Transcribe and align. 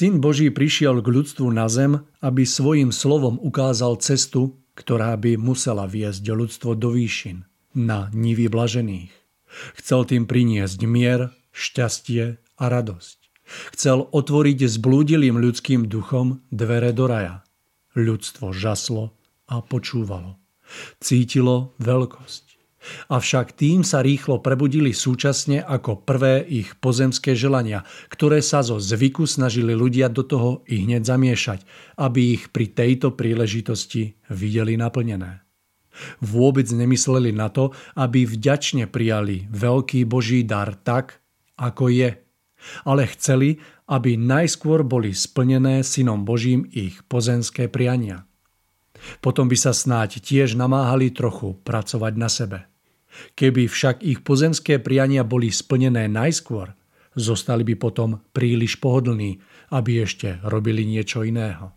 Syn 0.00 0.16
Boží 0.16 0.48
prišiel 0.48 1.04
k 1.04 1.12
ľudstvu 1.12 1.52
na 1.52 1.68
zem, 1.68 2.00
aby 2.24 2.48
svojim 2.48 2.88
slovom 2.88 3.36
ukázal 3.36 4.00
cestu, 4.00 4.56
ktorá 4.72 5.12
by 5.20 5.36
musela 5.36 5.84
viesť 5.84 6.24
ľudstvo 6.24 6.72
do 6.72 6.96
výšin, 6.96 7.44
na 7.76 8.08
nivy 8.16 8.48
blažených. 8.48 9.12
Chcel 9.76 10.08
tým 10.08 10.24
priniesť 10.24 10.80
mier, 10.88 11.36
šťastie 11.52 12.40
a 12.40 12.64
radosť. 12.64 13.18
Chcel 13.76 14.08
otvoriť 14.08 14.72
zblúdilým 14.72 15.36
ľudským 15.36 15.84
duchom 15.84 16.40
dvere 16.48 16.96
do 16.96 17.04
raja. 17.04 17.44
Ľudstvo 17.92 18.56
žaslo 18.56 19.12
a 19.52 19.60
počúvalo. 19.60 20.40
Cítilo 20.96 21.76
veľkosť. 21.76 22.49
Avšak 23.12 23.52
tým 23.52 23.84
sa 23.84 24.00
rýchlo 24.00 24.40
prebudili 24.40 24.96
súčasne 24.96 25.60
ako 25.60 26.00
prvé 26.00 26.40
ich 26.48 26.80
pozemské 26.80 27.36
želania, 27.36 27.84
ktoré 28.08 28.40
sa 28.40 28.64
zo 28.64 28.80
zvyku 28.80 29.28
snažili 29.28 29.76
ľudia 29.76 30.08
do 30.08 30.24
toho 30.24 30.64
i 30.64 30.88
hneď 30.88 31.04
zamiešať, 31.04 31.60
aby 32.00 32.40
ich 32.40 32.48
pri 32.48 32.72
tejto 32.72 33.12
príležitosti 33.12 34.16
videli 34.32 34.80
naplnené. 34.80 35.44
Vôbec 36.24 36.64
nemysleli 36.72 37.36
na 37.36 37.52
to, 37.52 37.76
aby 38.00 38.24
vďačne 38.24 38.88
prijali 38.88 39.44
veľký 39.52 40.08
Boží 40.08 40.40
dar 40.48 40.72
tak, 40.72 41.20
ako 41.60 41.92
je, 41.92 42.16
ale 42.88 43.02
chceli, 43.12 43.60
aby 43.90 44.16
najskôr 44.16 44.86
boli 44.86 45.12
splnené 45.12 45.84
synom 45.84 46.24
Božím 46.24 46.64
ich 46.72 47.04
pozemské 47.04 47.68
priania. 47.68 48.24
Potom 49.20 49.48
by 49.48 49.56
sa 49.56 49.72
snáď 49.74 50.20
tiež 50.20 50.54
namáhali 50.54 51.10
trochu 51.10 51.56
pracovať 51.60 52.14
na 52.16 52.28
sebe. 52.30 52.69
Keby 53.34 53.66
však 53.66 54.06
ich 54.06 54.22
pozemské 54.22 54.78
priania 54.78 55.26
boli 55.26 55.50
splnené 55.50 56.06
najskôr, 56.06 56.72
zostali 57.18 57.66
by 57.66 57.74
potom 57.74 58.22
príliš 58.30 58.78
pohodlní, 58.78 59.42
aby 59.74 60.06
ešte 60.06 60.38
robili 60.46 60.86
niečo 60.86 61.26
iného. 61.26 61.74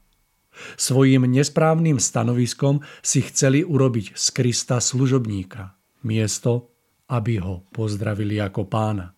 Svojím 0.78 1.26
nesprávnym 1.26 1.98
stanoviskom 1.98 2.86
si 3.02 3.26
chceli 3.26 3.66
urobiť 3.66 4.14
z 4.14 4.26
Krista 4.30 4.78
služobníka, 4.78 5.74
miesto, 6.06 6.70
aby 7.10 7.42
ho 7.42 7.66
pozdravili 7.74 8.38
ako 8.38 8.70
pána. 8.70 9.18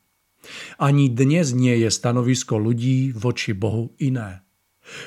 Ani 0.80 1.12
dnes 1.12 1.52
nie 1.52 1.76
je 1.84 1.90
stanovisko 1.92 2.56
ľudí 2.56 3.12
voči 3.12 3.52
Bohu 3.52 3.92
iné. 4.00 4.46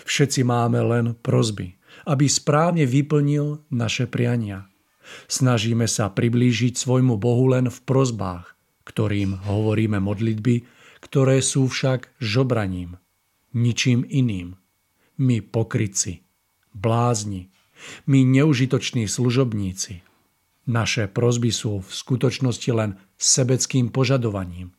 Všetci 0.05 0.43
máme 0.45 0.83
len 0.85 1.07
prozby, 1.17 1.79
aby 2.05 2.27
správne 2.29 2.85
vyplnil 2.85 3.65
naše 3.73 4.11
priania. 4.11 4.68
Snažíme 5.27 5.87
sa 5.89 6.13
priblížiť 6.13 6.77
svojmu 6.77 7.17
Bohu 7.17 7.51
len 7.51 7.69
v 7.73 7.79
prozbách, 7.85 8.57
ktorým 8.85 9.41
hovoríme 9.45 10.01
modlitby, 10.01 10.65
ktoré 11.05 11.39
sú 11.45 11.69
však 11.69 12.11
žobraním, 12.19 12.99
ničím 13.53 14.03
iným 14.09 14.59
my 15.19 15.41
pokryci, 15.43 16.23
blázni, 16.75 17.51
my 18.07 18.25
neužitoční 18.25 19.09
služobníci. 19.09 20.03
Naše 20.67 21.11
prozby 21.11 21.51
sú 21.51 21.81
v 21.81 21.91
skutočnosti 21.91 22.71
len 22.73 22.91
sebeckým 23.19 23.91
požadovaním. 23.91 24.75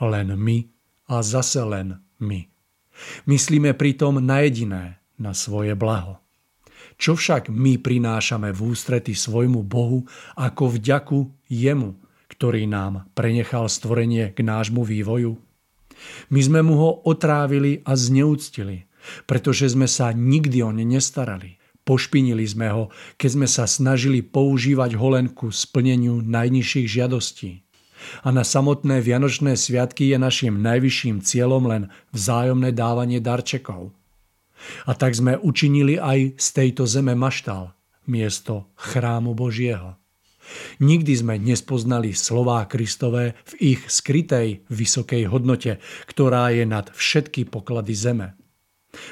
Len 0.00 0.34
my 0.36 0.66
a 1.08 1.22
zase 1.22 1.62
len 1.62 2.02
my. 2.18 2.48
Myslíme 3.28 3.76
pritom 3.76 4.18
na 4.24 4.40
jediné, 4.42 4.98
na 5.20 5.36
svoje 5.36 5.76
blaho. 5.76 6.18
Čo 6.96 7.12
však 7.12 7.52
my 7.52 7.76
prinášame 7.76 8.56
v 8.56 8.72
ústrety 8.72 9.12
svojmu 9.12 9.60
Bohu 9.62 10.08
ako 10.32 10.80
vďaku 10.80 11.18
Jemu, 11.52 11.92
ktorý 12.32 12.64
nám 12.64 13.06
prenechal 13.12 13.68
stvorenie 13.68 14.32
k 14.32 14.40
nášmu 14.40 14.80
vývoju? 14.80 15.36
My 16.32 16.40
sme 16.40 16.60
mu 16.64 16.74
ho 16.80 16.90
otrávili 17.04 17.84
a 17.84 17.96
zneúctili, 17.96 18.88
pretože 19.28 19.72
sme 19.72 19.88
sa 19.88 20.12
nikdy 20.12 20.64
o 20.64 20.72
ne 20.72 20.84
nestarali. 20.84 21.60
Pošpinili 21.86 22.42
sme 22.42 22.66
ho, 22.74 22.90
keď 23.14 23.30
sme 23.30 23.46
sa 23.46 23.64
snažili 23.68 24.18
používať 24.18 24.98
holenku 24.98 25.54
splneniu 25.54 26.18
najnižších 26.18 26.88
žiadostí. 26.90 27.62
A 28.26 28.34
na 28.34 28.42
samotné 28.42 28.98
Vianočné 28.98 29.54
sviatky 29.54 30.10
je 30.10 30.18
našim 30.18 30.58
najvyšším 30.60 31.22
cieľom 31.22 31.62
len 31.70 31.82
vzájomné 32.10 32.74
dávanie 32.74 33.22
darčekov. 33.22 33.94
A 34.88 34.92
tak 34.96 35.14
sme 35.14 35.38
učinili 35.38 36.00
aj 36.00 36.40
z 36.40 36.48
tejto 36.52 36.88
zeme 36.88 37.12
maštal, 37.14 37.76
miesto 38.08 38.70
chrámu 38.76 39.36
Božieho. 39.36 39.98
Nikdy 40.78 41.12
sme 41.18 41.34
nespoznali 41.42 42.14
slová 42.14 42.62
Kristové 42.70 43.34
v 43.50 43.76
ich 43.76 43.80
skrytej 43.90 44.62
vysokej 44.70 45.26
hodnote, 45.26 45.82
ktorá 46.06 46.54
je 46.54 46.62
nad 46.62 46.86
všetky 46.94 47.50
poklady 47.50 47.94
zeme. 47.98 48.38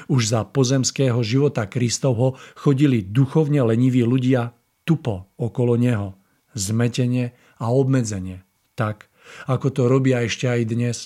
Už 0.09 0.31
za 0.31 0.41
pozemského 0.47 1.19
života 1.21 1.67
Kristovho 1.69 2.39
chodili 2.57 3.05
duchovne 3.05 3.61
leniví 3.61 4.01
ľudia 4.01 4.55
tupo 4.87 5.29
okolo 5.37 5.77
neho, 5.77 6.17
zmetenie 6.55 7.35
a 7.59 7.69
obmedzenie, 7.69 8.41
tak 8.73 9.11
ako 9.49 9.67
to 9.73 9.81
robia 9.89 10.21
ešte 10.23 10.45
aj 10.49 10.61
dnes. 10.69 10.97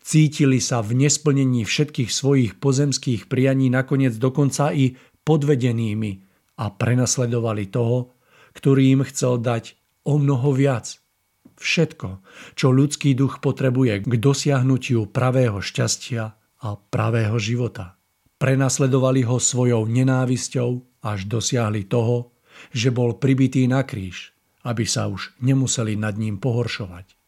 Cítili 0.00 0.58
sa 0.58 0.80
v 0.80 1.06
nesplnení 1.06 1.64
všetkých 1.64 2.10
svojich 2.10 2.52
pozemských 2.58 3.28
prianí 3.30 3.68
nakoniec 3.68 4.16
dokonca 4.16 4.72
i 4.72 4.96
podvedenými 5.24 6.12
a 6.60 6.68
prenasledovali 6.72 7.68
toho, 7.68 8.16
ktorý 8.56 8.98
im 8.98 9.02
chcel 9.06 9.38
dať 9.40 9.78
o 10.04 10.18
mnoho 10.18 10.50
viac. 10.56 10.98
Všetko, 11.60 12.24
čo 12.56 12.72
ľudský 12.72 13.12
duch 13.12 13.44
potrebuje 13.44 14.08
k 14.08 14.14
dosiahnutiu 14.16 15.12
pravého 15.12 15.60
šťastia 15.60 16.24
a 16.64 16.68
pravého 16.88 17.36
života. 17.36 18.00
Prenasledovali 18.40 19.28
ho 19.28 19.36
svojou 19.36 19.84
nenávisťou 19.84 21.04
až 21.04 21.28
dosiahli 21.28 21.84
toho, 21.84 22.32
že 22.72 22.88
bol 22.88 23.20
pribitý 23.20 23.68
na 23.68 23.84
kríž, 23.84 24.32
aby 24.64 24.88
sa 24.88 25.12
už 25.12 25.36
nemuseli 25.44 26.00
nad 26.00 26.16
ním 26.16 26.40
pohoršovať. 26.40 27.19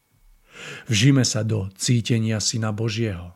Vžime 0.87 1.23
sa 1.27 1.43
do 1.47 1.71
cítenia 1.79 2.39
Syna 2.39 2.71
Božieho. 2.75 3.35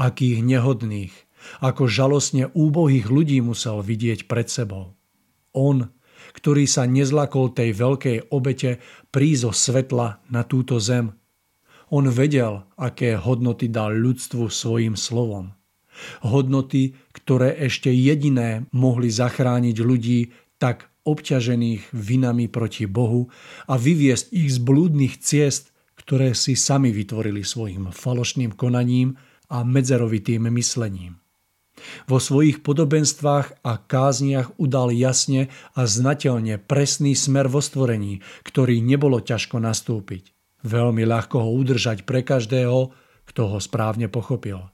Akých 0.00 0.40
nehodných, 0.40 1.12
ako 1.60 1.88
žalostne 1.88 2.48
úbohých 2.52 3.08
ľudí 3.08 3.40
musel 3.40 3.80
vidieť 3.84 4.28
pred 4.28 4.48
sebou. 4.48 4.96
On, 5.52 5.88
ktorý 6.36 6.64
sa 6.68 6.86
nezlakol 6.86 7.52
tej 7.52 7.74
veľkej 7.74 8.32
obete 8.32 8.78
prízo 9.10 9.50
svetla 9.50 10.22
na 10.30 10.42
túto 10.46 10.78
zem, 10.78 11.16
on 11.90 12.06
vedel, 12.06 12.62
aké 12.78 13.18
hodnoty 13.18 13.66
dal 13.66 13.90
ľudstvu 13.98 14.46
svojim 14.46 14.94
slovom. 14.94 15.50
Hodnoty, 16.22 16.94
ktoré 17.10 17.58
ešte 17.66 17.90
jediné 17.90 18.70
mohli 18.70 19.10
zachrániť 19.10 19.76
ľudí 19.82 20.30
tak 20.62 20.86
obťažených 21.02 21.90
vinami 21.90 22.46
proti 22.46 22.86
Bohu 22.86 23.26
a 23.66 23.74
vyviesť 23.74 24.30
ich 24.30 24.54
z 24.54 24.58
blúdnych 24.62 25.18
ciest, 25.18 25.69
ktoré 26.10 26.34
si 26.34 26.58
sami 26.58 26.90
vytvorili 26.90 27.46
svojim 27.46 27.94
falošným 27.94 28.58
konaním 28.58 29.14
a 29.46 29.62
medzerovitým 29.62 30.50
myslením. 30.50 31.22
Vo 32.10 32.18
svojich 32.18 32.66
podobenstvách 32.66 33.62
a 33.62 33.78
kázniach 33.78 34.58
udal 34.58 34.90
jasne 34.90 35.54
a 35.78 35.86
znateľne 35.86 36.58
presný 36.58 37.14
smer 37.14 37.46
vo 37.46 37.62
stvorení, 37.62 38.26
ktorý 38.42 38.82
nebolo 38.82 39.22
ťažko 39.22 39.62
nastúpiť. 39.62 40.34
Veľmi 40.66 41.06
ľahko 41.06 41.46
ho 41.46 41.50
udržať 41.54 42.02
pre 42.02 42.26
každého, 42.26 42.90
kto 43.30 43.42
ho 43.46 43.62
správne 43.62 44.10
pochopil. 44.10 44.66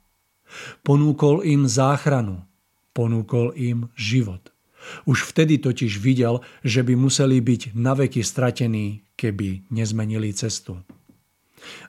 Ponúkol 0.80 1.44
im 1.44 1.68
záchranu, 1.68 2.48
ponúkol 2.96 3.52
im 3.60 3.92
život. 3.92 4.56
Už 5.04 5.28
vtedy 5.28 5.60
totiž 5.60 6.00
videl, 6.00 6.40
že 6.64 6.80
by 6.80 6.96
museli 6.96 7.44
byť 7.44 7.76
naveky 7.76 8.24
stratení, 8.24 9.04
keby 9.20 9.68
nezmenili 9.68 10.32
cestu. 10.32 10.80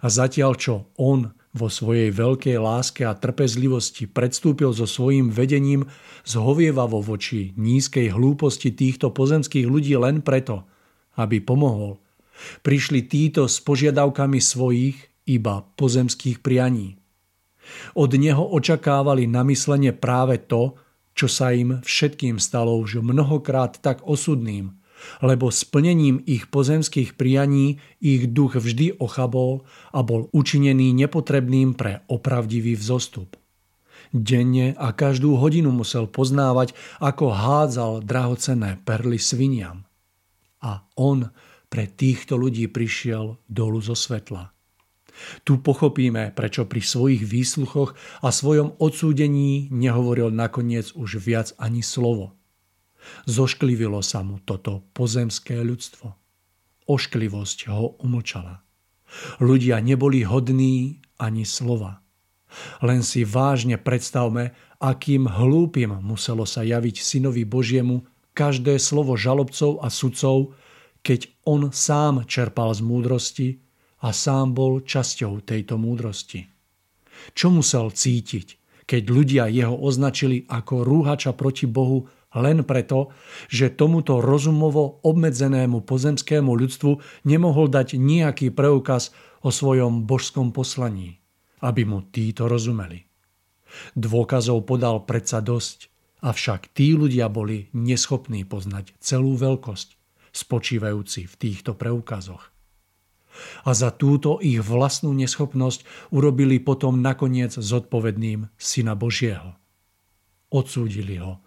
A 0.01 0.07
zatiaľ, 0.07 0.57
čo 0.57 0.73
on 0.97 1.33
vo 1.53 1.67
svojej 1.67 2.13
veľkej 2.13 2.57
láske 2.61 3.01
a 3.05 3.17
trpezlivosti 3.17 4.05
predstúpil 4.05 4.73
so 4.73 4.85
svojím 4.85 5.33
vedením 5.33 5.89
zhovievavo 6.27 7.01
voči 7.01 7.55
nízkej 7.57 8.13
hlúposti 8.13 8.73
týchto 8.73 9.09
pozemských 9.09 9.65
ľudí 9.65 9.97
len 9.97 10.21
preto, 10.21 10.69
aby 11.17 11.41
pomohol 11.41 11.97
Prišli 12.61 13.05
títo 13.09 13.49
s 13.49 13.57
požiadavkami 13.61 14.37
svojich 14.37 14.97
iba 15.27 15.65
pozemských 15.75 16.39
prianí. 16.39 16.97
Od 17.97 18.11
neho 18.15 18.47
očakávali 18.55 19.27
namyslenie 19.27 19.91
práve 19.91 20.39
to, 20.39 20.79
čo 21.17 21.27
sa 21.27 21.51
im 21.51 21.83
všetkým 21.83 22.39
stalo 22.39 22.77
už 22.79 23.03
mnohokrát 23.03 23.81
tak 23.81 24.05
osudným, 24.05 24.76
lebo 25.21 25.51
splnením 25.51 26.23
ich 26.25 26.47
pozemských 26.47 27.17
prianí 27.17 27.79
ich 27.99 28.29
duch 28.31 28.55
vždy 28.57 28.97
ochabol 29.01 29.65
a 29.91 30.01
bol 30.03 30.29
učinený 30.31 30.93
nepotrebným 30.95 31.73
pre 31.73 32.05
opravdivý 32.07 32.77
vzostup. 32.77 33.35
Denne 34.15 34.71
a 34.79 34.95
každú 34.95 35.35
hodinu 35.35 35.75
musel 35.75 36.07
poznávať, 36.07 36.71
ako 37.03 37.35
hádzal 37.35 38.07
drahocenné 38.07 38.79
perly 38.87 39.19
sviniam. 39.19 39.83
A 40.63 40.87
on 40.95 41.27
pre 41.67 41.91
týchto 41.91 42.39
ľudí 42.39 42.71
prišiel 42.71 43.35
dolu 43.51 43.83
zo 43.83 43.93
svetla. 43.93 44.55
Tu 45.43 45.57
pochopíme, 45.57 46.29
prečo 46.31 46.69
pri 46.69 46.79
svojich 46.79 47.25
výsluchoch 47.25 47.97
a 48.21 48.29
svojom 48.29 48.77
odsúdení 48.77 49.67
nehovoril 49.73 50.29
nakoniec 50.29 50.93
už 50.93 51.17
viac 51.17 51.57
ani 51.57 51.81
slovo. 51.81 52.36
Zošklivilo 53.27 53.99
sa 54.03 54.23
mu 54.23 54.39
toto 54.43 54.83
pozemské 54.95 55.59
ľudstvo. 55.61 56.15
Ošklivosť 56.87 57.67
ho 57.67 57.99
umlčala. 57.99 58.63
Ľudia 59.43 59.79
neboli 59.83 60.23
hodní 60.23 61.03
ani 61.19 61.43
slova. 61.43 62.03
Len 62.79 63.03
si 63.03 63.27
vážne 63.27 63.75
predstavme, 63.75 64.55
akým 64.79 65.27
hlúpim 65.27 65.91
muselo 65.99 66.47
sa 66.47 66.63
javiť 66.63 67.03
synovi 67.03 67.43
Božiemu 67.43 68.07
každé 68.31 68.79
slovo 68.79 69.17
žalobcov 69.17 69.83
a 69.83 69.91
sudcov, 69.91 70.55
keď 71.01 71.27
on 71.43 71.73
sám 71.73 72.23
čerpal 72.29 72.71
z 72.71 72.81
múdrosti 72.85 73.47
a 74.05 74.13
sám 74.13 74.53
bol 74.53 74.85
časťou 74.85 75.41
tejto 75.41 75.75
múdrosti. 75.81 76.45
Čo 77.33 77.49
musel 77.49 77.89
cítiť, 77.89 78.47
keď 78.87 79.03
ľudia 79.09 79.43
jeho 79.49 79.73
označili 79.73 80.45
ako 80.47 80.85
rúhača 80.85 81.33
proti 81.33 81.65
Bohu 81.65 82.07
len 82.37 82.63
preto, 82.63 83.11
že 83.49 83.73
tomuto 83.73 84.21
rozumovo 84.21 85.01
obmedzenému 85.01 85.83
pozemskému 85.83 86.53
ľudstvu 86.53 87.25
nemohol 87.25 87.67
dať 87.69 87.97
nejaký 87.97 88.53
preukaz 88.53 89.11
o 89.41 89.49
svojom 89.49 90.05
božskom 90.05 90.53
poslaní, 90.53 91.21
aby 91.61 91.85
mu 91.85 92.05
títo 92.07 92.45
rozumeli. 92.45 93.05
Dôkazov 93.93 94.63
podal 94.63 95.03
predsa 95.03 95.43
dosť, 95.43 95.91
avšak 96.23 96.71
tí 96.73 96.95
ľudia 96.95 97.27
boli 97.27 97.69
neschopní 97.75 98.47
poznať 98.47 98.95
celú 98.97 99.35
veľkosť, 99.35 99.97
spočívajúci 100.31 101.27
v 101.27 101.35
týchto 101.35 101.73
preukazoch. 101.73 102.53
A 103.69 103.71
za 103.77 103.93
túto 103.93 104.41
ich 104.41 104.57
vlastnú 104.57 105.13
neschopnosť 105.13 106.09
urobili 106.09 106.57
potom 106.57 107.05
nakoniec 107.05 107.53
zodpovedným 107.53 108.49
Syna 108.57 108.97
Božieho. 108.97 109.53
Odsúdili 110.49 111.21
ho, 111.21 111.37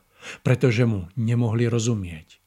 pretože 0.41 0.87
mu 0.87 1.09
nemohli 1.17 1.67
rozumieť. 1.67 2.41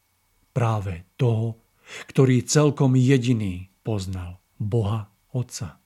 Práve 0.53 1.09
toho, 1.17 1.61
ktorý 2.09 2.45
celkom 2.45 2.95
jediný 2.95 3.69
poznal 3.83 4.39
Boha 4.57 5.11
Otca. 5.33 5.83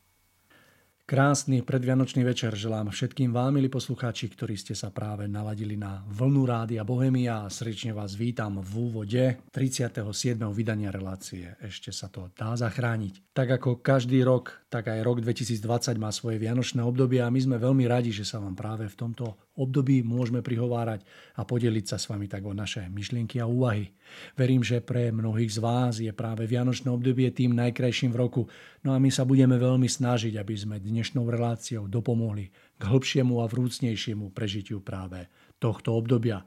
Krásny 1.07 1.63
predvianočný 1.63 2.19
večer 2.27 2.51
želám 2.51 2.91
všetkým 2.91 3.31
vám, 3.31 3.55
milí 3.55 3.71
poslucháči, 3.71 4.27
ktorí 4.27 4.59
ste 4.59 4.75
sa 4.75 4.91
práve 4.91 5.23
naladili 5.23 5.79
na 5.79 6.03
vlnu 6.03 6.43
Rádia 6.43 6.83
Bohemia 6.83 7.47
srdečne 7.47 7.95
vás 7.95 8.11
vítam 8.19 8.59
v 8.59 8.91
úvode 8.91 9.39
37. 9.55 10.03
vydania 10.51 10.91
relácie. 10.91 11.55
Ešte 11.63 11.95
sa 11.95 12.11
to 12.11 12.27
dá 12.35 12.59
zachrániť. 12.59 13.31
Tak 13.31 13.55
ako 13.55 13.79
každý 13.79 14.19
rok, 14.27 14.66
tak 14.67 14.91
aj 14.91 14.99
rok 14.99 15.23
2020 15.23 15.95
má 15.95 16.11
svoje 16.11 16.43
vianočné 16.43 16.83
obdobie 16.83 17.23
a 17.23 17.31
my 17.31 17.39
sme 17.39 17.55
veľmi 17.55 17.87
radi, 17.87 18.11
že 18.11 18.27
sa 18.27 18.43
vám 18.43 18.51
práve 18.51 18.91
v 18.91 18.99
tomto 18.99 19.39
období 19.55 20.03
môžeme 20.03 20.43
prihovárať 20.43 21.07
a 21.39 21.47
podeliť 21.47 21.85
sa 21.87 21.95
s 21.95 22.11
vami 22.11 22.27
tak 22.27 22.43
o 22.43 22.51
naše 22.51 22.83
myšlienky 22.91 23.39
a 23.39 23.47
úvahy. 23.47 23.95
Verím, 24.35 24.67
že 24.67 24.83
pre 24.83 25.15
mnohých 25.15 25.55
z 25.55 25.59
vás 25.63 25.93
je 26.03 26.11
práve 26.11 26.43
Vianočné 26.43 26.91
obdobie 26.91 27.31
tým 27.31 27.55
najkrajším 27.55 28.11
v 28.11 28.19
roku, 28.19 28.41
no 28.83 28.91
a 28.91 28.99
my 28.99 29.07
sa 29.07 29.23
budeme 29.23 29.55
veľmi 29.55 29.87
snažiť, 29.87 30.35
aby 30.35 30.55
sme 30.59 30.83
dnešnou 30.83 31.23
reláciou 31.23 31.87
dopomohli 31.87 32.51
k 32.75 32.81
hĺbšiemu 32.83 33.39
a 33.39 33.47
vrúcnejšiemu 33.47 34.35
prežitiu 34.35 34.83
práve 34.83 35.31
tohto 35.63 35.95
obdobia. 35.95 36.43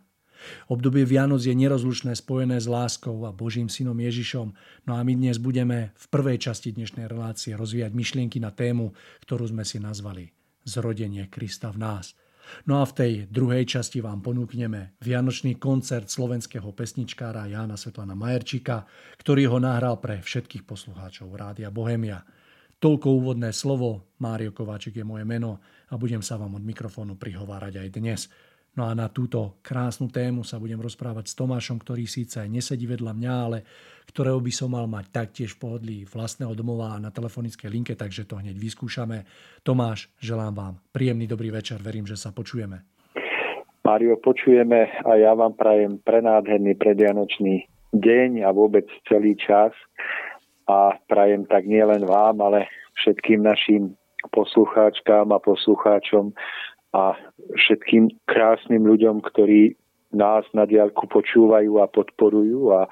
Obdobie 0.69 1.05
Vianoc 1.09 1.45
je 1.45 1.55
nerozlučné 1.57 2.17
spojené 2.17 2.61
s 2.61 2.71
láskou 2.71 3.17
a 3.27 3.35
Božím 3.35 3.69
synom 3.69 3.97
Ježišom, 3.97 4.49
no 4.87 4.93
a 4.93 5.01
my 5.01 5.13
dnes 5.17 5.41
budeme 5.41 5.93
v 5.95 6.07
prvej 6.09 6.51
časti 6.51 6.73
dnešnej 6.75 7.09
relácie 7.09 7.57
rozvíjať 7.57 7.93
myšlienky 7.93 8.39
na 8.41 8.55
tému, 8.55 8.93
ktorú 9.25 9.51
sme 9.51 9.67
si 9.67 9.83
nazvali 9.83 10.33
Zrodenie 10.65 11.29
Krista 11.29 11.73
v 11.73 11.79
nás– 11.81 12.07
No 12.67 12.83
a 12.83 12.85
v 12.87 12.97
tej 12.97 13.13
druhej 13.31 13.65
časti 13.67 14.03
vám 14.03 14.21
ponúkneme 14.21 14.99
vianočný 15.03 15.57
koncert 15.57 16.11
slovenského 16.11 16.71
pesničkára 16.75 17.47
Jána 17.47 17.79
Svetlana 17.79 18.19
Majerčíka, 18.19 18.85
ktorý 19.21 19.51
ho 19.51 19.59
nahral 19.63 19.99
pre 20.03 20.21
všetkých 20.21 20.67
poslucháčov 20.67 21.31
Rádia 21.35 21.71
Bohemia. 21.71 22.23
Toľko 22.81 23.13
úvodné 23.13 23.53
slovo, 23.53 24.17
Mário 24.25 24.57
Kováčik 24.57 24.97
je 24.97 25.05
moje 25.05 25.29
meno 25.29 25.61
a 25.93 26.01
budem 26.01 26.25
sa 26.25 26.41
vám 26.41 26.57
od 26.57 26.65
mikrofónu 26.65 27.21
prihovárať 27.21 27.77
aj 27.77 27.89
dnes. 27.93 28.21
No 28.79 28.87
a 28.87 28.95
na 28.95 29.11
túto 29.11 29.59
krásnu 29.67 30.07
tému 30.07 30.47
sa 30.47 30.63
budem 30.63 30.79
rozprávať 30.79 31.27
s 31.27 31.35
Tomášom, 31.35 31.83
ktorý 31.83 32.07
síce 32.07 32.39
nesedí 32.47 32.87
vedľa 32.87 33.13
mňa, 33.19 33.33
ale 33.35 33.59
ktorého 34.07 34.39
by 34.39 34.53
som 34.55 34.71
mal 34.71 34.87
mať 34.87 35.11
taktiež 35.11 35.59
v 35.59 35.61
pohodlí 35.67 35.99
vlastného 36.07 36.55
domova 36.55 36.95
a 36.95 37.03
na 37.03 37.11
telefonickej 37.11 37.67
linke, 37.67 37.93
takže 37.99 38.31
to 38.31 38.39
hneď 38.39 38.55
vyskúšame. 38.55 39.27
Tomáš, 39.67 40.07
želám 40.23 40.55
vám 40.55 40.75
príjemný 40.95 41.27
dobrý 41.27 41.51
večer, 41.51 41.83
verím, 41.83 42.07
že 42.07 42.15
sa 42.15 42.31
počujeme. 42.31 42.87
Mário, 43.83 44.15
počujeme 44.23 45.03
a 45.03 45.19
ja 45.19 45.35
vám 45.35 45.59
prajem 45.59 45.99
prenádherný 46.07 46.79
predvianočný 46.79 47.67
deň 47.91 48.47
a 48.47 48.55
vôbec 48.55 48.87
celý 49.11 49.35
čas 49.35 49.75
a 50.71 50.95
prajem 51.11 51.43
tak 51.51 51.67
nielen 51.67 52.07
vám, 52.07 52.39
ale 52.39 52.71
všetkým 53.03 53.43
našim 53.43 53.99
poslucháčkám 54.31 55.33
a 55.33 55.43
poslucháčom 55.43 56.31
a 56.91 57.15
všetkým 57.55 58.11
krásnym 58.27 58.83
ľuďom, 58.87 59.23
ktorí 59.23 59.79
nás 60.11 60.43
na 60.51 60.67
diálku 60.67 61.07
počúvajú 61.07 61.79
a 61.79 61.87
podporujú 61.87 62.75
a 62.75 62.91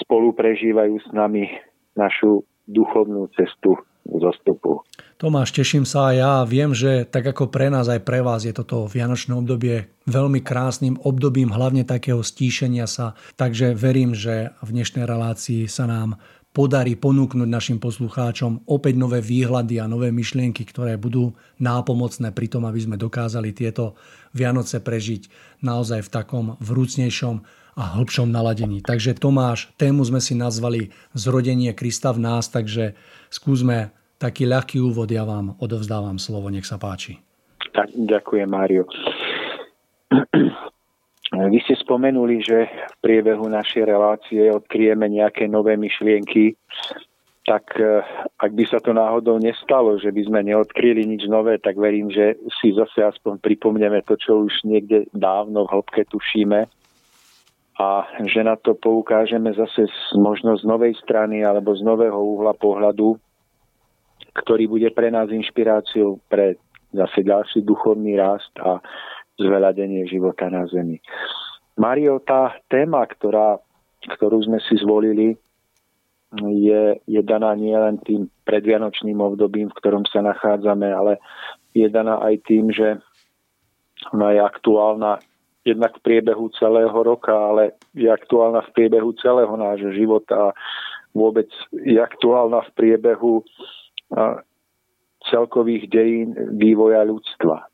spolu 0.00 0.32
prežívajú 0.32 0.96
s 1.04 1.08
nami 1.12 1.52
našu 1.96 2.44
duchovnú 2.68 3.28
cestu 3.36 3.76
zostupu. 4.06 4.86
Tomáš, 5.18 5.50
teším 5.50 5.82
sa 5.82 6.12
aj 6.12 6.16
ja. 6.16 6.32
Viem, 6.46 6.70
že 6.76 7.08
tak 7.08 7.26
ako 7.26 7.50
pre 7.50 7.72
nás, 7.72 7.90
aj 7.90 8.06
pre 8.06 8.22
vás 8.22 8.46
je 8.46 8.54
toto 8.54 8.86
vianočné 8.86 9.34
obdobie 9.34 9.90
veľmi 10.06 10.38
krásnym 10.40 11.02
obdobím, 11.02 11.50
hlavne 11.50 11.82
takého 11.82 12.22
stíšenia 12.22 12.86
sa. 12.86 13.18
Takže 13.34 13.74
verím, 13.74 14.14
že 14.14 14.54
v 14.62 14.68
dnešnej 14.70 15.02
relácii 15.02 15.66
sa 15.66 15.90
nám 15.90 16.22
podarí 16.56 16.96
ponúknuť 16.96 17.44
našim 17.44 17.76
poslucháčom 17.76 18.64
opäť 18.64 18.96
nové 18.96 19.20
výhľady 19.20 19.76
a 19.76 19.84
nové 19.84 20.08
myšlienky, 20.08 20.64
ktoré 20.64 20.96
budú 20.96 21.36
nápomocné 21.60 22.32
pri 22.32 22.48
tom, 22.48 22.64
aby 22.64 22.80
sme 22.80 22.96
dokázali 22.96 23.52
tieto 23.52 23.92
Vianoce 24.32 24.80
prežiť 24.80 25.28
naozaj 25.60 26.08
v 26.08 26.12
takom 26.16 26.46
vrúcnejšom 26.64 27.44
a 27.76 28.00
hĺbšom 28.00 28.32
naladení. 28.32 28.80
Takže 28.80 29.20
Tomáš, 29.20 29.68
tému 29.76 30.00
sme 30.08 30.24
si 30.24 30.32
nazvali 30.32 30.96
Zrodenie 31.12 31.76
Krista 31.76 32.16
v 32.16 32.24
nás, 32.24 32.48
takže 32.48 32.96
skúsme 33.28 33.92
taký 34.16 34.48
ľahký 34.48 34.80
úvod, 34.80 35.12
ja 35.12 35.28
vám 35.28 35.60
odovzdávam 35.60 36.16
slovo, 36.16 36.48
nech 36.48 36.64
sa 36.64 36.80
páči. 36.80 37.20
Tak, 37.76 37.92
ďakujem, 37.92 38.48
Mário. 38.48 38.88
Vy 41.34 41.58
ste 41.66 41.74
spomenuli, 41.74 42.38
že 42.38 42.70
v 42.70 42.94
priebehu 43.02 43.50
našej 43.50 43.82
relácie 43.82 44.46
odkryjeme 44.46 45.10
nejaké 45.10 45.50
nové 45.50 45.74
myšlienky, 45.74 46.54
tak 47.46 47.78
e, 47.78 48.02
ak 48.38 48.50
by 48.54 48.64
sa 48.66 48.78
to 48.82 48.94
náhodou 48.94 49.38
nestalo, 49.38 49.98
že 49.98 50.10
by 50.10 50.22
sme 50.22 50.40
neodkryli 50.46 51.02
nič 51.06 51.30
nové, 51.30 51.58
tak 51.62 51.78
verím, 51.78 52.10
že 52.10 52.38
si 52.58 52.74
zase 52.74 53.06
aspoň 53.06 53.38
pripomneme 53.38 54.02
to, 54.06 54.18
čo 54.18 54.46
už 54.46 54.66
niekde 54.66 55.06
dávno 55.14 55.66
v 55.66 55.72
hĺbke 55.78 56.02
tušíme. 56.10 56.66
A 57.76 57.88
že 58.24 58.40
na 58.40 58.58
to 58.58 58.74
poukážeme 58.74 59.52
zase 59.54 59.86
možno 60.18 60.58
z 60.58 60.64
novej 60.66 60.98
strany 60.98 61.46
alebo 61.46 61.76
z 61.76 61.86
nového 61.86 62.18
uhla 62.18 62.56
pohľadu, 62.56 63.14
ktorý 64.42 64.64
bude 64.66 64.88
pre 64.90 65.12
nás 65.12 65.30
inšpiráciou 65.30 66.18
pre 66.26 66.58
zase 66.96 67.20
ďalší 67.20 67.62
duchovný 67.62 68.16
rast 68.16 68.50
a 68.58 68.80
zveľadenie 69.36 70.08
života 70.08 70.48
na 70.48 70.64
Zemi. 70.68 71.00
Mario, 71.76 72.20
tá 72.24 72.56
téma, 72.72 73.04
ktorá, 73.04 73.60
ktorú 74.16 74.40
sme 74.44 74.58
si 74.64 74.80
zvolili, 74.80 75.36
je, 76.40 76.98
je 77.06 77.20
daná 77.22 77.54
nielen 77.54 78.00
tým 78.02 78.28
predvianočným 78.44 79.20
obdobím, 79.20 79.70
v 79.70 79.78
ktorom 79.78 80.04
sa 80.08 80.24
nachádzame, 80.24 80.88
ale 80.90 81.22
je 81.76 81.86
daná 81.88 82.18
aj 82.24 82.34
tým, 82.48 82.72
že 82.72 82.98
ona 84.12 84.32
je 84.36 84.40
aktuálna 84.42 85.12
jednak 85.66 85.98
v 85.98 86.04
priebehu 86.04 86.46
celého 86.54 86.94
roka, 86.94 87.32
ale 87.32 87.74
je 87.92 88.06
aktuálna 88.06 88.62
v 88.70 88.72
priebehu 88.74 89.10
celého 89.18 89.50
nášho 89.56 89.90
života 89.92 90.50
a 90.50 90.54
vôbec 91.10 91.48
je 91.72 91.98
aktuálna 91.98 92.62
v 92.70 92.70
priebehu 92.76 93.42
celkových 95.26 95.90
dejín 95.90 96.38
vývoja 96.54 97.02
ľudstva. 97.02 97.66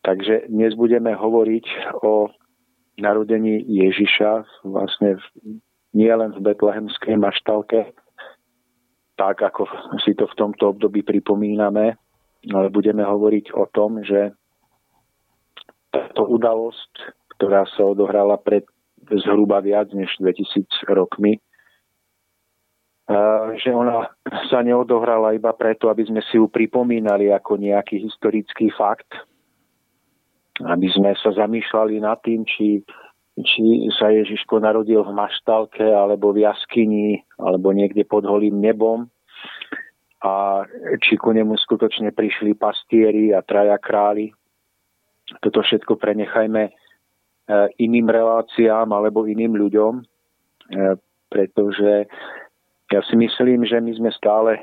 Takže 0.00 0.48
dnes 0.48 0.72
budeme 0.74 1.12
hovoriť 1.12 1.66
o 2.00 2.32
narodení 2.96 3.60
Ježiša 3.68 4.64
vlastne 4.64 5.20
nie 5.92 6.08
len 6.08 6.32
v 6.32 6.40
betlehemskej 6.40 7.18
maštalke, 7.18 7.92
tak 9.18 9.36
ako 9.42 9.68
si 10.00 10.16
to 10.16 10.24
v 10.30 10.38
tomto 10.38 10.72
období 10.72 11.04
pripomíname, 11.04 12.00
ale 12.48 12.66
budeme 12.72 13.04
hovoriť 13.04 13.52
o 13.52 13.68
tom, 13.68 14.00
že 14.00 14.32
táto 15.92 16.24
udalosť, 16.24 16.92
ktorá 17.36 17.66
sa 17.76 17.84
odohrala 17.84 18.40
pred 18.40 18.64
zhruba 19.10 19.60
viac 19.60 19.90
než 19.92 20.08
2000 20.22 20.64
rokmi, 20.88 21.42
že 23.58 23.74
ona 23.74 24.06
sa 24.46 24.62
neodohrala 24.62 25.34
iba 25.34 25.50
preto, 25.50 25.90
aby 25.90 26.06
sme 26.06 26.22
si 26.30 26.38
ju 26.38 26.46
pripomínali 26.46 27.34
ako 27.34 27.58
nejaký 27.58 28.06
historický 28.06 28.70
fakt, 28.70 29.10
aby 30.64 30.86
sme 30.92 31.16
sa 31.16 31.32
zamýšľali 31.32 32.00
nad 32.04 32.20
tým, 32.20 32.44
či, 32.44 32.84
či 33.40 33.88
sa 33.96 34.12
Ježiško 34.12 34.60
narodil 34.60 35.00
v 35.00 35.16
maštalke, 35.16 35.84
alebo 35.84 36.36
v 36.36 36.44
jaskyni, 36.44 37.24
alebo 37.40 37.72
niekde 37.72 38.04
pod 38.04 38.28
holým 38.28 38.60
nebom 38.60 39.08
a 40.20 40.64
či 41.00 41.16
ku 41.16 41.32
nemu 41.32 41.56
skutočne 41.56 42.12
prišli 42.12 42.52
pastieri 42.52 43.32
a 43.32 43.40
traja 43.40 43.80
králi. 43.80 44.28
Toto 45.40 45.64
všetko 45.64 45.96
prenechajme 45.96 46.62
e, 46.68 46.72
iným 47.80 48.12
reláciám 48.12 48.84
alebo 48.92 49.24
iným 49.24 49.56
ľuďom, 49.56 49.92
e, 49.96 50.02
pretože 51.32 52.04
ja 52.92 53.00
si 53.08 53.14
myslím, 53.16 53.64
že 53.64 53.80
my 53.80 53.96
sme 53.96 54.10
stále 54.12 54.60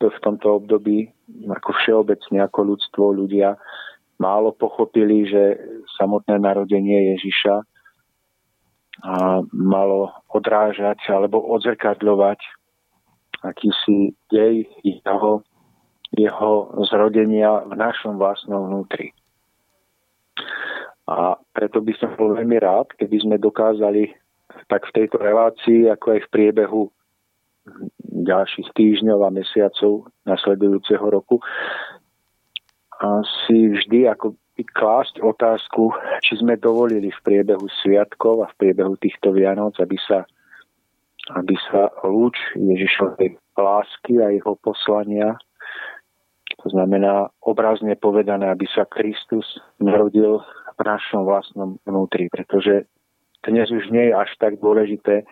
v 0.00 0.18
tomto 0.24 0.64
období 0.64 1.12
ako 1.48 1.70
všeobecne, 1.80 2.40
ako 2.44 2.74
ľudstvo, 2.74 3.04
ľudia, 3.16 3.56
málo 4.20 4.52
pochopili, 4.52 5.24
že 5.24 5.56
samotné 5.96 6.36
narodenie 6.36 7.16
Ježiša 7.16 7.64
a 9.00 9.40
malo 9.48 10.12
odrážať 10.28 11.00
alebo 11.08 11.40
odzrkadľovať 11.56 12.40
akýsi 13.40 14.12
dej 14.28 14.68
jeho, 14.84 15.40
jeho 16.12 16.52
zrodenia 16.84 17.64
v 17.64 17.74
našom 17.80 18.20
vlastnom 18.20 18.68
vnútri. 18.68 19.16
A 21.08 21.40
preto 21.56 21.80
by 21.80 21.96
som 21.96 22.12
bol 22.14 22.36
veľmi 22.36 22.60
rád, 22.60 22.92
keby 23.00 23.24
sme 23.24 23.36
dokázali 23.40 24.12
tak 24.68 24.84
v 24.92 24.94
tejto 25.00 25.16
relácii, 25.16 25.88
ako 25.88 26.06
aj 26.14 26.20
v 26.28 26.32
priebehu 26.36 26.82
ďalších 28.04 28.68
týždňov 28.76 29.18
a 29.24 29.30
mesiacov 29.32 30.12
nasledujúceho 30.28 31.02
roku, 31.08 31.40
si 33.48 33.72
vždy 33.72 34.08
ako 34.12 34.36
klásť 34.60 35.24
otázku, 35.24 35.92
či 36.20 36.36
sme 36.36 36.60
dovolili 36.60 37.08
v 37.08 37.20
priebehu 37.24 37.64
sviatkov 37.80 38.44
a 38.44 38.50
v 38.52 38.58
priebehu 38.60 38.92
týchto 39.00 39.32
Vianoc, 39.32 39.80
aby 39.80 39.96
sa, 40.04 40.28
aby 41.32 41.56
sa 41.72 41.88
lúč 42.04 42.36
Ježišovej 42.60 43.40
lásky 43.56 44.20
a 44.20 44.28
jeho 44.36 44.52
poslania, 44.60 45.40
to 46.60 46.68
znamená 46.68 47.32
obrazne 47.40 47.96
povedané, 47.96 48.52
aby 48.52 48.68
sa 48.68 48.84
Kristus 48.84 49.48
narodil 49.80 50.44
v 50.76 50.80
našom 50.84 51.24
vlastnom 51.24 51.80
vnútri, 51.88 52.28
pretože 52.28 52.84
dnes 53.40 53.72
už 53.72 53.88
nie 53.88 54.12
je 54.12 54.14
až 54.16 54.28
tak 54.36 54.60
dôležité, 54.60 55.24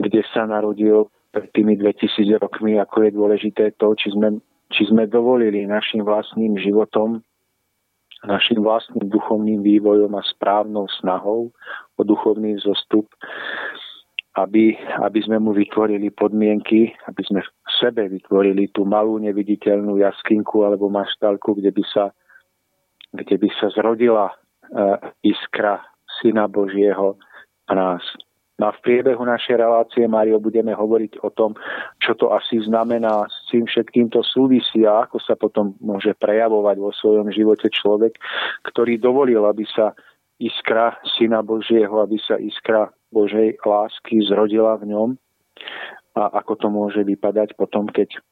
kde 0.00 0.20
sa 0.32 0.48
narodil 0.48 1.12
pred 1.36 1.52
tými 1.52 1.76
2000 1.76 2.40
rokmi, 2.40 2.80
ako 2.80 2.96
je 3.04 3.10
dôležité 3.12 3.64
to, 3.76 3.92
či 3.92 4.16
sme, 4.16 4.40
či 4.74 4.90
sme 4.90 5.06
dovolili 5.06 5.64
našim 5.64 6.02
vlastným 6.02 6.58
životom 6.58 7.22
našim 8.24 8.64
vlastným 8.64 9.12
duchovným 9.12 9.60
vývojom 9.60 10.16
a 10.16 10.24
správnou 10.24 10.88
snahou 11.00 11.52
o 11.96 12.02
duchovný 12.02 12.56
zostup, 12.56 13.06
aby, 14.34 14.74
aby 15.04 15.20
sme 15.22 15.38
mu 15.38 15.52
vytvorili 15.52 16.10
podmienky, 16.10 16.90
aby 17.06 17.22
sme 17.22 17.40
v 17.44 17.70
sebe 17.78 18.08
vytvorili 18.08 18.72
tú 18.72 18.88
malú 18.88 19.20
neviditeľnú 19.20 20.00
jaskinku 20.00 20.64
alebo 20.64 20.90
maštalku, 20.90 21.54
kde 21.60 21.70
by 21.70 21.84
sa, 21.86 22.04
kde 23.14 23.36
by 23.38 23.48
sa 23.60 23.70
zrodila 23.76 24.32
uh, 24.32 24.98
iskra 25.22 25.84
Syna 26.18 26.50
Božieho 26.50 27.20
a 27.70 27.72
nás. 27.76 28.02
No 28.54 28.70
a 28.70 28.72
v 28.72 28.82
priebehu 28.86 29.18
našej 29.18 29.58
relácie, 29.58 30.06
Mário, 30.06 30.38
budeme 30.38 30.70
hovoriť 30.70 31.26
o 31.26 31.30
tom, 31.34 31.58
čo 31.98 32.14
to 32.14 32.30
asi 32.30 32.62
znamená, 32.62 33.26
s 33.26 33.50
tým 33.50 33.66
všetkým 33.66 34.14
to 34.14 34.22
súvisí 34.22 34.86
a 34.86 35.10
ako 35.10 35.18
sa 35.18 35.34
potom 35.34 35.74
môže 35.82 36.14
prejavovať 36.22 36.76
vo 36.78 36.94
svojom 36.94 37.34
živote 37.34 37.66
človek, 37.66 38.14
ktorý 38.62 38.94
dovolil, 39.02 39.42
aby 39.42 39.66
sa 39.66 39.90
iskra 40.38 40.94
Syna 41.18 41.42
Božieho, 41.42 41.98
aby 41.98 42.14
sa 42.22 42.38
iskra 42.38 42.94
Božej 43.10 43.58
lásky 43.58 44.22
zrodila 44.22 44.78
v 44.78 44.94
ňom 44.94 45.08
a 46.14 46.22
ako 46.38 46.54
to 46.54 46.68
môže 46.70 47.02
vypadať 47.02 47.58
potom, 47.58 47.90
keď, 47.90 48.22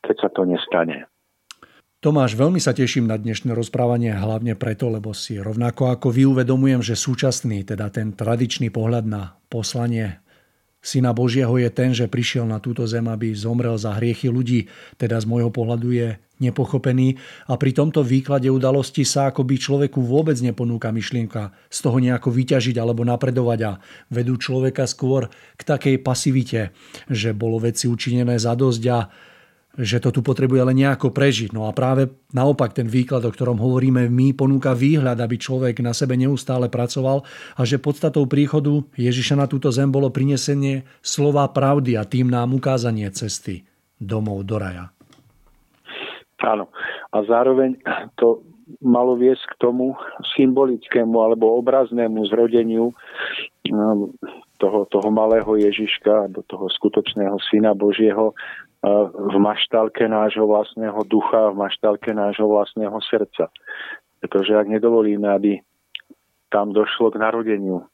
keď 0.00 0.16
sa 0.24 0.28
to 0.32 0.48
nestane. 0.48 1.04
Tomáš, 2.00 2.32
veľmi 2.32 2.56
sa 2.56 2.72
teším 2.72 3.12
na 3.12 3.20
dnešné 3.20 3.52
rozprávanie, 3.52 4.16
hlavne 4.16 4.56
preto, 4.56 4.88
lebo 4.88 5.12
si 5.12 5.36
rovnako 5.36 5.92
ako 5.92 6.08
vy 6.08 6.32
uvedomujem, 6.32 6.80
že 6.80 6.96
súčasný, 6.96 7.60
teda 7.68 7.92
ten 7.92 8.16
tradičný 8.16 8.72
pohľad 8.72 9.04
na 9.04 9.36
poslanie 9.52 10.16
Syna 10.80 11.12
Božieho 11.12 11.52
je 11.60 11.68
ten, 11.68 11.92
že 11.92 12.08
prišiel 12.08 12.48
na 12.48 12.56
túto 12.56 12.88
zem, 12.88 13.04
aby 13.04 13.36
zomrel 13.36 13.76
za 13.76 14.00
hriechy 14.00 14.32
ľudí, 14.32 14.64
teda 14.96 15.20
z 15.20 15.28
môjho 15.28 15.52
pohľadu 15.52 15.92
je 15.92 16.16
nepochopený. 16.40 17.20
A 17.52 17.60
pri 17.60 17.76
tomto 17.76 18.00
výklade 18.00 18.48
udalosti 18.48 19.04
sa 19.04 19.28
akoby 19.28 19.60
človeku 19.60 20.00
vôbec 20.00 20.40
neponúka 20.40 20.88
myšlienka 20.88 21.52
z 21.68 21.78
toho 21.84 22.00
nejako 22.00 22.32
vyťažiť 22.32 22.80
alebo 22.80 23.04
napredovať 23.04 23.60
a 23.68 23.72
vedú 24.08 24.40
človeka 24.40 24.88
skôr 24.88 25.28
k 25.60 25.62
takej 25.68 26.00
pasivite, 26.00 26.72
že 27.12 27.36
bolo 27.36 27.60
veci 27.60 27.84
učinené 27.84 28.40
za 28.40 28.56
dosť 28.56 28.82
a 28.88 28.98
že 29.78 30.02
to 30.02 30.10
tu 30.10 30.20
potrebuje 30.26 30.66
len 30.66 30.76
nejako 30.82 31.14
prežiť. 31.14 31.54
No 31.54 31.70
a 31.70 31.76
práve 31.76 32.10
naopak 32.34 32.74
ten 32.74 32.90
výklad, 32.90 33.22
o 33.22 33.30
ktorom 33.30 33.62
hovoríme 33.62 34.10
my, 34.10 34.34
ponúka 34.34 34.74
výhľad, 34.74 35.22
aby 35.22 35.38
človek 35.38 35.78
na 35.78 35.94
sebe 35.94 36.18
neustále 36.18 36.66
pracoval 36.66 37.22
a 37.54 37.60
že 37.62 37.78
podstatou 37.78 38.26
príchodu 38.26 38.82
Ježiša 38.98 39.38
na 39.38 39.46
túto 39.46 39.70
zem 39.70 39.86
bolo 39.86 40.10
prinesenie 40.10 40.82
slova 40.98 41.46
pravdy 41.46 41.94
a 41.94 42.02
tým 42.02 42.34
nám 42.34 42.50
ukázanie 42.50 43.06
cesty 43.14 43.62
domov 43.94 44.42
do 44.42 44.58
raja. 44.58 44.90
Áno. 46.40 46.72
A 47.12 47.20
zároveň 47.28 47.76
to 48.16 48.42
malo 48.80 49.18
viesť 49.18 49.44
k 49.54 49.54
tomu 49.66 49.98
symbolickému 50.38 51.14
alebo 51.18 51.58
obraznému 51.58 52.22
zrodeniu 52.30 52.94
um, 52.94 54.14
toho, 54.62 54.86
toho 54.86 55.08
malého 55.10 55.50
Ježiška, 55.58 56.30
alebo 56.30 56.46
toho 56.46 56.70
skutočného 56.70 57.34
Syna 57.50 57.74
Božieho 57.74 58.36
v 59.12 59.36
maštalke 59.36 60.08
nášho 60.08 60.48
vlastného 60.48 61.04
ducha, 61.04 61.52
v 61.52 61.68
maštalke 61.68 62.16
nášho 62.16 62.48
vlastného 62.48 62.96
srdca. 63.04 63.52
Pretože 64.24 64.56
ak 64.56 64.72
nedovolíme, 64.72 65.28
aby 65.28 65.60
tam 66.48 66.72
došlo 66.72 67.12
k 67.12 67.20
narodeniu 67.20 67.84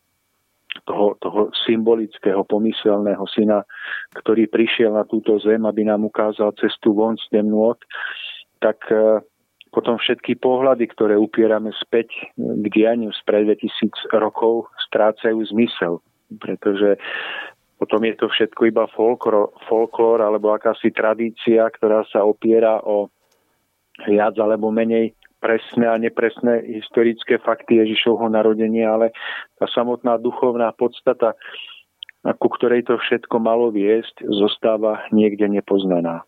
toho, 0.86 1.18
toho 1.18 1.50
symbolického, 1.66 2.46
pomyselného 2.46 3.24
syna, 3.34 3.66
ktorý 4.14 4.46
prišiel 4.46 4.94
na 4.94 5.02
túto 5.02 5.38
zem, 5.42 5.66
aby 5.66 5.82
nám 5.82 6.06
ukázal 6.06 6.54
cestu 6.60 6.94
von 6.94 7.18
z 7.18 7.26
temnôt, 7.34 7.78
tak 8.62 8.78
e, 8.92 9.20
potom 9.74 9.98
všetky 9.98 10.38
pohľady, 10.38 10.86
ktoré 10.94 11.18
upierame 11.18 11.74
späť 11.82 12.12
k 12.38 12.66
dianiu 12.70 13.10
spred 13.12 13.50
2000 13.50 14.14
rokov, 14.14 14.70
strácajú 14.88 15.42
zmysel. 15.50 15.98
Pretože 16.38 16.98
potom 17.76 18.00
je 18.08 18.14
to 18.16 18.26
všetko 18.32 18.72
iba 18.72 18.84
folklor, 18.96 19.52
folklor 19.68 20.24
alebo 20.24 20.56
akási 20.56 20.92
tradícia, 20.92 21.68
ktorá 21.68 22.08
sa 22.08 22.24
opiera 22.24 22.80
o 22.80 23.12
viac 24.08 24.36
alebo 24.40 24.72
menej 24.72 25.12
presné 25.40 25.84
a 25.84 26.00
nepresné 26.00 26.64
historické 26.80 27.36
fakty 27.38 27.78
Ježišovho 27.84 28.32
narodenia, 28.32 28.96
ale 28.96 29.12
tá 29.60 29.68
samotná 29.68 30.16
duchovná 30.16 30.72
podstata, 30.72 31.36
ku 32.40 32.48
ktorej 32.48 32.88
to 32.88 32.96
všetko 32.96 33.36
malo 33.38 33.70
viesť, 33.70 34.24
zostáva 34.26 35.04
niekde 35.12 35.46
nepoznaná. 35.46 36.24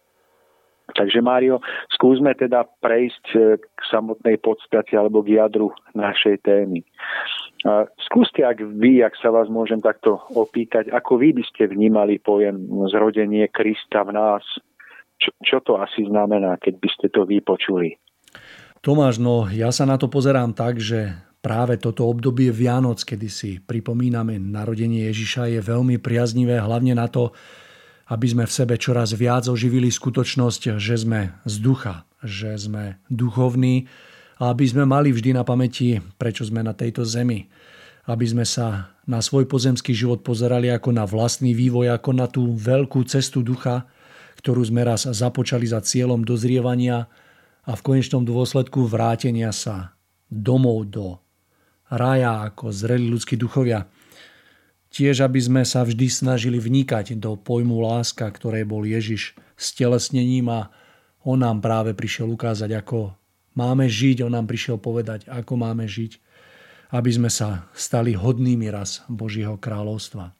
Takže 0.96 1.20
Mário, 1.20 1.60
skúsme 1.92 2.32
teda 2.32 2.64
prejsť 2.80 3.24
k 3.60 3.80
samotnej 3.92 4.40
podstate 4.40 4.96
alebo 4.96 5.20
k 5.20 5.36
jadru 5.36 5.68
našej 5.92 6.40
témy. 6.44 6.80
Skúste, 8.06 8.46
ak 8.46 8.62
vy, 8.62 9.02
ak 9.02 9.18
sa 9.18 9.34
vás 9.34 9.50
môžem 9.50 9.82
takto 9.82 10.22
opýtať, 10.30 10.94
ako 10.94 11.18
vy 11.18 11.34
by 11.34 11.42
ste 11.42 11.66
vnímali 11.66 12.22
pojem 12.22 12.54
zrodenie 12.86 13.50
Krista 13.50 14.06
v 14.06 14.14
nás? 14.14 14.44
Čo, 15.18 15.30
čo 15.42 15.58
to 15.66 15.72
asi 15.82 16.06
znamená, 16.06 16.54
keď 16.62 16.74
by 16.78 16.88
ste 16.94 17.06
to 17.10 17.26
vypočuli? 17.26 17.98
Tomáš, 18.78 19.18
no 19.18 19.50
ja 19.50 19.74
sa 19.74 19.82
na 19.82 19.98
to 19.98 20.06
pozerám 20.06 20.54
tak, 20.54 20.78
že 20.78 21.10
práve 21.42 21.82
toto 21.82 22.06
obdobie 22.06 22.54
Vianoc, 22.54 23.02
kedy 23.02 23.26
si 23.26 23.50
pripomíname 23.58 24.38
narodenie 24.38 25.10
Ježiša, 25.10 25.50
je 25.50 25.60
veľmi 25.62 25.98
priaznivé 25.98 26.62
hlavne 26.62 26.94
na 26.94 27.10
to, 27.10 27.34
aby 28.08 28.26
sme 28.30 28.44
v 28.46 28.54
sebe 28.54 28.74
čoraz 28.78 29.12
viac 29.18 29.50
oživili 29.50 29.90
skutočnosť, 29.90 30.78
že 30.78 30.94
sme 30.94 31.34
z 31.42 31.54
ducha, 31.58 32.06
že 32.22 32.54
sme 32.54 33.02
duchovní, 33.10 33.90
aby 34.38 34.64
sme 34.70 34.86
mali 34.86 35.10
vždy 35.10 35.34
na 35.34 35.42
pamäti, 35.42 35.98
prečo 36.14 36.46
sme 36.46 36.62
na 36.62 36.70
tejto 36.70 37.02
zemi. 37.02 37.50
Aby 38.08 38.24
sme 38.24 38.46
sa 38.46 38.94
na 39.04 39.18
svoj 39.18 39.50
pozemský 39.50 39.92
život 39.92 40.22
pozerali 40.24 40.70
ako 40.70 40.94
na 40.94 41.04
vlastný 41.04 41.52
vývoj, 41.52 41.92
ako 41.92 42.10
na 42.14 42.26
tú 42.30 42.54
veľkú 42.54 43.02
cestu 43.04 43.42
ducha, 43.42 43.84
ktorú 44.38 44.62
sme 44.62 44.86
raz 44.86 45.04
započali 45.04 45.66
za 45.66 45.82
cieľom 45.82 46.22
dozrievania 46.22 47.10
a 47.66 47.72
v 47.74 47.84
konečnom 47.84 48.22
dôsledku 48.22 48.86
vrátenia 48.86 49.50
sa 49.50 49.98
domov 50.30 50.88
do 50.88 51.18
raja 51.90 52.46
ako 52.46 52.70
zreli 52.70 53.10
ľudskí 53.10 53.34
duchovia. 53.34 53.88
Tiež, 54.88 55.20
aby 55.20 55.36
sme 55.36 55.62
sa 55.68 55.84
vždy 55.84 56.08
snažili 56.08 56.56
vnikať 56.56 57.20
do 57.20 57.36
pojmu 57.36 57.76
láska, 57.84 58.24
ktoré 58.24 58.64
bol 58.64 58.88
Ježiš 58.88 59.36
s 59.52 59.76
telesnením 59.76 60.48
a 60.48 60.72
on 61.28 61.44
nám 61.44 61.60
práve 61.60 61.92
prišiel 61.92 62.32
ukázať, 62.32 62.72
ako 62.72 63.12
máme 63.54 63.88
žiť, 63.88 64.26
on 64.26 64.34
nám 64.36 64.46
prišiel 64.50 64.76
povedať, 64.76 65.28
ako 65.30 65.56
máme 65.56 65.88
žiť, 65.88 66.18
aby 66.92 67.10
sme 67.12 67.28
sa 67.28 67.68
stali 67.76 68.16
hodnými 68.16 68.68
raz 68.72 69.04
Božieho 69.08 69.60
kráľovstva. 69.60 70.32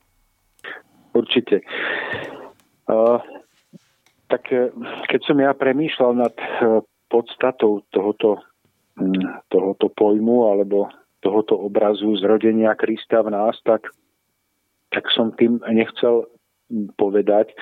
Určite. 1.13 1.61
Uh, 2.89 3.21
tak 4.29 4.53
e, 4.53 4.73
keď 5.09 5.21
som 5.25 5.37
ja 5.41 5.53
premýšľal 5.57 6.13
nad 6.15 6.35
e, 6.37 6.47
podstatou 7.09 7.85
tohoto, 7.91 8.45
tohoto 9.49 9.87
pojmu 9.97 10.53
alebo 10.53 10.93
tohoto 11.25 11.57
obrazu 11.57 12.15
zrodenia 12.21 12.77
Krista 12.77 13.25
v 13.25 13.33
nás, 13.33 13.57
tak, 13.65 13.89
tak 14.93 15.09
som 15.17 15.33
tým 15.35 15.59
nechcel 15.73 16.29
povedať, 17.01 17.57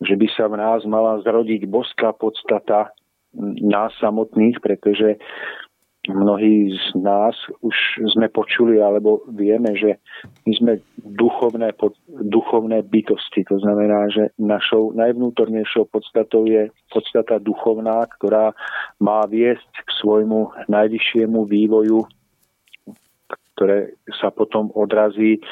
že 0.00 0.16
by 0.16 0.26
sa 0.32 0.48
v 0.48 0.56
nás 0.56 0.80
mala 0.88 1.20
zrodiť 1.20 1.68
boská 1.68 2.16
podstata 2.16 2.95
nás 3.60 3.92
samotných, 4.00 4.58
pretože 4.64 5.20
mnohí 6.06 6.70
z 6.70 6.94
nás 7.02 7.34
už 7.66 7.74
sme 8.14 8.30
počuli 8.30 8.78
alebo 8.78 9.26
vieme, 9.26 9.74
že 9.74 9.98
my 10.46 10.52
sme 10.54 10.72
duchovné, 11.02 11.74
duchovné 12.30 12.86
bytosti. 12.86 13.42
To 13.50 13.58
znamená, 13.58 14.06
že 14.14 14.30
našou 14.38 14.94
najvnútornejšou 14.94 15.90
podstatou 15.90 16.46
je 16.46 16.70
podstata 16.94 17.42
duchovná, 17.42 18.06
ktorá 18.18 18.54
má 19.02 19.26
viesť 19.26 19.70
k 19.82 19.90
svojmu 19.98 20.70
najvyššiemu 20.70 21.42
vývoju, 21.42 22.06
ktoré 23.58 23.98
sa 24.14 24.30
potom 24.30 24.70
odrazí 24.78 25.42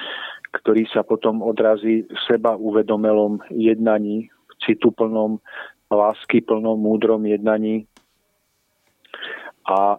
ktorý 0.54 0.86
sa 0.86 1.02
potom 1.02 1.42
odrazí 1.42 2.06
v 2.06 2.18
seba 2.30 2.54
uvedomelom 2.54 3.42
jednaní, 3.50 4.30
v 4.30 4.54
cituplnom, 4.62 5.42
lásky 5.94 6.42
plnom, 6.42 6.76
múdrom 6.76 7.22
jednaní 7.26 7.86
a 9.64 9.96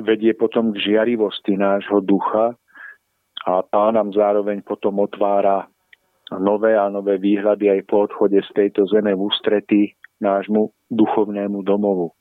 vedie 0.00 0.34
potom 0.34 0.74
k 0.74 0.82
žiarivosti 0.90 1.54
nášho 1.54 2.02
ducha 2.02 2.58
a 3.46 3.52
tá 3.62 3.84
nám 3.92 4.10
zároveň 4.16 4.64
potom 4.64 4.98
otvára 5.04 5.68
nové 6.32 6.74
a 6.74 6.88
nové 6.88 7.20
výhľady 7.20 7.70
aj 7.70 7.80
po 7.86 8.08
odchode 8.08 8.40
z 8.40 8.50
tejto 8.56 8.88
zeme 8.88 9.12
v 9.14 9.20
ústretí 9.20 9.82
nášmu 10.18 10.72
duchovnému 10.90 11.62
domovu. 11.62 12.16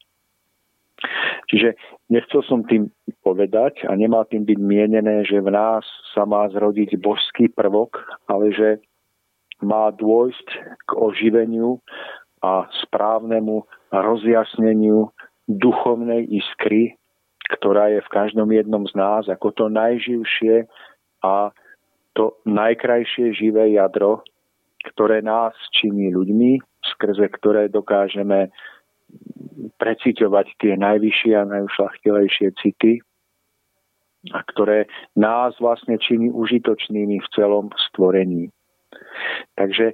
Čiže 1.49 1.75
nechcel 2.07 2.41
som 2.47 2.63
tým 2.63 2.88
povedať 3.23 3.83
a 3.88 3.95
nemá 3.95 4.23
tým 4.27 4.47
byť 4.47 4.59
mienené, 4.59 5.23
že 5.27 5.43
v 5.43 5.51
nás 5.51 5.83
sa 6.15 6.23
má 6.23 6.47
zrodiť 6.51 6.99
božský 6.99 7.51
prvok, 7.51 7.99
ale 8.27 8.51
že 8.55 8.69
má 9.63 9.91
dôjsť 9.95 10.47
k 10.88 10.89
oživeniu 10.95 11.79
a 12.43 12.67
správnemu 12.84 13.63
rozjasneniu 13.89 15.08
duchovnej 15.47 16.27
iskry, 16.27 16.99
ktorá 17.56 17.88
je 17.95 18.03
v 18.03 18.10
každom 18.12 18.51
jednom 18.51 18.84
z 18.84 18.93
nás 18.99 19.23
ako 19.32 19.51
to 19.56 19.65
najživšie 19.71 20.67
a 21.23 21.56
to 22.13 22.36
najkrajšie 22.45 23.34
živé 23.34 23.73
jadro, 23.73 24.21
ktoré 24.93 25.23
nás 25.23 25.56
činí 25.71 26.12
ľuďmi, 26.12 26.60
skrze 26.95 27.32
ktoré 27.39 27.71
dokážeme 27.71 28.51
preciťovať 29.79 30.47
tie 30.60 30.73
najvyššie 30.75 31.34
a 31.39 31.47
najušlachtilejšie 31.47 32.47
city, 32.60 32.99
a 34.32 34.39
ktoré 34.47 34.88
nás 35.19 35.51
vlastne 35.60 35.99
činí 35.99 36.32
užitočnými 36.32 37.19
v 37.19 37.27
celom 37.36 37.67
stvorení. 37.91 38.47
Takže 39.60 39.91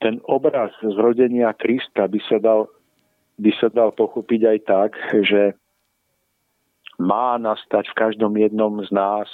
ten 0.00 0.18
obraz 0.24 0.72
zrodenia 0.80 1.52
Krista 1.52 2.08
by 2.08 2.20
sa 2.26 2.40
dal, 2.40 2.72
by 3.36 3.52
sa 3.60 3.68
dal 3.68 3.92
pochopiť 3.92 4.40
aj 4.48 4.58
tak, 4.64 4.90
že 5.22 5.54
má 7.00 7.36
nastať 7.40 7.88
v 7.92 7.98
každom 8.00 8.36
jednom 8.36 8.80
z 8.84 8.90
nás 8.92 9.28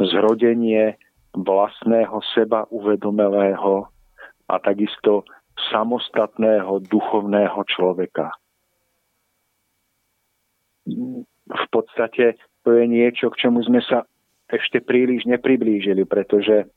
zrodenie 0.00 0.96
vlastného 1.36 2.20
seba 2.32 2.64
uvedomelého 2.72 3.88
a 4.48 4.54
takisto 4.60 5.24
samostatného 5.72 6.80
duchovného 6.88 7.60
človeka. 7.68 8.32
V 11.44 11.66
podstate 11.72 12.40
to 12.64 12.72
je 12.72 12.84
niečo, 12.88 13.28
k 13.32 13.48
čomu 13.48 13.60
sme 13.64 13.84
sa 13.84 14.08
ešte 14.48 14.80
príliš 14.80 15.24
nepriblížili, 15.28 16.04
pretože 16.04 16.68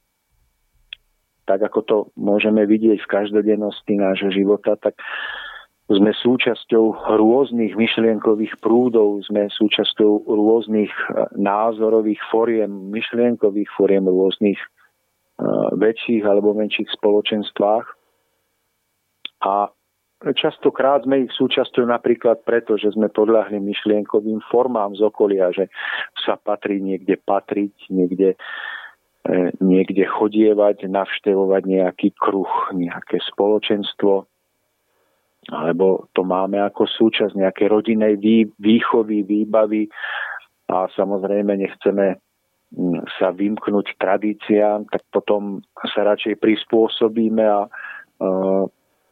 tak 1.48 1.64
ako 1.64 1.80
to 1.82 1.98
môžeme 2.20 2.68
vidieť 2.68 3.00
v 3.00 3.12
každodennosti 3.12 3.96
nášho 3.96 4.30
života, 4.30 4.76
tak 4.76 5.00
sme 5.88 6.12
súčasťou 6.12 7.16
rôznych 7.16 7.80
myšlienkových 7.80 8.60
prúdov, 8.60 9.24
sme 9.24 9.48
súčasťou 9.48 10.28
rôznych 10.28 10.92
názorových 11.40 12.20
foriem, 12.28 12.92
myšlienkových 12.92 13.72
foriem 13.72 14.04
rôznych 14.04 14.60
väčších 15.80 16.28
alebo 16.28 16.52
menších 16.52 16.92
spoločenstvách. 16.92 17.88
A 19.48 19.72
častokrát 20.36 21.08
sme 21.08 21.30
ich 21.30 21.32
súčasťou 21.38 21.88
napríklad 21.88 22.44
preto, 22.44 22.76
že 22.76 22.92
sme 22.92 23.08
podľahli 23.08 23.62
myšlienkovým 23.62 24.44
formám 24.52 24.92
z 24.98 25.08
okolia, 25.08 25.56
že 25.56 25.72
sa 26.26 26.36
patrí 26.36 26.84
niekde 26.84 27.16
patriť, 27.22 27.88
niekde, 27.94 28.36
niekde 29.60 30.08
chodievať, 30.08 30.88
navštevovať 30.88 31.64
nejaký 31.68 32.16
kruh, 32.16 32.50
nejaké 32.72 33.20
spoločenstvo, 33.28 34.24
alebo 35.48 36.08
to 36.12 36.28
máme 36.28 36.60
ako 36.60 36.88
súčasť 36.88 37.36
nejakej 37.36 37.68
rodinej 37.72 38.14
výchovy, 38.60 39.24
výbavy 39.24 39.88
a 40.72 40.88
samozrejme 40.92 41.56
nechceme 41.56 42.20
sa 43.16 43.32
vymknúť 43.32 43.96
tradíciám, 43.96 44.92
tak 44.92 45.08
potom 45.08 45.64
sa 45.96 46.04
radšej 46.04 46.36
prispôsobíme 46.44 47.44
a 47.48 47.72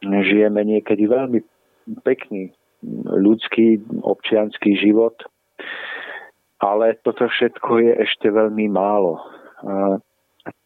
žijeme 0.04 0.60
niekedy 0.60 1.08
veľmi 1.08 1.40
pekný 2.04 2.52
ľudský, 3.08 3.80
občianský 4.04 4.76
život, 4.76 5.16
ale 6.60 7.00
toto 7.00 7.24
všetko 7.24 7.80
je 7.80 7.92
ešte 8.04 8.28
veľmi 8.28 8.68
málo. 8.68 9.24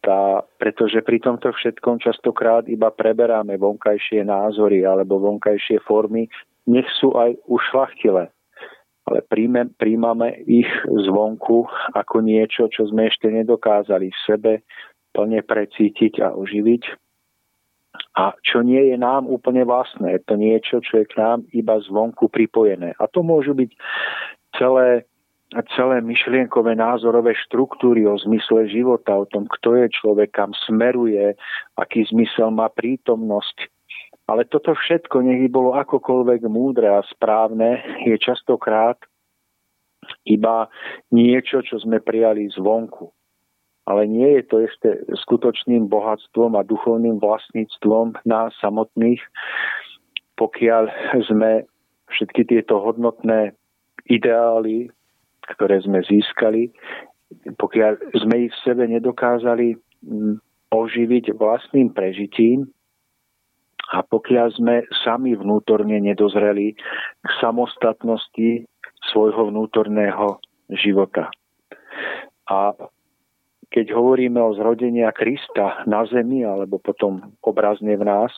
Tá, 0.00 0.44
pretože 0.60 1.00
pri 1.00 1.24
tomto 1.24 1.52
všetkom 1.52 2.04
častokrát 2.04 2.68
iba 2.68 2.92
preberáme 2.92 3.56
vonkajšie 3.56 4.28
názory 4.28 4.84
alebo 4.84 5.20
vonkajšie 5.20 5.80
formy, 5.88 6.28
nech 6.68 6.88
sú 7.00 7.16
aj 7.16 7.36
ušlachtile. 7.48 8.28
Ale 9.08 9.18
príjme, 9.32 9.72
príjmame 9.80 10.44
ich 10.44 10.68
zvonku 10.84 11.64
ako 11.96 12.20
niečo, 12.20 12.68
čo 12.68 12.92
sme 12.92 13.08
ešte 13.08 13.32
nedokázali 13.32 14.12
v 14.12 14.22
sebe 14.28 14.52
plne 15.16 15.40
precítiť 15.42 16.20
a 16.22 16.36
oživiť 16.36 16.82
a 18.16 18.34
čo 18.44 18.62
nie 18.62 18.90
je 18.90 18.96
nám 18.98 19.26
úplne 19.26 19.66
vlastné. 19.66 20.22
To 20.26 20.34
niečo, 20.36 20.82
čo 20.84 21.02
je 21.02 21.06
k 21.08 21.18
nám 21.18 21.46
iba 21.54 21.78
zvonku 21.82 22.30
pripojené. 22.30 22.94
A 22.98 23.06
to 23.10 23.24
môžu 23.24 23.54
byť 23.56 23.70
celé, 24.58 25.06
celé 25.74 25.98
myšlienkové 26.00 26.78
názorové 26.78 27.34
štruktúry 27.46 28.06
o 28.06 28.14
zmysle 28.14 28.70
života, 28.70 29.18
o 29.18 29.26
tom, 29.26 29.50
kto 29.50 29.74
je 29.82 29.86
človek, 29.90 30.30
kam 30.30 30.54
smeruje, 30.66 31.34
aký 31.74 32.06
zmysel 32.06 32.54
má 32.54 32.70
prítomnosť. 32.70 33.66
Ale 34.30 34.46
toto 34.46 34.78
všetko, 34.78 35.26
nech 35.26 35.50
bolo 35.50 35.74
akokoľvek 35.74 36.46
múdre 36.46 36.86
a 36.86 37.02
správne, 37.02 37.82
je 38.06 38.14
častokrát 38.14 38.98
iba 40.22 40.70
niečo, 41.10 41.66
čo 41.66 41.82
sme 41.82 41.98
prijali 41.98 42.46
zvonku 42.54 43.10
ale 43.90 44.06
nie 44.06 44.38
je 44.38 44.42
to 44.46 44.56
ešte 44.62 44.88
skutočným 45.26 45.90
bohatstvom 45.90 46.54
a 46.54 46.62
duchovným 46.62 47.18
vlastníctvom 47.18 48.22
nás 48.22 48.54
samotných, 48.62 49.18
pokiaľ 50.38 50.86
sme 51.26 51.66
všetky 52.14 52.46
tieto 52.46 52.78
hodnotné 52.78 53.58
ideály, 54.06 54.94
ktoré 55.44 55.80
sme 55.80 56.04
získali, 56.04 56.72
pokiaľ 57.56 58.16
sme 58.20 58.48
ich 58.48 58.52
v 58.52 58.62
sebe 58.66 58.84
nedokázali 58.90 59.78
mm, 60.04 60.34
oživiť 60.70 61.34
vlastným 61.34 61.90
prežitím 61.94 62.70
a 63.90 64.06
pokiaľ 64.06 64.46
sme 64.54 64.74
sami 65.02 65.34
vnútorne 65.34 65.98
nedozreli 65.98 66.78
k 67.22 67.28
samostatnosti 67.42 68.66
svojho 69.10 69.50
vnútorného 69.50 70.38
života. 70.70 71.30
A 72.46 72.74
keď 73.70 73.94
hovoríme 73.94 74.38
o 74.42 74.54
zrodenia 74.54 75.14
Krista 75.14 75.86
na 75.86 76.02
zemi 76.10 76.42
alebo 76.42 76.82
potom 76.82 77.34
obrazne 77.42 77.94
v 77.94 78.02
nás, 78.06 78.34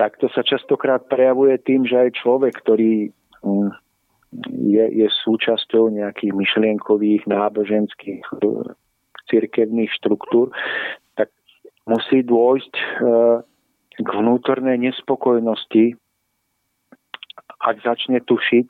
tak 0.00 0.16
to 0.18 0.32
sa 0.32 0.40
častokrát 0.40 1.06
prejavuje 1.06 1.60
tým, 1.60 1.84
že 1.84 2.08
aj 2.08 2.18
človek, 2.24 2.52
ktorý 2.64 3.12
mm, 3.44 3.70
je, 4.50 4.84
je 4.90 5.06
súčasťou 5.22 5.94
nejakých 5.94 6.34
myšlienkových, 6.34 7.22
náboženských, 7.30 8.26
cirkevných 9.30 9.88
štruktúr, 9.96 10.52
tak 11.16 11.32
musí 11.88 12.20
dôjsť 12.20 12.74
e, 12.76 12.84
k 14.04 14.08
vnútornej 14.08 14.76
nespokojnosti, 14.76 15.96
ak 17.64 17.76
začne 17.80 18.20
tušiť, 18.20 18.66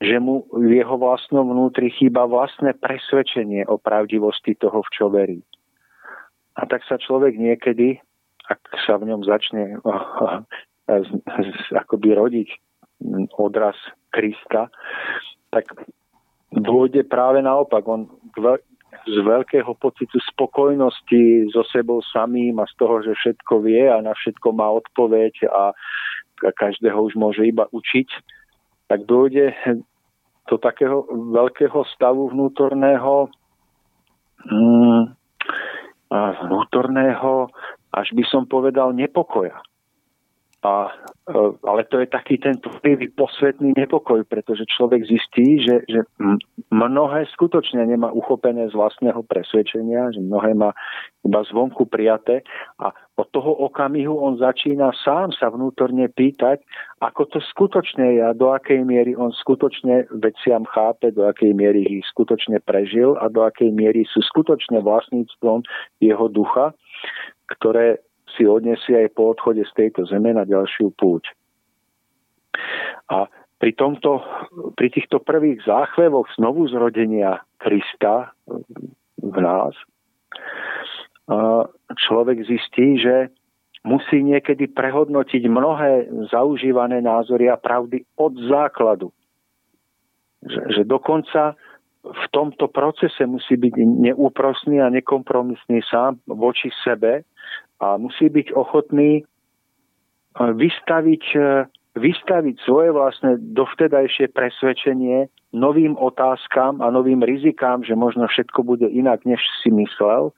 že 0.00 0.16
mu 0.16 0.48
v 0.48 0.80
jeho 0.80 0.96
vlastnom 0.96 1.52
vnútri 1.52 1.92
chýba 1.92 2.24
vlastné 2.24 2.72
presvedčenie 2.80 3.68
o 3.68 3.76
pravdivosti 3.76 4.56
toho, 4.56 4.80
v 4.80 4.90
čo 4.96 5.12
verí. 5.12 5.44
A 6.56 6.64
tak 6.64 6.80
sa 6.88 6.96
človek 6.96 7.36
niekedy, 7.36 8.00
ak 8.48 8.60
sa 8.88 8.96
v 8.96 9.12
ňom 9.12 9.28
začne 9.28 9.76
akoby 11.84 12.08
rodiť 12.16 12.48
odraz 13.36 13.76
Krista, 14.10 14.70
tak 15.50 15.70
dôjde 16.50 17.06
práve 17.06 17.42
naopak. 17.42 17.82
On 17.86 18.06
z 19.06 19.16
veľkého 19.24 19.72
pocitu 19.80 20.20
spokojnosti 20.34 21.48
so 21.54 21.64
sebou 21.72 22.04
samým 22.04 22.60
a 22.60 22.68
z 22.68 22.74
toho, 22.76 23.00
že 23.00 23.16
všetko 23.16 23.64
vie 23.64 23.88
a 23.88 24.02
na 24.04 24.12
všetko 24.12 24.52
má 24.52 24.68
odpoveď 24.76 25.48
a 25.48 25.72
každého 26.40 27.08
už 27.08 27.16
môže 27.16 27.44
iba 27.48 27.68
učiť, 27.70 28.08
tak 28.88 29.08
dôjde 29.08 29.54
do 30.48 30.56
takého 30.58 31.06
veľkého 31.10 31.84
stavu 31.94 32.28
vnútorného 32.32 33.30
mm, 34.44 35.20
vnútorného, 36.10 37.48
až 37.94 38.08
by 38.14 38.24
som 38.26 38.42
povedal, 38.46 38.90
nepokoja. 38.90 39.62
A, 40.60 40.92
e, 41.24 41.40
ale 41.64 41.88
to 41.88 42.04
je 42.04 42.08
taký 42.12 42.36
ten 42.36 42.60
prvý 42.60 43.08
posvetný 43.16 43.72
nepokoj, 43.80 44.28
pretože 44.28 44.68
človek 44.68 45.08
zistí, 45.08 45.56
že, 45.64 45.80
že 45.88 46.04
mnohé 46.68 47.24
skutočne 47.32 47.80
nemá 47.88 48.12
uchopené 48.12 48.68
z 48.68 48.76
vlastného 48.76 49.24
presvedčenia, 49.24 50.12
že 50.12 50.20
mnohé 50.20 50.52
má 50.52 50.76
iba 51.24 51.40
zvonku 51.48 51.88
prijaté 51.88 52.44
a 52.76 52.92
od 53.16 53.28
toho 53.32 53.52
okamihu 53.68 54.16
on 54.20 54.36
začína 54.36 54.92
sám 55.00 55.32
sa 55.36 55.48
vnútorne 55.48 56.08
pýtať, 56.12 56.60
ako 57.00 57.28
to 57.32 57.38
skutočne 57.40 58.20
je 58.20 58.22
a 58.24 58.36
do 58.36 58.52
akej 58.52 58.84
miery 58.84 59.16
on 59.16 59.32
skutočne 59.32 60.12
veciam 60.20 60.68
chápe, 60.68 61.12
do 61.12 61.24
akej 61.24 61.56
miery 61.56 61.84
ich 61.88 62.04
skutočne 62.12 62.60
prežil 62.64 63.16
a 63.16 63.32
do 63.32 63.44
akej 63.44 63.72
miery 63.72 64.04
sú 64.08 64.20
skutočne 64.24 64.84
vlastníctvom 64.84 65.64
jeho 66.04 66.26
ducha, 66.28 66.76
ktoré 67.56 68.00
si 68.36 68.46
odniesie 68.46 69.06
aj 69.06 69.08
po 69.14 69.32
odchode 69.34 69.62
z 69.64 69.72
tejto 69.76 70.06
zeme 70.06 70.34
na 70.34 70.46
ďalšiu 70.46 70.94
púť. 70.94 71.30
A 73.10 73.26
pri, 73.60 73.72
tomto, 73.76 74.24
pri 74.74 74.88
týchto 74.88 75.20
prvých 75.20 75.62
záchvevoch 75.66 76.28
znovu 76.38 76.66
zrodenia 76.68 77.44
Krista 77.60 78.32
v 79.20 79.36
nás 79.38 79.76
človek 81.94 82.42
zistí, 82.42 82.98
že 82.98 83.30
musí 83.86 84.20
niekedy 84.20 84.68
prehodnotiť 84.72 85.42
mnohé 85.46 86.10
zaužívané 86.28 87.00
názory 87.00 87.48
a 87.48 87.56
pravdy 87.56 88.04
od 88.18 88.32
základu. 88.50 89.08
Že, 90.44 90.60
že 90.72 90.82
dokonca 90.84 91.56
v 92.00 92.26
tomto 92.32 92.68
procese 92.72 93.28
musí 93.28 93.60
byť 93.60 93.74
neúprosný 93.76 94.80
a 94.80 94.88
nekompromisný 94.88 95.84
sám 95.84 96.16
voči 96.24 96.72
sebe 96.80 97.28
a 97.80 97.96
musí 97.96 98.28
byť 98.28 98.52
ochotný 98.52 99.20
e, 99.20 99.22
vystaviť, 100.36 101.24
e, 101.34 101.64
vystaviť 101.96 102.56
svoje 102.62 102.92
vlastné 102.92 103.40
dovtedajšie 103.56 104.30
presvedčenie 104.36 105.26
novým 105.56 105.98
otázkam 105.98 106.78
a 106.78 106.92
novým 106.94 107.24
rizikám, 107.24 107.82
že 107.82 107.98
možno 107.98 108.30
všetko 108.30 108.62
bude 108.62 108.86
inak, 108.86 109.26
než 109.26 109.42
si 109.64 109.72
myslel, 109.74 110.30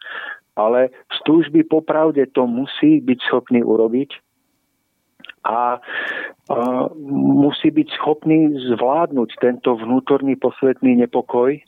ale 0.57 0.89
z 1.13 1.19
túžby 1.29 1.65
popravde 1.69 2.25
to 2.33 2.47
musí 2.49 3.01
byť 3.05 3.19
schopný 3.29 3.61
urobiť 3.61 4.17
a, 5.43 5.77
a 6.49 6.59
musí 7.13 7.69
byť 7.75 7.89
schopný 7.99 8.55
zvládnuť 8.73 9.31
tento 9.43 9.75
vnútorný 9.75 10.39
posvetný 10.39 10.97
nepokoj, 11.03 11.59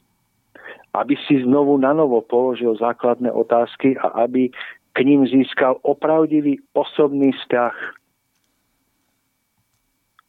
aby 0.94 1.14
si 1.26 1.42
znovu 1.42 1.74
na 1.82 1.90
novo 1.90 2.22
položil 2.22 2.78
základné 2.78 3.32
otázky 3.34 3.98
a 3.98 4.24
aby 4.24 4.54
k 4.94 4.98
ním 5.02 5.26
získal 5.26 5.82
opravdivý 5.82 6.62
osobný 6.72 7.34
vzťah. 7.34 7.74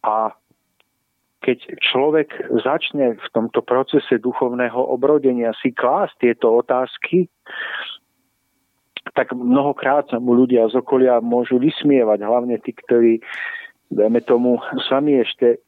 A 0.05 0.33
keď 1.45 1.77
človek 1.77 2.33
začne 2.65 3.21
v 3.21 3.27
tomto 3.29 3.61
procese 3.61 4.17
duchovného 4.17 4.81
obrodenia 4.81 5.53
si 5.61 5.69
klásť 5.69 6.17
tieto 6.25 6.57
otázky, 6.57 7.29
tak 9.13 9.29
mnohokrát 9.37 10.09
sa 10.09 10.17
mu 10.17 10.33
ľudia 10.33 10.65
z 10.73 10.81
okolia 10.81 11.21
môžu 11.21 11.61
vysmievať, 11.61 12.25
hlavne 12.25 12.57
tí, 12.57 12.73
ktorí, 12.73 13.21
dajme 13.93 14.25
tomu, 14.25 14.57
sami 14.89 15.21
ešte 15.21 15.61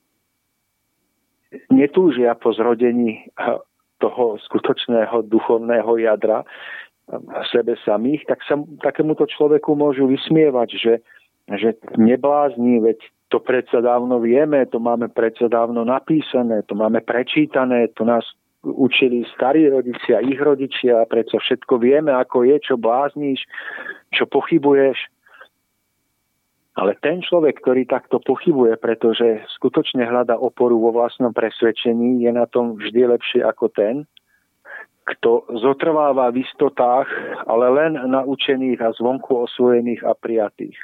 netúžia 1.70 2.34
po 2.34 2.52
zrodení 2.58 3.30
toho 4.02 4.42
skutočného 4.42 5.30
duchovného 5.30 6.02
jadra, 6.02 6.42
sebe 7.52 7.80
samých, 7.88 8.28
tak 8.28 8.44
sa 8.44 8.60
takémuto 8.84 9.24
človeku 9.24 9.76
môžu 9.80 10.12
vysmievať, 10.12 10.70
že, 10.76 10.94
že 11.56 11.70
neblázni, 11.96 12.84
veď 12.84 13.00
to 13.32 13.40
predsa 13.40 13.80
dávno 13.80 14.20
vieme, 14.20 14.68
to 14.68 14.80
máme 14.80 15.12
predsa 15.12 15.48
dávno 15.48 15.84
napísané, 15.88 16.64
to 16.68 16.76
máme 16.76 17.04
prečítané, 17.04 17.92
to 17.96 18.04
nás 18.04 18.24
učili 18.64 19.24
starí 19.36 19.72
rodičia, 19.72 20.24
ich 20.24 20.40
rodičia, 20.40 21.04
a 21.04 21.10
predsa 21.10 21.40
všetko 21.40 21.80
vieme, 21.80 22.12
ako 22.12 22.44
je, 22.44 22.56
čo 22.60 22.76
blázniš, 22.76 23.44
čo 24.12 24.28
pochybuješ. 24.28 24.98
Ale 26.78 26.94
ten 27.02 27.26
človek, 27.26 27.58
ktorý 27.58 27.90
takto 27.90 28.22
pochybuje, 28.22 28.78
pretože 28.78 29.42
skutočne 29.58 30.06
hľada 30.06 30.38
oporu 30.38 30.78
vo 30.78 30.94
vlastnom 30.94 31.34
presvedčení, 31.34 32.22
je 32.22 32.32
na 32.32 32.46
tom 32.46 32.78
vždy 32.78 33.18
lepšie 33.18 33.42
ako 33.42 33.74
ten, 33.74 34.06
kto 35.08 35.48
zotrváva 35.64 36.30
v 36.36 36.44
istotách, 36.44 37.08
ale 37.48 37.66
len 37.72 37.94
naučených 37.96 38.80
a 38.84 38.92
zvonku 38.92 39.48
osvojených 39.48 40.04
a 40.04 40.12
prijatých. 40.12 40.76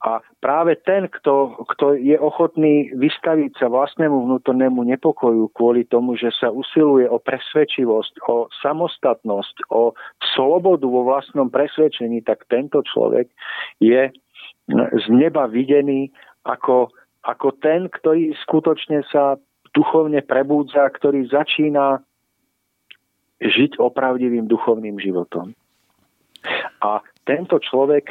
A 0.00 0.24
práve 0.40 0.80
ten, 0.80 1.12
kto, 1.12 1.60
kto 1.76 1.98
je 2.00 2.16
ochotný 2.16 2.88
vystaviť 2.96 3.60
sa 3.60 3.66
vlastnému 3.68 4.24
vnútornému 4.24 4.80
nepokoju 4.96 5.52
kvôli 5.52 5.84
tomu, 5.84 6.16
že 6.16 6.32
sa 6.32 6.48
usiluje 6.48 7.04
o 7.04 7.20
presvedčivosť, 7.20 8.24
o 8.32 8.48
samostatnosť, 8.64 9.68
o 9.68 9.92
slobodu 10.32 10.88
vo 10.88 11.04
vlastnom 11.04 11.52
presvedčení, 11.52 12.24
tak 12.24 12.48
tento 12.48 12.80
človek 12.80 13.28
je 13.82 14.08
z 14.72 15.06
neba 15.12 15.44
videný 15.48 16.08
ako, 16.48 16.88
ako 17.28 17.48
ten, 17.60 17.92
ktorý 17.92 18.32
skutočne 18.48 19.04
sa 19.12 19.36
duchovne 19.76 20.24
prebúdza, 20.24 20.88
ktorý 20.88 21.28
začína 21.28 22.00
žiť 23.38 23.78
opravdivým 23.78 24.50
duchovným 24.50 24.98
životom. 24.98 25.54
A 26.78 27.02
tento 27.26 27.58
človek 27.58 28.06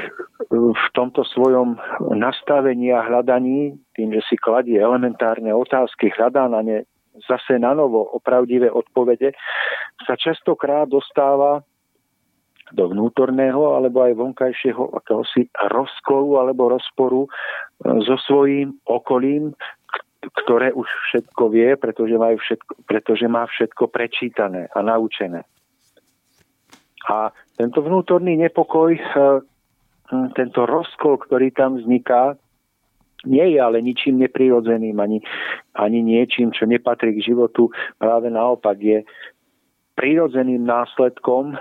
v 0.52 0.86
tomto 0.92 1.24
svojom 1.24 1.80
nastavení 2.12 2.92
a 2.92 3.02
hľadaní, 3.08 3.80
tým, 3.96 4.14
že 4.14 4.22
si 4.28 4.36
kladie 4.36 4.78
elementárne 4.78 5.56
otázky, 5.56 6.12
hľadá 6.12 6.52
na 6.52 6.62
ne 6.62 6.78
zase 7.26 7.58
na 7.58 7.74
novo 7.74 8.06
opravdivé 8.14 8.70
odpovede, 8.70 9.34
sa 10.06 10.14
častokrát 10.14 10.86
dostáva 10.86 11.66
do 12.76 12.92
vnútorného 12.92 13.80
alebo 13.80 14.04
aj 14.04 14.14
vonkajšieho 14.20 14.92
akéhosi 14.92 15.48
rozkolu 15.72 16.36
alebo 16.36 16.76
rozporu 16.76 17.26
e, 17.26 17.30
so 18.04 18.20
svojím 18.28 18.76
okolím, 18.84 19.56
ktoré 20.34 20.74
už 20.74 20.88
všetko 21.12 21.44
vie, 21.54 21.76
pretože, 21.80 22.16
majú 22.18 22.38
všetko, 22.40 22.74
pretože 22.88 23.26
má 23.28 23.46
všetko 23.48 23.88
prečítané 23.88 24.68
a 24.74 24.80
naučené. 24.82 25.44
A 27.08 27.32
tento 27.56 27.80
vnútorný 27.80 28.36
nepokoj, 28.36 28.92
eh, 28.92 29.40
tento 30.36 30.62
rozkol, 30.68 31.20
ktorý 31.20 31.52
tam 31.56 31.80
vzniká, 31.80 32.36
nie 33.26 33.44
je 33.56 33.60
ale 33.60 33.82
ničím 33.82 34.24
neprirodzeným, 34.24 34.96
ani, 35.00 35.20
ani 35.76 36.00
niečím, 36.06 36.54
čo 36.54 36.70
nepatrí 36.70 37.18
k 37.18 37.34
životu. 37.34 37.74
Práve 37.98 38.30
naopak 38.30 38.78
je 38.78 39.04
prirodzeným 39.98 40.64
následkom 40.64 41.56
eh, 41.56 41.60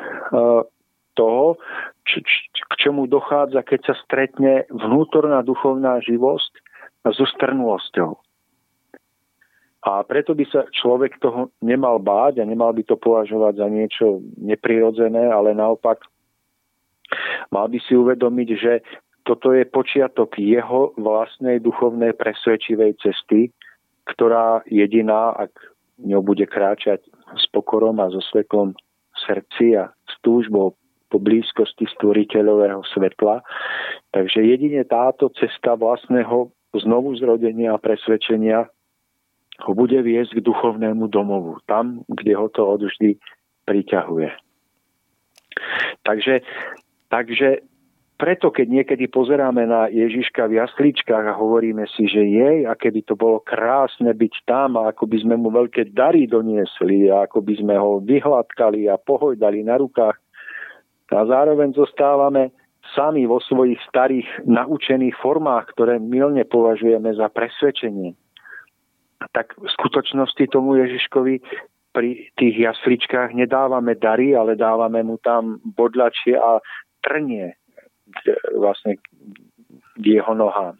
toho, 1.16 1.56
č, 2.04 2.20
č, 2.20 2.30
k 2.60 2.72
čomu 2.76 3.08
dochádza, 3.08 3.64
keď 3.64 3.80
sa 3.90 3.94
stretne 4.04 4.68
vnútorná 4.68 5.40
duchovná 5.40 5.98
živosť 6.04 6.52
so 7.08 7.24
strnulosťou. 7.24 8.25
A 9.86 10.02
preto 10.02 10.34
by 10.34 10.42
sa 10.50 10.66
človek 10.74 11.22
toho 11.22 11.54
nemal 11.62 12.02
báť 12.02 12.42
a 12.42 12.48
nemal 12.48 12.74
by 12.74 12.82
to 12.82 12.98
považovať 12.98 13.62
za 13.62 13.66
niečo 13.70 14.06
neprirodzené, 14.34 15.30
ale 15.30 15.54
naopak 15.54 16.02
mal 17.54 17.70
by 17.70 17.78
si 17.86 17.94
uvedomiť, 17.94 18.48
že 18.58 18.72
toto 19.22 19.54
je 19.54 19.62
počiatok 19.62 20.42
jeho 20.42 20.90
vlastnej 20.98 21.62
duchovnej 21.62 22.18
presvedčivej 22.18 22.98
cesty, 22.98 23.54
ktorá 24.10 24.66
jediná, 24.66 25.34
ak 25.38 25.54
ňou 26.02 26.22
bude 26.22 26.46
kráčať 26.46 27.06
s 27.34 27.44
pokorom 27.54 28.02
a 28.02 28.10
so 28.10 28.22
svetlom 28.22 28.74
srdci 29.26 29.78
a 29.78 29.94
s 30.06 30.14
túžbou 30.22 30.74
po 31.10 31.18
blízkosti 31.22 31.86
stvoriteľového 31.94 32.82
svetla. 32.90 33.42
Takže 34.10 34.42
jedine 34.42 34.82
táto 34.82 35.30
cesta 35.38 35.78
vlastného 35.78 36.50
znovu 36.74 37.14
zrodenia 37.18 37.74
a 37.74 37.82
presvedčenia 37.82 38.66
ho 39.64 39.72
bude 39.72 39.96
viesť 40.04 40.40
k 40.40 40.44
duchovnému 40.44 41.08
domovu, 41.08 41.56
tam, 41.64 42.04
kde 42.10 42.32
ho 42.36 42.46
to 42.52 42.66
odvždy 42.66 43.16
priťahuje. 43.64 44.30
Takže, 46.04 46.44
takže 47.08 47.64
preto, 48.16 48.48
keď 48.48 48.66
niekedy 48.80 49.12
pozeráme 49.12 49.68
na 49.68 49.92
Ježiška 49.92 50.48
v 50.48 50.60
jasličkách 50.60 51.24
a 51.24 51.36
hovoríme 51.36 51.84
si, 51.96 52.08
že 52.08 52.24
jej, 52.24 52.64
aké 52.64 52.88
by 52.92 53.00
to 53.04 53.14
bolo 53.16 53.44
krásne 53.44 54.08
byť 54.12 54.34
tam 54.48 54.80
a 54.80 54.92
ako 54.92 55.04
by 55.08 55.20
sme 55.20 55.36
mu 55.36 55.52
veľké 55.52 55.92
dary 55.92 56.24
doniesli 56.24 57.12
a 57.12 57.28
ako 57.28 57.44
by 57.44 57.54
sme 57.60 57.74
ho 57.76 58.00
vyhladkali 58.00 58.88
a 58.88 58.96
pohojdali 59.00 59.64
na 59.64 59.76
rukách 59.80 60.16
a 61.12 61.22
zároveň 61.22 61.76
zostávame 61.76 62.50
sami 62.96 63.28
vo 63.28 63.38
svojich 63.38 63.78
starých 63.86 64.48
naučených 64.48 65.14
formách, 65.20 65.76
ktoré 65.76 66.00
milne 66.00 66.42
považujeme 66.48 67.12
za 67.14 67.28
presvedčenie 67.30 68.16
tak 69.32 69.56
v 69.56 69.68
skutočnosti 69.68 70.44
tomu 70.52 70.76
Ježiškovi 70.76 71.40
pri 71.96 72.28
tých 72.36 72.56
jasličkách 72.60 73.32
nedávame 73.32 73.96
dary, 73.96 74.36
ale 74.36 74.52
dávame 74.52 75.00
mu 75.00 75.16
tam 75.16 75.56
bodlačie 75.64 76.36
a 76.36 76.60
trnie 77.00 77.56
vlastne 78.52 79.00
k 79.96 80.04
jeho 80.04 80.36
nohám. 80.36 80.76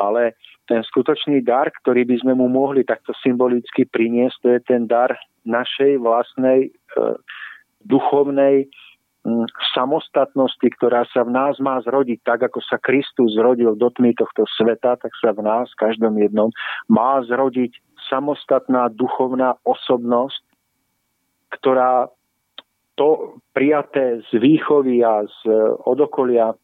Ale 0.00 0.36
ten 0.68 0.80
skutočný 0.82 1.44
dar, 1.44 1.68
ktorý 1.68 2.04
by 2.08 2.16
sme 2.24 2.32
mu 2.36 2.48
mohli 2.48 2.84
takto 2.84 3.12
symbolicky 3.20 3.84
priniesť, 3.84 4.36
to 4.40 4.48
je 4.56 4.60
ten 4.64 4.82
dar 4.88 5.14
našej 5.46 6.00
vlastnej 6.02 6.68
e, 6.68 6.70
duchovnej 7.86 8.66
samostatnosti, 9.74 10.68
ktorá 10.78 11.04
sa 11.10 11.26
v 11.26 11.34
nás 11.34 11.58
má 11.58 11.82
zrodiť 11.82 12.22
tak, 12.22 12.46
ako 12.46 12.62
sa 12.62 12.78
Kristus 12.78 13.34
zrodil 13.34 13.74
do 13.74 13.88
tmy 13.90 14.14
tohto 14.14 14.46
sveta, 14.54 14.96
tak 14.96 15.12
sa 15.18 15.34
v 15.34 15.42
nás, 15.42 15.70
každom 15.74 16.14
jednom, 16.18 16.50
má 16.86 17.20
zrodiť 17.26 17.74
samostatná 18.06 18.88
duchovná 18.94 19.58
osobnosť, 19.66 20.40
ktorá 21.58 22.06
to 22.96 23.40
prijaté 23.52 24.24
z 24.30 24.40
výchovy 24.40 25.04
a 25.04 25.26
z 25.28 25.38
odokolia 25.84 26.56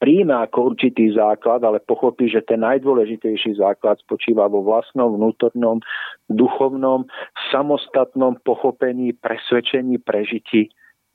príjme 0.00 0.34
ako 0.34 0.74
určitý 0.74 1.12
základ, 1.12 1.62
ale 1.62 1.78
pochopí, 1.78 2.26
že 2.26 2.42
ten 2.42 2.64
najdôležitejší 2.64 3.60
základ 3.60 4.00
spočíva 4.00 4.48
vo 4.48 4.64
vlastnom 4.64 5.14
vnútornom, 5.14 5.84
duchovnom, 6.32 7.06
samostatnom 7.52 8.40
pochopení, 8.42 9.12
presvedčení, 9.14 10.00
prežití 10.00 10.72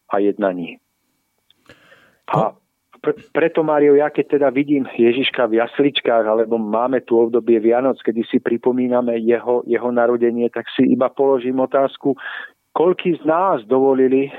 a 0.09 0.19
jednaní. 0.19 0.77
A 2.29 2.53
pre, 2.99 3.15
preto, 3.31 3.63
Mário, 3.63 3.95
ja 3.95 4.11
keď 4.11 4.39
teda 4.39 4.47
vidím 4.51 4.83
Ježiška 4.85 5.47
v 5.47 5.63
jasličkách, 5.63 6.25
alebo 6.27 6.59
máme 6.59 6.99
tu 7.07 7.15
obdobie 7.15 7.57
Vianoc, 7.63 7.97
kedy 8.03 8.27
si 8.27 8.43
pripomíname 8.43 9.15
jeho, 9.23 9.63
jeho 9.63 9.89
narodenie, 9.89 10.51
tak 10.51 10.67
si 10.75 10.83
iba 10.91 11.07
položím 11.07 11.63
otázku, 11.63 12.19
koľký 12.75 13.17
z 13.19 13.23
nás 13.23 13.63
dovolili 13.65 14.29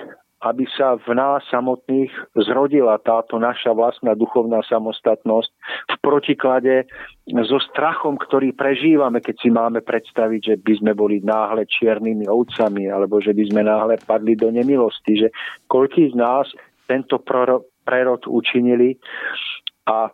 aby 0.40 0.64
sa 0.72 0.96
v 0.96 1.12
nás 1.12 1.44
samotných 1.52 2.08
zrodila 2.48 2.96
táto 3.00 3.36
naša 3.36 3.76
vlastná 3.76 4.16
duchovná 4.16 4.64
samostatnosť 4.64 5.50
v 5.88 5.96
protiklade 6.00 6.88
so 7.44 7.58
strachom, 7.72 8.16
ktorý 8.16 8.56
prežívame, 8.56 9.20
keď 9.20 9.36
si 9.36 9.48
máme 9.52 9.84
predstaviť, 9.84 10.40
že 10.40 10.54
by 10.60 10.72
sme 10.80 10.92
boli 10.96 11.20
náhle 11.20 11.68
čiernymi 11.68 12.28
ovcami 12.28 12.88
alebo 12.88 13.20
že 13.20 13.36
by 13.36 13.44
sme 13.52 13.62
náhle 13.64 13.96
padli 14.04 14.36
do 14.36 14.48
nemilosti, 14.48 15.26
že 15.26 15.28
koľký 15.68 16.12
z 16.12 16.16
nás 16.16 16.48
tento 16.88 17.20
prerod 17.20 18.22
učinili 18.28 18.96
a, 19.88 20.08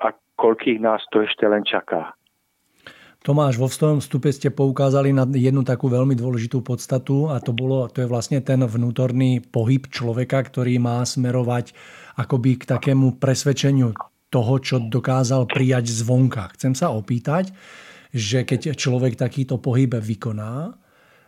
a 0.00 0.08
koľkých 0.36 0.78
nás 0.80 1.04
to 1.12 1.24
ešte 1.24 1.44
len 1.44 1.64
čaká. 1.64 2.15
Tomáš, 3.26 3.58
vo 3.58 3.66
svojom 3.66 3.98
vstupe 3.98 4.30
ste 4.30 4.54
poukázali 4.54 5.10
na 5.10 5.26
jednu 5.26 5.66
takú 5.66 5.90
veľmi 5.90 6.14
dôležitú 6.14 6.62
podstatu 6.62 7.26
a 7.26 7.42
to, 7.42 7.50
bolo, 7.50 7.90
to 7.90 8.06
je 8.06 8.06
vlastne 8.06 8.38
ten 8.38 8.62
vnútorný 8.62 9.42
pohyb 9.42 9.90
človeka, 9.90 10.46
ktorý 10.46 10.78
má 10.78 11.02
smerovať 11.02 11.74
akoby 12.14 12.62
k 12.62 12.70
takému 12.70 13.18
presvedčeniu 13.18 13.98
toho, 14.30 14.54
čo 14.62 14.78
dokázal 14.78 15.50
prijať 15.50 15.90
zvonka. 15.90 16.54
Chcem 16.54 16.78
sa 16.78 16.94
opýtať, 16.94 17.50
že 18.14 18.46
keď 18.46 18.78
človek 18.78 19.18
takýto 19.18 19.58
pohyb 19.58 19.98
vykoná, 19.98 20.78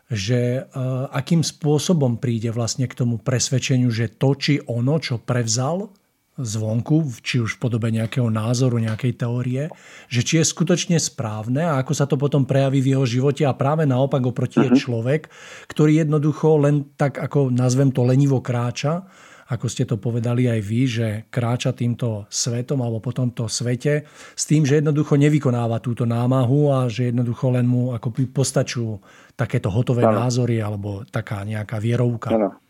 že 0.07 0.71
uh, 0.71 1.11
akým 1.11 1.43
spôsobom 1.43 2.23
príde 2.23 2.55
vlastne 2.55 2.87
k 2.87 2.95
tomu 2.95 3.19
presvedčeniu, 3.19 3.91
že 3.91 4.07
to 4.07 4.39
či 4.39 4.63
ono, 4.71 5.03
čo 5.03 5.19
prevzal, 5.19 5.91
zvonku, 6.39 7.19
či 7.21 7.43
už 7.43 7.59
v 7.59 7.61
podobe 7.67 7.91
nejakého 7.91 8.31
názoru, 8.31 8.79
nejakej 8.79 9.19
teórie, 9.19 9.67
že 10.07 10.23
či 10.23 10.39
je 10.41 10.47
skutočne 10.47 10.97
správne 11.03 11.67
a 11.67 11.83
ako 11.83 11.93
sa 11.93 12.07
to 12.07 12.15
potom 12.15 12.47
prejaví 12.47 12.79
v 12.79 12.95
jeho 12.95 13.05
živote 13.05 13.43
a 13.43 13.59
práve 13.59 13.85
naopak 13.85 14.23
oproti 14.23 14.63
uh-huh. 14.63 14.71
je 14.71 14.79
mhm. 14.79 14.81
človek, 14.81 15.23
ktorý 15.67 16.07
jednoducho 16.07 16.49
len 16.63 16.95
tak, 16.95 17.19
ako 17.19 17.51
nazvem 17.51 17.91
to, 17.91 18.07
lenivo 18.07 18.39
kráča, 18.39 19.05
ako 19.49 19.67
ste 19.67 19.89
to 19.89 19.97
povedali 19.97 20.45
aj 20.45 20.61
vy, 20.61 20.81
že 20.85 21.09
kráča 21.33 21.73
týmto 21.73 22.29
svetom 22.29 22.85
alebo 22.85 23.01
po 23.01 23.17
tomto 23.17 23.49
svete 23.49 24.05
s 24.37 24.45
tým, 24.45 24.69
že 24.69 24.85
jednoducho 24.85 25.17
nevykonáva 25.17 25.81
túto 25.81 26.05
námahu 26.05 26.69
a 26.69 26.79
že 26.93 27.09
jednoducho 27.09 27.57
len 27.57 27.65
mu 27.65 27.97
ako 27.97 28.13
postačujú 28.29 29.01
takéto 29.33 29.73
hotové 29.73 30.05
ano. 30.05 30.29
názory 30.29 30.61
alebo 30.61 31.09
taká 31.09 31.49
nejaká 31.49 31.81
vierovka. 31.81 32.37
Ano. 32.37 32.61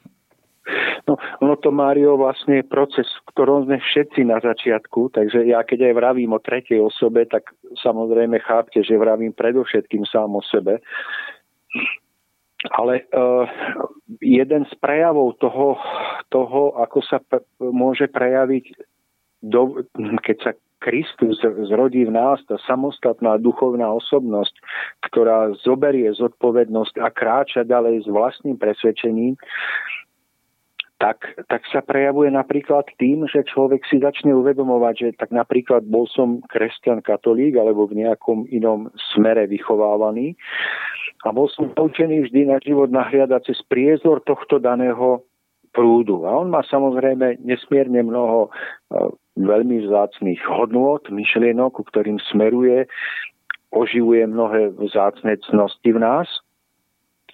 No, 1.08 1.16
ono 1.40 1.56
to, 1.56 1.72
Mário, 1.72 2.20
vlastne 2.20 2.60
je 2.60 2.68
proces, 2.68 3.08
v 3.08 3.32
ktorom 3.32 3.64
sme 3.64 3.80
všetci 3.80 4.28
na 4.28 4.44
začiatku, 4.44 5.16
takže 5.16 5.48
ja 5.48 5.64
keď 5.64 5.88
aj 5.88 5.94
vravím 5.96 6.36
o 6.36 6.44
tretej 6.44 6.84
osobe, 6.84 7.24
tak 7.24 7.48
samozrejme 7.80 8.36
chápte, 8.44 8.84
že 8.84 9.00
vravím 9.00 9.32
predovšetkým 9.32 10.04
sám 10.04 10.36
o 10.36 10.44
sebe. 10.44 10.84
Ale 12.76 13.08
uh, 13.14 13.48
jeden 14.20 14.68
z 14.68 14.72
prejavov 14.82 15.40
toho, 15.40 15.80
toho 16.28 16.76
ako 16.76 16.98
sa 17.00 17.24
p- 17.24 17.40
môže 17.62 18.04
prejaviť, 18.12 18.76
do, 19.40 19.86
keď 20.26 20.36
sa 20.44 20.52
Kristus 20.78 21.42
zrodí 21.42 22.06
v 22.06 22.14
nás, 22.14 22.38
tá 22.46 22.60
samostatná 22.66 23.38
duchovná 23.38 23.90
osobnosť, 23.96 24.54
ktorá 25.10 25.54
zoberie 25.62 26.10
zodpovednosť 26.14 27.02
a 27.02 27.08
kráča 27.10 27.62
ďalej 27.66 28.06
s 28.06 28.08
vlastným 28.10 28.58
presvedčením, 28.58 29.34
tak, 30.98 31.30
tak 31.46 31.62
sa 31.70 31.78
prejavuje 31.78 32.28
napríklad 32.34 32.90
tým, 32.98 33.22
že 33.30 33.46
človek 33.46 33.86
si 33.86 34.02
začne 34.02 34.34
uvedomovať, 34.34 34.94
že 34.98 35.08
tak 35.14 35.30
napríklad 35.30 35.86
bol 35.86 36.10
som 36.10 36.42
kresťan 36.50 37.06
katolík 37.06 37.54
alebo 37.54 37.86
v 37.86 38.02
nejakom 38.02 38.50
inom 38.50 38.90
smere 39.14 39.46
vychovávaný 39.46 40.34
a 41.22 41.30
bol 41.30 41.46
som 41.50 41.70
naučený 41.70 42.26
vždy 42.26 42.50
na 42.50 42.58
život 42.58 42.90
nahliadať 42.90 43.46
cez 43.46 43.58
priezor 43.70 44.22
tohto 44.26 44.58
daného 44.58 45.22
prúdu. 45.70 46.26
A 46.26 46.34
on 46.34 46.50
má 46.50 46.66
samozrejme 46.66 47.46
nesmierne 47.46 48.02
mnoho 48.02 48.46
e, 48.46 48.50
veľmi 49.38 49.86
vzácných 49.86 50.42
hodnôt, 50.50 51.02
myšlienok, 51.06 51.78
ku 51.78 51.82
ktorým 51.86 52.18
smeruje, 52.26 52.90
oživuje 53.70 54.26
mnohé 54.26 54.74
vzácne 54.74 55.38
cnosti 55.46 55.90
v 55.94 56.02
nás– 56.02 56.26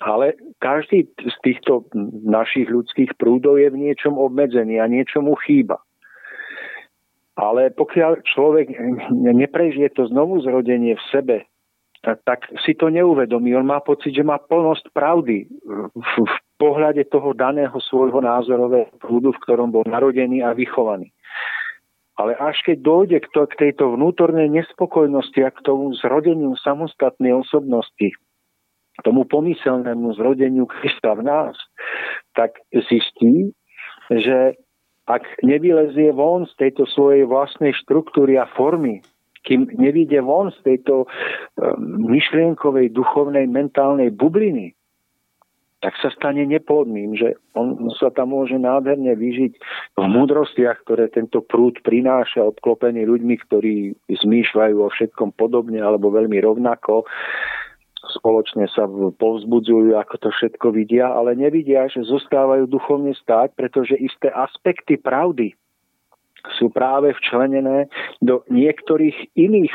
ale 0.02 0.34
každý 0.58 1.06
z 1.22 1.36
týchto 1.46 1.86
našich 2.26 2.66
ľudských 2.66 3.14
prúdov 3.14 3.62
je 3.62 3.70
v 3.70 3.78
niečom 3.90 4.18
obmedzený 4.18 4.82
a 4.82 4.90
niečomu 4.90 5.38
chýba. 5.46 5.78
Ale 7.34 7.70
pokiaľ 7.74 8.22
človek 8.26 8.74
neprežije 9.14 9.90
to 9.94 10.06
znovu 10.06 10.42
zrodenie 10.42 10.94
v 10.94 11.04
sebe, 11.10 11.36
tak 12.04 12.46
si 12.62 12.76
to 12.76 12.92
neuvedomí. 12.92 13.56
On 13.56 13.64
má 13.66 13.80
pocit, 13.80 14.12
že 14.12 14.26
má 14.26 14.36
plnosť 14.36 14.92
pravdy 14.92 15.48
v, 15.48 16.12
v 16.20 16.36
pohľade 16.60 17.08
toho 17.08 17.32
daného 17.32 17.74
svojho 17.80 18.20
názorového 18.20 18.92
prúdu, 19.00 19.32
v 19.32 19.42
ktorom 19.42 19.72
bol 19.72 19.82
narodený 19.88 20.44
a 20.44 20.52
vychovaný. 20.52 21.10
Ale 22.14 22.38
až 22.38 22.54
keď 22.62 22.76
dojde 22.78 23.18
k, 23.24 23.28
to, 23.34 23.42
k 23.50 23.54
tejto 23.58 23.98
vnútornej 23.98 24.46
nespokojnosti 24.46 25.40
a 25.42 25.50
k 25.50 25.58
tomu 25.66 25.90
zrodeniu 25.98 26.54
samostatnej 26.62 27.34
osobnosti, 27.34 28.14
tomu 29.02 29.26
pomyselnému 29.26 30.14
zrodeniu 30.14 30.70
Krista 30.70 31.18
v 31.18 31.26
nás, 31.26 31.56
tak 32.38 32.54
zistí, 32.70 33.50
že 34.10 34.54
ak 35.10 35.24
nevylezie 35.42 36.14
von 36.14 36.46
z 36.46 36.54
tejto 36.56 36.86
svojej 36.88 37.26
vlastnej 37.26 37.74
štruktúry 37.74 38.38
a 38.38 38.46
formy, 38.54 39.02
kým 39.44 39.68
nevíde 39.76 40.24
von 40.24 40.48
z 40.54 40.58
tejto 40.64 41.04
um, 41.04 41.08
myšlienkovej, 42.08 42.96
duchovnej, 42.96 43.44
mentálnej 43.44 44.08
bubliny, 44.08 44.72
tak 45.84 46.00
sa 46.00 46.08
stane 46.16 46.48
neplodným, 46.48 47.12
že 47.12 47.36
on 47.52 47.92
sa 48.00 48.08
tam 48.08 48.32
môže 48.32 48.56
nádherne 48.56 49.12
vyžiť 49.12 49.52
v 50.00 50.04
múdrostiach, 50.08 50.80
ktoré 50.88 51.12
tento 51.12 51.44
prúd 51.44 51.76
prináša, 51.84 52.40
obklopený 52.40 53.04
ľuďmi, 53.04 53.36
ktorí 53.44 53.92
zmýšľajú 54.08 54.76
o 54.80 54.88
všetkom 54.88 55.36
podobne 55.36 55.84
alebo 55.84 56.08
veľmi 56.08 56.40
rovnako 56.40 57.04
spoločne 58.14 58.70
sa 58.70 58.86
povzbudzujú, 59.18 59.98
ako 59.98 60.16
to 60.22 60.28
všetko 60.30 60.70
vidia, 60.70 61.10
ale 61.10 61.34
nevidia, 61.34 61.90
že 61.90 62.06
zostávajú 62.06 62.70
duchovne 62.70 63.12
stáť, 63.18 63.52
pretože 63.58 63.98
isté 63.98 64.30
aspekty 64.30 64.96
pravdy 64.96 65.52
sú 66.60 66.68
práve 66.68 67.16
včlenené 67.16 67.88
do 68.20 68.44
niektorých 68.52 69.32
iných 69.36 69.72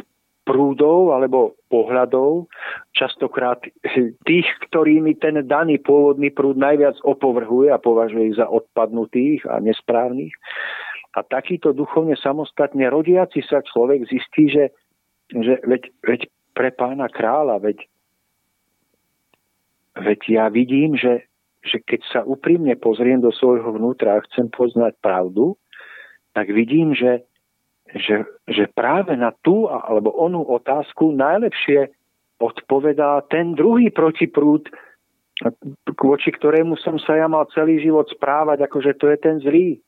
prúdov 0.49 1.13
alebo 1.13 1.53
pohľadov, 1.69 2.49
častokrát 2.97 3.61
tých, 4.29 4.49
ktorými 4.69 5.13
ten 5.21 5.45
daný 5.45 5.77
pôvodný 5.77 6.33
prúd 6.33 6.57
najviac 6.57 6.97
opovrhuje 7.05 7.69
a 7.69 7.77
považuje 7.77 8.33
ich 8.33 8.37
za 8.41 8.49
odpadnutých 8.49 9.45
a 9.45 9.61
nesprávnych. 9.61 10.33
A 11.17 11.25
takýto 11.25 11.73
duchovne 11.73 12.13
samostatne 12.17 12.85
rodiaci 12.89 13.41
sa 13.45 13.65
človek 13.65 14.09
zistí, 14.09 14.49
že, 14.49 14.65
že 15.33 15.57
veď, 15.65 15.89
veď 16.05 16.21
pre 16.53 16.69
pána 16.69 17.09
kráľa, 17.09 17.61
veď 17.61 17.85
Veď 19.99 20.19
ja 20.29 20.45
vidím, 20.47 20.95
že, 20.95 21.27
že 21.63 21.83
keď 21.83 22.01
sa 22.09 22.19
úprimne 22.23 22.75
pozriem 22.79 23.19
do 23.19 23.31
svojho 23.35 23.75
vnútra 23.75 24.17
a 24.17 24.25
chcem 24.31 24.47
poznať 24.47 24.95
pravdu, 25.03 25.59
tak 26.31 26.49
vidím, 26.49 26.95
že, 26.95 27.27
že, 27.95 28.23
že 28.47 28.71
práve 28.71 29.17
na 29.19 29.35
tú 29.43 29.67
alebo 29.67 30.15
onú 30.15 30.45
otázku 30.45 31.11
najlepšie 31.11 31.91
odpovedá 32.39 33.27
ten 33.27 33.53
druhý 33.53 33.91
protiprúd, 33.91 34.71
voči 35.99 36.29
ktorému 36.31 36.79
som 36.79 36.95
sa 36.99 37.19
ja 37.19 37.27
mal 37.27 37.47
celý 37.51 37.83
život 37.83 38.07
správať, 38.07 38.63
akože 38.63 38.95
to 38.95 39.11
je 39.11 39.17
ten 39.19 39.35
zlý. 39.43 39.83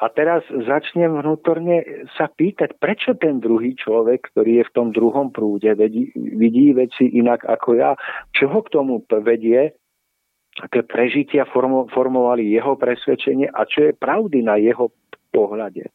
A 0.00 0.08
teraz 0.08 0.40
začnem 0.48 1.12
vnútorne 1.12 2.08
sa 2.16 2.32
pýtať, 2.32 2.80
prečo 2.80 3.12
ten 3.20 3.36
druhý 3.36 3.76
človek, 3.76 4.32
ktorý 4.32 4.64
je 4.64 4.68
v 4.72 4.74
tom 4.74 4.88
druhom 4.96 5.28
prúde, 5.28 5.68
vidí, 5.76 6.08
vidí 6.16 6.72
veci 6.72 7.04
inak 7.04 7.44
ako 7.44 7.68
ja, 7.76 7.92
čo 8.32 8.48
ho 8.48 8.64
k 8.64 8.72
tomu 8.72 9.04
vedie, 9.20 9.76
aké 10.56 10.88
prežitia 10.88 11.44
formo, 11.44 11.84
formovali 11.92 12.48
jeho 12.48 12.80
presvedčenie 12.80 13.52
a 13.52 13.68
čo 13.68 13.92
je 13.92 13.92
pravdy 13.92 14.40
na 14.40 14.56
jeho 14.56 14.88
pohľade. 15.36 15.92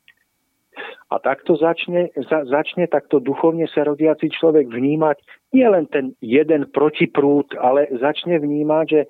A 1.09 1.15
takto 1.17 1.57
začne, 1.57 2.13
za, 2.29 2.45
začne 2.45 2.85
takto 2.85 3.17
duchovne 3.17 3.65
sa 3.71 3.85
rodiaci 3.89 4.29
človek 4.29 4.69
vnímať 4.69 5.17
nie 5.55 5.65
len 5.65 5.87
ten 5.87 6.11
jeden 6.19 6.67
protiprúd, 6.69 7.55
ale 7.55 7.87
začne 7.95 8.37
vnímať, 8.43 8.85
že 8.85 9.01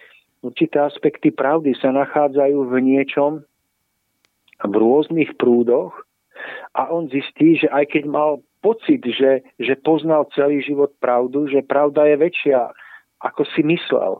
určité 0.45 0.77
aspekty 0.85 1.33
pravdy 1.33 1.73
sa 1.81 1.89
nachádzajú 1.89 2.69
v 2.69 2.73
niečom, 2.85 3.41
v 4.67 4.75
rôznych 4.75 5.37
prúdoch 5.39 5.93
a 6.75 6.91
on 6.91 7.07
zistí, 7.07 7.57
že 7.57 7.71
aj 7.71 7.95
keď 7.95 8.03
mal 8.09 8.43
pocit, 8.59 9.01
že, 9.05 9.45
že 9.61 9.73
poznal 9.79 10.25
celý 10.33 10.59
život 10.65 10.91
pravdu, 10.97 11.45
že 11.47 11.61
pravda 11.61 12.09
je 12.09 12.15
väčšia, 12.17 12.59
ako 13.21 13.45
si 13.53 13.61
myslel. 13.61 14.19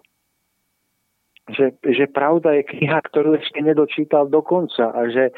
Že, 1.45 1.77
že 1.81 2.05
pravda 2.09 2.57
je 2.57 2.63
kniha, 2.65 2.99
ktorú 3.05 3.37
ešte 3.37 3.61
nedočítal 3.61 4.25
do 4.29 4.41
konca 4.41 4.89
a 4.89 5.05
že 5.09 5.29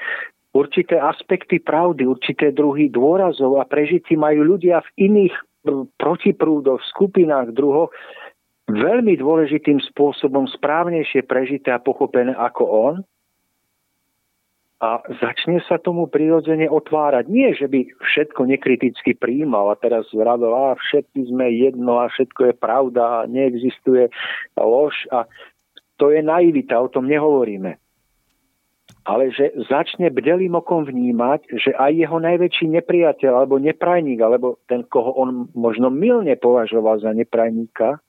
určité 0.55 0.95
aspekty 0.99 1.59
pravdy, 1.59 2.07
určité 2.07 2.55
druhy 2.55 2.87
dôrazov 2.87 3.59
a 3.59 3.67
prežití 3.67 4.15
majú 4.15 4.55
ľudia 4.55 4.83
v 4.83 5.11
iných 5.11 5.35
protiprúdoch, 5.99 6.79
skupinách, 6.95 7.51
druhoch 7.51 7.91
veľmi 8.71 9.19
dôležitým 9.19 9.79
spôsobom 9.91 10.47
správnejšie 10.47 11.23
prežité 11.27 11.75
a 11.75 11.83
pochopené 11.83 12.35
ako 12.35 12.63
on 12.67 12.95
a 14.77 15.01
začne 15.17 15.57
sa 15.65 15.81
tomu 15.81 16.05
prirodzene 16.05 16.69
otvárať. 16.69 17.25
Nie, 17.33 17.57
že 17.57 17.65
by 17.65 17.97
všetko 17.97 18.45
nekriticky 18.45 19.17
príjmal 19.17 19.73
a 19.73 19.79
teraz 19.79 20.05
vravil, 20.13 20.53
a 20.53 20.77
všetky 20.77 21.33
sme 21.33 21.49
jedno 21.49 21.97
a 21.97 22.13
všetko 22.13 22.53
je 22.53 22.53
pravda 22.53 23.25
a 23.25 23.27
neexistuje 23.29 24.13
lož 24.53 24.93
a 25.09 25.25
to 25.97 26.13
je 26.13 26.21
naivita, 26.21 26.77
o 26.77 26.93
tom 26.93 27.09
nehovoríme. 27.09 27.81
Ale 29.07 29.31
že 29.33 29.55
začne 29.65 30.13
bdelým 30.13 30.53
okom 30.59 30.85
vnímať, 30.85 31.57
že 31.57 31.71
aj 31.73 31.91
jeho 31.95 32.17
najväčší 32.21 32.69
nepriateľ 32.77 33.33
alebo 33.33 33.57
neprajník, 33.57 34.19
alebo 34.21 34.61
ten, 34.69 34.85
koho 34.85 35.15
on 35.15 35.49
možno 35.57 35.89
milne 35.89 36.35
považoval 36.37 37.01
za 37.01 37.15
neprajníka, 37.17 38.03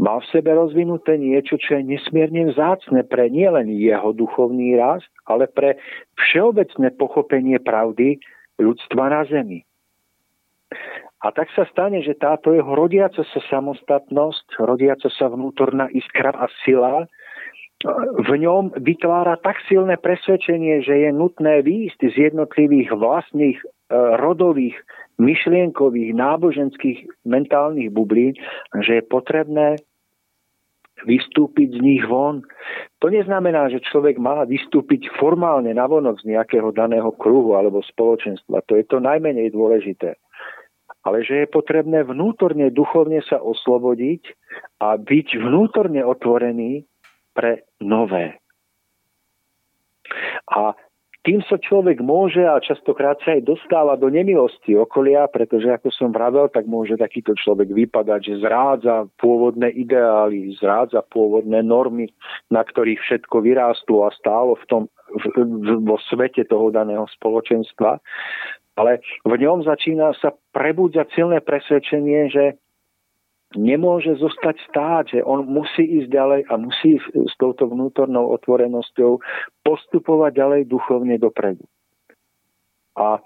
Mal 0.00 0.24
v 0.24 0.30
sebe 0.32 0.50
rozvinuté 0.56 1.20
niečo, 1.20 1.60
čo 1.60 1.76
je 1.76 1.82
nesmierne 1.84 2.48
vzácne 2.50 3.04
pre 3.04 3.28
nielen 3.28 3.68
jeho 3.68 4.16
duchovný 4.16 4.76
rast, 4.80 5.10
ale 5.28 5.46
pre 5.50 5.76
všeobecné 6.16 6.96
pochopenie 6.96 7.60
pravdy 7.60 8.16
ľudstva 8.56 9.12
na 9.12 9.22
Zemi. 9.28 9.60
A 11.20 11.28
tak 11.36 11.52
sa 11.52 11.68
stane, 11.68 12.00
že 12.00 12.16
táto 12.16 12.56
jeho 12.56 12.72
rodiaca 12.72 13.20
sa 13.20 13.40
samostatnosť, 13.52 14.56
rodiaca 14.64 15.12
sa 15.12 15.28
vnútorná 15.28 15.92
iskra 15.92 16.32
a 16.32 16.48
sila 16.64 17.04
v 18.28 18.30
ňom 18.44 18.76
vytvára 18.76 19.40
tak 19.40 19.56
silné 19.64 19.96
presvedčenie, 19.96 20.84
že 20.84 21.00
je 21.00 21.10
nutné 21.16 21.64
výjsť 21.64 22.00
z 22.12 22.16
jednotlivých 22.28 22.92
vlastných 22.92 23.56
e, 23.56 23.66
rodových 24.20 24.76
myšlienkových, 25.20 26.16
náboženských, 26.16 26.98
mentálnych 27.28 27.92
bublín, 27.92 28.34
že 28.80 28.98
je 28.98 29.04
potrebné 29.04 29.76
vystúpiť 31.04 31.76
z 31.76 31.80
nich 31.80 32.04
von. 32.04 32.44
To 33.00 33.08
neznamená, 33.08 33.72
že 33.72 33.84
človek 33.84 34.20
má 34.20 34.44
vystúpiť 34.44 35.08
formálne 35.16 35.72
navonok 35.72 36.20
z 36.20 36.36
nejakého 36.36 36.72
daného 36.76 37.12
kruhu 37.16 37.56
alebo 37.56 37.80
spoločenstva. 37.84 38.64
To 38.68 38.76
je 38.76 38.84
to 38.84 39.00
najmenej 39.00 39.52
dôležité. 39.52 40.16
Ale 41.00 41.24
že 41.24 41.44
je 41.44 41.48
potrebné 41.48 42.04
vnútorne, 42.04 42.68
duchovne 42.68 43.24
sa 43.24 43.40
oslobodiť 43.40 44.36
a 44.84 45.00
byť 45.00 45.28
vnútorne 45.40 46.04
otvorený 46.04 46.84
pre 47.32 47.64
nové. 47.80 48.36
A 50.52 50.76
tým 51.20 51.44
sa 51.44 51.60
človek 51.60 52.00
môže 52.00 52.40
a 52.40 52.56
častokrát 52.64 53.20
sa 53.20 53.36
aj 53.36 53.44
dostáva 53.44 53.92
do 54.00 54.08
nemilosti 54.08 54.72
okolia, 54.72 55.28
pretože 55.28 55.68
ako 55.68 55.92
som 55.92 56.08
vravel, 56.16 56.48
tak 56.48 56.64
môže 56.64 56.96
takýto 56.96 57.36
človek 57.36 57.68
vypadať, 57.68 58.20
že 58.24 58.40
zrádza 58.40 59.04
pôvodné 59.20 59.68
ideály, 59.76 60.56
zrádza 60.56 61.04
pôvodné 61.12 61.60
normy, 61.60 62.08
na 62.48 62.64
ktorých 62.64 63.04
všetko 63.04 63.36
vyrástlo 63.44 64.08
a 64.08 64.16
stálo 64.16 64.56
v 64.56 64.64
tom, 64.64 64.82
v, 65.12 65.24
v, 65.36 65.84
vo 65.84 66.00
svete 66.08 66.48
toho 66.48 66.72
daného 66.72 67.04
spoločenstva. 67.20 68.00
Ale 68.80 69.04
v 69.28 69.34
ňom 69.36 69.68
začína 69.68 70.16
sa 70.24 70.32
prebudzať 70.56 71.12
silné 71.12 71.44
presvedčenie, 71.44 72.32
že 72.32 72.56
nemôže 73.58 74.14
zostať 74.14 74.56
stáť, 74.70 75.04
že 75.18 75.20
on 75.26 75.42
musí 75.46 75.82
ísť 75.82 76.08
ďalej 76.10 76.40
a 76.46 76.54
musí 76.54 77.02
s 77.02 77.34
touto 77.34 77.66
vnútornou 77.66 78.30
otvorenosťou 78.38 79.18
postupovať 79.66 80.30
ďalej 80.38 80.60
duchovne 80.70 81.18
dopredu. 81.18 81.66
A, 82.94 83.18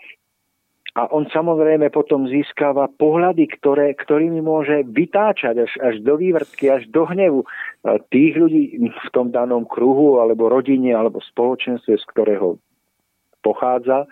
a 0.97 1.03
on 1.13 1.29
samozrejme 1.29 1.93
potom 1.93 2.25
získava 2.25 2.89
pohľady, 2.89 3.53
ktoré, 3.61 3.93
ktorými 3.93 4.41
môže 4.41 4.87
vytáčať 4.89 5.69
až, 5.69 5.73
až 5.85 5.95
do 6.01 6.17
vývrtky, 6.17 6.73
až 6.73 6.89
do 6.89 7.05
hnevu 7.05 7.45
tých 8.09 8.33
ľudí 8.41 8.81
v 8.81 9.09
tom 9.13 9.29
danom 9.29 9.69
kruhu, 9.69 10.25
alebo 10.25 10.49
rodine, 10.49 10.97
alebo 10.97 11.21
spoločenstve, 11.21 12.01
z 12.01 12.05
ktorého 12.17 12.57
pochádza, 13.45 14.09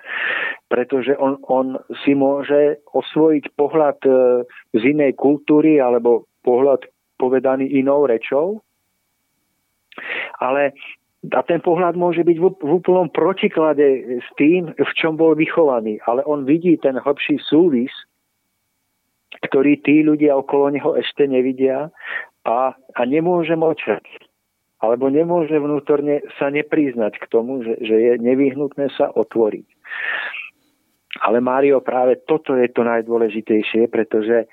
pretože 0.69 1.17
on, 1.17 1.41
on 1.49 1.81
si 2.05 2.13
môže 2.13 2.85
osvojiť 2.93 3.57
pohľad 3.57 3.99
e, 4.05 4.11
z 4.77 4.83
inej 4.93 5.17
kultúry 5.17 5.81
alebo 5.81 6.29
pohľad 6.45 6.85
povedaný 7.17 7.73
inou 7.73 8.05
rečou, 8.05 8.61
ale 10.37 10.77
a 11.23 11.41
ten 11.47 11.63
pohľad 11.63 11.95
môže 11.95 12.27
byť 12.27 12.37
v, 12.43 12.47
úplnom 12.67 13.07
protiklade 13.07 14.19
s 14.19 14.29
tým, 14.35 14.75
v 14.75 14.93
čom 14.99 15.15
bol 15.15 15.39
vychovaný, 15.39 16.03
ale 16.03 16.27
on 16.27 16.43
vidí 16.43 16.75
ten 16.83 16.99
hlbší 16.99 17.39
súvis, 17.47 17.95
ktorý 19.47 19.79
tí 19.87 20.03
ľudia 20.03 20.35
okolo 20.35 20.75
neho 20.75 20.99
ešte 20.99 21.31
nevidia 21.31 21.95
a, 22.43 22.75
a 22.75 23.01
nemôže 23.07 23.55
močať 23.55 24.03
alebo 24.83 25.07
nemôže 25.07 25.55
vnútorne 25.55 26.27
sa 26.43 26.51
nepriznať 26.51 27.23
k 27.23 27.25
tomu, 27.31 27.63
že, 27.63 27.79
že 27.79 27.95
je 27.95 28.13
nevyhnutné 28.19 28.91
sa 28.99 29.15
otvoriť. 29.15 29.67
Ale 31.23 31.39
Mário, 31.39 31.79
práve 31.79 32.19
toto 32.27 32.59
je 32.59 32.67
to 32.75 32.83
najdôležitejšie, 32.83 33.87
pretože 33.87 34.51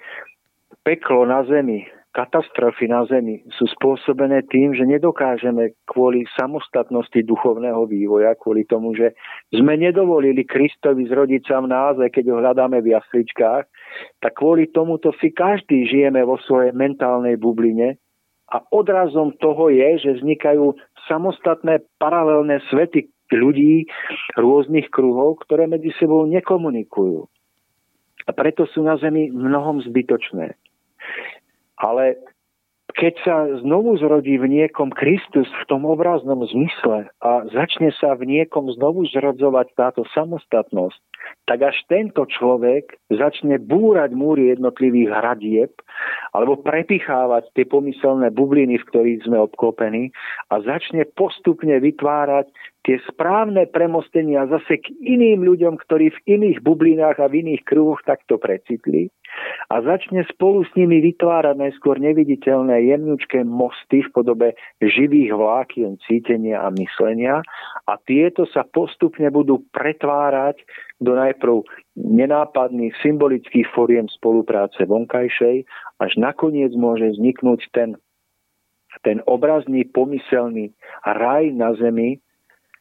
peklo 0.86 1.26
na 1.26 1.42
zemi, 1.50 1.90
katastrofy 2.14 2.86
na 2.90 3.10
zemi 3.10 3.42
sú 3.58 3.66
spôsobené 3.80 4.46
tým, 4.46 4.78
že 4.78 4.86
nedokážeme 4.86 5.78
kvôli 5.90 6.30
samostatnosti 6.38 7.26
duchovného 7.26 7.86
vývoja, 7.90 8.38
kvôli 8.38 8.70
tomu, 8.70 8.94
že 8.94 9.18
sme 9.50 9.78
nedovolili 9.82 10.46
Kristovi 10.46 11.10
zrodiť 11.10 11.42
sa 11.48 11.58
v 11.64 11.68
nás, 11.74 11.96
keď 11.98 12.26
ho 12.30 12.38
hľadáme 12.38 12.84
v 12.86 12.92
jasličkách, 12.98 13.64
tak 14.22 14.32
kvôli 14.38 14.70
tomuto 14.70 15.10
si 15.18 15.34
každý 15.34 15.90
žijeme 15.90 16.22
vo 16.22 16.38
svojej 16.44 16.76
mentálnej 16.76 17.40
bubline 17.40 17.98
a 18.50 18.66
odrazom 18.74 19.34
toho 19.38 19.70
je, 19.70 20.02
že 20.02 20.20
vznikajú 20.22 20.74
samostatné 21.06 21.86
paralelné 22.02 22.62
svety 22.74 23.10
ľudí 23.30 23.86
rôznych 24.38 24.90
kruhov, 24.90 25.46
ktoré 25.46 25.70
medzi 25.70 25.94
sebou 26.02 26.26
nekomunikujú. 26.26 27.30
A 28.26 28.32
preto 28.34 28.66
sú 28.70 28.82
na 28.86 28.98
Zemi 28.98 29.30
mnohom 29.30 29.82
zbytočné. 29.86 30.58
Ale 31.82 32.18
keď 32.98 33.14
sa 33.22 33.36
znovu 33.62 34.02
zrodí 34.02 34.42
v 34.42 34.50
niekom 34.50 34.90
Kristus 34.90 35.46
v 35.46 35.64
tom 35.70 35.86
obraznom 35.86 36.42
zmysle 36.42 37.06
a 37.22 37.32
začne 37.54 37.94
sa 37.94 38.18
v 38.18 38.26
niekom 38.26 38.66
znovu 38.74 39.06
zrodzovať 39.14 39.68
táto 39.78 40.02
samostatnosť, 40.10 40.98
tak 41.46 41.60
až 41.70 41.78
tento 41.86 42.26
človek 42.26 42.98
začne 43.14 43.62
búrať 43.62 44.14
múry 44.18 44.54
jednotlivých 44.54 45.10
hradieb 45.14 45.72
alebo 46.34 46.62
prepichávať 46.62 47.54
tie 47.54 47.66
pomyselné 47.70 48.34
bubliny, 48.34 48.82
v 48.82 48.88
ktorých 48.90 49.26
sme 49.26 49.38
obklopení 49.38 50.10
a 50.50 50.62
začne 50.62 51.06
postupne 51.14 51.78
vytvárať 51.78 52.50
tie 52.88 52.98
správne 53.12 53.68
premostenia 53.68 54.48
zase 54.48 54.80
k 54.80 54.92
iným 55.04 55.44
ľuďom, 55.44 55.76
ktorí 55.84 56.16
v 56.16 56.20
iných 56.40 56.64
bublinách 56.64 57.20
a 57.20 57.28
v 57.28 57.44
iných 57.44 57.68
kruhoch 57.68 58.00
takto 58.08 58.40
precitli 58.40 59.12
a 59.70 59.84
začne 59.86 60.26
spolu 60.26 60.66
s 60.66 60.72
nimi 60.74 61.04
vytvárať 61.04 61.56
najskôr 61.60 62.02
neviditeľné 62.02 62.90
jemňučké 62.90 63.46
mosty 63.46 64.02
v 64.02 64.10
podobe 64.10 64.48
živých 64.82 65.36
vlákien 65.36 66.02
cítenia 66.08 66.66
a 66.66 66.74
myslenia 66.74 67.46
a 67.86 67.94
tieto 68.02 68.50
sa 68.50 68.66
postupne 68.66 69.30
budú 69.30 69.62
pretvárať 69.70 70.64
do 70.98 71.14
najprv 71.14 71.62
nenápadných 72.00 72.96
symbolických 73.06 73.68
foriem 73.72 74.10
spolupráce 74.10 74.84
vonkajšej, 74.88 75.68
až 76.00 76.12
nakoniec 76.18 76.74
môže 76.74 77.16
vzniknúť 77.16 77.70
ten, 77.72 78.00
ten 79.06 79.22
obrazný 79.30 79.86
pomyselný 79.88 80.74
raj 81.06 81.54
na 81.54 81.76
zemi, 81.78 82.20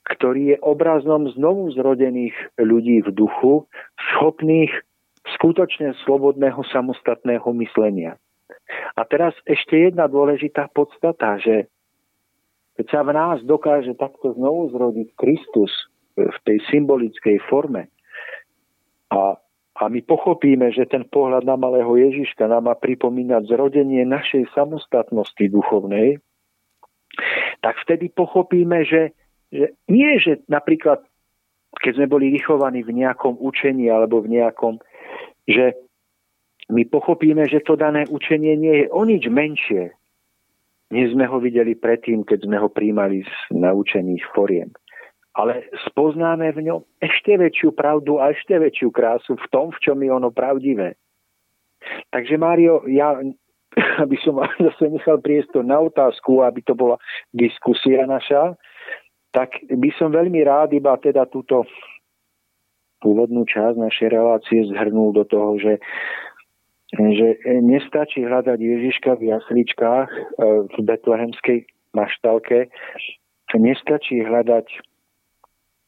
ktorý 0.08 0.56
je 0.56 0.58
obrazom 0.64 1.28
znovu 1.36 1.68
zrodených 1.76 2.34
ľudí 2.56 3.04
v 3.04 3.10
duchu, 3.12 3.68
schopných 4.16 4.72
skutočne 5.36 5.92
slobodného 6.08 6.64
samostatného 6.72 7.44
myslenia. 7.60 8.16
A 8.96 9.04
teraz 9.04 9.36
ešte 9.44 9.76
jedna 9.76 10.08
dôležitá 10.08 10.72
podstata, 10.72 11.36
že 11.36 11.68
keď 12.80 12.86
sa 12.88 13.00
v 13.04 13.10
nás 13.12 13.38
dokáže 13.44 13.92
takto 13.98 14.32
znovu 14.38 14.72
zrodiť 14.72 15.08
Kristus 15.18 15.70
v 16.16 16.36
tej 16.46 16.58
symbolickej 16.72 17.42
forme 17.50 17.90
a, 19.12 19.36
a 19.78 19.82
my 19.86 20.00
pochopíme, 20.02 20.70
že 20.72 20.88
ten 20.88 21.04
pohľad 21.04 21.44
na 21.44 21.58
malého 21.58 21.90
Ježiška 21.94 22.48
nám 22.48 22.70
má 22.70 22.74
pripomínať 22.78 23.50
zrodenie 23.50 24.06
našej 24.06 24.50
samostatnosti 24.54 25.44
duchovnej, 25.50 26.22
tak 27.62 27.74
vtedy 27.82 28.14
pochopíme, 28.14 28.86
že 28.86 29.14
že 29.52 29.76
nie, 29.88 30.10
že 30.20 30.44
napríklad, 30.48 31.04
keď 31.80 31.92
sme 32.00 32.06
boli 32.08 32.32
vychovaní 32.32 32.84
v 32.84 33.04
nejakom 33.04 33.40
učení 33.40 33.88
alebo 33.88 34.20
v 34.20 34.40
nejakom, 34.40 34.80
že 35.48 35.76
my 36.68 36.84
pochopíme, 36.84 37.48
že 37.48 37.64
to 37.64 37.80
dané 37.80 38.04
učenie 38.12 38.56
nie 38.56 38.84
je 38.84 38.86
o 38.92 39.02
nič 39.08 39.24
menšie, 39.32 39.96
než 40.92 41.16
sme 41.16 41.24
ho 41.24 41.40
videli 41.40 41.72
predtým, 41.72 42.24
keď 42.24 42.44
sme 42.44 42.56
ho 42.60 42.68
príjmali 42.68 43.24
z 43.24 43.36
naučených 43.56 44.24
foriem. 44.36 44.72
Ale 45.32 45.64
spoznáme 45.88 46.50
v 46.52 46.68
ňom 46.68 46.80
ešte 46.98 47.38
väčšiu 47.38 47.72
pravdu 47.72 48.18
a 48.18 48.34
ešte 48.34 48.58
väčšiu 48.58 48.88
krásu 48.90 49.38
v 49.38 49.46
tom, 49.48 49.70
v 49.70 49.80
čom 49.80 49.96
je 50.02 50.10
ono 50.10 50.34
pravdivé. 50.34 50.98
Takže 52.10 52.34
Mário, 52.36 52.82
ja 52.90 53.16
aby 54.02 54.16
som 54.24 54.40
zase 54.58 54.90
nechal 54.90 55.20
priestor 55.20 55.62
na 55.64 55.78
otázku, 55.80 56.42
aby 56.42 56.60
to 56.64 56.74
bola 56.74 56.96
diskusia 57.30 58.04
naša, 58.08 58.56
tak 59.38 59.54
by 59.70 59.94
som 59.94 60.10
veľmi 60.10 60.42
rád 60.42 60.74
iba 60.74 60.98
teda 60.98 61.30
túto 61.30 61.62
úvodnú 63.06 63.46
časť 63.46 63.78
našej 63.78 64.08
relácie 64.10 64.66
zhrnul 64.66 65.14
do 65.14 65.22
toho, 65.22 65.54
že, 65.62 65.78
že 66.90 67.38
nestačí 67.62 68.26
hľadať 68.26 68.58
Ježiška 68.58 69.14
v 69.14 69.30
jasličkách 69.30 70.10
e, 70.10 70.20
v 70.74 70.76
betlehemskej 70.82 71.70
maštalke, 71.94 72.66
nestačí 73.54 74.26
hľadať 74.26 74.66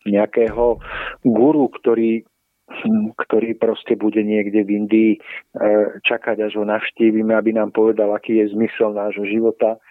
nejakého 0.07 0.79
guru, 1.27 1.67
ktorý 1.75 2.23
ktorý 3.19 3.59
proste 3.59 3.99
bude 3.99 4.23
niekde 4.23 4.63
v 4.63 4.79
Indii 4.79 5.13
e, 5.19 5.21
čakať, 6.07 6.39
až 6.39 6.55
ho 6.55 6.63
navštívime, 6.63 7.35
aby 7.35 7.51
nám 7.51 7.75
povedal, 7.75 8.15
aký 8.15 8.39
je 8.39 8.55
zmysel 8.55 8.95
nášho 8.95 9.27
života. 9.27 9.83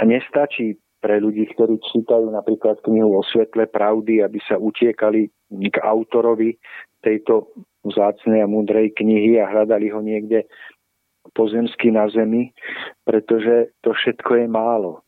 A 0.00 0.02
nestačí 0.08 0.80
pre 1.06 1.22
ľudí, 1.22 1.46
ktorí 1.54 1.78
čítajú 1.94 2.34
napríklad 2.34 2.82
knihu 2.82 3.14
o 3.14 3.22
svetle 3.22 3.70
pravdy, 3.70 4.26
aby 4.26 4.42
sa 4.42 4.58
utiekali 4.58 5.30
k 5.54 5.76
autorovi 5.78 6.58
tejto 6.98 7.46
vzácnej 7.86 8.42
a 8.42 8.50
múdrej 8.50 8.90
knihy 8.98 9.38
a 9.38 9.46
hľadali 9.46 9.86
ho 9.94 10.02
niekde 10.02 10.50
pozemsky 11.30 11.94
na 11.94 12.10
zemi, 12.10 12.50
pretože 13.06 13.70
to 13.86 13.94
všetko 13.94 14.34
je 14.34 14.46
málo. 14.50 15.06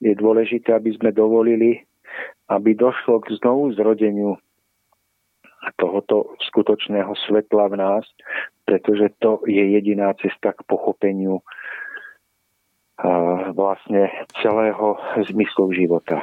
Je 0.00 0.16
dôležité, 0.16 0.72
aby 0.72 0.96
sme 0.96 1.12
dovolili, 1.12 1.84
aby 2.48 2.72
došlo 2.72 3.20
k 3.28 3.36
znovu 3.44 3.76
zrodeniu 3.76 4.40
tohoto 5.76 6.32
skutočného 6.48 7.12
svetla 7.28 7.68
v 7.68 7.76
nás, 7.76 8.08
pretože 8.64 9.12
to 9.20 9.44
je 9.44 9.76
jediná 9.76 10.16
cesta 10.16 10.56
k 10.56 10.64
pochopeniu 10.64 11.44
vlastne 13.52 14.12
celého 14.40 15.00
zmyslu 15.28 15.72
života. 15.72 16.22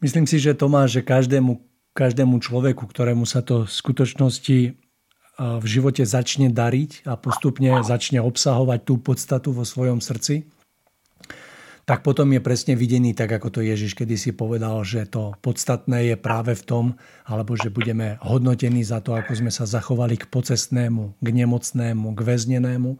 Myslím 0.00 0.28
si, 0.28 0.36
že 0.36 0.52
to 0.52 0.68
má, 0.68 0.84
že 0.84 1.00
každému, 1.00 1.60
každému 1.96 2.36
človeku, 2.40 2.84
ktorému 2.84 3.24
sa 3.24 3.40
to 3.40 3.64
v 3.64 3.72
skutočnosti 3.72 4.58
v 5.36 5.66
živote 5.68 6.00
začne 6.08 6.48
dariť 6.48 7.04
a 7.04 7.20
postupne 7.20 7.84
začne 7.84 8.24
obsahovať 8.24 8.80
tú 8.88 8.94
podstatu 8.96 9.52
vo 9.52 9.68
svojom 9.68 10.00
srdci, 10.00 10.48
tak 11.86 12.02
potom 12.02 12.26
je 12.34 12.42
presne 12.42 12.74
videný 12.74 13.14
tak, 13.14 13.30
ako 13.30 13.52
to 13.52 13.60
Ježiš 13.62 13.94
kedy 13.94 14.18
si 14.18 14.34
povedal, 14.34 14.82
že 14.82 15.06
to 15.06 15.38
podstatné 15.38 16.10
je 16.12 16.16
práve 16.18 16.56
v 16.58 16.66
tom, 16.66 16.84
alebo 17.22 17.54
že 17.54 17.70
budeme 17.70 18.18
hodnotení 18.24 18.82
za 18.82 18.98
to, 18.98 19.14
ako 19.14 19.38
sme 19.38 19.52
sa 19.54 19.68
zachovali 19.68 20.18
k 20.18 20.26
pocestnému, 20.26 21.20
k 21.22 21.28
nemocnému, 21.30 22.06
k 22.16 22.20
väznenému 22.26 22.90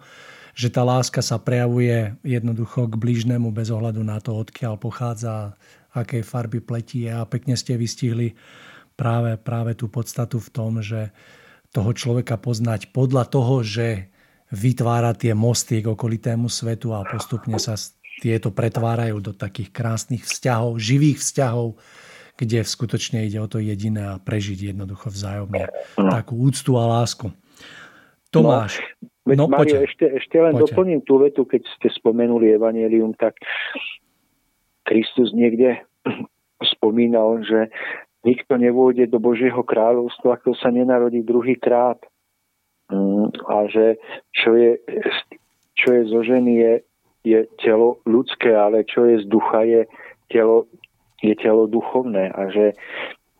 že 0.56 0.72
tá 0.72 0.80
láska 0.80 1.20
sa 1.20 1.36
prejavuje 1.36 2.16
jednoducho 2.24 2.88
k 2.88 2.96
blížnemu 2.96 3.52
bez 3.52 3.68
ohľadu 3.68 4.00
na 4.00 4.16
to, 4.24 4.32
odkiaľ 4.40 4.80
pochádza, 4.80 5.52
akej 5.92 6.24
farby 6.24 6.64
pleti 6.64 7.04
je. 7.04 7.12
A 7.12 7.28
pekne 7.28 7.60
ste 7.60 7.76
vystihli 7.76 8.32
práve, 8.96 9.36
práve 9.36 9.76
tú 9.76 9.92
podstatu 9.92 10.40
v 10.40 10.48
tom, 10.48 10.80
že 10.80 11.12
toho 11.76 11.92
človeka 11.92 12.40
poznať 12.40 12.88
podľa 12.96 13.28
toho, 13.28 13.60
že 13.60 14.08
vytvára 14.48 15.12
tie 15.12 15.36
mosty 15.36 15.84
k 15.84 15.92
okolitému 15.92 16.48
svetu 16.48 16.96
a 16.96 17.04
postupne 17.04 17.60
sa 17.60 17.76
tieto 18.24 18.48
pretvárajú 18.48 19.20
do 19.20 19.36
takých 19.36 19.76
krásnych 19.76 20.24
vzťahov, 20.24 20.80
živých 20.80 21.20
vzťahov, 21.20 21.76
kde 22.40 22.64
skutočne 22.64 23.28
ide 23.28 23.36
o 23.36 23.48
to 23.48 23.60
jediné 23.60 24.16
a 24.16 24.16
prežiť 24.16 24.72
jednoducho 24.72 25.12
vzájomne 25.12 25.68
no. 26.00 26.08
takú 26.08 26.40
úctu 26.40 26.80
a 26.80 26.88
lásku. 26.88 27.28
Tomáš. 28.32 28.80
No, 28.80 29.12
Veď 29.26 29.36
no, 29.42 29.50
Mario, 29.50 29.82
ešte, 29.82 30.06
ešte 30.06 30.38
len 30.38 30.54
poďte. 30.54 30.62
doplním 30.70 31.00
tú 31.02 31.18
vetu, 31.18 31.42
keď 31.42 31.66
ste 31.76 31.90
spomenuli 31.90 32.54
Evangelium, 32.54 33.10
tak 33.18 33.34
Kristus 34.86 35.34
niekde 35.34 35.82
spomínal, 36.78 37.42
že 37.42 37.74
nikto 38.22 38.54
nevôjde 38.54 39.10
do 39.10 39.18
Božieho 39.18 39.66
kráľovstva, 39.66 40.38
kto 40.42 40.54
sa 40.54 40.70
nenarodí 40.70 41.26
druhýkrát. 41.26 41.98
Mm, 42.86 43.34
a 43.50 43.66
že 43.66 43.98
čo 44.30 44.54
je, 44.54 44.78
čo 45.74 45.88
je 45.90 46.02
zo 46.06 46.22
ženy 46.22 46.52
je, 46.62 46.72
je 47.26 47.38
telo 47.58 47.98
ľudské, 48.06 48.54
ale 48.54 48.86
čo 48.86 49.10
je 49.10 49.22
z 49.22 49.26
ducha 49.26 49.66
je 49.66 49.90
telo, 50.30 50.70
je 51.18 51.34
telo 51.34 51.66
duchovné 51.66 52.30
a 52.30 52.46
že 52.46 52.78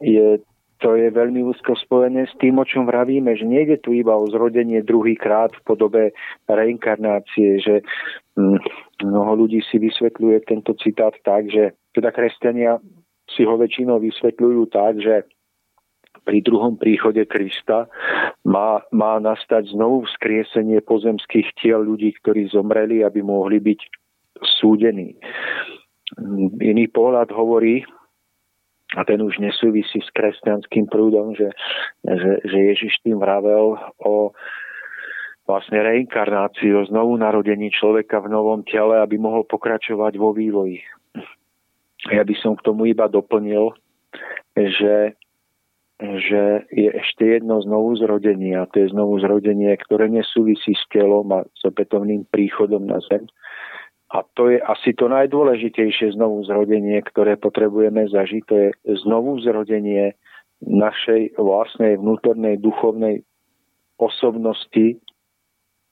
je 0.02 0.42
to 0.86 0.94
je 0.94 1.10
veľmi 1.10 1.42
úzko 1.42 1.74
spojené 1.74 2.30
s 2.30 2.34
tým, 2.38 2.62
o 2.62 2.64
čom 2.64 2.86
vravíme, 2.86 3.34
že 3.34 3.42
nejde 3.42 3.82
tu 3.82 3.90
iba 3.90 4.14
o 4.14 4.30
zrodenie 4.30 4.86
druhýkrát 4.86 5.50
v 5.50 5.64
podobe 5.66 6.02
reinkarnácie, 6.46 7.58
že 7.58 7.82
hm, 8.38 8.62
mnoho 9.02 9.32
ľudí 9.34 9.66
si 9.66 9.82
vysvetľuje 9.82 10.46
tento 10.46 10.78
citát 10.78 11.10
tak, 11.26 11.50
že 11.50 11.74
teda 11.90 12.14
kresťania 12.14 12.78
si 13.26 13.42
ho 13.42 13.58
väčšinou 13.58 13.98
vysvetľujú 13.98 14.62
tak, 14.70 15.02
že 15.02 15.26
pri 16.22 16.38
druhom 16.46 16.78
príchode 16.78 17.26
Krista 17.26 17.90
má, 18.46 18.78
má 18.94 19.18
nastať 19.18 19.74
znovu 19.74 20.06
vzkriesenie 20.06 20.86
pozemských 20.86 21.50
tiel 21.58 21.82
ľudí, 21.82 22.14
ktorí 22.22 22.46
zomreli, 22.54 23.02
aby 23.02 23.26
mohli 23.26 23.58
byť 23.58 23.80
súdení. 24.62 25.18
Iný 26.62 26.86
pohľad 26.94 27.34
hovorí, 27.34 27.82
a 28.94 29.02
ten 29.02 29.18
už 29.18 29.42
nesúvisí 29.42 29.98
s 29.98 30.10
kresťanským 30.14 30.86
prúdom, 30.86 31.34
že, 31.34 31.50
že, 32.06 32.30
že 32.46 32.58
Ježiš 32.70 33.02
tým 33.02 33.18
vravel 33.18 33.74
o 33.98 34.30
vlastne 35.46 35.82
reinkarnáciu, 35.82 36.82
o 36.82 36.88
znovu 36.90 37.18
narodení 37.18 37.70
človeka 37.74 38.22
v 38.22 38.30
novom 38.30 38.62
tele, 38.62 38.98
aby 39.02 39.18
mohol 39.18 39.42
pokračovať 39.46 40.18
vo 40.18 40.30
vývoji. 40.30 40.82
Ja 42.10 42.22
by 42.22 42.34
som 42.38 42.54
k 42.54 42.66
tomu 42.66 42.86
iba 42.90 43.10
doplnil, 43.10 43.74
že, 44.54 45.18
že 45.98 46.42
je 46.70 46.88
ešte 46.94 47.38
jedno 47.38 47.62
znovu 47.62 47.98
zrodenie 47.98 48.54
a 48.54 48.70
to 48.70 48.86
je 48.86 48.94
znovu 48.94 49.18
zrodenie, 49.18 49.70
ktoré 49.86 50.06
nesúvisí 50.10 50.74
s 50.74 50.84
telom 50.94 51.26
a 51.34 51.42
s 51.42 51.62
opätovným 51.66 52.26
príchodom 52.30 52.86
na 52.86 53.02
zem, 53.10 53.26
a 54.06 54.22
to 54.38 54.54
je 54.54 54.62
asi 54.62 54.94
to 54.94 55.10
najdôležitejšie 55.10 56.14
znovu 56.14 56.46
zrodenie, 56.46 57.02
ktoré 57.02 57.34
potrebujeme 57.34 58.06
zažiť. 58.06 58.42
To 58.46 58.54
je 58.54 58.68
znovu 59.02 59.42
zrodenie 59.42 60.14
našej 60.62 61.34
vlastnej 61.36 61.98
vnútornej 61.98 62.62
duchovnej 62.62 63.26
osobnosti 63.98 65.02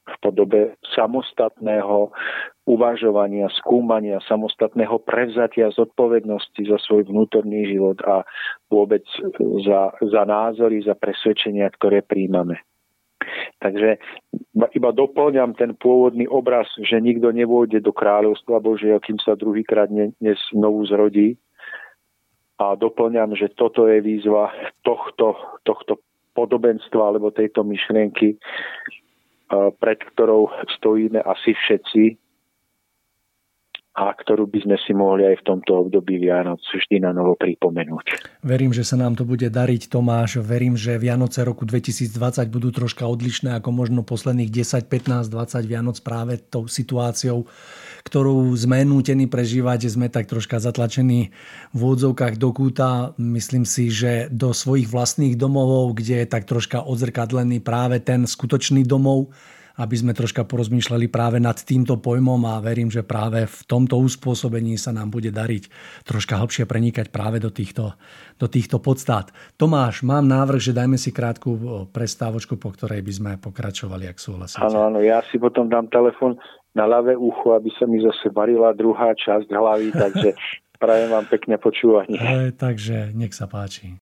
v 0.05 0.15
podobe 0.21 0.77
samostatného, 0.95 2.13
uvažovania, 2.69 3.49
skúmania, 3.57 4.21
samostatného 4.29 5.01
prevzatia 5.01 5.73
zodpovednosti 5.73 6.61
za 6.61 6.77
svoj 6.85 7.09
vnútorný 7.09 7.67
život 7.73 7.99
a 8.05 8.23
vôbec 8.69 9.05
za, 9.65 9.97
za 9.97 10.23
názory, 10.29 10.85
za 10.85 10.93
presvedčenia, 10.93 11.73
ktoré 11.73 12.05
príjmame. 12.05 12.61
Takže 13.59 13.99
iba 14.75 14.91
doplňam 14.93 15.55
ten 15.55 15.75
pôvodný 15.77 16.29
obraz, 16.29 16.69
že 16.81 17.01
nikto 17.01 17.31
nevôjde 17.31 17.81
do 17.81 17.93
kráľovstva 17.93 18.63
Božieho, 18.63 19.01
kým 19.01 19.19
sa 19.21 19.39
druhýkrát 19.39 19.91
dnes 19.91 20.39
znovu 20.53 20.87
zrodí. 20.87 21.37
A 22.63 22.79
doplňam, 22.79 23.35
že 23.35 23.51
toto 23.51 23.91
je 23.91 23.99
výzva 23.99 24.55
tohto, 24.87 25.35
tohto 25.67 25.99
podobenstva 26.39 27.15
alebo 27.15 27.35
tejto 27.35 27.67
myšlienky, 27.67 28.39
pred 29.79 29.99
ktorou 30.15 30.51
stojíme 30.79 31.19
asi 31.23 31.55
všetci, 31.55 32.24
a 33.95 34.11
ktorú 34.11 34.51
by 34.51 34.59
sme 34.67 34.77
si 34.83 34.91
mohli 34.91 35.23
aj 35.23 35.39
v 35.39 35.47
tomto 35.55 35.87
období 35.87 36.19
Vianoc 36.19 36.59
vždy 36.67 36.99
na 37.07 37.15
novo 37.15 37.39
pripomenúť. 37.39 38.27
Verím, 38.43 38.75
že 38.75 38.83
sa 38.83 38.99
nám 38.99 39.15
to 39.15 39.23
bude 39.23 39.47
dariť, 39.47 39.87
Tomáš. 39.87 40.43
Verím, 40.43 40.75
že 40.75 40.99
Vianoce 40.99 41.47
roku 41.47 41.63
2020 41.63 42.11
budú 42.51 42.75
troška 42.75 43.07
odlišné 43.07 43.55
ako 43.55 43.71
možno 43.71 44.03
posledných 44.03 44.51
10, 44.51 44.91
15, 44.91 45.31
20 45.31 45.71
Vianoc 45.71 45.97
práve 46.03 46.43
tou 46.43 46.67
situáciou, 46.67 47.47
ktorú 48.03 48.51
sme 48.59 48.83
nútení 48.83 49.31
prežívať, 49.31 49.87
sme 49.87 50.11
tak 50.11 50.27
troška 50.27 50.59
zatlačení 50.59 51.31
v 51.71 51.79
úvodzovkách 51.79 52.35
do 52.35 52.51
kúta. 52.51 53.15
Myslím 53.15 53.63
si, 53.63 53.95
že 53.95 54.27
do 54.27 54.51
svojich 54.51 54.91
vlastných 54.91 55.39
domovov, 55.39 56.03
kde 56.03 56.27
je 56.27 56.27
tak 56.27 56.51
troška 56.51 56.83
odzrkadlený 56.83 57.63
práve 57.63 58.03
ten 58.03 58.27
skutočný 58.27 58.83
domov, 58.83 59.31
aby 59.75 59.95
sme 59.99 60.13
troška 60.15 60.47
porozmýšľali 60.47 61.11
práve 61.11 61.43
nad 61.43 61.59
týmto 61.59 61.99
pojmom 61.99 62.39
a 62.47 62.63
verím, 62.63 62.91
že 62.91 63.03
práve 63.03 63.47
v 63.47 63.59
tomto 63.67 63.99
uspôsobení 63.99 64.79
sa 64.79 64.95
nám 64.95 65.11
bude 65.11 65.35
dariť 65.35 65.67
troška 66.07 66.39
hlbšie 66.39 66.65
prenikať 66.67 67.11
práve 67.11 67.43
do 67.43 67.51
týchto, 67.51 67.99
do 68.39 68.47
týchto 68.47 68.79
podstát. 68.79 69.35
Tomáš, 69.59 70.07
mám 70.07 70.27
návrh, 70.31 70.61
že 70.63 70.77
dajme 70.77 70.95
si 70.95 71.11
krátku 71.11 71.87
prestávočku, 71.91 72.55
po 72.55 72.71
ktorej 72.71 73.03
by 73.03 73.13
sme 73.13 73.31
pokračovali, 73.43 74.07
ak 74.07 74.19
súhlasíte. 74.19 74.63
Áno, 74.63 74.87
áno, 74.87 74.99
ja 75.03 75.23
si 75.31 75.43
potom 75.43 75.67
dám 75.67 75.91
telefon 75.91 76.39
na 76.75 76.87
ľavé 76.87 77.15
ucho, 77.15 77.55
aby 77.55 77.71
sa 77.79 77.87
mi 77.87 78.03
zase 78.03 78.31
varila 78.35 78.75
druhá 78.75 79.15
časť 79.15 79.47
hlavy, 79.51 79.89
takže 79.95 80.29
prajem 80.83 81.09
vám 81.11 81.27
pekne 81.31 81.57
počúvanie. 81.59 82.19
E, 82.19 82.51
takže 82.55 83.15
nech 83.15 83.35
sa 83.35 83.47
páči. 83.47 83.99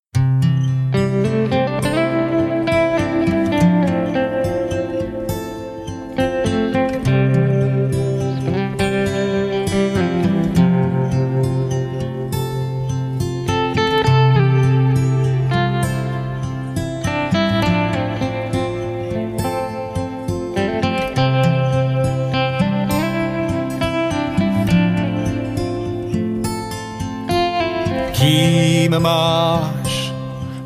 Kým 28.92 29.08
máš 29.08 30.12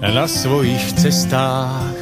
na 0.03 0.27
svojich 0.27 0.99
cestách 0.99 1.95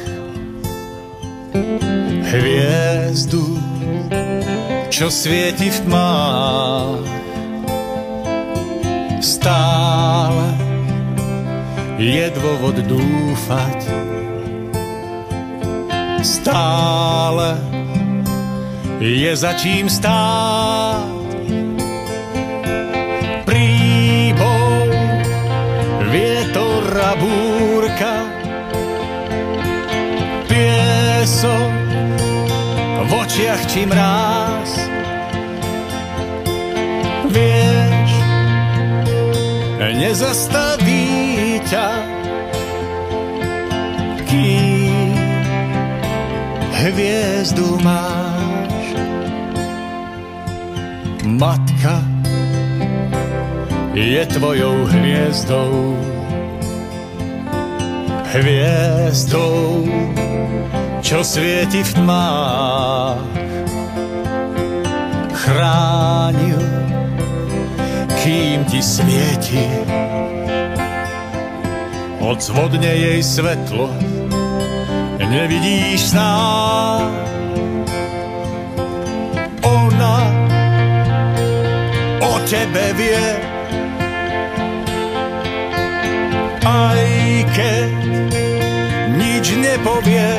hviezdu, 2.33 3.61
čo 4.89 5.13
svieti 5.13 5.69
v 5.69 5.77
tmách. 5.85 7.05
Stále 9.21 10.49
je 12.01 12.25
dôvod 12.33 12.81
dúfať, 12.89 13.85
stále 16.25 17.53
je 18.97 19.29
za 19.37 19.53
čím 19.61 19.85
stáť. 19.85 21.14
Búrka, 27.13 28.15
piesok 30.49 31.73
v 33.05 33.11
očiach 33.13 33.61
či 33.69 33.85
mráz. 33.85 34.71
Vieš, 37.29 38.11
nezastaví 39.95 41.61
ťa, 41.69 41.89
kým 44.25 45.13
hviezdu 46.75 47.79
máš. 47.85 48.85
Matka 51.25 51.99
je 53.95 54.23
tvojou 54.29 54.85
hviezdou, 54.91 55.97
hviezdou, 58.41 59.87
čo 60.99 61.23
svieti 61.23 61.85
v 61.85 61.91
tmách. 61.95 63.21
Chránil, 65.45 66.63
kým 68.25 68.65
ti 68.65 68.81
svieti, 68.81 69.61
odzvodne 72.17 72.89
jej 72.89 73.21
svetlo, 73.21 73.93
nevidíš 75.21 76.15
snáď. 76.15 77.13
Ona 79.61 80.17
o 82.25 82.33
tebe 82.49 82.85
vie, 82.97 83.54
aj 86.65 87.01
keď 87.53 87.93
nič 89.13 89.45
nepovie. 89.61 90.29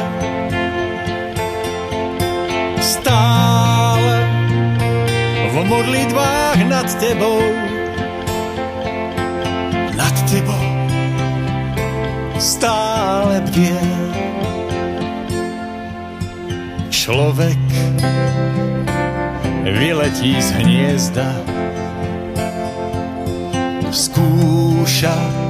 Stále 2.82 4.14
v 5.46 5.56
modlitbách 5.70 6.58
nad 6.66 6.88
tebou, 6.98 7.40
nad 9.94 10.16
tebou 10.26 10.66
stále 12.36 13.40
bdie. 13.48 13.80
Človek 16.90 17.62
vyletí 19.66 20.40
z 20.40 20.48
hniezda, 20.58 21.30
skúša 23.92 25.45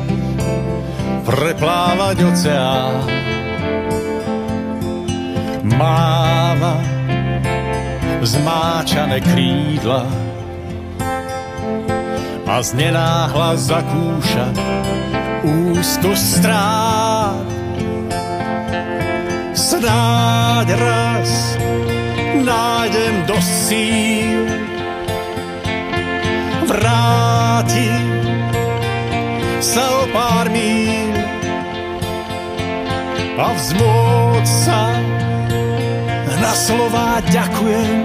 preplávať 1.27 2.23
oceán. 2.23 3.03
Máva 5.67 6.79
zmáčané 8.23 9.19
krídla 9.19 10.07
a 12.47 12.57
z 12.63 12.71
nenáhla 12.79 13.59
zakúša 13.59 14.47
úzko 15.43 16.15
strát. 16.15 17.43
Snáď 19.57 20.69
raz 20.79 21.59
nájdem 22.39 23.15
do 23.27 23.37
síl 23.43 24.47
vráti 26.71 27.91
sa 29.59 29.85
o 30.01 30.05
pár 30.15 30.47
míl 30.55 30.96
a 33.37 33.53
vzmôcť 33.53 34.49
sa. 34.65 34.83
Na 36.37 36.53
slova 36.53 37.21
ďakujem, 37.33 38.01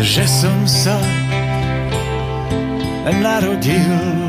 že 0.00 0.24
som 0.28 0.68
sa 0.68 0.96
narodil. 3.22 4.28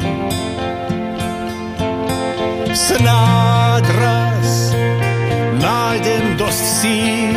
Snáď 2.77 3.85
raz 3.99 4.49
nájdem 5.57 6.37
dosť 6.37 6.63
síl 6.83 7.35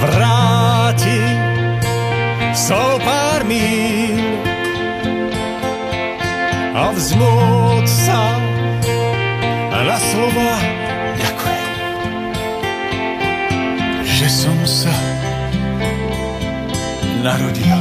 vráti 0.00 1.22
so 2.56 2.98
pár 3.04 3.44
míl. 3.44 4.16
A 6.76 6.92
vzmôcť 6.92 7.88
sa 7.88 8.45
slova 9.98 10.60
ďakujem, 11.16 11.72
že 14.04 14.26
som 14.28 14.58
sa 14.64 14.94
narodil. 17.24 17.80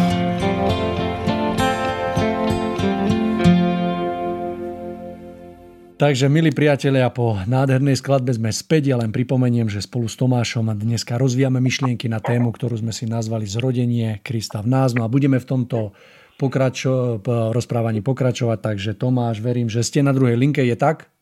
Takže, 5.95 6.27
milí 6.27 6.51
priatelia, 6.51 7.07
po 7.07 7.39
nádhernej 7.47 7.95
skladbe 7.95 8.35
sme 8.35 8.51
späť. 8.51 8.91
Ja 8.91 8.99
len 8.99 9.15
pripomeniem, 9.15 9.71
že 9.71 9.79
spolu 9.79 10.11
s 10.11 10.19
Tomášom 10.19 10.67
dneska 10.75 11.15
rozvíjame 11.15 11.63
myšlienky 11.63 12.11
na 12.11 12.19
tému, 12.19 12.51
ktorú 12.51 12.83
sme 12.83 12.91
si 12.91 13.07
nazvali 13.07 13.47
Zrodenie 13.47 14.19
Krista 14.19 14.59
v 14.59 14.75
nás. 14.75 14.91
No 14.91 15.07
a 15.07 15.09
budeme 15.09 15.39
v 15.39 15.47
tomto 15.47 15.95
pokračo- 16.35 17.23
rozprávaní 17.55 18.03
pokračovať. 18.03 18.59
Takže 18.59 18.91
Tomáš, 18.99 19.39
verím, 19.39 19.71
že 19.71 19.87
ste 19.87 20.03
na 20.03 20.11
druhej 20.11 20.35
linke, 20.35 20.67
je 20.67 20.75
tak? 20.75 21.14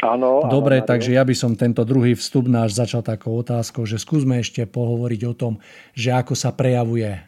Áno. 0.00 0.48
Dobre, 0.48 0.80
áno, 0.80 0.88
takže 0.88 1.12
ja 1.12 1.20
by 1.20 1.34
som 1.36 1.52
tento 1.52 1.84
druhý 1.84 2.16
vstup 2.16 2.48
náš 2.48 2.72
začal 2.72 3.04
takou 3.04 3.36
otázkou, 3.36 3.84
že 3.84 4.00
skúsme 4.00 4.40
ešte 4.40 4.64
pohovoriť 4.64 5.20
o 5.28 5.34
tom, 5.36 5.52
že 5.92 6.16
ako 6.16 6.32
sa 6.32 6.56
prejavuje 6.56 7.20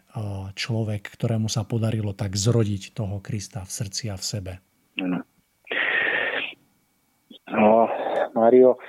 človek, 0.53 1.09
ktorému 1.09 1.49
sa 1.49 1.65
podarilo 1.65 2.13
tak 2.13 2.37
zrodiť 2.37 2.93
toho 2.93 3.21
Krista 3.25 3.65
v 3.65 3.73
srdci 3.73 4.13
a 4.13 4.17
v 4.17 4.25
sebe. 4.25 4.53
No, 7.53 7.89
Mario, 8.33 8.81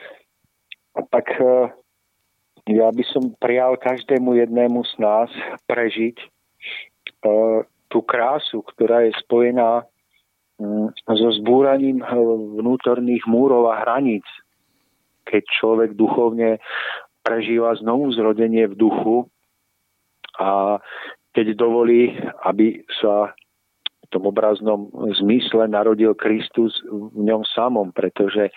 tak 1.11 1.27
e, 1.35 1.71
ja 2.71 2.87
by 2.91 3.03
som 3.11 3.35
prijal 3.39 3.75
každému 3.75 4.39
jednému 4.39 4.87
z 4.87 4.93
nás 5.03 5.29
prežiť 5.67 6.15
e, 6.19 6.27
tú 7.91 7.99
krásu, 8.03 8.63
ktorá 8.63 9.03
je 9.03 9.11
spojená 9.19 9.83
so 11.03 11.29
zbúraním 11.39 12.03
vnútorných 12.59 13.25
múrov 13.25 13.73
a 13.73 13.81
hraníc. 13.81 14.25
Keď 15.23 15.43
človek 15.61 15.89
duchovne 15.95 16.59
prežíva 17.23 17.73
znovu 17.79 18.11
zrodenie 18.11 18.67
v 18.67 18.75
duchu 18.75 19.17
a 20.37 20.77
keď 21.33 21.57
dovolí, 21.57 22.13
aby 22.45 22.83
sa 23.01 23.33
tom 24.13 24.29
obraznom 24.29 24.93
zmysle 25.17 25.65
narodil 25.65 26.13
Kristus 26.13 26.77
v 26.85 27.25
ňom 27.25 27.41
samom, 27.49 27.89
pretože 27.89 28.53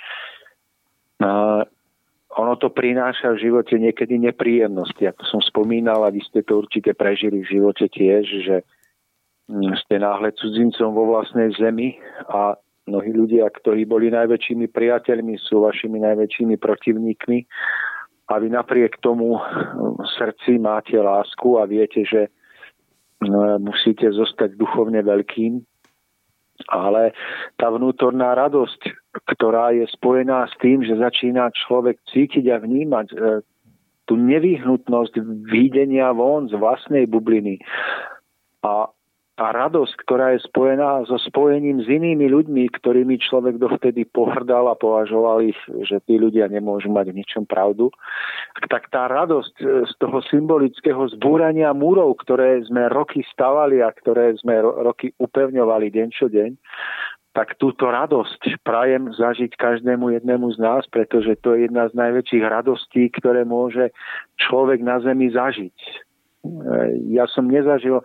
ono 2.37 2.55
to 2.61 2.69
prináša 2.69 3.33
v 3.33 3.49
živote 3.49 3.81
niekedy 3.81 4.21
nepríjemnosti. 4.21 5.09
Ako 5.09 5.25
som 5.25 5.41
spomínal, 5.41 6.05
a 6.05 6.13
vy 6.13 6.21
ste 6.21 6.45
to 6.45 6.61
určite 6.61 6.93
prežili 6.93 7.41
v 7.41 7.57
živote 7.57 7.89
tiež, 7.89 8.25
že 8.45 8.57
mm, 8.61 8.76
ste 9.87 10.03
náhle 10.03 10.35
cudzincom 10.35 10.91
vo 10.91 11.15
vlastnej 11.15 11.55
zemi 11.55 11.99
a 12.31 12.59
mnohí 12.87 13.15
ľudia, 13.15 13.47
ktorí 13.51 13.87
boli 13.87 14.11
najväčšími 14.11 14.67
priateľmi, 14.71 15.39
sú 15.39 15.63
vašimi 15.63 16.03
najväčšími 16.03 16.55
protivníkmi. 16.59 17.39
A 18.27 18.43
vy 18.43 18.51
napriek 18.51 18.99
tomu 18.99 19.39
v 19.39 20.07
srdci 20.19 20.59
máte 20.59 20.99
lásku 20.99 21.63
a 21.63 21.67
viete, 21.67 22.03
že 22.03 22.27
No, 23.25 23.57
musíte 23.57 24.13
zostať 24.13 24.61
duchovne 24.61 25.01
veľkým, 25.01 25.65
ale 26.69 27.17
tá 27.57 27.73
vnútorná 27.73 28.37
radosť, 28.37 28.93
ktorá 29.25 29.73
je 29.73 29.89
spojená 29.89 30.45
s 30.45 30.55
tým, 30.61 30.85
že 30.85 31.01
začína 31.01 31.49
človek 31.57 31.97
cítiť 32.13 32.45
a 32.53 32.61
vnímať 32.61 33.07
e, 33.13 33.17
tú 34.05 34.21
nevyhnutnosť 34.21 35.17
výdenia 35.49 36.13
von 36.13 36.53
z 36.53 36.61
vlastnej 36.61 37.09
bubliny 37.09 37.65
a 38.61 38.93
a 39.37 39.53
radosť, 39.53 40.01
ktorá 40.01 40.33
je 40.33 40.49
spojená 40.49 41.05
so 41.05 41.21
spojením 41.21 41.85
s 41.85 41.89
inými 41.93 42.33
ľuďmi, 42.33 42.73
ktorými 42.73 43.21
človek 43.21 43.61
dovtedy 43.61 44.09
pohrdal 44.09 44.73
a 44.73 44.81
považoval 44.81 45.45
ich, 45.45 45.61
že 45.85 46.01
tí 46.09 46.17
ľudia 46.17 46.49
nemôžu 46.49 46.89
mať 46.89 47.13
v 47.13 47.19
ničom 47.21 47.45
pravdu, 47.45 47.93
tak 48.73 48.89
tá 48.89 49.05
radosť 49.05 49.55
e, 49.61 49.65
z 49.85 49.93
toho 50.01 50.25
symbolického 50.33 51.05
zbúrania 51.13 51.77
múrov, 51.77 52.17
ktoré 52.25 52.65
sme 52.65 52.89
roky 52.89 53.21
stavali 53.29 53.85
a 53.85 53.93
ktoré 53.93 54.41
sme 54.41 54.57
roky 54.65 55.13
upevňovali 55.21 55.93
deň 55.93 56.09
čo 56.17 56.33
deň, 56.33 56.57
tak 57.37 57.61
túto 57.61 57.93
radosť 57.93 58.65
prajem 58.65 59.13
zažiť 59.13 59.53
každému 59.61 60.17
jednému 60.17 60.49
z 60.57 60.59
nás, 60.65 60.89
pretože 60.89 61.37
to 61.45 61.53
je 61.53 61.69
jedna 61.69 61.93
z 61.93 61.93
najväčších 61.93 62.41
radostí, 62.41 63.13
ktoré 63.13 63.45
môže 63.45 63.93
človek 64.41 64.81
na 64.81 64.97
zemi 65.05 65.29
zažiť. 65.29 65.77
E, 65.77 65.93
ja 67.13 67.29
som 67.29 67.53
nezažil 67.53 68.01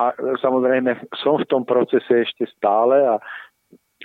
a 0.00 0.16
samozrejme 0.40 1.12
som 1.20 1.36
v 1.36 1.44
tom 1.44 1.68
procese 1.68 2.24
ešte 2.24 2.48
stále 2.56 3.04
a 3.04 3.20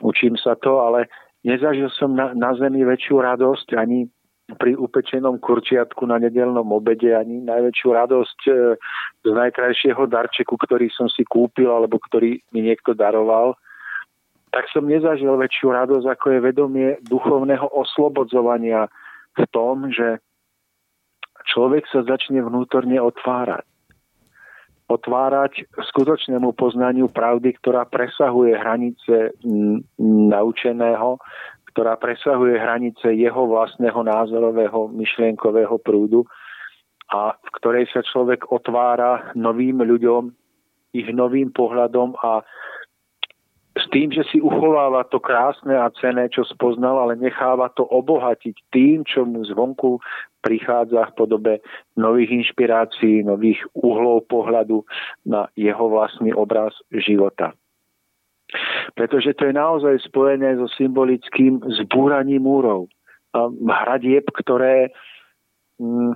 učím 0.03 0.35
sa 0.35 0.59
to, 0.59 0.83
ale 0.83 1.07
nezažil 1.47 1.87
som 1.95 2.11
na, 2.11 2.35
na 2.35 2.51
zemi 2.59 2.83
väčšiu 2.83 3.23
radosť 3.23 3.79
ani 3.79 4.11
pri 4.59 4.77
upečenom 4.77 5.41
kurčiatku 5.41 6.05
na 6.05 6.21
nedelnom 6.21 6.69
obede 6.69 7.15
ani 7.15 7.41
najväčšiu 7.47 7.89
radosť 7.95 8.39
e, 8.45 8.51
z 9.25 9.31
najkrajšieho 9.31 10.05
darčeku, 10.05 10.53
ktorý 10.53 10.91
som 10.93 11.09
si 11.09 11.25
kúpil 11.25 11.71
alebo 11.71 11.97
ktorý 11.97 12.43
mi 12.53 12.61
niekto 12.61 12.93
daroval, 12.93 13.57
tak 14.53 14.69
som 14.69 14.85
nezažil 14.85 15.33
väčšiu 15.33 15.73
radosť, 15.73 16.05
ako 16.05 16.25
je 16.29 16.45
vedomie 16.45 16.89
duchovného 17.07 17.65
oslobodzovania 17.73 18.85
v 19.33 19.43
tom, 19.49 19.89
že 19.89 20.21
človek 21.49 21.89
sa 21.89 22.05
začne 22.05 22.45
vnútorne 22.45 23.01
otvárať 23.01 23.65
otvárať 24.85 25.65
skutočnému 25.93 26.53
poznaniu 26.53 27.09
pravdy, 27.09 27.57
ktorá 27.57 27.89
presahuje 27.89 28.53
hranice 28.53 29.33
naučeného, 30.29 31.17
ktorá 31.73 31.97
presahuje 31.97 32.55
hranice 32.55 33.11
jeho 33.17 33.49
vlastného 33.49 33.97
názorového 34.05 34.87
myšlienkového 34.93 35.75
prúdu 35.81 36.23
a 37.09 37.33
v 37.33 37.49
ktorej 37.59 37.85
sa 37.91 38.05
človek 38.05 38.49
otvára 38.53 39.33
novým 39.33 39.81
ľuďom, 39.81 40.31
ich 40.95 41.09
novým 41.11 41.51
pohľadom 41.51 42.15
a 42.23 42.45
s 43.75 43.85
tým, 43.91 44.07
že 44.07 44.23
si 44.31 44.39
uchováva 44.39 45.03
to 45.11 45.19
krásne 45.19 45.75
a 45.75 45.91
cené, 45.99 46.31
čo 46.31 46.47
spoznal, 46.47 46.95
ale 46.95 47.19
necháva 47.19 47.67
to 47.75 47.83
obohatiť 47.83 48.55
tým, 48.71 49.03
čo 49.03 49.27
mu 49.27 49.43
zvonku 49.43 49.99
prichádza 50.39 51.11
v 51.11 51.15
podobe 51.19 51.53
nových 51.99 52.45
inšpirácií, 52.45 53.27
nových 53.27 53.59
uhlov 53.75 54.31
pohľadu 54.31 54.87
na 55.27 55.51
jeho 55.59 55.91
vlastný 55.91 56.31
obraz 56.31 56.71
života. 56.93 57.51
Pretože 58.95 59.35
to 59.35 59.51
je 59.51 59.53
naozaj 59.57 59.99
spojené 60.07 60.55
so 60.55 60.71
symbolickým 60.79 61.59
zbúraním 61.83 62.47
múrov. 62.47 62.87
Hradieb, 63.59 64.23
ktoré, 64.31 64.95
mm, 65.83 66.15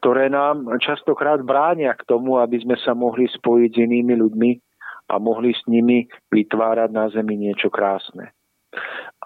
ktoré 0.00 0.32
nám 0.32 0.72
častokrát 0.80 1.44
bránia 1.44 1.92
k 1.92 2.06
tomu, 2.08 2.40
aby 2.40 2.64
sme 2.64 2.80
sa 2.80 2.96
mohli 2.96 3.28
spojiť 3.28 3.70
s 3.76 3.82
inými 3.84 4.14
ľuďmi, 4.16 4.50
a 5.08 5.14
mohli 5.16 5.56
s 5.56 5.64
nimi 5.66 6.04
vytvárať 6.28 6.90
na 6.92 7.08
zemi 7.08 7.40
niečo 7.40 7.72
krásne. 7.72 8.36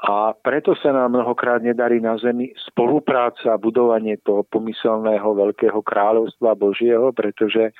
A 0.03 0.35
preto 0.35 0.75
sa 0.79 0.91
nám 0.91 1.15
mnohokrát 1.15 1.63
nedarí 1.63 2.03
na 2.03 2.19
zemi 2.19 2.51
spolupráca 2.71 3.55
a 3.55 3.61
budovanie 3.61 4.19
toho 4.23 4.43
pomyselného 4.47 5.35
veľkého 5.35 5.79
kráľovstva 5.79 6.59
Božieho, 6.59 7.15
pretože 7.15 7.71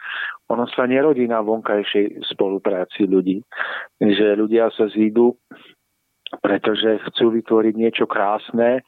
ono 0.47 0.67
sa 0.71 0.87
nerodí 0.87 1.27
na 1.27 1.43
vonkajšej 1.43 2.23
spolupráci 2.31 3.11
ľudí. 3.11 3.43
Že 3.99 4.39
ľudia 4.39 4.71
sa 4.75 4.91
zídu 4.91 5.39
pretože 6.33 6.97
chcú 7.13 7.37
vytvoriť 7.37 7.75
niečo 7.77 8.09
krásne 8.09 8.81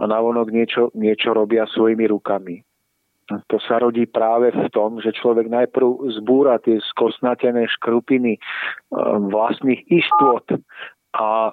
a 0.00 0.02
navonok 0.08 0.48
niečo, 0.48 0.88
niečo 0.96 1.36
robia 1.36 1.68
svojimi 1.68 2.08
rukami 2.08 2.64
to 3.28 3.56
sa 3.60 3.76
rodí 3.76 4.08
práve 4.08 4.48
v 4.56 4.68
tom, 4.72 4.96
že 5.04 5.12
človek 5.12 5.52
najprv 5.52 6.08
zbúra 6.16 6.56
tie 6.64 6.80
skosnatené 6.80 7.68
škrupiny 7.68 8.36
e, 8.36 8.40
vlastných 9.28 9.84
istôt 9.92 10.44
a 11.12 11.52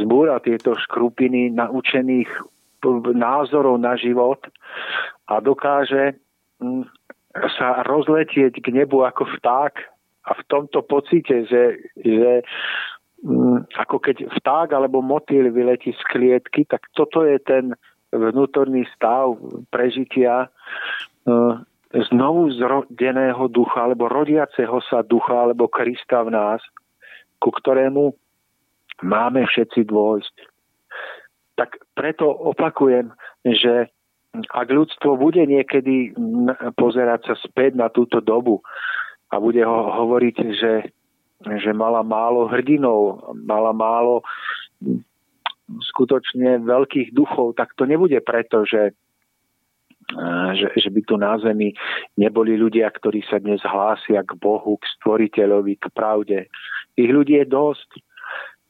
zbúra 0.00 0.40
tieto 0.40 0.72
škrupiny 0.72 1.52
naučených 1.52 2.32
názorov 3.14 3.78
na 3.78 3.94
život 3.94 4.42
a 5.30 5.38
dokáže 5.38 6.18
sa 7.60 7.68
rozletieť 7.86 8.58
k 8.58 8.66
nebu 8.74 9.06
ako 9.06 9.28
vták 9.38 9.74
a 10.26 10.30
v 10.34 10.42
tomto 10.50 10.82
pocite, 10.82 11.46
že, 11.46 11.78
že 11.98 12.42
ako 13.78 14.02
keď 14.02 14.26
vták 14.42 14.74
alebo 14.74 14.98
motýl 14.98 15.50
vyletí 15.54 15.94
z 15.94 16.02
klietky, 16.10 16.66
tak 16.66 16.86
toto 16.94 17.22
je 17.22 17.38
ten 17.38 17.74
vnútorný 18.12 18.84
stav 18.92 19.34
prežitia 19.72 20.46
e, 20.46 20.48
znovu 22.12 22.52
zrodeného 22.56 23.48
ducha, 23.48 23.88
alebo 23.88 24.08
rodiaceho 24.08 24.80
sa 24.88 25.00
ducha, 25.04 25.48
alebo 25.48 25.68
Krista 25.68 26.24
v 26.24 26.32
nás, 26.32 26.60
ku 27.40 27.52
ktorému 27.52 28.12
máme 29.02 29.44
všetci 29.48 29.88
dôjsť. 29.88 30.34
Tak 31.56 31.76
preto 31.92 32.28
opakujem, 32.28 33.12
že 33.44 33.92
ak 34.32 34.68
ľudstvo 34.72 35.20
bude 35.20 35.44
niekedy 35.44 36.16
pozerať 36.80 37.20
sa 37.28 37.34
späť 37.44 37.76
na 37.76 37.92
túto 37.92 38.24
dobu 38.24 38.64
a 39.28 39.36
bude 39.36 39.60
ho 39.60 39.92
hovoriť, 39.92 40.36
že, 40.56 40.74
že 41.44 41.70
mala 41.76 42.00
málo 42.00 42.48
hrdinov, 42.48 43.32
mala 43.36 43.76
málo 43.76 44.24
skutočne 45.80 46.60
veľkých 46.66 47.14
duchov, 47.16 47.56
tak 47.56 47.72
to 47.78 47.88
nebude 47.88 48.16
preto, 48.26 48.66
že 48.68 48.92
že, 50.58 50.68
že 50.76 50.88
by 50.92 51.00
tu 51.06 51.14
na 51.16 51.38
zemi 51.40 51.72
neboli 52.18 52.58
ľudia, 52.58 52.90
ktorí 52.90 53.24
sa 53.24 53.38
dnes 53.38 53.62
hlásia 53.64 54.20
k 54.26 54.34
Bohu, 54.36 54.76
k 54.76 54.84
stvoriteľovi, 54.98 55.78
k 55.78 55.86
pravde. 55.94 56.38
Ich 56.98 57.08
ľudí 57.08 57.38
je 57.40 57.46
dosť, 57.48 58.02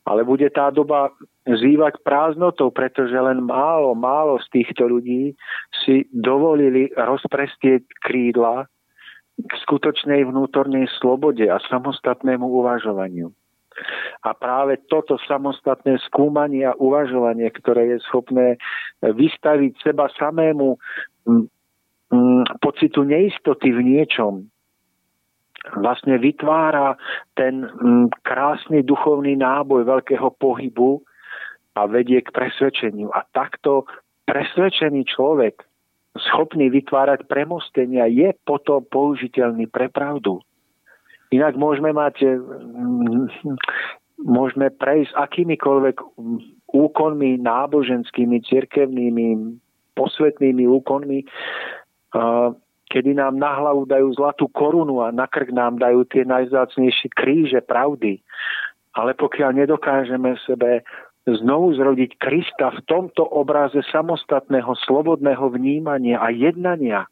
ale 0.06 0.22
bude 0.22 0.46
tá 0.50 0.70
doba 0.70 1.10
zývať 1.46 1.98
prázdnotou, 2.06 2.70
pretože 2.70 3.14
len 3.14 3.42
málo, 3.42 3.94
málo 3.94 4.38
z 4.42 4.62
týchto 4.62 4.86
ľudí 4.86 5.34
si 5.82 6.06
dovolili 6.14 6.90
rozprestieť 6.94 7.82
krídla 8.02 8.66
k 9.38 9.52
skutočnej 9.66 10.22
vnútornej 10.28 10.86
slobode 11.02 11.42
a 11.50 11.58
samostatnému 11.66 12.46
uvažovaniu. 12.46 13.34
A 14.22 14.30
práve 14.36 14.78
toto 14.86 15.18
samostatné 15.26 15.98
skúmanie 16.06 16.68
a 16.68 16.76
uvažovanie, 16.76 17.48
ktoré 17.50 17.96
je 17.96 17.98
schopné 18.06 18.60
vystaviť 19.02 19.72
seba 19.82 20.12
samému 20.14 20.76
pocitu 22.60 23.02
neistoty 23.02 23.72
v 23.72 23.80
niečom, 23.80 24.46
vlastne 25.78 26.18
vytvára 26.18 26.98
ten 27.38 27.66
krásny 28.26 28.82
duchovný 28.82 29.38
náboj 29.38 29.86
veľkého 29.86 30.34
pohybu 30.36 31.00
a 31.78 31.88
vedie 31.88 32.20
k 32.20 32.34
presvedčeniu. 32.34 33.08
A 33.14 33.24
takto 33.32 33.88
presvedčený 34.28 35.08
človek, 35.08 35.62
schopný 36.18 36.68
vytvárať 36.68 37.24
premostenia, 37.24 38.04
je 38.10 38.36
potom 38.44 38.84
použiteľný 38.84 39.70
pre 39.70 39.88
pravdu. 39.88 40.44
Inak 41.32 41.56
môžeme 41.56 41.96
mať, 41.96 42.22
mm, 42.22 43.26
môžeme 44.20 44.68
prejsť 44.68 45.16
akýmikoľvek 45.16 45.96
úkonmi 46.72 47.40
náboženskými, 47.40 48.44
cirkevnými, 48.44 49.58
posvetnými 49.92 50.64
úkonmi, 50.68 51.24
kedy 52.92 53.10
nám 53.16 53.40
na 53.40 53.56
hlavu 53.56 53.88
dajú 53.88 54.12
zlatú 54.16 54.48
korunu 54.52 55.00
a 55.00 55.08
na 55.08 55.24
krk 55.24 55.52
nám 55.52 55.80
dajú 55.80 56.04
tie 56.08 56.28
najzácnejšie 56.28 57.08
kríže 57.16 57.60
pravdy. 57.64 58.20
Ale 58.92 59.16
pokiaľ 59.16 59.56
nedokážeme 59.64 60.36
sebe 60.44 60.84
znovu 61.24 61.72
zrodiť 61.72 62.20
Krista 62.20 62.68
v 62.76 62.80
tomto 62.84 63.24
obraze 63.24 63.80
samostatného, 63.88 64.76
slobodného 64.84 65.48
vnímania 65.48 66.20
a 66.20 66.28
jednania, 66.28 67.08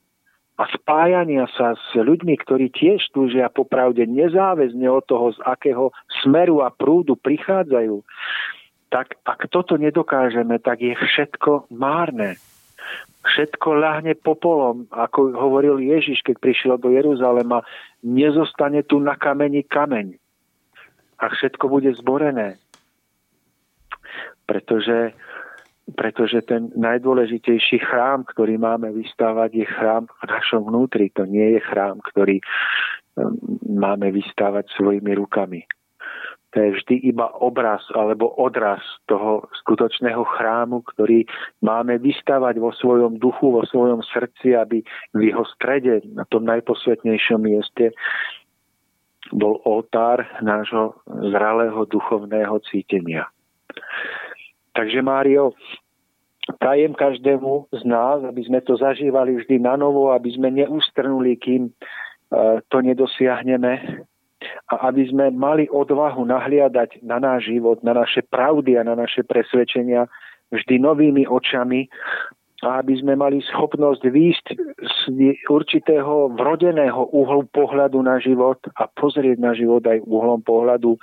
a 0.61 0.69
spájania 0.77 1.49
sa 1.57 1.73
s 1.73 1.97
ľuďmi, 1.97 2.37
ktorí 2.37 2.69
tiež 2.69 3.17
túžia 3.17 3.49
popravde 3.49 4.05
nezáväzne 4.05 4.85
od 4.93 5.05
toho, 5.09 5.33
z 5.33 5.41
akého 5.49 5.89
smeru 6.21 6.61
a 6.61 6.69
prúdu 6.69 7.17
prichádzajú, 7.17 8.05
tak 8.93 9.17
ak 9.25 9.49
toto 9.49 9.81
nedokážeme, 9.81 10.61
tak 10.61 10.85
je 10.85 10.93
všetko 10.93 11.73
márne. 11.73 12.37
Všetko 13.25 13.73
ľahne 13.73 14.13
popolom, 14.21 14.85
ako 14.93 15.33
hovoril 15.33 15.81
Ježiš, 15.81 16.21
keď 16.29 16.37
prišiel 16.37 16.75
do 16.77 16.93
Jeruzalema, 16.93 17.65
nezostane 18.05 18.85
tu 18.85 19.01
na 19.01 19.17
kameni 19.17 19.65
kameň. 19.65 20.21
A 21.21 21.25
všetko 21.33 21.73
bude 21.73 21.89
zborené. 21.97 22.61
Pretože 24.45 25.17
pretože 25.95 26.43
ten 26.47 26.71
najdôležitejší 26.77 27.83
chrám, 27.83 28.27
ktorý 28.29 28.59
máme 28.59 28.91
vystávať, 28.93 29.65
je 29.65 29.67
chrám 29.67 30.07
v 30.07 30.25
našom 30.29 30.67
vnútri. 30.67 31.11
To 31.17 31.25
nie 31.25 31.59
je 31.59 31.61
chrám, 31.65 32.03
ktorý 32.13 32.41
um, 32.41 33.39
máme 33.67 34.11
vystávať 34.15 34.71
svojimi 34.75 35.15
rukami. 35.17 35.65
To 36.51 36.57
je 36.59 36.71
vždy 36.83 36.97
iba 37.15 37.31
obraz 37.39 37.79
alebo 37.95 38.35
odraz 38.35 38.83
toho 39.07 39.47
skutočného 39.63 40.27
chrámu, 40.35 40.83
ktorý 40.83 41.23
máme 41.63 42.03
vystávať 42.03 42.59
vo 42.59 42.75
svojom 42.75 43.23
duchu, 43.23 43.55
vo 43.55 43.63
svojom 43.63 44.03
srdci, 44.03 44.59
aby 44.59 44.83
v 45.15 45.21
jeho 45.31 45.47
strede, 45.55 46.03
na 46.11 46.27
tom 46.27 46.43
najposvetnejšom 46.51 47.39
mieste, 47.39 47.95
bol 49.31 49.63
oltár 49.63 50.27
nášho 50.43 50.99
zralého 51.07 51.87
duchovného 51.87 52.59
cítenia. 52.67 53.31
Takže 54.73 55.03
Mário, 55.03 55.53
prajem 56.59 56.95
každému 56.95 57.71
z 57.75 57.83
nás, 57.87 58.23
aby 58.25 58.43
sme 58.47 58.61
to 58.63 58.79
zažívali 58.79 59.37
vždy 59.39 59.59
na 59.63 59.77
novo, 59.77 60.11
aby 60.15 60.31
sme 60.35 60.51
neústrnuli, 60.51 61.37
kým 61.37 61.69
e, 61.69 61.73
to 62.71 62.79
nedosiahneme 62.81 64.03
a 64.73 64.75
aby 64.89 65.05
sme 65.11 65.31
mali 65.31 65.69
odvahu 65.69 66.25
nahliadať 66.25 67.05
na 67.05 67.21
náš 67.21 67.53
život, 67.53 67.85
na 67.85 67.93
naše 67.93 68.25
pravdy 68.25 68.81
a 68.81 68.83
na 68.87 68.97
naše 68.97 69.21
presvedčenia 69.27 70.09
vždy 70.51 70.81
novými 70.81 71.29
očami 71.29 71.87
a 72.61 72.81
aby 72.85 72.97
sme 73.01 73.17
mali 73.17 73.41
schopnosť 73.41 74.03
výjsť 74.05 74.47
z 74.81 74.97
určitého 75.49 76.37
vrodeného 76.37 77.09
uhlu 77.13 77.49
pohľadu 77.53 78.01
na 78.05 78.21
život 78.21 78.61
a 78.77 78.85
pozrieť 78.89 79.39
na 79.41 79.53
život 79.57 79.81
aj 79.85 80.05
uhlom 80.05 80.45
pohľadu 80.45 81.01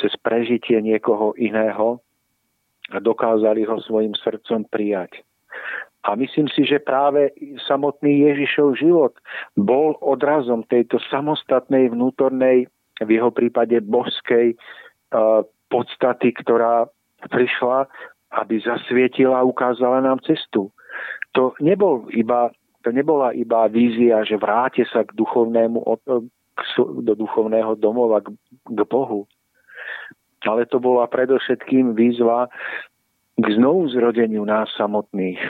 cez 0.00 0.12
prežitie 0.22 0.82
niekoho 0.82 1.36
iného 1.38 2.02
a 2.90 2.98
dokázali 2.98 3.64
ho 3.64 3.78
svojim 3.80 4.14
srdcom 4.18 4.66
prijať. 4.70 5.22
A 6.00 6.16
myslím 6.16 6.48
si, 6.48 6.64
že 6.64 6.80
práve 6.80 7.28
samotný 7.68 8.24
Ježišov 8.24 8.80
život 8.80 9.12
bol 9.52 10.00
odrazom 10.00 10.64
tejto 10.64 10.96
samostatnej 11.12 11.92
vnútornej, 11.92 12.66
v 13.00 13.10
jeho 13.16 13.32
prípade 13.32 13.80
božskej 13.80 14.56
uh, 14.56 15.44
podstaty, 15.72 16.36
ktorá 16.36 16.88
prišla, 17.32 17.88
aby 18.32 18.60
zasvietila 18.60 19.40
a 19.40 19.48
ukázala 19.48 20.00
nám 20.04 20.20
cestu. 20.24 20.72
To, 21.36 21.56
nebol 21.60 22.08
iba, 22.12 22.52
to 22.84 22.92
nebola 22.92 23.32
iba 23.32 23.68
vízia, 23.68 24.24
že 24.24 24.40
vráte 24.40 24.84
sa 24.88 25.04
k 25.04 25.16
duchovnému, 25.16 25.80
do 27.04 27.12
duchovného 27.16 27.76
domova, 27.76 28.20
k, 28.20 28.32
k 28.68 28.80
Bohu 28.84 29.28
ale 30.44 30.64
to 30.68 30.80
bola 30.80 31.08
predovšetkým 31.10 31.92
výzva 31.92 32.48
k 33.40 33.44
znovuzrodeniu 33.56 34.44
nás 34.44 34.68
samotných. 34.76 35.40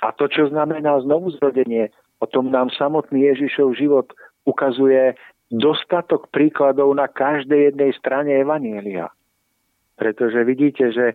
A 0.00 0.12
to, 0.16 0.28
čo 0.28 0.48
znamená 0.48 1.00
znovuzrodenie, 1.04 1.92
o 2.20 2.26
tom 2.28 2.48
nám 2.52 2.72
samotný 2.72 3.28
Ježišov 3.32 3.76
život 3.76 4.08
ukazuje 4.48 5.16
dostatok 5.52 6.32
príkladov 6.32 6.94
na 6.96 7.10
každej 7.10 7.74
jednej 7.74 7.92
strane 7.96 8.32
Evanielia. 8.32 9.12
Pretože 10.00 10.40
vidíte, 10.46 10.88
že 10.94 11.12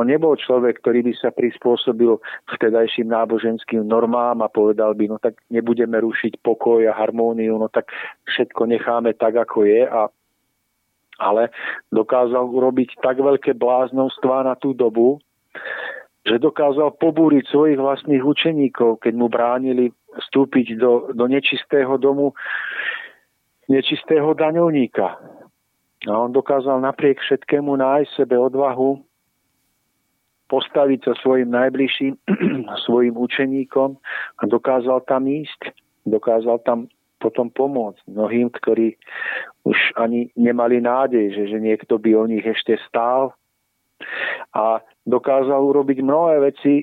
on 0.00 0.08
nebol 0.08 0.32
človek, 0.40 0.80
ktorý 0.80 1.04
by 1.04 1.12
sa 1.20 1.28
prispôsobil 1.28 2.16
vtedajším 2.48 3.12
náboženským 3.12 3.84
normám 3.84 4.40
a 4.40 4.48
povedal 4.48 4.96
by, 4.96 5.04
no 5.12 5.16
tak 5.20 5.36
nebudeme 5.52 6.00
rušiť 6.00 6.40
pokoj 6.40 6.80
a 6.88 6.96
harmóniu, 6.96 7.60
no 7.60 7.68
tak 7.68 7.92
všetko 8.24 8.72
necháme 8.72 9.12
tak, 9.12 9.36
ako 9.36 9.68
je 9.68 9.84
a 9.84 10.08
ale 11.22 11.54
dokázal 11.94 12.50
urobiť 12.50 12.98
tak 12.98 13.22
veľké 13.22 13.54
bláznovstvá 13.54 14.42
na 14.42 14.58
tú 14.58 14.74
dobu, 14.74 15.22
že 16.26 16.42
dokázal 16.42 16.98
pobúriť 16.98 17.46
svojich 17.50 17.78
vlastných 17.78 18.22
učeníkov, 18.22 19.02
keď 19.02 19.12
mu 19.14 19.26
bránili 19.30 19.94
vstúpiť 20.18 20.78
do, 20.78 21.14
do 21.14 21.24
nečistého 21.30 21.94
domu 21.98 22.34
nečistého 23.70 24.34
daňovníka. 24.34 25.18
A 26.10 26.12
on 26.18 26.34
dokázal 26.34 26.82
napriek 26.82 27.22
všetkému 27.22 27.78
nájsť 27.78 28.10
sebe 28.12 28.34
odvahu 28.34 28.98
postaviť 30.50 31.00
sa 31.08 31.12
svojim 31.22 31.48
najbližším, 31.48 32.12
svojim 32.84 33.16
učeníkom 33.16 33.96
a 34.36 34.42
dokázal 34.44 35.06
tam 35.08 35.24
ísť. 35.24 35.72
Dokázal 36.04 36.60
tam 36.66 36.90
potom 37.22 37.46
pomôcť 37.54 38.02
mnohým, 38.10 38.50
ktorí 38.50 38.98
už 39.62 39.78
ani 39.94 40.34
nemali 40.34 40.82
nádej, 40.82 41.38
že, 41.38 41.42
že 41.54 41.58
niekto 41.62 42.02
by 42.02 42.10
o 42.18 42.26
nich 42.26 42.42
ešte 42.42 42.74
stál. 42.90 43.38
A 44.50 44.82
dokázal 45.06 45.62
urobiť 45.62 46.02
mnohé 46.02 46.42
veci, 46.50 46.82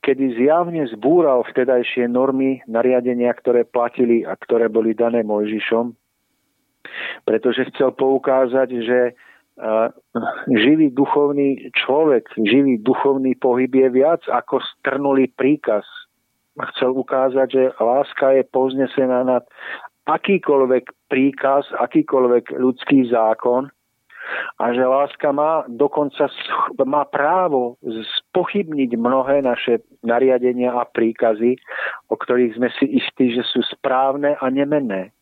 kedy 0.00 0.40
zjavne 0.40 0.88
zbúral 0.88 1.44
vtedajšie 1.44 2.08
normy, 2.08 2.64
nariadenia, 2.64 3.28
ktoré 3.36 3.68
platili 3.68 4.24
a 4.24 4.32
ktoré 4.32 4.72
boli 4.72 4.96
dané 4.96 5.20
Mojžišom, 5.20 5.92
pretože 7.28 7.68
chcel 7.74 7.92
poukázať, 7.92 8.68
že 8.80 9.00
živý 10.52 10.92
duchovný 10.92 11.72
človek, 11.72 12.28
živý 12.36 12.76
duchovný 12.80 13.34
pohyb 13.40 13.72
je 13.72 13.88
viac 13.88 14.22
ako 14.28 14.60
strnulý 14.78 15.32
príkaz 15.32 15.84
chcel 16.74 16.96
ukázať, 16.96 17.48
že 17.52 17.64
láska 17.76 18.32
je 18.36 18.42
poznesená 18.48 19.24
nad 19.24 19.44
akýkoľvek 20.06 21.10
príkaz, 21.10 21.66
akýkoľvek 21.76 22.54
ľudský 22.56 23.10
zákon 23.10 23.68
a 24.58 24.64
že 24.74 24.82
láska 24.82 25.30
má 25.30 25.62
dokonca 25.70 26.26
má 26.82 27.06
právo 27.06 27.78
spochybniť 28.26 28.90
mnohé 28.98 29.42
naše 29.42 29.82
nariadenia 30.02 30.74
a 30.74 30.86
príkazy, 30.86 31.58
o 32.10 32.14
ktorých 32.18 32.58
sme 32.58 32.68
si 32.74 32.86
istí, 32.98 33.34
že 33.34 33.46
sú 33.46 33.62
správne 33.62 34.34
a 34.38 34.46
nemenné. 34.50 35.14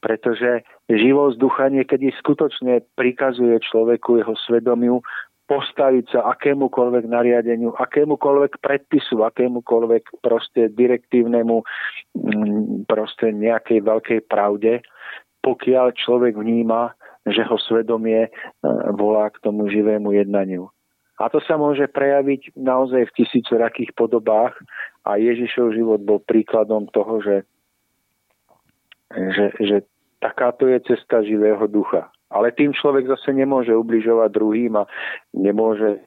Pretože 0.00 0.64
živosť 0.88 1.36
ducha 1.36 1.68
niekedy 1.68 2.08
skutočne 2.22 2.80
prikazuje 2.96 3.60
človeku, 3.60 4.22
jeho 4.22 4.34
svedomiu, 4.48 5.04
postaviť 5.50 6.14
sa 6.14 6.20
akémukoľvek 6.38 7.10
nariadeniu, 7.10 7.74
akémukoľvek 7.74 8.62
predpisu, 8.62 9.26
akémukoľvek 9.26 10.22
proste 10.22 10.70
direktívnemu 10.70 11.66
mm, 12.14 12.86
proste 12.86 13.34
nejakej 13.34 13.82
veľkej 13.82 14.20
pravde, 14.30 14.86
pokiaľ 15.42 15.98
človek 15.98 16.38
vníma, 16.38 16.94
že 17.26 17.42
ho 17.42 17.58
svedomie 17.58 18.30
e, 18.30 18.30
volá 18.94 19.26
k 19.34 19.42
tomu 19.42 19.66
živému 19.66 20.14
jednaniu. 20.14 20.70
A 21.18 21.26
to 21.28 21.42
sa 21.42 21.58
môže 21.58 21.90
prejaviť 21.90 22.54
naozaj 22.54 23.10
v 23.10 23.14
tisícorakých 23.18 23.92
podobách 23.98 24.54
a 25.02 25.18
Ježišov 25.18 25.74
život 25.74 26.00
bol 26.00 26.22
príkladom 26.22 26.86
toho, 26.94 27.20
že, 27.20 27.36
že, 29.12 29.46
že 29.58 29.76
takáto 30.22 30.70
je 30.70 30.78
cesta 30.86 31.26
živého 31.26 31.66
ducha. 31.66 32.08
Ale 32.30 32.54
tým 32.54 32.70
človek 32.70 33.10
zase 33.10 33.34
nemôže 33.34 33.74
ubližovať 33.74 34.30
druhým 34.30 34.78
a 34.78 34.86
nemôže 35.34 36.06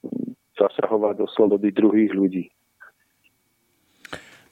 zasahovať 0.55 1.19
do 1.19 1.28
slobody 1.28 1.69
druhých 1.76 2.15
ľudí. 2.15 2.47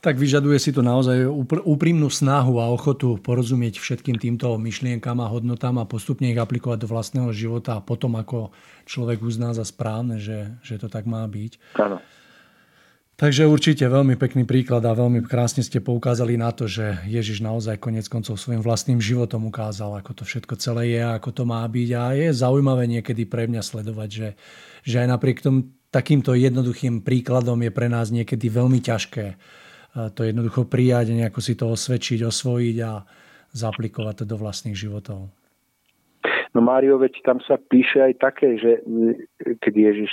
Tak 0.01 0.17
vyžaduje 0.17 0.57
si 0.57 0.74
to 0.74 0.82
naozaj 0.82 1.30
úprimnú 1.61 2.09
snahu 2.09 2.57
a 2.57 2.74
ochotu 2.74 3.22
porozumieť 3.22 3.78
všetkým 3.78 4.17
týmto 4.17 4.57
myšlienkam 4.57 5.22
a 5.22 5.30
hodnotám 5.30 5.78
a 5.78 5.86
postupne 5.86 6.26
ich 6.26 6.41
aplikovať 6.41 6.82
do 6.82 6.89
vlastného 6.89 7.30
života 7.30 7.78
a 7.78 7.86
potom 7.86 8.17
ako 8.17 8.49
človek 8.89 9.22
uzná 9.22 9.53
za 9.53 9.61
správne, 9.61 10.17
že, 10.17 10.57
že 10.65 10.82
to 10.82 10.89
tak 10.89 11.05
má 11.05 11.22
byť. 11.30 11.78
Áno. 11.78 12.01
Takže 13.22 13.45
určite 13.45 13.86
veľmi 13.86 14.17
pekný 14.17 14.49
príklad 14.49 14.82
a 14.82 14.97
veľmi 14.97 15.22
krásne 15.22 15.61
ste 15.61 15.78
poukázali 15.78 16.41
na 16.41 16.49
to, 16.49 16.65
že 16.65 17.05
Ježiš 17.05 17.45
naozaj 17.45 17.78
konec 17.78 18.09
koncov 18.09 18.41
svojim 18.41 18.65
vlastným 18.65 18.97
životom 18.97 19.45
ukázal, 19.45 19.93
ako 20.01 20.17
to 20.17 20.24
všetko 20.26 20.57
celé 20.57 20.97
je, 20.97 21.05
ako 21.05 21.30
to 21.30 21.43
má 21.45 21.61
byť. 21.69 21.89
A 21.93 22.17
je 22.17 22.34
zaujímavé 22.34 22.89
niekedy 22.89 23.30
pre 23.30 23.45
mňa 23.45 23.61
sledovať, 23.61 24.09
že, 24.09 24.30
že 24.82 25.05
aj 25.05 25.07
napriek 25.13 25.38
tomu 25.38 25.69
takýmto 25.93 26.34
jednoduchým 26.34 27.05
príkladom 27.05 27.61
je 27.61 27.69
pre 27.69 27.93
nás 27.93 28.09
niekedy 28.09 28.49
veľmi 28.49 28.82
ťažké 28.82 29.38
to 29.91 30.24
jednoducho 30.24 30.63
prijať, 30.67 31.11
nejako 31.11 31.39
si 31.43 31.53
to 31.55 31.67
osvedčiť, 31.67 32.24
osvojiť 32.24 32.78
a 32.88 33.03
zaplikovať 33.51 34.24
to 34.24 34.26
do 34.26 34.36
vlastných 34.39 34.78
životov. 34.78 35.28
No 36.55 36.59
Mário, 36.63 36.99
veď 36.99 37.19
tam 37.24 37.39
sa 37.43 37.59
píše 37.59 37.99
aj 37.99 38.13
také, 38.19 38.55
že 38.59 38.84
keď 39.59 39.74
Ježiš 39.91 40.11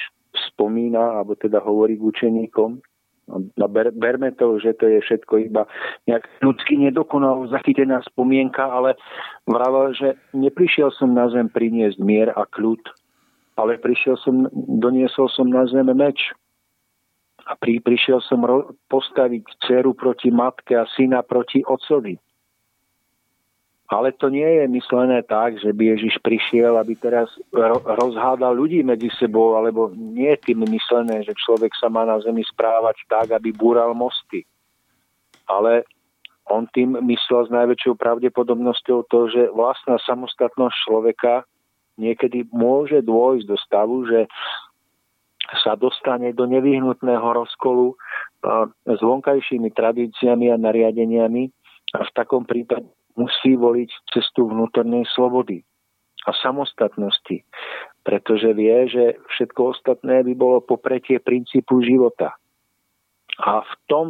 spomína, 0.51 1.19
alebo 1.23 1.35
teda 1.35 1.63
hovorí 1.63 1.99
k 1.99 2.07
učeníkom, 2.07 2.83
No, 3.29 3.69
ber, 3.69 3.93
berme 3.93 4.33
to, 4.33 4.57
že 4.57 4.73
to 4.81 4.89
je 4.89 5.05
všetko 5.05 5.53
iba 5.53 5.69
nejak 6.09 6.25
ľudský 6.41 6.81
nedokonal 6.81 7.45
zachytená 7.53 8.01
spomienka, 8.09 8.65
ale 8.65 8.97
vravel, 9.45 9.93
že 9.93 10.17
neprišiel 10.33 10.89
som 10.97 11.13
na 11.13 11.29
zem 11.29 11.53
priniesť 11.53 12.01
mier 12.01 12.33
a 12.33 12.49
kľud, 12.49 12.81
ale 13.61 13.77
prišiel 13.77 14.17
som, 14.25 14.49
doniesol 14.57 15.29
som 15.29 15.53
na 15.53 15.69
zem 15.69 15.85
meč. 15.93 16.33
A 17.49 17.57
pri, 17.57 17.81
prišiel 17.81 18.21
som 18.25 18.45
ro, 18.45 18.77
postaviť 18.93 19.45
dceru 19.65 19.97
proti 19.97 20.29
matke 20.29 20.77
a 20.77 20.85
syna 20.97 21.25
proti 21.25 21.65
otcovi. 21.65 22.17
Ale 23.89 24.13
to 24.13 24.29
nie 24.29 24.45
je 24.45 24.69
myslené 24.69 25.25
tak, 25.25 25.57
že 25.57 25.73
by 25.73 25.97
Ježiš 25.97 26.21
prišiel, 26.21 26.77
aby 26.77 26.93
teraz 26.93 27.33
rozhádal 27.97 28.53
ľudí 28.53 28.85
medzi 28.85 29.09
sebou, 29.17 29.57
alebo 29.57 29.89
nie 29.97 30.29
je 30.37 30.53
tým 30.53 30.69
myslené, 30.69 31.25
že 31.25 31.33
človek 31.33 31.73
sa 31.73 31.89
má 31.89 32.05
na 32.05 32.21
zemi 32.21 32.45
správať 32.45 33.09
tak, 33.09 33.33
aby 33.33 33.49
búral 33.49 33.97
mosty. 33.97 34.45
Ale 35.49 35.89
on 36.53 36.69
tým 36.69 37.01
myslel 37.01 37.49
s 37.49 37.51
najväčšou 37.53 37.97
pravdepodobnosťou 37.97 39.09
to, 39.09 39.33
že 39.33 39.53
vlastná 39.57 39.97
samostatnosť 40.05 40.77
človeka 40.85 41.49
niekedy 41.97 42.45
môže 42.53 43.01
dôjsť 43.01 43.45
do 43.49 43.57
stavu, 43.57 44.05
že 44.05 44.29
sa 45.65 45.81
dostane 45.81 46.37
do 46.37 46.45
nevyhnutného 46.45 47.25
rozkolu 47.25 47.97
s 48.85 49.01
vonkajšími 49.01 49.73
tradíciami 49.73 50.53
a 50.53 50.61
nariadeniami 50.61 51.49
a 51.97 52.05
v 52.05 52.11
takom 52.13 52.45
prípade 52.45 52.85
musí 53.19 53.59
voliť 53.59 53.91
cestu 54.15 54.47
vnútornej 54.47 55.03
slobody 55.13 55.67
a 56.27 56.31
samostatnosti, 56.39 57.43
pretože 58.07 58.55
vie, 58.55 58.87
že 58.87 59.19
všetko 59.35 59.75
ostatné 59.75 60.23
by 60.23 60.33
bolo 60.39 60.63
popretie 60.63 61.19
princípu 61.19 61.83
života. 61.83 62.39
A 63.43 63.63
v 63.63 63.75
tom 63.91 64.07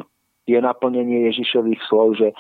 je 0.49 0.57
naplnenie 0.57 1.29
Ježišových 1.29 1.81
slov, 1.93 2.17
že 2.17 2.33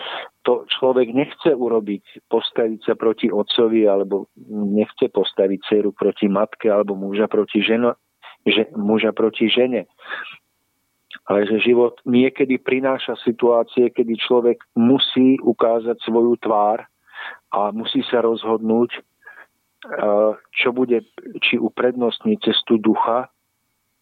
to 0.49 0.65
človek 0.81 1.13
nechce 1.13 1.53
urobiť, 1.53 2.25
postaviť 2.33 2.81
sa 2.89 2.95
proti 2.97 3.29
otcovi, 3.29 3.85
alebo 3.85 4.33
nechce 4.49 5.13
postaviť 5.13 5.61
dceru 5.69 5.93
proti 5.93 6.25
matke, 6.33 6.73
alebo 6.73 6.97
muža 6.97 7.29
proti, 7.29 7.61
ženo, 7.61 7.93
že, 8.49 8.73
muža 8.73 9.13
proti 9.13 9.53
žene 9.53 9.85
ale 11.29 11.45
že 11.45 11.61
život 11.61 12.01
niekedy 12.09 12.57
prináša 12.57 13.21
situácie, 13.21 13.93
kedy 13.93 14.17
človek 14.17 14.65
musí 14.73 15.37
ukázať 15.45 16.01
svoju 16.01 16.41
tvár 16.41 16.89
a 17.53 17.69
musí 17.69 18.01
sa 18.09 18.25
rozhodnúť, 18.25 18.91
e, 18.97 19.01
čo 20.57 20.73
bude, 20.73 21.05
či 21.45 21.61
uprednostní 21.61 22.41
cestu 22.41 22.81
ducha, 22.81 23.29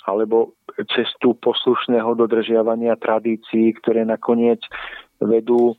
alebo 0.07 0.55
cestu 0.95 1.35
poslušného 1.35 2.15
dodržiavania 2.15 2.95
tradícií, 2.95 3.75
ktoré 3.83 4.07
nakoniec 4.07 4.63
vedú 5.19 5.75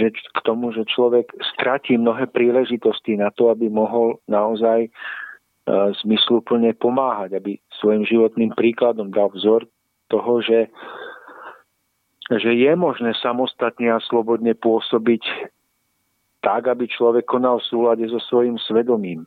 že 0.00 0.08
k 0.16 0.38
tomu, 0.40 0.72
že 0.72 0.88
človek 0.88 1.28
stratí 1.52 2.00
mnohé 2.00 2.32
príležitosti 2.32 3.20
na 3.20 3.28
to, 3.28 3.52
aby 3.52 3.68
mohol 3.68 4.16
naozaj 4.24 4.88
e, 4.88 4.90
zmysluplne 6.00 6.72
pomáhať, 6.80 7.36
aby 7.36 7.60
svojim 7.76 8.08
životným 8.08 8.56
príkladom 8.56 9.12
dal 9.12 9.28
vzor 9.36 9.68
toho, 10.14 10.38
že, 10.38 10.70
že 12.30 12.50
je 12.54 12.72
možné 12.78 13.18
samostatne 13.18 13.90
a 13.90 13.98
slobodne 14.06 14.54
pôsobiť 14.54 15.50
tak, 16.38 16.70
aby 16.70 16.86
človek 16.86 17.26
konal 17.26 17.58
v 17.58 17.66
súlade 17.66 18.06
so 18.06 18.22
svojím 18.22 18.60
svedomím. 18.62 19.26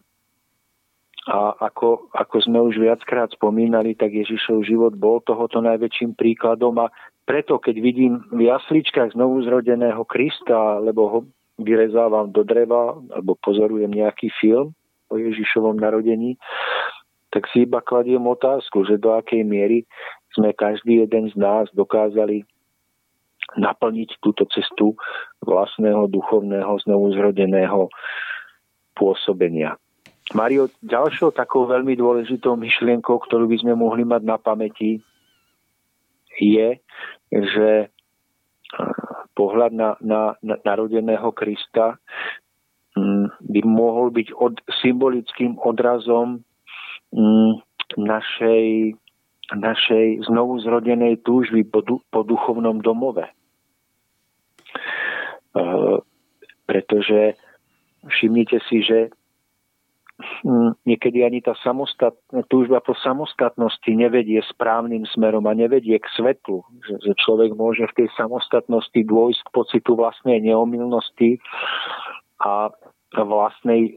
A 1.28 1.52
ako, 1.60 2.08
ako 2.16 2.36
sme 2.40 2.64
už 2.64 2.80
viackrát 2.80 3.28
spomínali, 3.36 4.00
tak 4.00 4.16
Ježišov 4.16 4.64
život 4.64 4.96
bol 4.96 5.20
tohoto 5.20 5.60
najväčším 5.60 6.16
príkladom 6.16 6.80
a 6.80 6.88
preto, 7.28 7.60
keď 7.60 7.76
vidím 7.84 8.24
v 8.32 8.48
jasličkách 8.48 9.12
znovu 9.12 9.44
zrodeného 9.44 10.08
Krista, 10.08 10.80
alebo 10.80 11.02
ho 11.12 11.20
vyrezávam 11.60 12.32
do 12.32 12.48
dreva, 12.48 12.96
alebo 13.12 13.36
pozorujem 13.44 13.92
nejaký 13.92 14.32
film 14.40 14.72
o 15.12 15.20
Ježišovom 15.20 15.76
narodení, 15.76 16.40
tak 17.36 17.44
si 17.52 17.68
iba 17.68 17.84
kladiem 17.84 18.24
otázku, 18.24 18.88
že 18.88 18.96
do 18.96 19.12
akej 19.12 19.44
miery 19.44 19.84
sme 20.38 20.54
každý 20.54 21.04
jeden 21.04 21.34
z 21.34 21.36
nás 21.36 21.66
dokázali 21.74 22.46
naplniť 23.58 24.22
túto 24.22 24.46
cestu 24.54 24.94
vlastného 25.42 26.06
duchovného 26.12 26.78
znovuzrodeného 26.86 27.90
pôsobenia. 28.94 29.80
Mario, 30.36 30.68
ďalšou 30.84 31.32
takou 31.32 31.64
veľmi 31.66 31.96
dôležitou 31.96 32.60
myšlienkou, 32.60 33.16
ktorú 33.24 33.48
by 33.48 33.58
sme 33.64 33.74
mohli 33.80 34.04
mať 34.04 34.22
na 34.28 34.36
pamäti, 34.36 35.00
je, 36.36 36.78
že 37.32 37.70
pohľad 39.32 39.72
na, 39.72 39.90
na, 40.04 40.36
na 40.44 40.60
narodeného 40.68 41.32
Krista 41.32 41.96
mm, 42.98 43.40
by 43.40 43.60
mohol 43.64 44.12
byť 44.12 44.28
od, 44.36 44.60
symbolickým 44.84 45.56
odrazom 45.64 46.44
mm, 47.16 47.64
našej 47.96 48.94
našej 49.56 50.28
znovu 50.28 50.60
zrodenej 50.60 51.24
túžby 51.24 51.64
po, 51.64 51.80
du- 51.80 52.04
po 52.12 52.28
duchovnom 52.28 52.84
domove. 52.84 53.24
E, 53.24 53.32
pretože 56.68 57.40
všimnite 58.12 58.60
si, 58.68 58.84
že 58.84 59.00
hm, 60.44 60.76
niekedy 60.84 61.24
ani 61.24 61.40
tá 61.40 61.56
samostatná 61.64 62.44
túžba 62.52 62.84
po 62.84 62.92
samostatnosti 63.00 63.88
nevedie 63.88 64.44
správnym 64.52 65.08
smerom 65.16 65.48
a 65.48 65.56
nevedie 65.56 65.96
k 65.96 66.08
svetlu. 66.12 66.68
Že, 66.84 66.94
že 67.08 67.14
človek 67.24 67.56
môže 67.56 67.88
v 67.88 68.04
tej 68.04 68.08
samostatnosti 68.20 69.00
dôjsť 69.00 69.42
k 69.48 69.54
pocitu 69.56 69.96
vlastnej 69.96 70.44
neomilnosti 70.44 71.40
a 72.44 72.76
vlastnej 73.16 73.96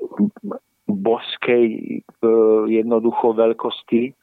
boskej 0.87 1.67
e, 1.67 2.29
jednoducho 2.71 3.35
veľkosti 3.35 4.15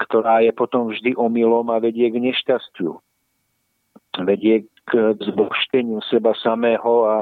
ktorá 0.00 0.40
je 0.40 0.52
potom 0.56 0.88
vždy 0.88 1.12
omylom 1.16 1.68
a 1.68 1.82
vedie 1.82 2.08
k 2.08 2.16
nešťastiu. 2.16 2.96
Vedie 4.24 4.68
k 4.88 5.16
zbošteniu 5.20 6.04
seba 6.08 6.36
samého 6.36 6.92
a 7.08 7.16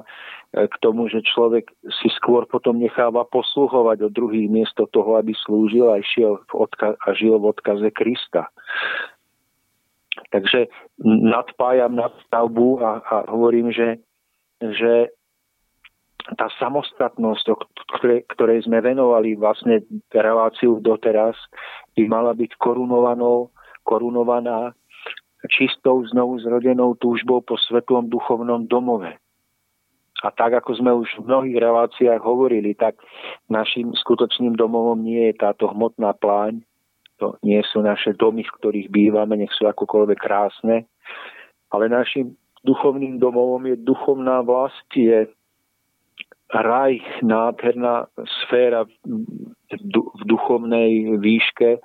k 0.50 0.74
tomu, 0.82 1.06
že 1.06 1.22
človek 1.22 1.70
si 2.02 2.10
skôr 2.18 2.42
potom 2.42 2.82
necháva 2.82 3.22
posluhovať 3.30 4.10
od 4.10 4.12
druhých 4.12 4.50
miesto 4.50 4.90
toho, 4.90 5.14
aby 5.14 5.30
slúžil 5.46 5.86
a, 5.86 6.02
išiel 6.02 6.42
v 6.50 6.52
odka- 6.66 6.98
a 6.98 7.08
žil 7.14 7.38
v 7.38 7.54
odkaze 7.54 7.86
Krista. 7.94 8.50
Takže 10.34 10.66
nadpájam 11.06 11.94
na 11.94 12.10
stavbu 12.26 12.82
a, 12.82 12.98
a 12.98 13.14
hovorím, 13.30 13.70
že, 13.70 14.02
že 14.58 15.14
tá 16.36 16.48
samostatnosť, 16.58 17.44
ktorej, 17.96 18.20
ktorej 18.32 18.58
sme 18.68 18.80
venovali 18.80 19.36
vlastne 19.36 19.84
reláciu 20.12 20.80
doteraz, 20.80 21.36
by 21.96 22.04
mala 22.06 22.32
byť 22.36 22.56
korunovanou, 22.60 23.50
korunovaná 23.84 24.72
čistou 25.48 26.04
znovu 26.12 26.40
zrodenou 26.44 26.96
túžbou 27.00 27.40
po 27.40 27.56
svetlom 27.56 28.12
duchovnom 28.12 28.68
domove. 28.68 29.16
A 30.20 30.28
tak, 30.28 30.52
ako 30.52 30.76
sme 30.76 30.92
už 30.92 31.08
v 31.16 31.32
mnohých 31.32 31.56
reláciách 31.56 32.20
hovorili, 32.20 32.76
tak 32.76 33.00
našim 33.48 33.96
skutočným 33.96 34.52
domovom 34.52 35.00
nie 35.00 35.32
je 35.32 35.40
táto 35.40 35.72
hmotná 35.72 36.12
pláň, 36.12 36.60
to 37.16 37.40
nie 37.40 37.60
sú 37.72 37.80
naše 37.80 38.12
domy, 38.16 38.44
v 38.44 38.54
ktorých 38.60 38.88
bývame, 38.92 39.40
nech 39.40 39.52
sú 39.56 39.64
akokoľvek 39.64 40.18
krásne, 40.20 40.84
ale 41.72 41.88
našim 41.88 42.36
duchovným 42.64 43.16
domovom 43.16 43.64
je 43.64 43.76
duchovná 43.80 44.44
vlast, 44.44 44.84
je 44.92 45.24
raj, 46.54 46.98
nádherná 47.22 48.10
sféra 48.44 48.84
v 49.70 50.22
duchovnej 50.26 51.18
výške, 51.22 51.78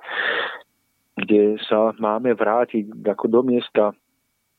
kde 1.16 1.56
sa 1.64 1.94
máme 1.96 2.34
vrátiť 2.34 2.90
ako 3.06 3.26
do 3.30 3.40
miesta 3.46 3.94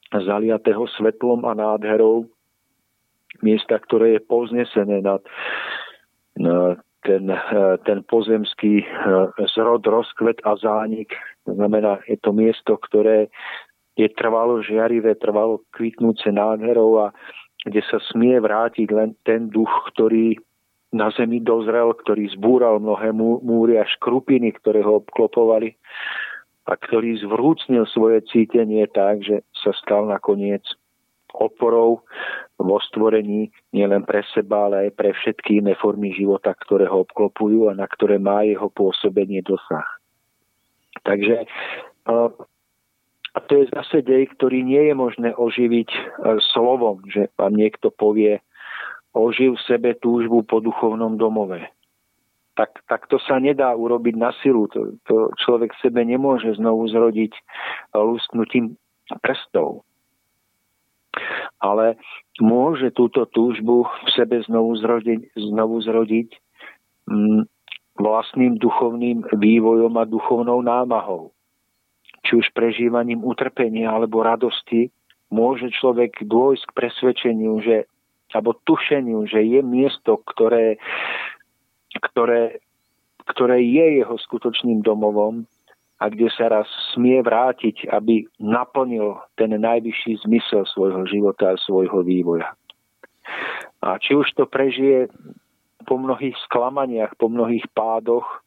zaliatého 0.09 0.87
svetlom 0.95 1.43
a 1.43 1.53
nádherou, 1.53 2.25
miesta, 3.43 3.77
ktoré 3.77 4.17
je 4.17 4.21
poznesené 4.23 5.03
nad, 5.03 5.21
na 6.39 6.79
ten, 7.07 7.31
ten 7.87 7.99
pozemský 8.03 8.83
eh, 8.83 8.87
zrod, 9.55 9.87
rozkvet 9.87 10.43
a 10.43 10.59
zánik. 10.59 11.15
To 11.47 11.55
znamená, 11.55 12.03
je 12.11 12.19
to 12.19 12.35
miesto, 12.35 12.75
ktoré 12.75 13.31
je 13.97 14.11
trvalo 14.13 14.61
žiarivé, 14.61 15.17
trvalo 15.17 15.65
kvitnúce 15.73 16.29
nádherou 16.29 17.09
a 17.09 17.15
kde 17.67 17.83
sa 17.83 17.99
smie 17.99 18.39
vrátiť 18.39 18.87
len 18.95 19.11
ten 19.27 19.51
duch, 19.51 19.69
ktorý 19.91 20.39
na 20.95 21.11
zemi 21.11 21.43
dozrel, 21.43 21.91
ktorý 21.91 22.31
zbúral 22.31 22.79
mnohé 22.79 23.11
múry 23.43 23.75
a 23.75 23.83
škrupiny, 23.83 24.55
ktoré 24.55 24.79
ho 24.87 25.03
obklopovali 25.03 25.75
a 26.63 26.73
ktorý 26.79 27.19
zvrúcnil 27.27 27.83
svoje 27.91 28.23
cítenie 28.31 28.87
tak, 28.87 29.19
že 29.19 29.43
sa 29.51 29.75
stal 29.75 30.07
nakoniec 30.07 30.63
oporou 31.35 32.07
vo 32.55 32.77
stvorení 32.81 33.51
nielen 33.75 34.07
pre 34.07 34.23
seba, 34.31 34.71
ale 34.71 34.89
aj 34.89 34.91
pre 34.95 35.11
všetky 35.11 35.59
iné 35.59 35.75
formy 35.75 36.15
života, 36.15 36.55
ktoré 36.55 36.87
ho 36.87 37.03
obklopujú 37.03 37.67
a 37.67 37.77
na 37.77 37.85
ktoré 37.85 38.17
má 38.17 38.47
jeho 38.47 38.71
pôsobenie 38.71 39.43
dosah. 39.43 39.85
Takže 41.03 41.45
a 43.37 43.41
to 43.45 43.61
je 43.61 43.69
zase 43.69 44.01
dej, 44.01 44.33
ktorý 44.33 44.65
nie 44.65 44.89
je 44.89 44.95
možné 44.97 45.29
oživiť 45.37 45.89
e, 45.93 45.99
slovom, 46.49 47.05
že 47.05 47.29
vám 47.37 47.53
niekto 47.53 47.93
povie, 47.93 48.41
oživ 49.13 49.61
v 49.61 49.65
sebe 49.69 49.89
túžbu 49.93 50.41
po 50.41 50.57
duchovnom 50.57 51.21
domove 51.21 51.61
tak, 52.57 52.81
tak 52.89 53.05
to 53.05 53.21
sa 53.21 53.37
nedá 53.37 53.69
urobiť 53.77 54.17
na 54.17 54.33
silu. 54.41 54.65
To, 54.73 54.97
to 55.05 55.29
človek 55.45 55.77
sebe 55.77 56.01
nemôže 56.01 56.57
znovu 56.57 56.89
zrodiť 56.89 57.31
lusknutím 57.93 58.73
prstov. 59.21 59.85
Ale 61.61 62.01
môže 62.41 62.89
túto 62.97 63.29
túžbu 63.29 63.85
v 63.85 64.09
sebe 64.17 64.41
znovu 64.49 64.73
zrodiť, 64.81 65.37
znovu 65.37 65.85
zrodiť 65.85 66.29
mm, 67.09 67.41
vlastným 68.01 68.57
duchovným 68.57 69.25
vývojom 69.37 69.93
a 69.97 70.09
duchovnou 70.09 70.61
námahou. 70.65 71.33
Či 72.27 72.43
už 72.43 72.51
prežívaním 72.51 73.23
utrpenia 73.23 73.87
alebo 73.87 74.19
radosti, 74.19 74.91
môže 75.31 75.71
človek 75.71 76.27
dôjsť 76.27 76.63
k 76.67 76.75
presvedčeniu, 76.75 77.63
že 77.63 77.87
alebo 78.35 78.59
tušeniu, 78.67 79.23
že 79.23 79.39
je 79.39 79.63
miesto, 79.63 80.19
ktoré 80.19 80.75
ktoré, 81.97 82.61
ktoré 83.25 83.63
je 83.63 84.03
jeho 84.03 84.15
skutočným 84.19 84.85
domovom 84.85 85.47
a 85.97 86.13
kde 86.13 86.29
sa 86.29 86.51
raz 86.51 86.69
smie 86.93 87.25
vrátiť, 87.25 87.89
aby 87.89 88.29
naplnil 88.37 89.17
ten 89.33 89.49
najvyšší 89.57 90.21
zmysel 90.27 90.69
svojho 90.69 91.09
života 91.09 91.57
a 91.57 91.61
svojho 91.61 92.05
vývoja. 92.05 92.53
A 93.81 93.97
či 93.97 94.13
už 94.13 94.29
to 94.37 94.45
prežije 94.45 95.09
po 95.89 95.97
mnohých 95.97 96.37
sklamaniach, 96.45 97.17
po 97.17 97.31
mnohých 97.31 97.65
pádoch, 97.73 98.45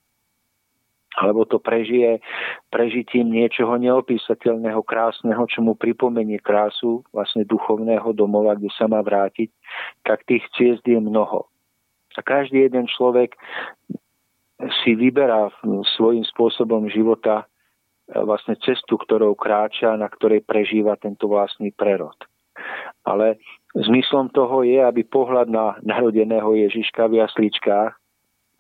alebo 1.19 1.43
to 1.43 1.59
prežije 1.59 2.23
prežitím 2.71 3.35
niečoho 3.35 3.75
neopísateľného, 3.83 4.79
krásneho, 4.87 5.43
čo 5.51 5.59
mu 5.59 5.75
pripomenie 5.75 6.39
krásu 6.39 7.03
vlastne 7.11 7.43
duchovného 7.43 8.15
domova, 8.15 8.55
kde 8.55 8.71
sa 8.79 8.87
má 8.87 9.03
vrátiť, 9.03 9.51
tak 10.07 10.23
tých 10.31 10.47
ciest 10.55 10.87
je 10.87 11.03
mnoho. 11.03 11.51
A 12.15 12.21
každý 12.23 12.71
jeden 12.71 12.87
človek 12.87 13.35
si 14.83 14.95
vyberá 14.95 15.51
svojím 15.97 16.23
spôsobom 16.27 16.87
života 16.93 17.43
e, 17.43 18.19
vlastne 18.21 18.59
cestu, 18.61 19.01
ktorou 19.01 19.33
kráča, 19.33 19.97
na 19.97 20.07
ktorej 20.11 20.45
prežíva 20.45 21.01
tento 21.01 21.31
vlastný 21.31 21.73
prerod. 21.73 22.17
Ale 23.09 23.41
zmyslom 23.73 24.29
toho 24.37 24.67
je, 24.67 24.85
aby 24.85 25.01
pohľad 25.07 25.49
na 25.49 25.81
narodeného 25.81 26.53
Ježiška 26.69 27.09
v 27.09 27.25
jasličkách 27.25 28.00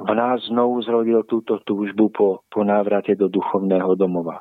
v 0.01 0.11
nás 0.17 0.41
znovu 0.49 0.81
zrodil 0.81 1.23
túto 1.29 1.61
túžbu 1.61 2.09
po, 2.09 2.29
po 2.49 2.65
návrate 2.65 3.13
do 3.13 3.29
duchovného 3.29 3.93
domova. 4.01 4.41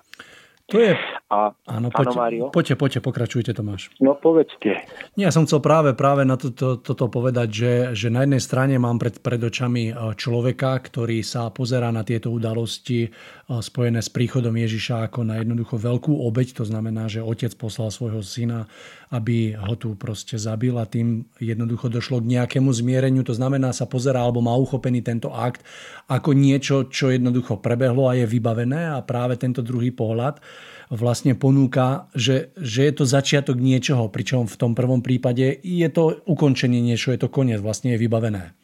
To 0.70 0.78
je... 0.78 0.93
A, 1.30 1.53
áno, 1.70 1.93
Mário? 1.93 2.49
poďte, 2.49 2.74
poďte, 2.74 2.99
pokračujte 3.05 3.53
Tomáš. 3.53 3.93
No 4.01 4.17
povedzte. 4.17 4.82
Nie, 5.13 5.30
ja 5.30 5.34
som 5.34 5.45
chcel 5.45 5.61
práve, 5.61 5.93
práve 5.93 6.26
na 6.26 6.41
toto, 6.41 6.82
to, 6.82 6.82
toto 6.82 7.05
povedať, 7.05 7.47
že, 7.53 7.74
že 7.93 8.07
na 8.09 8.26
jednej 8.26 8.41
strane 8.41 8.74
mám 8.82 8.97
pred, 8.97 9.22
pred 9.22 9.38
očami 9.38 9.93
e, 9.93 10.17
človeka, 10.17 10.74
ktorý 10.82 11.22
sa 11.22 11.53
pozerá 11.53 11.93
na 11.93 12.01
tieto 12.01 12.34
udalosti 12.34 13.05
e, 13.05 13.09
spojené 13.45 14.01
s 14.01 14.09
príchodom 14.09 14.57
Ježiša 14.57 15.05
ako 15.05 15.22
na 15.22 15.38
jednoducho 15.38 15.78
veľkú 15.78 16.17
obeď. 16.17 16.57
To 16.57 16.65
znamená, 16.65 17.05
že 17.05 17.22
otec 17.22 17.53
poslal 17.61 17.93
svojho 17.93 18.26
syna, 18.26 18.65
aby 19.13 19.53
ho 19.53 19.78
tu 19.78 19.93
proste 19.93 20.34
zabil 20.34 20.74
a 20.82 20.89
tým 20.89 21.30
jednoducho 21.38 21.93
došlo 21.93 22.26
k 22.26 22.41
nejakému 22.41 22.74
zmiereniu. 22.74 23.22
To 23.30 23.38
znamená, 23.38 23.70
sa 23.70 23.86
pozerá 23.86 24.26
alebo 24.26 24.41
má 24.41 24.57
uchopený 24.57 25.05
tento 25.05 25.30
akt 25.30 25.61
ako 26.09 26.34
niečo, 26.34 26.89
čo 26.89 27.13
jednoducho 27.13 27.61
prebehlo 27.61 28.09
a 28.09 28.17
je 28.17 28.26
vybavené 28.26 28.97
a 28.97 29.05
práve 29.05 29.38
tento 29.38 29.61
druhý 29.61 29.93
pohľad 29.93 30.41
vlastne 30.90 31.38
ponúka, 31.38 32.10
že, 32.18 32.50
že 32.58 32.90
je 32.90 32.94
to 32.94 33.06
začiatok 33.06 33.62
niečoho, 33.62 34.10
pričom 34.10 34.50
v 34.50 34.60
tom 34.60 34.74
prvom 34.74 35.06
prípade 35.06 35.62
je 35.62 35.88
to 35.94 36.26
ukončenie 36.26 36.82
niečo, 36.82 37.14
je 37.14 37.22
to 37.22 37.30
koniec, 37.30 37.62
vlastne 37.62 37.94
je 37.94 38.02
vybavené. 38.02 38.58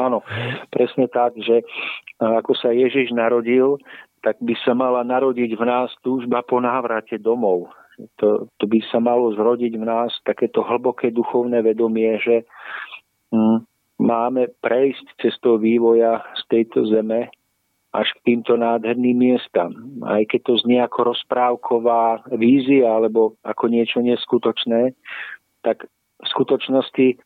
Áno, 0.00 0.24
presne 0.72 1.06
tak, 1.12 1.36
že 1.36 1.60
ako 2.16 2.56
sa 2.56 2.72
Ježiš 2.72 3.12
narodil, 3.12 3.76
tak 4.24 4.40
by 4.40 4.56
sa 4.64 4.72
mala 4.72 5.04
narodiť 5.04 5.52
v 5.52 5.64
nás 5.68 5.92
túžba 6.00 6.40
po 6.40 6.62
návrate 6.62 7.20
domov. 7.20 7.68
To, 8.18 8.48
to 8.56 8.64
by 8.64 8.80
sa 8.88 8.98
malo 9.04 9.36
zrodiť 9.36 9.76
v 9.76 9.84
nás 9.84 10.10
takéto 10.24 10.64
hlboké 10.64 11.12
duchovné 11.12 11.60
vedomie, 11.60 12.16
že 12.24 12.48
hm, 13.28 13.68
máme 14.00 14.48
prejsť 14.64 15.20
cestou 15.20 15.60
vývoja 15.60 16.24
z 16.40 16.42
tejto 16.48 16.88
zeme 16.88 17.28
až 17.92 18.08
k 18.16 18.32
týmto 18.32 18.56
nádherným 18.56 19.16
miestam. 19.20 20.00
Aj 20.08 20.24
keď 20.24 20.40
to 20.48 20.54
znie 20.64 20.80
ako 20.80 21.12
rozprávková 21.12 22.24
vízia 22.40 22.88
alebo 22.88 23.36
ako 23.44 23.68
niečo 23.68 24.00
neskutočné, 24.00 24.96
tak 25.60 25.84
v 26.22 26.26
skutočnosti 26.26 27.20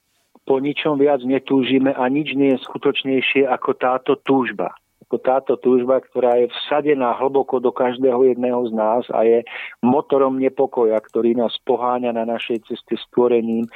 po 0.46 0.62
ničom 0.62 0.98
viac 0.98 1.22
netúžime 1.26 1.94
a 1.94 2.06
nič 2.06 2.34
nie 2.34 2.54
je 2.54 2.64
skutočnejšie 2.66 3.46
ako 3.46 3.70
táto 3.78 4.12
túžba. 4.22 4.74
Ako 5.06 5.22
táto 5.22 5.54
túžba, 5.54 6.02
ktorá 6.02 6.42
je 6.42 6.50
vsadená 6.50 7.14
hlboko 7.14 7.62
do 7.62 7.70
každého 7.70 8.26
jedného 8.26 8.66
z 8.66 8.72
nás 8.74 9.06
a 9.14 9.22
je 9.22 9.46
motorom 9.78 10.34
nepokoja, 10.34 10.98
ktorý 10.98 11.38
nás 11.38 11.54
poháňa 11.62 12.10
na 12.10 12.26
našej 12.26 12.66
ceste 12.66 12.98
stvorením 13.06 13.70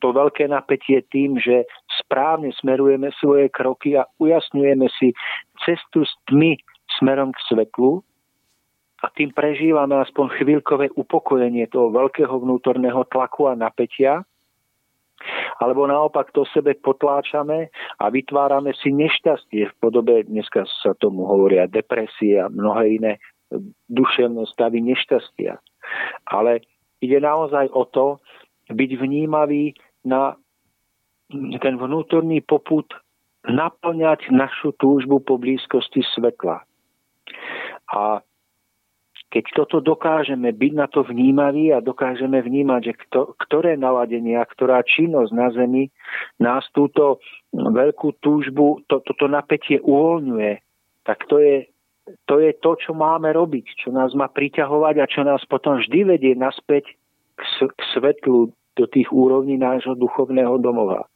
to 0.01 0.09
veľké 0.16 0.49
napätie 0.49 1.05
tým, 1.12 1.37
že 1.37 1.69
správne 2.01 2.49
smerujeme 2.57 3.12
svoje 3.20 3.53
kroky 3.53 4.01
a 4.01 4.09
ujasňujeme 4.16 4.89
si 4.97 5.12
cestu 5.61 6.09
s 6.09 6.12
tmy 6.24 6.57
smerom 6.97 7.37
k 7.37 7.41
svetlu 7.53 8.01
a 9.01 9.07
tým 9.12 9.32
prežívame 9.32 9.97
aspoň 10.01 10.41
chvíľkové 10.41 10.93
upokojenie 10.97 11.69
toho 11.69 11.93
veľkého 11.93 12.32
vnútorného 12.37 13.05
tlaku 13.09 13.49
a 13.49 13.57
napätia, 13.57 14.24
alebo 15.60 15.84
naopak 15.84 16.32
to 16.32 16.48
sebe 16.48 16.74
potláčame 16.80 17.68
a 18.01 18.05
vytvárame 18.09 18.72
si 18.80 18.92
nešťastie 18.92 19.68
v 19.68 19.74
podobe, 19.76 20.24
dneska 20.24 20.64
sa 20.80 20.97
tomu 20.97 21.28
hovoria 21.28 21.68
depresie 21.68 22.40
a 22.40 22.48
mnohé 22.48 22.97
iné 22.97 23.12
duševné 23.90 24.47
stavy 24.48 24.80
nešťastia. 24.80 25.59
Ale 26.30 26.64
ide 27.02 27.18
naozaj 27.20 27.68
o 27.74 27.84
to, 27.84 28.06
byť 28.70 28.90
vnímavý 29.02 29.74
na 30.06 30.38
ten 31.59 31.74
vnútorný 31.78 32.42
poput 32.42 32.86
naplňať 33.47 34.30
našu 34.30 34.70
túžbu 34.78 35.18
po 35.22 35.40
blízkosti 35.40 36.06
svetla. 36.14 36.62
A 37.90 38.22
keď 39.31 39.44
toto 39.55 39.78
dokážeme 39.78 40.51
byť 40.51 40.73
na 40.74 40.90
to 40.90 41.07
vnímaví 41.07 41.70
a 41.70 41.78
dokážeme 41.78 42.43
vnímať, 42.43 42.81
že 42.82 42.94
kto, 43.07 43.20
ktoré 43.39 43.78
naladenia, 43.78 44.43
ktorá 44.43 44.82
činnosť 44.82 45.31
na 45.31 45.48
Zemi 45.55 45.86
nás 46.43 46.66
túto 46.74 47.23
veľkú 47.55 48.19
túžbu, 48.19 48.82
to, 48.90 48.98
toto 49.07 49.31
napätie 49.31 49.78
uvoľňuje, 49.78 50.52
tak 51.07 51.31
to 51.31 51.39
je, 51.39 51.70
to 52.27 52.43
je 52.43 52.51
to, 52.59 52.74
čo 52.82 52.90
máme 52.90 53.31
robiť, 53.31 53.86
čo 53.86 53.94
nás 53.94 54.11
má 54.19 54.27
priťahovať 54.27 54.94
a 54.98 55.07
čo 55.07 55.23
nás 55.23 55.47
potom 55.47 55.78
vždy 55.78 56.19
vedie 56.19 56.35
naspäť 56.35 56.90
k, 57.39 57.43
k 57.70 57.81
svetlu 57.94 58.51
do 58.74 58.85
tých 58.90 59.15
úrovní 59.15 59.55
nášho 59.55 59.94
duchovného 59.94 60.59
domova 60.59 61.07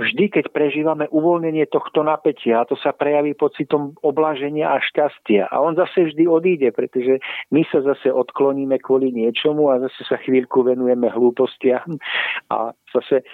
vždy, 0.00 0.32
keď 0.32 0.44
prežívame 0.50 1.04
uvoľnenie 1.12 1.68
tohto 1.68 2.00
napätia, 2.00 2.64
to 2.64 2.78
sa 2.80 2.96
prejaví 2.96 3.36
pocitom 3.36 3.92
oblaženia 4.00 4.72
a 4.72 4.80
šťastia. 4.80 5.52
A 5.52 5.60
on 5.60 5.76
zase 5.76 6.12
vždy 6.12 6.24
odíde, 6.24 6.68
pretože 6.72 7.20
my 7.52 7.62
sa 7.68 7.84
zase 7.84 8.08
odkloníme 8.08 8.80
kvôli 8.80 9.12
niečomu 9.12 9.68
a 9.68 9.82
zase 9.82 10.00
sa 10.08 10.16
chvíľku 10.22 10.64
venujeme 10.64 11.12
hlúpostiam 11.12 12.00
a 12.48 12.72
zase 12.92 13.26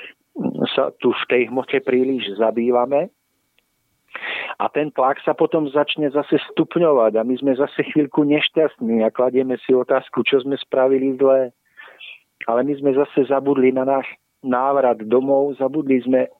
sa 0.74 0.94
tu 1.02 1.10
v 1.10 1.24
tej 1.30 1.42
hmote 1.50 1.78
príliš 1.82 2.38
zabývame. 2.38 3.10
A 4.58 4.66
ten 4.72 4.90
tlak 4.90 5.22
sa 5.22 5.36
potom 5.36 5.70
začne 5.70 6.10
zase 6.10 6.42
stupňovať 6.50 7.20
a 7.20 7.22
my 7.22 7.34
sme 7.38 7.52
zase 7.54 7.86
chvíľku 7.94 8.26
nešťastní 8.26 9.04
a 9.06 9.14
kladieme 9.14 9.54
si 9.62 9.70
otázku, 9.70 10.26
čo 10.26 10.42
sme 10.42 10.58
spravili 10.58 11.14
zle. 11.14 11.54
Ale 12.46 12.60
my 12.64 12.74
sme 12.80 12.90
zase 12.96 13.28
zabudli 13.28 13.70
na 13.70 13.84
náš 13.86 14.08
návrat 14.44 15.02
domov, 15.02 15.58
zabudli 15.58 16.02
sme 16.02 16.30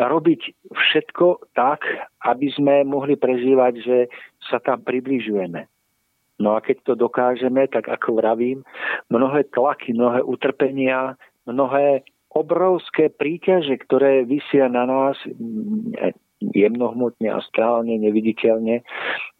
robiť 0.00 0.40
všetko 0.72 1.54
tak, 1.54 1.84
aby 2.26 2.48
sme 2.52 2.82
mohli 2.82 3.14
prežívať, 3.14 3.74
že 3.78 3.98
sa 4.50 4.58
tam 4.58 4.82
približujeme. 4.82 5.68
No 6.42 6.58
a 6.58 6.64
keď 6.64 6.76
to 6.82 6.92
dokážeme, 6.98 7.70
tak 7.70 7.86
ako 7.86 8.18
vravím, 8.18 8.66
mnohé 9.12 9.46
tlaky, 9.54 9.94
mnohé 9.94 10.26
utrpenia, 10.26 11.14
mnohé 11.46 12.02
obrovské 12.32 13.12
príťaže, 13.12 13.78
ktoré 13.84 14.24
vysia 14.24 14.66
na 14.66 14.88
nás 14.88 15.14
jemnohmotne 16.42 17.30
a 17.30 17.38
strálne, 17.46 17.94
neviditeľne, 18.02 18.82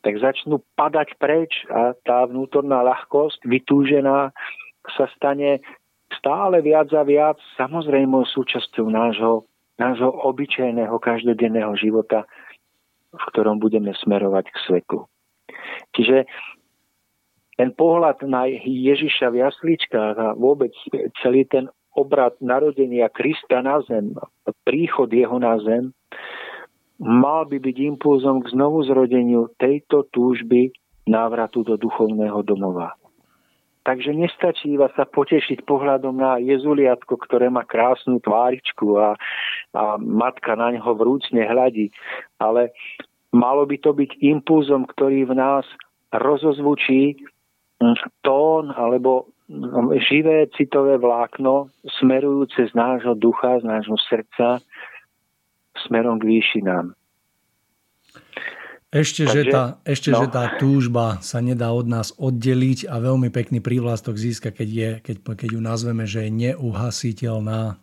tak 0.07 0.23
začnú 0.23 0.63
padať 0.79 1.19
preč 1.19 1.67
a 1.67 1.99
tá 2.07 2.23
vnútorná 2.31 2.87
ľahkosť, 2.87 3.43
vytúžená, 3.43 4.31
sa 4.95 5.07
stane 5.19 5.63
stále 6.19 6.61
viac 6.61 6.91
a 6.93 7.03
viac 7.07 7.39
samozrejmou 7.57 8.27
súčasťou 8.29 8.87
nášho, 8.89 9.47
nášho 9.79 10.11
obyčajného 10.11 10.97
každodenného 10.99 11.73
života, 11.79 12.29
v 13.13 13.23
ktorom 13.33 13.61
budeme 13.61 13.93
smerovať 13.93 14.49
k 14.49 14.57
svetlu. 14.69 15.01
Čiže 15.93 16.25
ten 17.61 17.71
pohľad 17.77 18.25
na 18.25 18.49
Ježiša 18.49 19.29
v 19.29 19.45
jasličkách 19.45 20.17
a 20.17 20.29
vôbec 20.35 20.73
celý 21.21 21.45
ten 21.45 21.69
obrad 21.93 22.33
narodenia 22.41 23.13
Krista 23.13 23.61
na 23.61 23.85
zem, 23.85 24.17
príchod 24.65 25.13
jeho 25.13 25.37
na 25.37 25.61
zem, 25.61 25.93
mal 26.97 27.45
by 27.45 27.61
byť 27.61 27.77
impulzom 27.93 28.41
k 28.41 28.57
znovu 28.57 28.89
zrodeniu 28.89 29.53
tejto 29.61 30.09
túžby 30.09 30.73
návratu 31.05 31.67
do 31.67 31.77
duchovného 31.77 32.41
domova. 32.47 32.97
Takže 33.83 34.15
nestačí 34.15 34.79
iba 34.79 34.87
sa 34.95 35.03
potešiť 35.03 35.67
pohľadom 35.67 36.15
na 36.15 36.39
jezuliatko, 36.39 37.19
ktoré 37.19 37.51
má 37.51 37.67
krásnu 37.67 38.23
tváričku 38.23 38.95
a, 38.95 39.19
a 39.75 39.99
matka 39.99 40.55
na 40.55 40.71
ňo 40.79 40.95
vrúcne 40.95 41.43
hľadí. 41.43 41.91
Ale 42.39 42.71
malo 43.35 43.67
by 43.67 43.77
to 43.83 43.91
byť 43.91 44.23
impulzom, 44.23 44.87
ktorý 44.87 45.27
v 45.27 45.35
nás 45.35 45.67
rozozvučí 46.15 47.27
hm, 47.83 47.99
tón 48.23 48.71
alebo 48.71 49.27
hm, 49.51 49.99
živé 49.99 50.47
citové 50.55 50.95
vlákno 51.03 51.67
smerujúce 51.99 52.71
z 52.71 52.73
nášho 52.79 53.19
ducha, 53.19 53.59
z 53.59 53.67
nášho 53.67 53.99
srdca 53.99 54.63
smerom 55.89 56.23
k 56.23 56.39
výšinám. 56.39 56.95
Ešte, 58.93 59.25
Takže, 59.25 59.33
že 59.33 59.43
tá, 59.49 59.63
ešte 59.89 60.11
no. 60.13 60.21
že 60.21 60.27
tá 60.29 60.53
túžba 60.61 61.17
sa 61.25 61.41
nedá 61.41 61.73
od 61.73 61.89
nás 61.89 62.13
oddeliť 62.21 62.93
a 62.93 63.01
veľmi 63.01 63.33
pekný 63.33 63.65
prívlastok 63.65 64.21
získa, 64.21 64.53
keď, 64.53 64.69
je, 64.69 64.91
keď, 65.01 65.17
keď 65.33 65.49
ju 65.57 65.61
nazveme, 65.65 66.05
že 66.05 66.29
je 66.29 66.53
neuhasiteľná. 66.53 67.81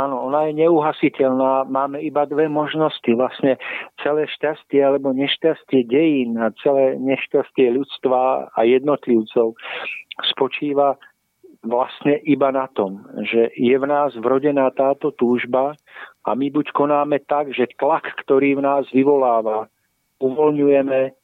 Áno, 0.00 0.16
ona 0.32 0.48
je 0.48 0.64
neuhasiteľná. 0.64 1.68
Máme 1.68 2.00
iba 2.00 2.24
dve 2.24 2.48
možnosti. 2.48 3.12
Vlastne 3.12 3.60
celé 4.00 4.24
šťastie 4.32 4.80
alebo 4.80 5.12
nešťastie 5.12 5.84
dejín 5.84 6.40
a 6.40 6.56
celé 6.64 6.96
nešťastie 6.96 7.68
ľudstva 7.76 8.48
a 8.56 8.60
jednotlivcov 8.64 9.60
spočíva 10.24 10.96
vlastne 11.60 12.16
iba 12.24 12.48
na 12.48 12.64
tom, 12.72 13.04
že 13.28 13.52
je 13.52 13.76
v 13.76 13.84
nás 13.84 14.16
vrodená 14.16 14.72
táto 14.72 15.12
túžba 15.12 15.76
a 16.26 16.30
my 16.36 16.52
buď 16.52 16.72
konáme 16.76 17.20
tak, 17.24 17.52
že 17.56 17.70
tlak, 17.80 18.04
ktorý 18.24 18.60
v 18.60 18.64
nás 18.64 18.84
vyvoláva, 18.92 19.72
uvoľňujeme 20.20 21.16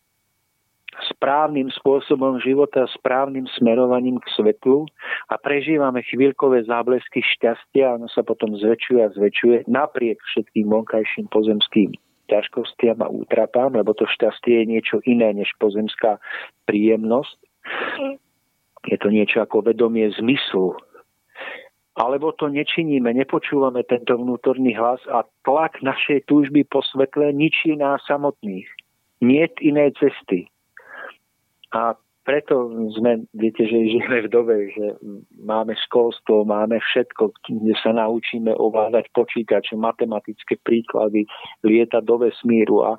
správnym 1.12 1.68
spôsobom 1.68 2.40
života, 2.40 2.88
správnym 2.88 3.44
smerovaním 3.52 4.16
k 4.16 4.32
svetlu 4.32 4.88
a 5.28 5.36
prežívame 5.36 6.00
chvíľkové 6.00 6.64
záblesky 6.64 7.20
šťastia 7.20 7.84
a 7.92 7.96
ono 8.00 8.08
sa 8.08 8.24
potom 8.24 8.56
zväčšuje 8.56 9.00
a 9.04 9.12
zväčšuje 9.12 9.56
napriek 9.68 10.16
všetkým 10.32 10.72
vonkajším 10.72 11.28
pozemským 11.28 11.92
ťažkostiam 12.26 12.98
a 13.04 13.12
útrapám, 13.12 13.70
lebo 13.76 13.94
to 13.94 14.08
šťastie 14.08 14.62
je 14.62 14.64
niečo 14.66 14.96
iné 15.06 15.30
než 15.30 15.52
pozemská 15.62 16.18
príjemnosť. 16.66 17.38
Je 18.90 18.96
to 18.98 19.08
niečo 19.10 19.42
ako 19.42 19.62
vedomie 19.62 20.10
zmyslu. 20.14 20.74
Alebo 21.96 22.36
to 22.36 22.52
nečiníme, 22.52 23.08
nepočúvame 23.16 23.80
tento 23.88 24.20
vnútorný 24.20 24.76
hlas 24.76 25.00
a 25.08 25.24
tlak 25.48 25.80
našej 25.80 26.28
túžby 26.28 26.68
po 26.68 26.84
svetle 26.84 27.32
ničí 27.32 27.72
nás 27.72 28.04
samotných. 28.04 28.68
Nie 29.24 29.48
inej 29.64 29.96
cesty. 29.96 30.52
A 31.72 31.96
preto 32.26 32.68
sme, 32.98 33.22
viete, 33.38 33.62
že 33.64 33.86
žijeme 33.86 34.26
v 34.26 34.32
dobe, 34.34 34.54
že 34.74 34.98
máme 35.38 35.78
školstvo, 35.86 36.42
máme 36.42 36.82
všetko, 36.82 37.30
kde 37.46 37.74
sa 37.78 37.94
naučíme 37.94 38.50
ovládať 38.50 39.14
počítače, 39.14 39.78
matematické 39.78 40.58
príklady, 40.66 41.30
lietať 41.62 42.02
do 42.02 42.26
vesmíru 42.26 42.82
a 42.82 42.98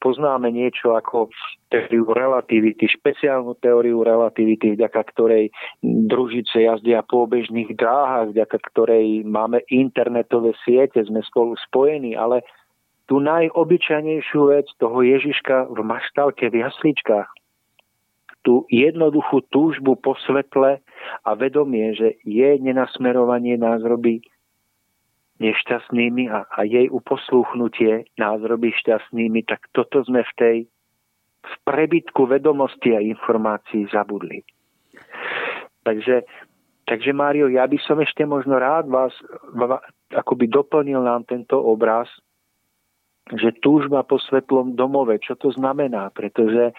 poznáme 0.00 0.52
niečo 0.52 0.92
ako 0.92 1.32
teóriu 1.72 2.04
relativity, 2.12 2.84
špeciálnu 2.84 3.56
teóriu 3.64 4.04
relativity, 4.04 4.76
vďaka 4.76 5.00
ktorej 5.14 5.48
družice 5.82 6.68
jazdia 6.68 7.00
po 7.00 7.24
obežných 7.24 7.72
dráhach, 7.72 8.36
vďaka 8.36 8.58
ktorej 8.72 9.24
máme 9.24 9.64
internetové 9.72 10.52
siete, 10.68 11.00
sme 11.08 11.24
spolu 11.24 11.56
spojení, 11.70 12.12
ale 12.12 12.44
tú 13.08 13.20
najobyčajnejšiu 13.20 14.40
vec 14.52 14.68
toho 14.80 15.00
Ježiška 15.00 15.72
v 15.72 15.80
maštalke, 15.80 16.48
v 16.52 16.64
jasličkách, 16.64 17.28
tú 18.44 18.68
jednoduchú 18.68 19.40
túžbu 19.48 19.96
po 19.96 20.12
svetle 20.28 20.84
a 21.24 21.30
vedomie, 21.32 21.96
že 21.96 22.20
jej 22.28 22.60
nenasmerovanie 22.60 23.56
nás 23.56 23.80
robí 23.80 24.20
nešťastnými 25.42 26.30
a, 26.30 26.46
a 26.46 26.60
jej 26.62 26.86
uposlúchnutie 26.86 28.06
nás 28.18 28.38
robí 28.46 28.70
šťastnými, 28.70 29.42
tak 29.46 29.66
toto 29.74 30.02
sme 30.06 30.22
v 30.22 30.32
tej 30.38 30.56
v 31.44 31.54
prebytku 31.68 32.24
vedomosti 32.24 32.96
a 32.96 33.04
informácií 33.04 33.84
zabudli. 33.92 34.40
Takže, 35.84 36.24
takže 36.88 37.12
Mário, 37.12 37.52
ja 37.52 37.68
by 37.68 37.76
som 37.84 38.00
ešte 38.00 38.24
možno 38.24 38.56
rád 38.56 38.88
vás 38.88 39.12
akoby 40.08 40.48
doplnil 40.48 41.04
nám 41.04 41.28
tento 41.28 41.60
obraz, 41.60 42.08
že 43.28 43.56
túžba 43.60 44.04
po 44.04 44.16
svetlom 44.20 44.76
domove, 44.76 45.20
čo 45.20 45.36
to 45.36 45.52
znamená, 45.52 46.12
pretože 46.12 46.72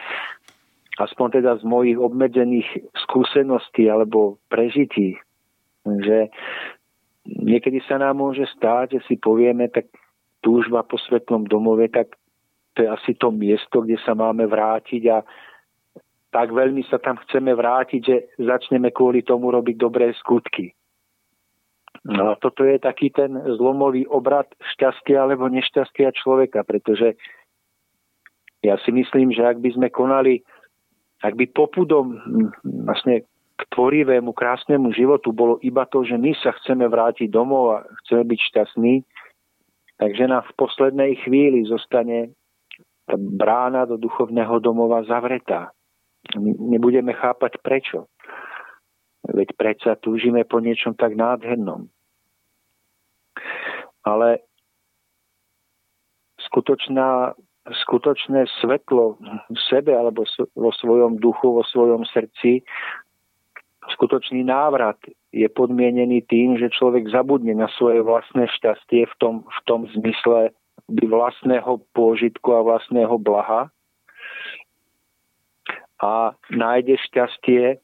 aspoň 0.97 1.41
teda 1.41 1.51
z 1.61 1.63
mojich 1.65 1.97
obmedzených 1.97 2.89
skúseností 3.05 3.89
alebo 3.89 4.37
prežití, 4.49 5.17
Že 5.85 6.29
niekedy 7.25 7.81
sa 7.89 7.97
nám 7.97 8.21
môže 8.21 8.45
stáť, 8.55 8.97
že 8.97 8.99
si 9.09 9.15
povieme, 9.17 9.67
tak 9.69 9.89
túžba 10.45 10.85
po 10.85 11.01
svetlom 11.01 11.49
domove, 11.49 11.89
tak 11.89 12.13
to 12.77 12.85
je 12.85 12.89
asi 12.89 13.11
to 13.17 13.33
miesto, 13.33 13.81
kde 13.81 13.97
sa 14.05 14.13
máme 14.13 14.45
vrátiť 14.45 15.03
a 15.09 15.25
tak 16.29 16.51
veľmi 16.51 16.83
sa 16.91 16.99
tam 16.99 17.15
chceme 17.25 17.55
vrátiť, 17.55 18.01
že 18.03 18.15
začneme 18.37 18.91
kvôli 18.91 19.23
tomu 19.23 19.49
robiť 19.49 19.75
dobré 19.79 20.11
skutky. 20.19 20.75
No 22.05 22.31
a 22.31 22.37
toto 22.37 22.67
je 22.67 22.77
taký 22.77 23.09
ten 23.09 23.33
zlomový 23.57 24.05
obrad 24.05 24.45
šťastia 24.75 25.25
alebo 25.25 25.49
nešťastia 25.49 26.13
človeka, 26.13 26.61
pretože 26.61 27.17
ja 28.61 28.77
si 28.83 28.91
myslím, 28.93 29.33
že 29.33 29.41
ak 29.41 29.57
by 29.57 29.69
sme 29.73 29.87
konali, 29.89 30.43
ak 31.23 31.33
by 31.33 31.49
popudom 31.49 32.19
vlastne 32.85 33.25
k 33.55 33.61
tvorivému, 33.71 34.35
krásnemu 34.35 34.91
životu 34.91 35.31
bolo 35.31 35.55
iba 35.63 35.87
to, 35.87 36.03
že 36.03 36.19
my 36.19 36.35
sa 36.43 36.51
chceme 36.59 36.83
vrátiť 36.91 37.31
domov 37.31 37.63
a 37.71 37.77
chceme 38.03 38.27
byť 38.27 38.39
šťastní, 38.51 38.93
takže 39.95 40.23
nám 40.27 40.43
v 40.43 40.55
poslednej 40.59 41.11
chvíli 41.23 41.63
zostane 41.63 42.35
tá 43.07 43.15
brána 43.15 43.87
do 43.87 43.95
duchovného 43.95 44.59
domova 44.59 45.05
zavretá. 45.07 45.71
My 46.35 46.51
nebudeme 46.57 47.13
chápať 47.13 47.61
prečo. 47.61 48.09
Veď 49.25 49.53
predsa 49.57 49.95
túžime 49.95 50.43
po 50.43 50.59
niečom 50.59 50.97
tak 50.97 51.13
nádhernom. 51.13 51.87
Ale 54.05 54.41
skutočná, 56.49 57.33
skutočné 57.87 58.45
svetlo 58.61 59.17
v 59.49 59.59
sebe 59.69 59.97
alebo 59.97 60.25
vo 60.53 60.71
svojom 60.75 61.17
duchu, 61.17 61.57
vo 61.57 61.63
svojom 61.65 62.05
srdci 62.05 62.61
skutočný 63.93 64.41
návrat 64.41 64.97
je 65.35 65.45
podmienený 65.51 66.25
tým, 66.25 66.57
že 66.57 66.73
človek 66.73 67.11
zabudne 67.11 67.53
na 67.53 67.69
svoje 67.75 68.01
vlastné 68.01 68.47
šťastie 68.49 69.05
v 69.05 69.15
tom, 69.19 69.35
v 69.45 69.59
tom 69.69 69.85
zmysle 69.93 70.55
vlastného 70.89 71.81
pôžitku 71.93 72.49
a 72.53 72.65
vlastného 72.65 73.17
blaha 73.17 73.69
a 76.01 76.35
nájde 76.51 76.99
šťastie 77.09 77.63
e, 77.73 77.77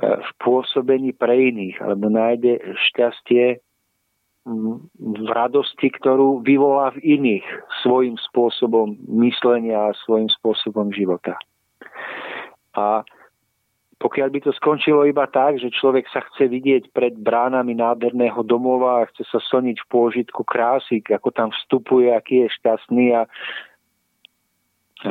v 0.00 0.30
pôsobení 0.40 1.12
pre 1.14 1.52
iných, 1.54 1.76
alebo 1.78 2.10
nájde 2.10 2.58
šťastie 2.90 3.60
v 4.44 5.28
radosti, 5.32 5.88
ktorú 5.88 6.44
vyvolá 6.44 6.92
v 6.92 7.16
iných 7.16 7.46
svojim 7.80 8.20
spôsobom 8.28 8.92
myslenia 9.24 9.88
a 9.88 9.96
svojim 10.04 10.28
spôsobom 10.28 10.92
života. 10.92 11.40
A 12.76 13.08
pokiaľ 14.04 14.28
by 14.36 14.40
to 14.44 14.52
skončilo 14.52 15.08
iba 15.08 15.24
tak, 15.24 15.56
že 15.56 15.72
človek 15.72 16.04
sa 16.12 16.20
chce 16.20 16.52
vidieť 16.52 16.92
pred 16.92 17.16
bránami 17.16 17.72
nádherného 17.72 18.44
domova 18.44 19.00
a 19.00 19.08
chce 19.08 19.24
sa 19.32 19.40
soniť 19.40 19.80
v 19.80 19.88
pôžitku 19.88 20.44
krásy, 20.44 21.00
ako 21.00 21.32
tam 21.32 21.48
vstupuje, 21.48 22.12
aký 22.12 22.44
je 22.44 22.52
šťastný 22.52 23.16
a 23.16 23.24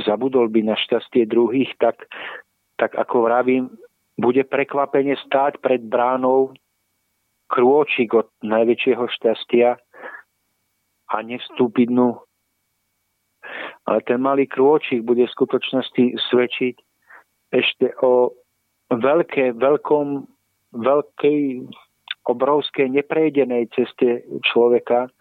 zabudol 0.06 0.46
by 0.46 0.62
na 0.70 0.78
šťastie 0.78 1.26
druhých, 1.26 1.74
tak, 1.82 2.06
tak 2.78 2.94
ako 2.94 3.26
vravím, 3.26 3.74
bude 4.14 4.46
prekvapenie 4.46 5.18
stáť 5.26 5.58
pred 5.58 5.82
bránou 5.82 6.54
krôčik 7.50 8.14
od 8.14 8.30
najväčšieho 8.46 9.10
šťastia 9.10 9.74
a 11.10 11.16
nevstúpiť 11.18 11.90
dnu. 11.90 12.22
Ale 13.90 14.00
ten 14.06 14.22
malý 14.22 14.46
krôčik 14.46 15.02
bude 15.02 15.26
v 15.26 15.34
skutočnosti 15.34 16.14
svedčiť 16.30 16.76
ešte 17.58 17.90
o 18.06 18.38
veľké, 19.00 19.58
veľkom, 19.58 20.28
veľkej, 20.74 21.40
obrovskej 22.24 22.88
neprejdenej 22.88 23.68
ceste 23.76 24.24
človeka, 24.48 25.12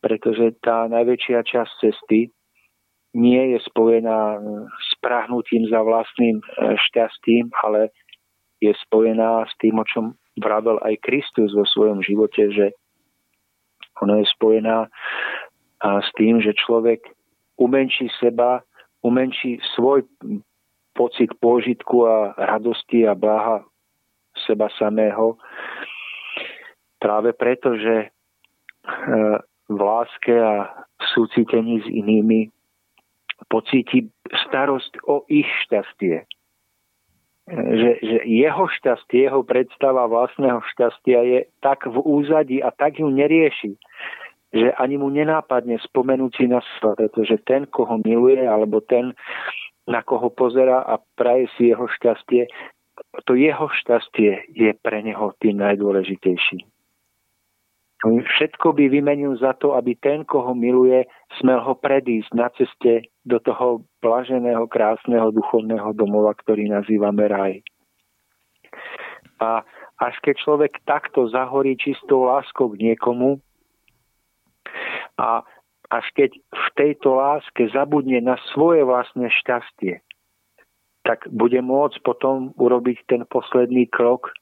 pretože 0.00 0.56
tá 0.64 0.88
najväčšia 0.88 1.44
časť 1.44 1.72
cesty 1.84 2.32
nie 3.12 3.56
je 3.56 3.58
spojená 3.68 4.40
s 4.80 4.90
prahnutím 5.04 5.68
za 5.68 5.80
vlastným 5.84 6.40
e, 6.40 6.44
šťastím, 6.88 7.52
ale 7.64 7.92
je 8.64 8.72
spojená 8.88 9.44
s 9.44 9.54
tým, 9.60 9.76
o 9.78 9.84
čom 9.84 10.04
vravel 10.40 10.78
aj 10.82 11.02
Kristus 11.02 11.52
vo 11.54 11.66
svojom 11.66 12.02
živote, 12.02 12.50
že 12.52 12.66
ona 13.98 14.22
je 14.22 14.26
spojená 14.30 14.86
s 15.82 16.08
tým, 16.18 16.42
že 16.42 16.54
človek 16.58 17.02
umenší 17.58 18.10
seba, 18.18 18.62
umenší 19.02 19.62
svoj 19.74 20.06
pocit 20.98 21.30
pôžitku 21.38 22.02
a 22.02 22.34
radosti 22.34 23.06
a 23.06 23.14
bláha 23.14 23.62
seba 24.42 24.66
samého. 24.74 25.38
Práve 26.98 27.30
preto, 27.38 27.78
že 27.78 27.96
e, 28.02 28.08
v 29.70 29.78
láske 29.78 30.34
a 30.34 30.66
v 30.98 31.04
súcitení 31.14 31.78
s 31.78 31.86
inými 31.86 32.50
pocíti 33.46 34.10
starosť 34.48 35.06
o 35.06 35.22
ich 35.30 35.46
šťastie. 35.68 36.26
Že, 37.48 37.90
že 38.04 38.18
jeho 38.28 38.66
šťastie, 38.68 39.24
jeho 39.30 39.40
predstava 39.46 40.04
vlastného 40.10 40.60
šťastia 40.74 41.20
je 41.24 41.40
tak 41.64 41.86
v 41.86 41.96
úzadi 41.96 42.60
a 42.60 42.68
tak 42.74 43.00
ju 43.00 43.08
nerieši, 43.08 43.72
že 44.52 44.68
ani 44.76 45.00
mu 45.00 45.08
nenápadne 45.08 45.80
spomenúť 45.80 46.32
si 46.36 46.44
na 46.44 46.60
seba, 46.76 46.92
pretože 46.96 47.40
ten, 47.48 47.64
koho 47.64 48.00
miluje, 48.04 48.44
alebo 48.44 48.84
ten, 48.84 49.16
na 49.88 50.04
koho 50.04 50.28
pozera 50.28 50.84
a 50.84 51.00
praje 51.16 51.48
si 51.56 51.72
jeho 51.72 51.88
šťastie, 51.88 52.46
to 53.24 53.32
jeho 53.32 53.66
šťastie 53.72 54.52
je 54.52 54.70
pre 54.84 55.00
neho 55.00 55.32
tým 55.40 55.58
najdôležitejším. 55.64 56.62
Všetko 58.06 58.78
by 58.78 58.94
vymenil 58.94 59.34
za 59.42 59.58
to, 59.58 59.74
aby 59.74 59.98
ten, 59.98 60.22
koho 60.22 60.54
miluje, 60.54 61.02
smel 61.42 61.58
ho 61.58 61.74
predísť 61.74 62.30
na 62.30 62.46
ceste 62.54 63.10
do 63.26 63.42
toho 63.42 63.82
blaženého, 63.98 64.70
krásneho 64.70 65.34
duchovného 65.34 65.90
domova, 65.98 66.30
ktorý 66.38 66.70
nazývame 66.70 67.26
raj. 67.26 67.58
A 69.42 69.66
až 69.98 70.14
keď 70.22 70.34
človek 70.46 70.72
takto 70.86 71.26
zahorí 71.26 71.74
čistou 71.74 72.30
láskou 72.30 72.70
k 72.70 72.94
niekomu 72.94 73.42
a 75.18 75.42
až 75.88 76.04
keď 76.12 76.30
v 76.36 76.66
tejto 76.76 77.16
láske 77.16 77.68
zabudne 77.72 78.20
na 78.20 78.36
svoje 78.52 78.84
vlastné 78.84 79.32
šťastie, 79.32 80.04
tak 81.04 81.24
bude 81.32 81.56
môcť 81.64 82.04
potom 82.04 82.52
urobiť 82.60 83.08
ten 83.08 83.24
posledný 83.24 83.88
krok, 83.88 84.36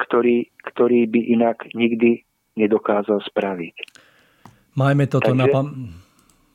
ktorý, 0.00 0.48
ktorý 0.64 1.04
by 1.08 1.20
inak 1.36 1.58
nikdy 1.76 2.24
nedokázal 2.56 3.20
spraviť. 3.28 3.76
Majme 4.76 5.04
toto 5.08 5.32
Takže, 5.32 5.40
na 5.40 5.46
pam... 5.52 5.66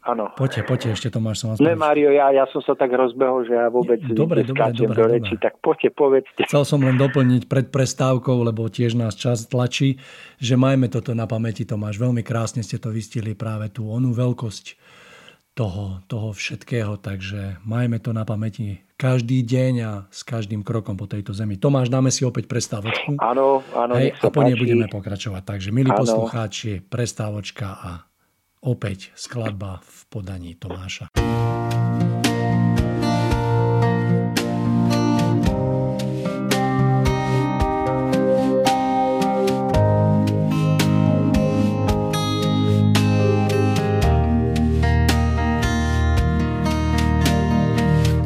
Áno. 0.02 0.34
Poďte, 0.34 0.66
poďte, 0.66 0.98
ešte 0.98 1.14
Tomáš 1.14 1.46
som 1.46 1.54
vás 1.54 1.62
Ne, 1.62 1.78
Mário, 1.78 2.10
ja, 2.10 2.34
ja 2.34 2.50
som 2.50 2.58
sa 2.66 2.74
tak 2.74 2.90
rozbehol, 2.90 3.46
že 3.46 3.54
ja 3.54 3.70
vôbec 3.70 4.02
dobre, 4.02 4.42
dobre, 4.42 4.74
dobre, 4.74 4.98
do 4.98 5.06
reči, 5.06 5.38
dobre. 5.38 5.46
tak 5.46 5.54
poďte, 5.62 5.90
povedzte. 5.94 6.42
Chcel 6.50 6.66
som 6.66 6.82
len 6.82 6.98
doplniť 6.98 7.46
pred 7.46 7.70
prestávkou, 7.70 8.42
lebo 8.42 8.66
tiež 8.66 8.98
nás 8.98 9.14
čas 9.14 9.46
tlačí, 9.46 10.02
že 10.42 10.58
majme 10.58 10.90
toto 10.90 11.14
na 11.14 11.30
pamäti, 11.30 11.70
Tomáš. 11.70 12.02
Veľmi 12.02 12.26
krásne 12.26 12.66
ste 12.66 12.82
to 12.82 12.90
vystili 12.90 13.38
práve 13.38 13.70
tú 13.70 13.94
onú 13.94 14.10
veľkosť 14.10 14.74
toho, 15.54 16.02
toho 16.10 16.34
všetkého, 16.34 16.98
takže 16.98 17.62
majme 17.62 18.02
to 18.02 18.10
na 18.10 18.26
pamäti 18.26 18.82
každý 18.98 19.46
deň 19.46 19.74
a 19.86 19.92
s 20.10 20.26
každým 20.26 20.66
krokom 20.66 20.98
po 20.98 21.06
tejto 21.06 21.34
zemi. 21.34 21.62
Tomáš, 21.62 21.94
dáme 21.94 22.10
si 22.10 22.26
opäť 22.26 22.50
prestávočku. 22.50 23.22
Áno, 23.22 23.62
áno. 23.78 23.94
Hej, 23.98 24.18
a 24.18 24.30
po 24.34 24.42
nej 24.42 24.58
budeme 24.58 24.90
pokračovať. 24.90 25.42
Takže, 25.46 25.70
milí 25.70 25.94
poslucháči, 25.94 26.82
prestávočka 26.86 27.78
a 27.78 28.11
Opäť 28.62 29.10
skladba 29.18 29.82
v 29.82 29.98
podaní 30.14 30.54
Tomáša. 30.54 31.10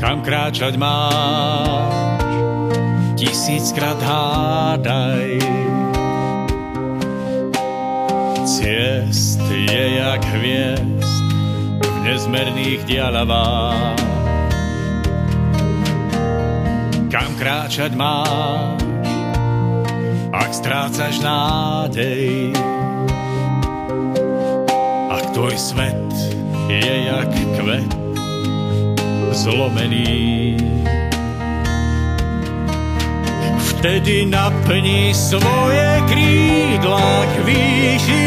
Kam 0.03 0.19
kráčať 0.19 0.75
máš, 0.75 2.19
tisíckrát 3.15 4.03
hádaj, 4.03 5.39
ciest 8.65 9.41
je 9.45 10.01
jak 10.01 10.25
hviezd 10.25 11.05
v 11.85 11.97
nezmerných 12.01 12.81
dialavách. 12.89 14.01
Kam 17.13 17.29
kráčať 17.37 17.93
máš, 17.93 18.81
ak 20.33 20.49
strácaš 20.49 21.21
nádej, 21.21 22.57
ak 25.13 25.23
tvoj 25.37 25.53
svet 25.61 26.09
je 26.65 26.93
jak 27.05 27.29
kvet 27.61 27.93
zlomený. 29.29 30.57
Vtedy 33.85 34.25
naplní 34.25 35.13
svoje 35.13 36.01
krídla 36.09 37.25
k 37.37 37.45
výšinám. 37.45 38.25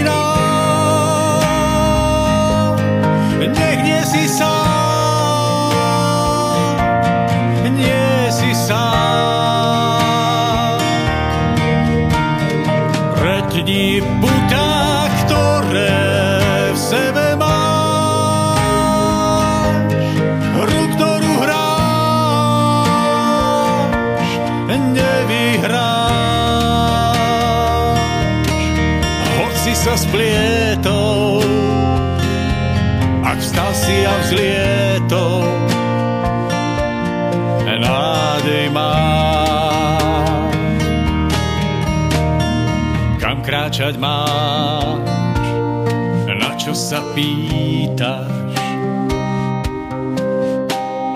Nech 3.43 4.07
si 4.07 4.31
sám, 4.31 4.58
si 34.29 34.37
a 34.37 35.09
vzlietol, 35.09 35.49
nádej 37.65 38.69
máš. 38.69 40.53
Kam 43.17 43.41
kráčať 43.41 43.97
máš, 43.97 45.01
na 46.29 46.53
čo 46.61 46.77
sa 46.77 47.01
pýtaš? 47.17 48.53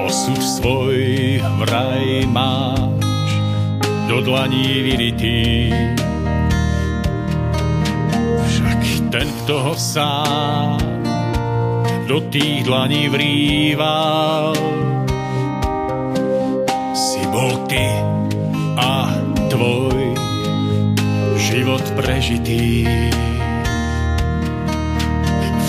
Osud 0.08 0.40
svoj 0.40 1.40
vraj 1.60 2.24
máš 2.32 2.96
do 4.08 4.24
dlaní 4.24 4.88
vyritý. 4.88 5.68
Však 8.48 8.80
ten, 9.12 9.28
kto 9.44 9.54
ho 9.60 9.74
sám 9.76 10.81
do 12.06 12.20
tých 12.20 12.64
dlaní 12.64 13.08
vrýval, 13.08 14.54
si 16.94 17.22
bol 17.30 17.56
ty 17.70 17.86
a 18.78 19.10
tvoj 19.50 20.14
život 21.36 21.82
prežitý. 21.98 22.86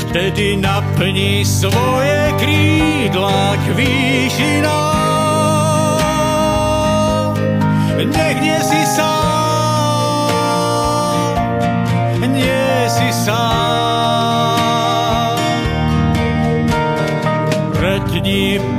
Vtedy 0.01 0.57
naplní 0.61 1.45
svoje 1.45 2.33
krídla 2.37 3.57
k 3.57 3.73
výšinám. 3.73 4.93
Nech 8.03 8.37
nie 8.43 8.59
si 8.61 8.81
sám, 8.93 9.09
nie 12.29 12.89
si 12.91 13.09
sám. 13.25 14.02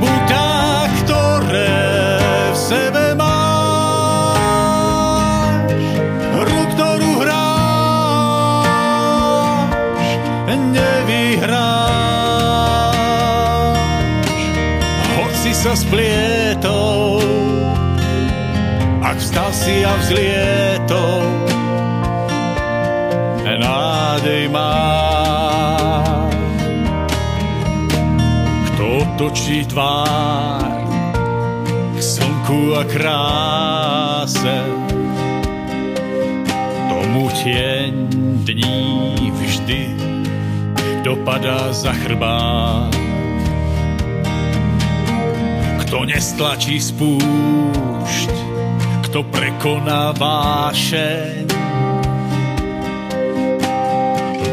Putá, 0.00 0.88
ktoré 1.04 1.76
v 2.50 2.56
sebe 2.56 3.14
máš, 3.16 4.34
hru, 6.34 6.60
ktorú 6.74 7.10
hráš, 7.22 8.48
nevyhráš. 10.48 11.84
Hoci 15.20 15.52
sa 15.52 15.76
splietol, 15.76 17.22
ak 19.04 19.16
vstal 19.20 19.52
si 19.52 19.84
a 19.84 19.92
vzlietol, 20.00 20.63
Kto 29.34 29.42
točí 29.42 29.66
tvár 29.66 30.70
k 31.90 31.98
slnku 31.98 32.78
a 32.78 32.86
kráse, 32.86 34.58
tomu 36.86 37.26
tieň 37.42 38.14
dní 38.46 39.34
vždy 39.34 39.90
dopadá 41.02 41.74
za 41.74 41.90
chrbát. 41.98 42.94
Kto 45.82 46.06
nestlačí 46.06 46.78
spúšť, 46.78 48.34
kto 49.10 49.18
prekoná 49.34 50.14
vášeň, 50.14 51.50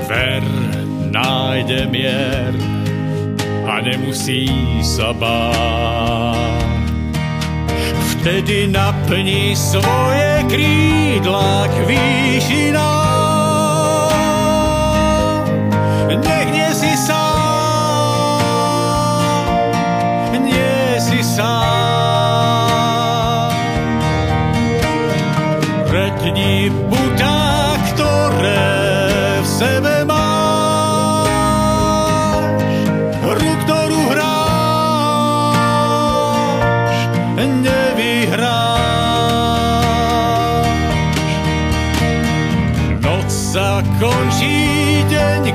ver 0.10 0.42
nájde 1.14 1.86
mier 1.86 2.71
nemusí 3.82 4.48
sa 4.86 5.12
báť. 5.12 6.72
Vtedy 8.18 8.70
naplní 8.70 9.58
svoje 9.58 10.46
krídla 10.46 11.66
k 11.68 11.76
výšinám. 11.90 13.11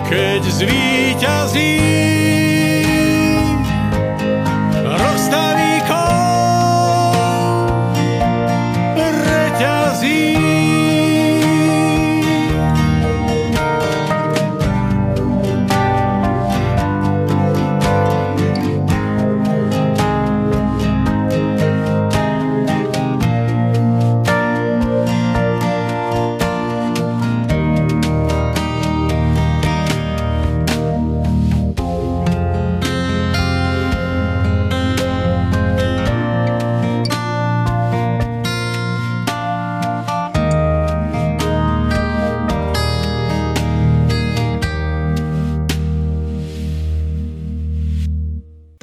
Keď 0.07 0.43
zvíťazí. 0.47 2.06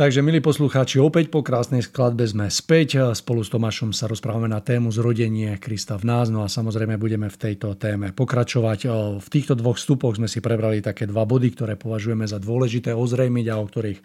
Takže, 0.03 0.19
milí 0.19 0.43
poslucháči, 0.43 0.99
opäť 0.99 1.31
po 1.31 1.39
krásnej 1.47 1.79
skladbe 1.79 2.27
sme 2.27 2.51
späť. 2.51 3.15
Spolu 3.15 3.39
s 3.39 3.47
Tomášom 3.47 3.95
sa 3.95 4.11
rozprávame 4.11 4.51
na 4.51 4.59
tému 4.59 4.91
zrodenie 4.91 5.55
Krista 5.63 5.95
v 5.95 6.03
nás. 6.03 6.27
No 6.27 6.43
a 6.43 6.51
samozrejme 6.51 6.99
budeme 6.99 7.31
v 7.31 7.39
tejto 7.39 7.79
téme 7.79 8.11
pokračovať. 8.11 8.79
V 9.23 9.27
týchto 9.31 9.55
dvoch 9.55 9.79
vstupoch 9.79 10.19
sme 10.19 10.27
si 10.27 10.43
prebrali 10.43 10.83
také 10.83 11.07
dva 11.07 11.23
body, 11.23 11.55
ktoré 11.55 11.79
považujeme 11.79 12.27
za 12.27 12.35
dôležité 12.35 12.91
ozrejmiť 12.91 13.45
a 13.47 13.55
o 13.55 13.63
ktorých 13.63 13.99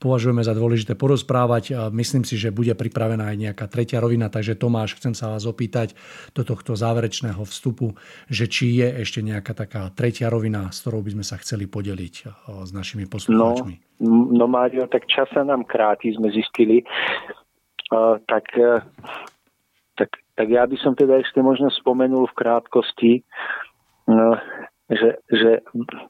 považujeme 0.00 0.40
za 0.40 0.56
dôležité 0.56 0.96
porozprávať. 0.96 1.92
Myslím 1.92 2.24
si, 2.24 2.40
že 2.40 2.48
bude 2.48 2.72
pripravená 2.72 3.30
aj 3.30 3.36
nejaká 3.36 3.68
tretia 3.68 4.00
rovina. 4.00 4.32
Takže 4.32 4.56
Tomáš, 4.56 4.96
chcem 4.96 5.12
sa 5.12 5.28
vás 5.28 5.44
opýtať 5.44 5.92
do 6.32 6.40
tohto 6.40 6.72
záverečného 6.72 7.44
vstupu, 7.44 7.92
že 8.32 8.48
či 8.48 8.80
je 8.80 9.04
ešte 9.04 9.20
nejaká 9.20 9.52
taká 9.52 9.92
tretia 9.92 10.32
rovina, 10.32 10.72
s 10.72 10.80
ktorou 10.80 11.04
by 11.04 11.20
sme 11.20 11.24
sa 11.28 11.36
chceli 11.36 11.68
podeliť 11.68 12.14
s 12.64 12.70
našimi 12.72 13.04
No, 13.04 13.12
poslucháčmi. 13.12 14.00
no 14.32 14.44
Mário, 14.48 14.88
tak 14.88 15.04
čas 15.04 15.28
sa 15.36 15.44
nám 15.44 15.68
kráti, 15.68 16.16
sme 16.16 16.32
zistili. 16.32 16.80
Uh, 17.92 18.16
tak, 18.24 18.46
uh, 18.56 18.80
tak, 19.98 20.14
tak 20.38 20.46
ja 20.48 20.64
by 20.64 20.78
som 20.80 20.96
teda 20.96 21.20
ešte 21.20 21.42
možno 21.44 21.68
spomenul 21.68 22.24
v 22.30 22.38
krátkosti, 22.38 23.12
že, 24.90 25.22
že 25.30 25.50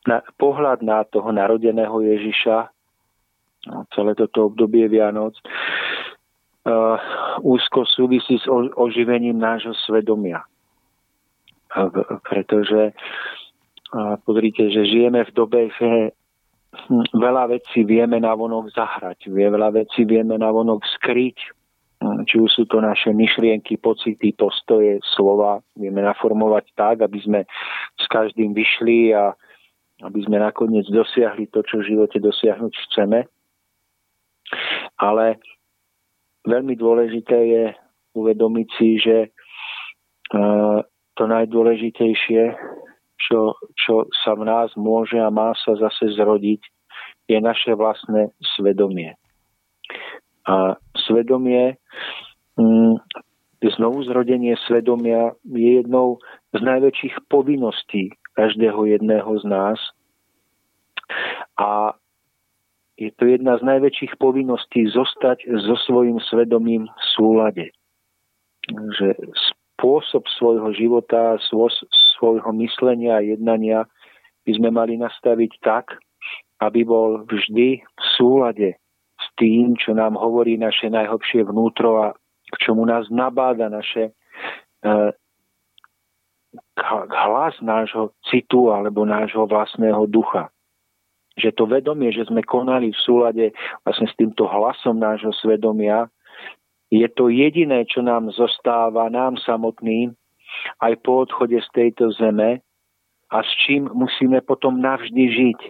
na, 0.08 0.24
pohľad 0.40 0.80
na 0.80 1.04
toho 1.04 1.32
narodeného 1.32 2.00
Ježiša, 2.00 2.56
no, 2.68 2.79
celé 3.94 4.12
toto 4.16 4.48
obdobie 4.48 4.88
Vianoc, 4.88 5.36
úzko 7.40 7.88
súvisí 7.88 8.36
s 8.36 8.46
oživením 8.76 9.40
nášho 9.40 9.72
svedomia. 9.86 10.44
Pretože 12.28 12.92
pozrite, 14.26 14.68
že 14.70 14.84
žijeme 14.84 15.24
v 15.24 15.32
dobe, 15.32 15.60
že 15.76 16.12
veľa 17.14 17.50
vecí 17.50 17.82
vieme 17.82 18.22
na 18.22 18.34
vonok 18.34 18.70
zahrať, 18.70 19.26
veľa 19.26 19.74
vecí 19.74 20.06
vieme 20.06 20.38
na 20.38 20.50
vonok 20.54 20.86
skryť, 21.00 21.38
či 22.00 22.36
už 22.40 22.48
sú 22.48 22.64
to 22.64 22.80
naše 22.80 23.12
myšlienky, 23.12 23.76
pocity, 23.76 24.32
postoje, 24.32 25.04
slova, 25.12 25.60
vieme 25.76 26.00
naformovať 26.00 26.72
tak, 26.72 27.04
aby 27.04 27.18
sme 27.20 27.40
s 28.00 28.04
každým 28.08 28.56
vyšli 28.56 29.12
a 29.12 29.36
aby 30.00 30.24
sme 30.24 30.40
nakoniec 30.40 30.88
dosiahli 30.88 31.52
to, 31.52 31.60
čo 31.60 31.84
v 31.84 31.92
živote 31.92 32.16
dosiahnuť 32.16 32.72
chceme. 32.88 33.28
Ale 34.98 35.38
veľmi 36.44 36.74
dôležité 36.76 37.36
je 37.36 37.64
uvedomiť 38.14 38.68
si, 38.78 38.98
že 38.98 39.16
e, 39.24 39.28
to 41.14 41.22
najdôležitejšie, 41.28 42.42
čo, 43.20 43.54
čo 43.76 44.08
sa 44.24 44.32
v 44.34 44.48
nás 44.48 44.72
môže 44.74 45.20
a 45.20 45.28
má 45.28 45.52
sa 45.60 45.76
zase 45.76 46.16
zrodiť, 46.16 46.60
je 47.30 47.38
naše 47.38 47.76
vlastné 47.78 48.34
svedomie. 48.56 49.14
A 50.48 50.74
svedomie, 51.06 51.78
mm, 52.58 52.98
znovu 53.76 54.02
zrodenie 54.08 54.56
svedomia 54.66 55.36
je 55.46 55.84
jednou 55.84 56.18
z 56.56 56.60
najväčších 56.64 57.28
povinností 57.30 58.10
každého 58.34 58.88
jedného 58.88 59.30
z 59.38 59.44
nás. 59.46 59.78
A 61.60 61.94
je 63.00 63.08
to 63.16 63.24
jedna 63.32 63.56
z 63.56 63.64
najväčších 63.64 64.20
povinností 64.20 64.84
zostať 64.92 65.48
so 65.64 65.74
svojím 65.88 66.20
svedomím 66.20 66.84
v 66.84 67.04
súlade. 67.16 67.66
Že 68.68 69.16
spôsob 69.80 70.28
svojho 70.36 70.68
života, 70.76 71.40
svojho 72.20 72.52
myslenia 72.60 73.16
a 73.16 73.24
jednania 73.24 73.88
by 74.44 74.52
sme 74.52 74.68
mali 74.68 75.00
nastaviť 75.00 75.52
tak, 75.64 75.96
aby 76.60 76.84
bol 76.84 77.24
vždy 77.24 77.80
v 77.80 78.04
súlade 78.20 78.76
s 79.16 79.26
tým, 79.40 79.80
čo 79.80 79.96
nám 79.96 80.20
hovorí 80.20 80.60
naše 80.60 80.92
najhlbšie 80.92 81.48
vnútro 81.48 82.04
a 82.04 82.06
k 82.52 82.56
čomu 82.60 82.84
nás 82.84 83.08
nabáda 83.08 83.72
naše 83.72 84.12
e, 84.84 84.92
hlas 87.08 87.56
nášho 87.64 88.12
citu 88.28 88.68
alebo 88.68 89.08
nášho 89.08 89.48
vlastného 89.48 90.04
ducha 90.04 90.52
že 91.40 91.56
to 91.56 91.64
vedomie, 91.64 92.12
že 92.12 92.28
sme 92.28 92.44
konali 92.44 92.92
v 92.92 93.02
súlade 93.02 93.46
vlastne 93.82 94.06
s 94.06 94.14
týmto 94.20 94.44
hlasom 94.44 95.00
nášho 95.00 95.32
svedomia, 95.40 96.12
je 96.90 97.06
to 97.06 97.30
jediné, 97.30 97.86
čo 97.86 98.02
nám 98.02 98.34
zostáva, 98.34 99.08
nám 99.08 99.38
samotným, 99.40 100.12
aj 100.82 100.98
po 101.06 101.22
odchode 101.22 101.56
z 101.62 101.68
tejto 101.70 102.10
zeme 102.18 102.60
a 103.30 103.36
s 103.40 103.50
čím 103.62 103.86
musíme 103.94 104.42
potom 104.42 104.82
navždy 104.82 105.24
žiť. 105.30 105.60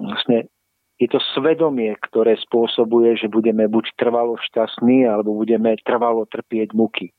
Vlastne 0.00 0.48
je 0.96 1.08
to 1.12 1.20
svedomie, 1.36 1.92
ktoré 2.08 2.40
spôsobuje, 2.40 3.20
že 3.20 3.28
budeme 3.28 3.68
buď 3.68 3.92
trvalo 4.00 4.40
šťastní, 4.40 5.04
alebo 5.04 5.36
budeme 5.36 5.76
trvalo 5.84 6.24
trpieť 6.24 6.72
muky. 6.72 7.12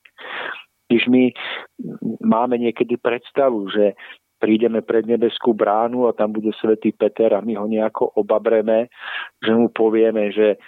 Když 0.90 1.04
my 1.08 1.24
máme 2.26 2.58
niekedy 2.58 2.98
predstavu, 2.98 3.70
že 3.70 3.94
prídeme 4.44 4.84
pred 4.84 5.08
nebeskú 5.08 5.56
bránu 5.56 6.12
a 6.12 6.12
tam 6.12 6.36
bude 6.36 6.52
svätý 6.60 6.92
Peter 6.92 7.32
a 7.32 7.40
my 7.40 7.56
ho 7.56 7.64
nejako 7.64 8.20
obabreme, 8.20 8.92
že 9.40 9.56
mu 9.56 9.72
povieme, 9.72 10.36
že 10.36 10.60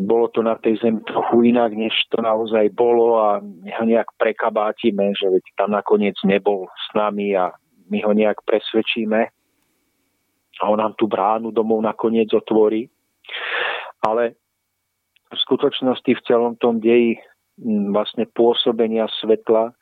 bolo 0.00 0.32
to 0.32 0.40
na 0.40 0.56
tej 0.56 0.80
zemi 0.80 1.04
trochu 1.04 1.52
inak, 1.52 1.76
než 1.76 1.92
to 2.08 2.24
naozaj 2.24 2.72
bolo 2.72 3.20
a 3.20 3.40
my 3.40 3.68
ho 3.68 3.84
nejak 3.84 4.08
prekabátime, 4.16 5.12
že 5.12 5.28
veď 5.28 5.44
tam 5.60 5.76
nakoniec 5.76 6.16
nebol 6.24 6.72
s 6.72 6.88
nami 6.96 7.36
a 7.36 7.52
my 7.92 8.00
ho 8.00 8.12
nejak 8.16 8.40
presvedčíme 8.48 9.20
a 10.60 10.62
on 10.68 10.80
nám 10.80 10.96
tú 10.96 11.04
bránu 11.04 11.52
domov 11.52 11.84
nakoniec 11.84 12.32
otvorí. 12.32 12.88
Ale 14.04 14.36
v 15.32 15.38
skutočnosti 15.40 16.12
v 16.16 16.24
celom 16.28 16.56
tom 16.56 16.80
deji 16.80 17.16
vlastne 17.92 18.28
pôsobenia 18.28 19.08
svetla 19.20 19.72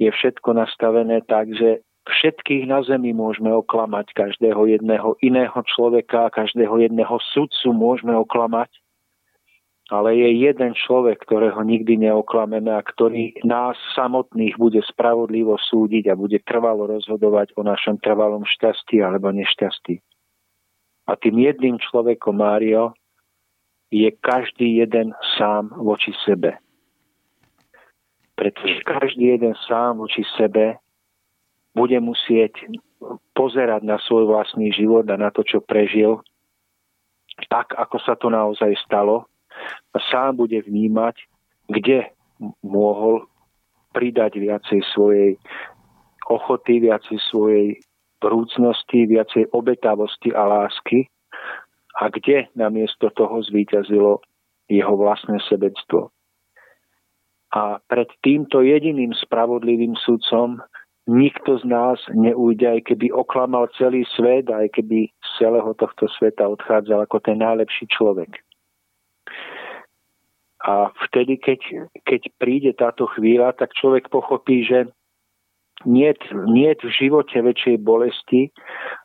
je 0.00 0.08
všetko 0.08 0.56
nastavené 0.56 1.24
tak, 1.24 1.52
že 1.52 1.84
všetkých 2.08 2.64
na 2.66 2.80
zemi 2.82 3.12
môžeme 3.12 3.52
oklamať, 3.52 4.16
každého 4.16 4.66
jedného 4.66 5.14
iného 5.20 5.58
človeka, 5.68 6.32
každého 6.32 6.80
jedného 6.80 7.16
sudcu 7.32 7.68
môžeme 7.76 8.16
oklamať, 8.16 8.72
ale 9.88 10.20
je 10.20 10.28
jeden 10.44 10.76
človek, 10.76 11.24
ktorého 11.24 11.64
nikdy 11.64 11.96
neoklameme 11.96 12.68
a 12.68 12.84
ktorý 12.84 13.40
nás 13.40 13.76
samotných 13.96 14.60
bude 14.60 14.84
spravodlivo 14.84 15.56
súdiť 15.56 16.12
a 16.12 16.18
bude 16.18 16.44
trvalo 16.44 16.84
rozhodovať 16.92 17.56
o 17.56 17.64
našom 17.64 17.96
trvalom 18.04 18.44
šťastí 18.44 19.00
alebo 19.00 19.32
nešťastí. 19.32 19.96
A 21.08 21.16
tým 21.16 21.40
jedným 21.40 21.80
človekom, 21.80 22.36
Mário, 22.36 22.92
je 23.88 24.12
každý 24.20 24.84
jeden 24.84 25.16
sám 25.40 25.72
voči 25.72 26.12
sebe. 26.28 26.60
Pretože 28.36 28.84
každý 28.84 29.40
jeden 29.40 29.56
sám 29.64 30.04
voči 30.04 30.20
sebe 30.36 30.76
bude 31.78 31.98
musieť 32.02 32.66
pozerať 33.38 33.86
na 33.86 34.02
svoj 34.02 34.26
vlastný 34.26 34.74
život 34.74 35.06
a 35.06 35.14
na 35.14 35.30
to, 35.30 35.46
čo 35.46 35.62
prežil, 35.62 36.18
tak, 37.46 37.70
ako 37.78 37.96
sa 38.02 38.18
to 38.18 38.26
naozaj 38.26 38.74
stalo 38.82 39.30
a 39.94 39.98
sám 40.10 40.42
bude 40.42 40.58
vnímať, 40.58 41.14
kde 41.70 42.10
mohol 42.66 43.30
pridať 43.94 44.42
viacej 44.42 44.82
svojej 44.94 45.38
ochoty, 46.26 46.82
viacej 46.82 47.18
svojej 47.30 47.78
vrúcnosti, 48.18 49.06
viacej 49.06 49.54
obetavosti 49.54 50.34
a 50.34 50.42
lásky 50.44 51.06
a 51.98 52.10
kde 52.10 52.50
namiesto 52.58 53.10
toho 53.14 53.42
zvíťazilo 53.46 54.22
jeho 54.66 54.94
vlastné 54.98 55.38
sebectvo. 55.46 56.10
A 57.48 57.80
pred 57.88 58.10
týmto 58.20 58.60
jediným 58.60 59.16
spravodlivým 59.16 59.96
sudcom 60.04 60.60
nikto 61.08 61.56
z 61.58 61.64
nás 61.64 61.96
neújde, 62.12 62.68
aj 62.68 62.80
keby 62.92 63.08
oklamal 63.10 63.72
celý 63.80 64.04
svet, 64.12 64.52
aj 64.52 64.68
keby 64.76 65.08
z 65.08 65.28
celého 65.40 65.72
tohto 65.74 66.04
sveta 66.20 66.44
odchádzal 66.44 67.08
ako 67.08 67.18
ten 67.24 67.40
najlepší 67.40 67.88
človek. 67.88 68.44
A 70.68 70.92
vtedy, 71.08 71.40
keď, 71.40 71.88
keď 72.04 72.22
príde 72.36 72.72
táto 72.76 73.08
chvíľa, 73.16 73.56
tak 73.56 73.72
človek 73.72 74.12
pochopí, 74.12 74.68
že 74.68 74.92
nie, 75.86 76.10
nie 76.50 76.70
v 76.74 76.90
živote 76.90 77.38
väčšej 77.38 77.76
bolesti, 77.80 78.50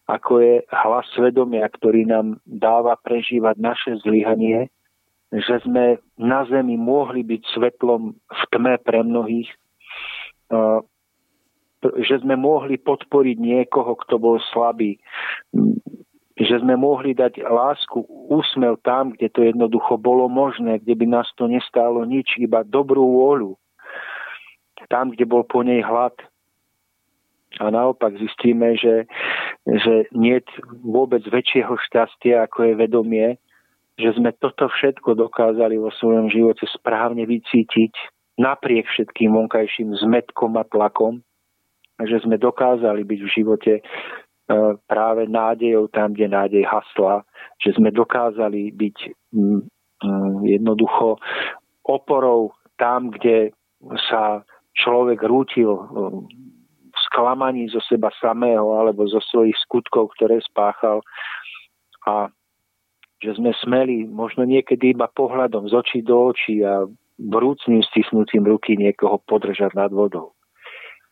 ako 0.09 0.41
je 0.41 0.55
hlas 0.73 1.05
svedomia, 1.13 1.69
ktorý 1.69 2.09
nám 2.09 2.41
dáva 2.43 2.97
prežívať 2.99 3.55
naše 3.61 3.91
zlyhanie, 4.01 4.73
že 5.30 5.61
sme 5.63 6.01
na 6.17 6.43
zemi 6.49 6.75
mohli 6.75 7.21
byť 7.21 7.41
svetlom 7.53 8.17
v 8.17 8.43
tme 8.49 8.75
pre 8.81 9.05
mnohých, 9.05 9.49
že 11.99 12.23
sme 12.23 12.39
mohli 12.39 12.80
podporiť 12.80 13.38
niekoho, 13.39 13.99
kto 13.99 14.15
bol 14.19 14.38
slabý, 14.51 14.97
že 16.34 16.57
sme 16.60 16.73
mohli 16.73 17.14
dať 17.14 17.45
lásku, 17.45 18.01
úsmev 18.10 18.81
tam, 18.81 19.14
kde 19.14 19.30
to 19.30 19.45
jednoducho 19.45 20.01
bolo 20.01 20.26
možné, 20.26 20.81
kde 20.81 20.97
by 20.97 21.05
nás 21.05 21.30
to 21.38 21.45
nestálo 21.45 22.01
nič, 22.10 22.41
iba 22.41 22.65
dobrú 22.65 23.05
vôľu. 23.05 23.53
Tam, 24.89 25.14
kde 25.14 25.30
bol 25.30 25.45
po 25.45 25.61
nej 25.61 25.85
hlad. 25.85 26.18
A 27.61 27.69
naopak 27.69 28.18
zistíme, 28.18 28.73
že, 28.73 29.05
že 29.69 30.10
nie 30.10 30.41
vôbec 30.81 31.22
väčšieho 31.22 31.77
šťastia, 31.77 32.49
ako 32.49 32.65
je 32.65 32.73
vedomie, 32.81 33.27
že 34.01 34.18
sme 34.18 34.34
toto 34.34 34.65
všetko 34.73 35.14
dokázali 35.14 35.77
vo 35.77 35.93
svojom 35.93 36.34
živote 36.34 36.65
správne 36.65 37.30
vycítiť 37.30 37.93
napriek 38.41 38.89
všetkým 38.89 39.38
vonkajším 39.38 39.93
zmetkom 40.01 40.57
a 40.57 40.65
tlakom 40.65 41.22
že 42.02 42.18
sme 42.26 42.41
dokázali 42.41 43.06
byť 43.06 43.20
v 43.22 43.34
živote 43.34 43.74
e, 43.78 43.82
práve 44.90 45.30
nádejou 45.30 45.94
tam, 45.94 46.18
kde 46.18 46.34
nádej 46.34 46.64
hasla, 46.65 47.22
že 47.61 47.78
sme 47.78 47.94
dokázali 47.94 48.74
byť 48.74 48.98
mm, 49.34 49.61
jednoducho 50.44 51.22
oporou 51.86 52.52
tam, 52.76 53.14
kde 53.14 53.53
sa 54.10 54.41
človek 54.74 55.22
rútil 55.22 55.70
e, 55.70 55.82
v 56.94 56.98
sklamaní 57.10 57.70
zo 57.70 57.82
seba 57.86 58.10
samého 58.18 58.74
alebo 58.74 59.06
zo 59.06 59.22
svojich 59.22 59.57
skutkov, 59.61 60.14
ktoré 60.18 60.41
spáchal 60.41 61.02
a 62.10 62.30
že 63.24 63.40
sme 63.40 63.56
smeli 63.64 64.03
možno 64.11 64.44
niekedy 64.44 64.91
iba 64.91 65.07
pohľadom 65.07 65.72
z 65.72 65.74
očí 65.80 65.99
do 66.03 66.36
očí 66.36 66.60
a 66.60 66.84
vrúcným 67.15 67.80
stisnutím 67.88 68.44
ruky 68.44 68.76
niekoho 68.76 69.22
podržať 69.24 69.72
nad 69.80 69.94
vodou. 69.95 70.36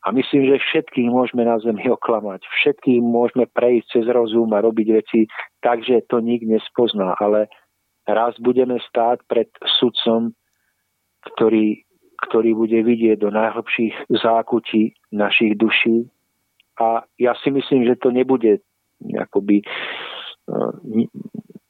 A 0.01 0.09
myslím, 0.09 0.49
že 0.49 0.57
všetkých 0.57 1.13
môžeme 1.13 1.45
na 1.45 1.61
Zemi 1.61 1.85
oklamať. 1.85 2.41
Všetkým 2.61 3.05
môžeme 3.05 3.45
prejsť 3.45 4.01
cez 4.01 4.05
rozum 4.09 4.49
a 4.53 4.63
robiť 4.65 4.87
veci 4.97 5.29
tak, 5.61 5.85
že 5.85 6.01
to 6.09 6.17
nik 6.17 6.41
nespozná. 6.41 7.13
Ale 7.21 7.53
raz 8.09 8.33
budeme 8.41 8.81
stáť 8.81 9.21
pred 9.29 9.49
sudcom, 9.77 10.33
ktorý 11.21 11.85
ktorý 12.21 12.53
bude 12.53 12.85
vidieť 12.85 13.17
do 13.17 13.33
najhlbších 13.33 14.13
zákutí 14.13 14.93
našich 15.09 15.57
duší. 15.57 16.05
A 16.77 17.01
ja 17.17 17.33
si 17.41 17.49
myslím, 17.49 17.89
že 17.89 17.97
to 17.97 18.13
nebude 18.13 18.61
akoby 19.01 19.61
e, 19.61 19.65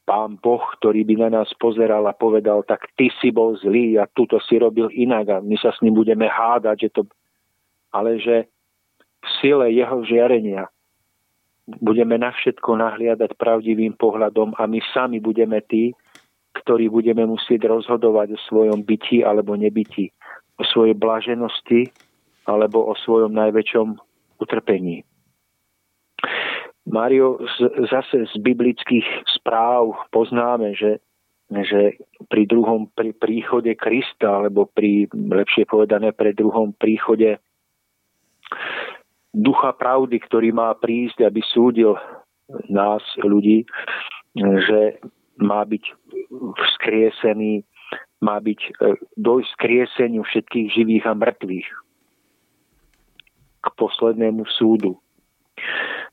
pán 0.04 0.36
Boh, 0.44 0.60
ktorý 0.76 1.08
by 1.08 1.14
na 1.26 1.28
nás 1.40 1.48
pozeral 1.56 2.04
a 2.04 2.12
povedal, 2.12 2.62
tak 2.68 2.84
ty 3.00 3.08
si 3.20 3.32
bol 3.32 3.56
zlý 3.56 3.96
a 3.96 4.04
túto 4.12 4.36
si 4.44 4.60
robil 4.60 4.92
inak 4.92 5.26
a 5.32 5.36
my 5.40 5.56
sa 5.56 5.72
s 5.72 5.80
ním 5.80 5.96
budeme 5.96 6.28
hádať, 6.28 6.76
že 6.88 6.88
to... 7.00 7.02
Ale 7.92 8.18
že 8.18 8.48
v 9.22 9.28
sile 9.38 9.70
jeho 9.70 10.02
žiarenia 10.02 10.66
budeme 11.78 12.18
na 12.18 12.34
všetko 12.34 12.74
nahliadať 12.74 13.38
pravdivým 13.38 13.94
pohľadom 13.94 14.58
a 14.58 14.66
my 14.66 14.82
sami 14.90 15.22
budeme 15.22 15.62
tí, 15.62 15.94
ktorí 16.58 16.90
budeme 16.90 17.24
musieť 17.24 17.70
rozhodovať 17.70 18.34
o 18.34 18.42
svojom 18.50 18.82
byti 18.82 19.22
alebo 19.22 19.54
nebyti, 19.54 20.10
o 20.58 20.64
svojej 20.66 20.98
blaženosti 20.98 21.88
alebo 22.50 22.90
o 22.90 22.94
svojom 22.98 23.30
najväčšom 23.30 23.96
utrpení. 24.42 25.06
Mario, 26.82 27.38
zase 27.86 28.26
z 28.26 28.34
biblických 28.42 29.06
správ 29.38 29.94
poznáme, 30.10 30.74
že, 30.74 30.98
že 31.46 31.94
pri 32.26 32.42
druhom 32.50 32.90
pri 32.90 33.14
príchode 33.14 33.70
Krista, 33.78 34.42
alebo 34.42 34.66
pri, 34.66 35.06
lepšie 35.14 35.62
povedané, 35.70 36.10
pre 36.10 36.34
druhom 36.34 36.74
príchode 36.74 37.38
ducha 39.32 39.72
pravdy, 39.72 40.20
ktorý 40.20 40.52
má 40.52 40.72
prísť, 40.76 41.24
aby 41.24 41.40
súdil 41.40 41.96
nás, 42.68 43.00
ľudí, 43.24 43.64
že 44.36 45.00
má 45.40 45.64
byť 45.64 45.84
vzkriesený, 46.56 47.64
má 48.22 48.38
byť 48.38 48.60
e, 48.60 48.70
dojsť 49.18 49.48
skrieseniu 49.56 50.22
všetkých 50.22 50.68
živých 50.70 51.04
a 51.08 51.16
mŕtvych 51.16 51.68
k 53.62 53.66
poslednému 53.78 54.46
súdu. 54.58 54.98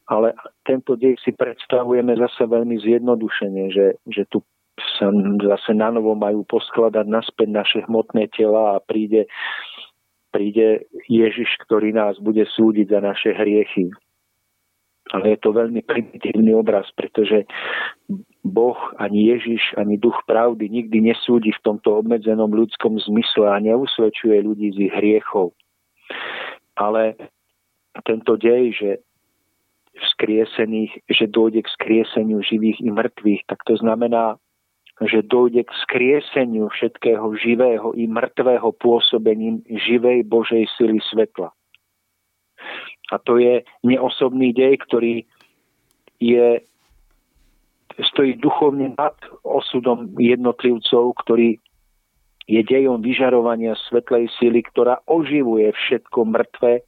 Ale 0.09 0.33
tento 0.65 0.97
dej 0.97 1.17
si 1.21 1.33
predstavujeme 1.33 2.17
zase 2.17 2.49
veľmi 2.49 2.81
zjednodušene, 2.81 3.63
že, 3.69 3.87
že 4.09 4.25
tu 4.29 4.41
sa 4.97 5.11
zase 5.43 5.75
na 5.75 5.91
novo 5.93 6.15
majú 6.15 6.47
poskladať 6.47 7.05
naspäť 7.05 7.49
naše 7.51 7.79
hmotné 7.85 8.31
tela 8.31 8.79
a 8.79 8.83
príde, 8.83 9.27
príde 10.29 10.85
Ježiš, 11.09 11.59
ktorý 11.65 11.93
nás 11.93 12.17
bude 12.21 12.45
súdiť 12.45 12.89
za 12.93 12.99
naše 13.01 13.33
hriechy. 13.33 13.89
Ale 15.09 15.33
je 15.33 15.39
to 15.41 15.49
veľmi 15.49 15.81
primitívny 15.81 16.53
obraz, 16.53 16.85
pretože 16.93 17.49
Boh, 18.45 18.77
ani 19.01 19.33
Ježiš, 19.33 19.73
ani 19.73 19.97
Duch 19.97 20.21
pravdy 20.29 20.69
nikdy 20.69 21.01
nesúdi 21.01 21.49
v 21.49 21.63
tomto 21.65 22.05
obmedzenom 22.05 22.53
ľudskom 22.53 23.01
zmysle 23.01 23.49
a 23.49 23.57
neusvedčuje 23.57 24.37
ľudí 24.45 24.69
z 24.77 24.77
ich 24.85 24.93
hriechov. 24.93 25.57
Ale 26.77 27.17
tento 28.05 28.37
dej, 28.37 28.71
že 28.77 28.89
vzkriesených, 29.97 31.09
že 31.09 31.25
dojde 31.27 31.65
k 31.65 31.73
skrieseniu 31.73 32.39
živých 32.45 32.79
i 32.79 32.89
mŕtvych, 32.93 33.49
tak 33.49 33.59
to 33.65 33.75
znamená, 33.81 34.37
že 35.07 35.23
dojde 35.23 35.63
k 35.63 35.71
skrieseniu 35.87 36.67
všetkého 36.67 37.23
živého 37.39 37.95
i 37.95 38.03
mŕtvého 38.07 38.75
pôsobením 38.75 39.63
živej 39.67 40.27
Božej 40.27 40.67
sily 40.75 40.99
svetla. 41.07 41.55
A 43.09 43.15
to 43.23 43.39
je 43.39 43.63
neosobný 43.87 44.51
dej, 44.51 44.75
ktorý 44.83 45.15
je, 46.19 46.59
stojí 48.11 48.35
duchovne 48.37 48.91
nad 48.99 49.15
osudom 49.47 50.11
jednotlivcov, 50.19 51.15
ktorý 51.23 51.55
je 52.49 52.61
dejom 52.65 52.99
vyžarovania 52.99 53.79
svetlej 53.87 54.27
sily, 54.35 54.65
ktorá 54.67 54.99
oživuje 55.07 55.71
všetko 55.71 56.27
mŕtve 56.27 56.83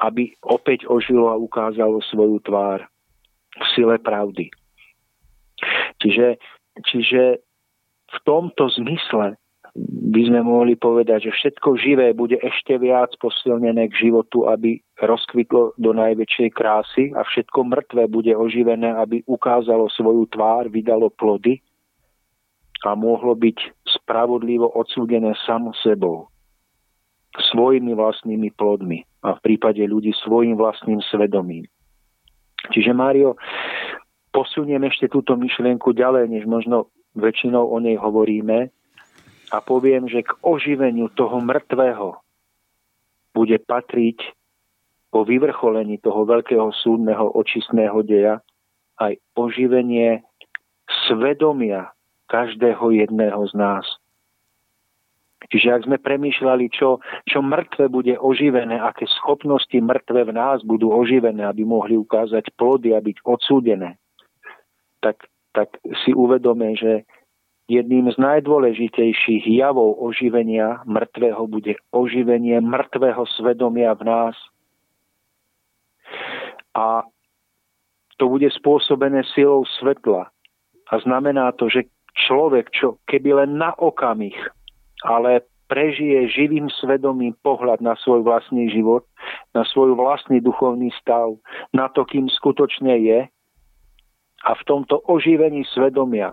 aby 0.00 0.32
opäť 0.40 0.88
ožilo 0.88 1.28
a 1.28 1.36
ukázalo 1.36 2.00
svoju 2.08 2.40
tvár 2.40 2.88
v 3.60 3.64
sile 3.76 4.00
pravdy. 4.00 4.48
Čiže, 6.00 6.40
čiže 6.78 7.42
v 8.10 8.18
tomto 8.26 8.70
zmysle 8.78 9.38
by 10.10 10.22
sme 10.26 10.42
mohli 10.42 10.74
povedať, 10.74 11.30
že 11.30 11.32
všetko 11.36 11.78
živé 11.78 12.10
bude 12.10 12.34
ešte 12.42 12.74
viac 12.74 13.14
posilnené 13.22 13.86
k 13.86 14.10
životu, 14.10 14.50
aby 14.50 14.82
rozkvitlo 14.98 15.78
do 15.78 15.90
najväčšej 15.94 16.50
krásy 16.50 17.04
a 17.14 17.22
všetko 17.22 17.58
mŕtve 17.70 18.10
bude 18.10 18.34
oživené, 18.34 18.90
aby 18.98 19.22
ukázalo 19.30 19.86
svoju 19.94 20.26
tvár, 20.26 20.66
vydalo 20.66 21.06
plody 21.14 21.62
a 22.82 22.98
mohlo 22.98 23.38
byť 23.38 23.86
spravodlivo 23.86 24.74
odsúdené 24.74 25.38
samo 25.46 25.70
sebou 25.78 26.26
svojimi 27.54 27.94
vlastnými 27.94 28.50
plodmi 28.58 29.06
a 29.22 29.38
v 29.38 29.40
prípade 29.44 29.78
ľudí 29.86 30.10
svojim 30.26 30.58
vlastným 30.58 30.98
svedomím. 31.14 31.62
Čiže 32.74 32.90
Mário, 32.90 33.38
posuniem 34.30 34.86
ešte 34.86 35.10
túto 35.10 35.34
myšlienku 35.34 35.94
ďalej, 35.94 36.30
než 36.30 36.44
možno 36.46 36.90
väčšinou 37.18 37.70
o 37.70 37.78
nej 37.82 37.98
hovoríme 37.98 38.70
a 39.50 39.56
poviem, 39.58 40.06
že 40.06 40.22
k 40.22 40.30
oživeniu 40.46 41.10
toho 41.18 41.42
mŕtvého 41.42 42.18
bude 43.34 43.58
patriť 43.62 44.18
po 45.10 45.26
vyvrcholení 45.26 45.98
toho 45.98 46.22
veľkého 46.22 46.70
súdneho 46.70 47.34
očistného 47.34 47.98
deja 48.06 48.38
aj 49.02 49.18
oživenie 49.34 50.22
svedomia 51.06 51.90
každého 52.30 52.94
jedného 52.94 53.42
z 53.50 53.54
nás. 53.58 53.86
Čiže 55.50 55.68
ak 55.74 55.82
sme 55.90 55.98
premýšľali, 55.98 56.70
čo, 56.70 57.02
čo 57.26 57.42
mŕtve 57.42 57.90
bude 57.90 58.14
oživené, 58.14 58.78
aké 58.78 59.08
schopnosti 59.18 59.74
mŕtve 59.74 60.30
v 60.30 60.32
nás 60.36 60.62
budú 60.62 60.94
oživené, 60.94 61.42
aby 61.42 61.66
mohli 61.66 61.98
ukázať 61.98 62.54
plody 62.54 62.94
a 62.94 63.02
byť 63.02 63.26
odsúdené, 63.26 63.98
tak, 65.00 65.26
tak 65.52 65.68
si 66.04 66.14
uvedome, 66.14 66.76
že 66.76 67.04
jedným 67.68 68.10
z 68.10 68.16
najdôležitejších 68.18 69.46
javov 69.50 69.98
oživenia 70.00 70.82
mŕtvého 70.86 71.42
bude 71.46 71.78
oživenie 71.94 72.58
mŕtvého 72.60 73.24
svedomia 73.38 73.94
v 73.94 74.02
nás. 74.06 74.36
A 76.74 77.04
to 78.18 78.28
bude 78.28 78.46
spôsobené 78.52 79.24
silou 79.32 79.64
svetla. 79.80 80.28
A 80.90 80.94
znamená 81.00 81.54
to, 81.54 81.70
že 81.70 81.86
človek, 82.26 82.74
čo 82.74 82.98
keby 83.06 83.46
len 83.46 83.58
na 83.58 83.70
okamih 83.78 84.34
ale 85.04 85.44
prežije 85.70 86.28
živým 86.28 86.66
svedomím 86.82 87.32
pohľad 87.46 87.80
na 87.80 87.94
svoj 88.02 88.26
vlastný 88.26 88.68
život, 88.68 89.06
na 89.54 89.62
svoj 89.62 89.94
vlastný 89.94 90.42
duchovný 90.42 90.90
stav, 90.98 91.38
na 91.70 91.86
to, 91.94 92.02
kým 92.04 92.26
skutočne 92.26 92.98
je. 93.00 93.20
A 94.44 94.56
v 94.56 94.62
tomto 94.64 95.00
oživení 95.04 95.68
svedomia 95.68 96.32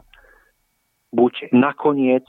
buď 1.11 1.51
nakoniec 1.51 2.23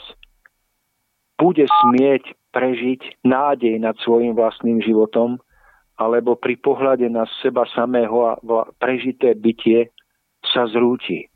bude 1.39 1.67
smieť 1.67 2.35
prežiť 2.51 3.23
nádej 3.23 3.79
nad 3.79 3.95
svojim 4.03 4.35
vlastným 4.35 4.83
životom, 4.83 5.39
alebo 5.99 6.39
pri 6.39 6.59
pohľade 6.59 7.07
na 7.11 7.27
seba 7.43 7.67
samého 7.75 8.17
a 8.27 8.33
prežité 8.79 9.35
bytie 9.35 9.91
sa 10.43 10.67
zrúti. 10.71 11.27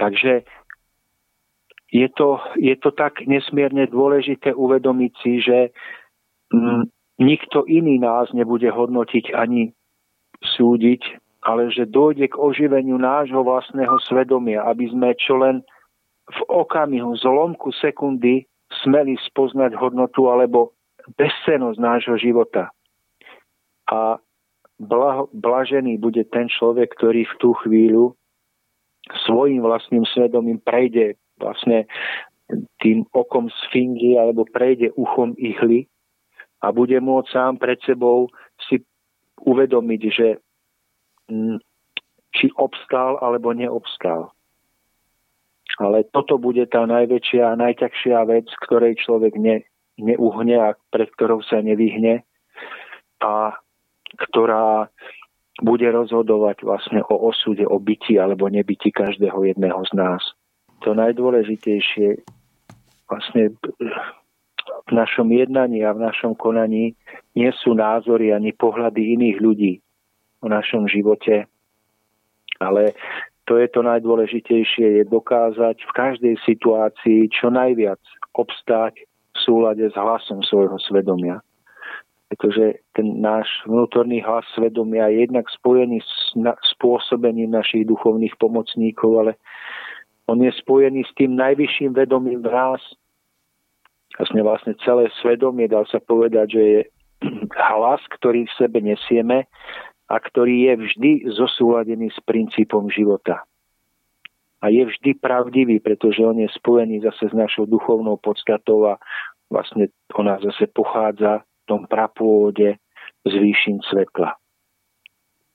Takže 0.00 0.44
je 1.92 2.08
to, 2.16 2.40
je 2.56 2.76
to 2.76 2.90
tak 2.96 3.24
nesmierne 3.26 3.84
dôležité 3.88 4.54
uvedomiť 4.54 5.12
si, 5.20 5.32
že 5.44 5.58
mm, 6.54 6.88
nikto 7.20 7.66
iný 7.66 8.00
nás 8.00 8.32
nebude 8.32 8.70
hodnotiť 8.70 9.34
ani 9.34 9.76
súdiť, 10.44 11.02
ale 11.44 11.72
že 11.72 11.88
dojde 11.88 12.28
k 12.28 12.36
oživeniu 12.36 13.00
nášho 13.00 13.40
vlastného 13.40 13.96
svedomia, 14.04 14.64
aby 14.68 14.88
sme 14.92 15.16
čo 15.16 15.40
len 15.40 15.64
v 16.30 16.40
okamihu, 16.46 17.16
zlomku 17.16 17.72
sekundy 17.80 18.46
smeli 18.84 19.18
spoznať 19.26 19.74
hodnotu 19.74 20.30
alebo 20.30 20.76
bezcenosť 21.18 21.78
nášho 21.80 22.16
života. 22.20 22.70
A 23.90 24.22
blaho, 24.78 25.26
blažený 25.34 25.98
bude 25.98 26.22
ten 26.30 26.46
človek, 26.46 26.94
ktorý 26.94 27.26
v 27.26 27.34
tú 27.42 27.50
chvíľu 27.66 28.14
svojim 29.26 29.64
vlastným 29.64 30.06
svedomím 30.06 30.62
prejde 30.62 31.18
vlastne 31.40 31.88
tým 32.78 33.08
okom 33.10 33.50
sfingy 33.66 34.14
alebo 34.14 34.46
prejde 34.46 34.94
uchom 34.94 35.34
ihly 35.40 35.90
a 36.60 36.70
bude 36.70 36.98
môcť 37.00 37.30
sám 37.32 37.52
pred 37.56 37.80
sebou 37.82 38.28
si 38.68 38.84
uvedomiť, 39.44 40.02
že 40.10 40.28
či 42.30 42.46
obstal 42.58 43.18
alebo 43.22 43.54
neobstal. 43.54 44.34
Ale 45.80 46.04
toto 46.12 46.36
bude 46.36 46.66
tá 46.68 46.84
najväčšia 46.84 47.54
a 47.54 47.58
najťažšia 47.58 48.18
vec, 48.28 48.46
ktorej 48.68 49.00
človek 49.00 49.38
ne, 49.40 49.64
neuhne 49.96 50.56
a 50.60 50.76
pred 50.92 51.08
ktorou 51.16 51.40
sa 51.40 51.64
nevyhne 51.64 52.20
a 53.22 53.56
ktorá 54.28 54.92
bude 55.62 55.88
rozhodovať 55.88 56.64
vlastne 56.66 57.00
o 57.06 57.16
osude, 57.32 57.64
o 57.64 57.80
byti 57.80 58.20
alebo 58.20 58.48
nebyti 58.48 58.92
každého 58.92 59.44
jedného 59.54 59.80
z 59.88 59.92
nás 59.96 60.22
to 60.80 60.96
najdôležitejšie 60.96 62.24
vlastne 63.06 63.52
v 64.88 64.92
našom 64.92 65.30
jednaní 65.30 65.84
a 65.86 65.94
v 65.94 66.04
našom 66.06 66.34
konaní 66.34 66.94
nie 67.34 67.50
sú 67.62 67.74
názory 67.74 68.34
ani 68.34 68.50
pohľady 68.54 69.14
iných 69.18 69.38
ľudí 69.38 69.72
o 70.40 70.48
našom 70.48 70.88
živote, 70.88 71.46
ale 72.60 72.96
to 73.50 73.58
je 73.58 73.68
to 73.68 73.82
najdôležitejšie, 73.82 75.02
je 75.02 75.04
dokázať 75.10 75.76
v 75.82 75.92
každej 75.92 76.34
situácii 76.46 77.26
čo 77.34 77.50
najviac 77.50 77.98
obstáť 78.38 79.02
v 79.34 79.38
súlade 79.42 79.82
s 79.82 79.94
hlasom 79.98 80.42
svojho 80.46 80.78
svedomia. 80.78 81.42
Pretože 82.30 82.78
ten 82.94 83.18
náš 83.18 83.50
vnútorný 83.66 84.22
hlas 84.22 84.46
svedomia 84.54 85.10
je 85.10 85.26
jednak 85.26 85.50
spojený 85.50 85.98
s 85.98 86.14
spôsobením 86.78 87.50
našich 87.50 87.82
duchovných 87.90 88.38
pomocníkov, 88.38 89.10
ale 89.26 89.32
on 90.30 90.38
je 90.38 90.54
spojený 90.62 91.02
s 91.02 91.12
tým 91.18 91.34
najvyšším 91.34 91.90
vedomím 91.90 92.46
v 92.46 92.54
nás. 92.54 92.82
Vlastne, 94.20 94.40
vlastne 94.44 94.74
celé 94.84 95.08
svedomie, 95.24 95.64
dal 95.64 95.88
sa 95.88 95.96
povedať, 95.96 96.46
že 96.52 96.62
je 96.62 96.80
hlas, 97.72 98.04
ktorý 98.20 98.44
v 98.44 98.56
sebe 98.60 98.84
nesieme 98.84 99.48
a 100.12 100.16
ktorý 100.20 100.68
je 100.68 100.74
vždy 100.76 101.12
zosúladený 101.32 102.12
s 102.12 102.20
princípom 102.28 102.92
života. 102.92 103.48
A 104.60 104.68
je 104.68 104.84
vždy 104.84 105.16
pravdivý, 105.16 105.80
pretože 105.80 106.20
on 106.20 106.36
je 106.36 106.52
spojený 106.52 107.00
zase 107.00 107.32
s 107.32 107.34
našou 107.34 107.64
duchovnou 107.64 108.20
podstatou 108.20 108.92
a 108.92 109.00
vlastne 109.48 109.88
ona 110.12 110.36
zase 110.44 110.68
pochádza 110.68 111.40
v 111.40 111.62
tom 111.64 111.88
prapôde 111.88 112.76
z 113.24 113.32
výšin 113.32 113.80
svetla 113.88 114.36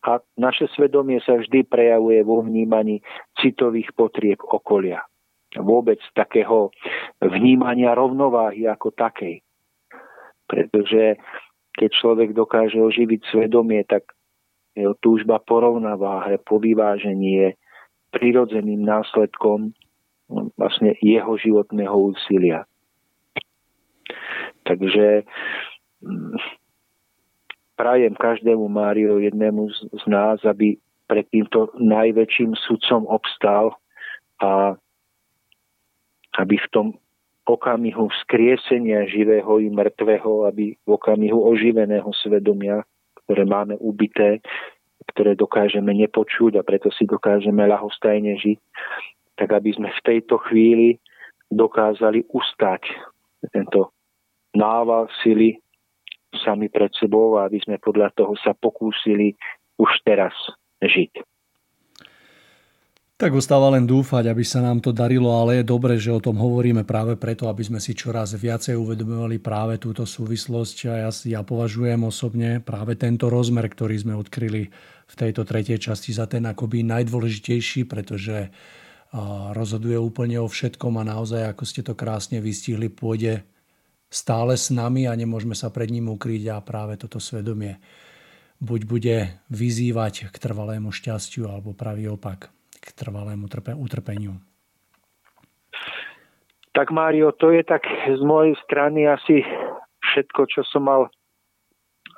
a 0.06 0.22
naše 0.38 0.70
svedomie 0.78 1.18
sa 1.26 1.34
vždy 1.42 1.66
prejavuje 1.66 2.22
vo 2.22 2.46
vnímaní 2.46 3.02
citových 3.42 3.90
potrieb 3.98 4.38
okolia. 4.46 5.02
Vôbec 5.60 6.00
takého 6.14 6.72
vnímania 7.24 7.96
rovnováhy 7.96 8.68
ako 8.68 8.92
takej. 8.92 9.40
Pretože 10.46 11.18
keď 11.76 11.90
človek 11.92 12.30
dokáže 12.32 12.80
oživiť 12.80 13.22
svedomie, 13.32 13.84
tak 13.84 14.16
jeho 14.76 14.96
túžba 15.00 15.40
po 15.40 15.64
rovnováhe, 15.64 16.40
po 16.44 16.60
vyvážení 16.60 17.32
je 17.40 17.50
prirodzeným 18.12 18.84
následkom 18.84 19.72
vlastne 20.56 20.96
jeho 21.00 21.36
životného 21.40 21.96
úsilia. 22.16 22.68
Takže 24.66 25.24
prajem 27.78 28.14
každému 28.18 28.66
Máriu, 28.66 29.22
jednému 29.22 29.70
z, 29.70 30.06
nás, 30.10 30.42
aby 30.42 30.80
pred 31.06 31.28
týmto 31.30 31.70
najväčším 31.78 32.58
sudcom 32.58 33.06
obstal 33.06 33.78
a 34.42 34.74
aby 36.40 36.56
v 36.60 36.68
tom 36.72 36.88
okamihu 37.46 38.10
vzkriesenia 38.10 39.06
živého 39.06 39.62
i 39.62 39.70
mŕtvého, 39.70 40.50
aby 40.50 40.74
v 40.74 40.90
okamihu 40.90 41.46
oživeného 41.46 42.10
svedomia, 42.26 42.82
ktoré 43.26 43.46
máme 43.46 43.78
ubité, 43.78 44.42
ktoré 45.14 45.38
dokážeme 45.38 45.94
nepočuť 45.94 46.58
a 46.58 46.66
preto 46.66 46.90
si 46.90 47.06
dokážeme 47.06 47.62
ľahostajne 47.70 48.34
žiť, 48.42 48.60
tak 49.38 49.54
aby 49.54 49.70
sme 49.78 49.90
v 49.94 50.02
tejto 50.02 50.42
chvíli 50.50 50.98
dokázali 51.54 52.26
ustať 52.34 52.82
tento 53.54 53.94
nával 54.58 55.06
sily 55.22 55.62
sami 56.42 56.68
pred 56.68 56.90
sebou 56.98 57.38
a 57.38 57.46
aby 57.46 57.62
sme 57.62 57.78
podľa 57.78 58.12
toho 58.18 58.34
sa 58.42 58.58
pokúsili 58.58 59.38
už 59.78 59.92
teraz 60.02 60.34
žiť. 60.82 61.22
Tak 63.16 63.32
ostáva 63.32 63.72
len 63.72 63.88
dúfať, 63.88 64.28
aby 64.28 64.44
sa 64.44 64.60
nám 64.60 64.84
to 64.84 64.92
darilo, 64.92 65.32
ale 65.32 65.64
je 65.64 65.72
dobre, 65.72 65.96
že 65.96 66.12
o 66.12 66.20
tom 66.20 66.36
hovoríme 66.36 66.84
práve 66.84 67.16
preto, 67.16 67.48
aby 67.48 67.64
sme 67.64 67.80
si 67.80 67.96
čoraz 67.96 68.36
viacej 68.36 68.76
uvedomovali 68.76 69.40
práve 69.40 69.80
túto 69.80 70.04
súvislosť. 70.04 70.78
A 70.92 71.08
ja, 71.08 71.12
ja 71.40 71.40
považujem 71.40 72.04
osobne 72.04 72.60
práve 72.60 73.00
tento 73.00 73.32
rozmer, 73.32 73.72
ktorý 73.72 73.96
sme 74.04 74.20
odkryli 74.20 74.68
v 75.08 75.14
tejto 75.16 75.48
tretej 75.48 75.80
časti 75.80 76.12
za 76.12 76.28
ten 76.28 76.44
akoby 76.44 76.84
najdôležitejší, 76.84 77.88
pretože 77.88 78.52
rozhoduje 79.56 79.96
úplne 79.96 80.44
o 80.44 80.52
všetkom 80.52 81.00
a 81.00 81.08
naozaj, 81.08 81.56
ako 81.56 81.64
ste 81.64 81.88
to 81.88 81.96
krásne 81.96 82.44
vystihli, 82.44 82.92
pôjde 82.92 83.48
stále 84.12 84.60
s 84.60 84.76
nami 84.76 85.08
a 85.08 85.16
nemôžeme 85.16 85.56
sa 85.56 85.72
pred 85.72 85.88
ním 85.88 86.12
ukryť 86.12 86.52
a 86.52 86.60
práve 86.60 87.00
toto 87.00 87.24
svedomie 87.24 87.80
buď 88.60 88.82
bude 88.84 89.18
vyzývať 89.48 90.28
k 90.28 90.36
trvalému 90.36 90.92
šťastiu 90.92 91.48
alebo 91.48 91.72
pravý 91.72 92.12
opak 92.12 92.55
k 92.86 92.94
trvalému 92.94 93.50
utrpeniu. 93.82 94.38
Tak 96.76 96.92
Mário, 96.92 97.32
to 97.34 97.50
je 97.56 97.64
tak 97.66 97.88
z 98.06 98.22
mojej 98.22 98.54
strany 98.68 99.08
asi 99.08 99.42
všetko, 100.12 100.42
čo 100.52 100.62
som 100.68 100.86
mal 100.86 101.08
e, 101.08 101.10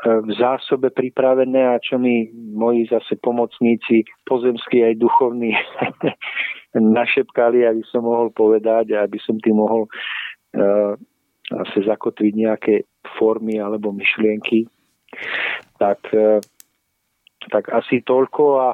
v 0.03 0.31
zásobe 0.33 0.89
pripravené 0.89 1.71
a 1.71 1.79
čo 1.79 2.01
mi 2.01 2.27
moji 2.33 2.89
zase 2.89 3.21
pomocníci, 3.21 4.03
pozemskí 4.25 4.81
aj 4.81 4.99
duchovní, 4.99 5.53
našepkali, 6.99 7.69
aby 7.69 7.85
som 7.87 8.03
mohol 8.03 8.33
povedať 8.33 8.97
a 8.97 9.05
aby 9.05 9.21
som 9.23 9.37
tým 9.41 9.57
mohol 9.57 9.87
uh, 9.87 10.93
zase 11.47 11.87
zakotviť 11.87 12.33
nejaké 12.35 12.73
formy 13.15 13.57
alebo 13.57 13.95
myšlienky, 13.95 14.67
tak, 15.79 16.03
e, 16.11 16.43
tak 17.47 17.71
asi 17.71 18.03
toľko 18.03 18.43
a 18.59 18.67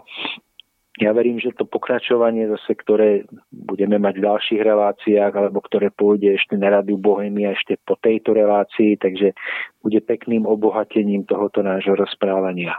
ja 1.02 1.10
verím, 1.10 1.42
že 1.42 1.58
to 1.58 1.66
pokračovanie 1.66 2.46
zase, 2.54 2.78
ktoré 2.78 3.26
budeme 3.50 3.98
mať 3.98 4.14
v 4.22 4.26
ďalších 4.30 4.62
reláciách, 4.62 5.34
alebo 5.34 5.58
ktoré 5.66 5.90
pôjde 5.90 6.38
ešte 6.38 6.54
na 6.54 6.70
Radiu 6.70 7.02
Bohemia 7.02 7.58
ešte 7.58 7.82
po 7.82 7.98
tejto 7.98 8.38
relácii, 8.38 9.02
takže 9.02 9.34
bude 9.82 10.00
pekným 10.06 10.46
obohatením 10.46 11.26
tohoto 11.26 11.66
nášho 11.66 11.98
rozprávania. 11.98 12.78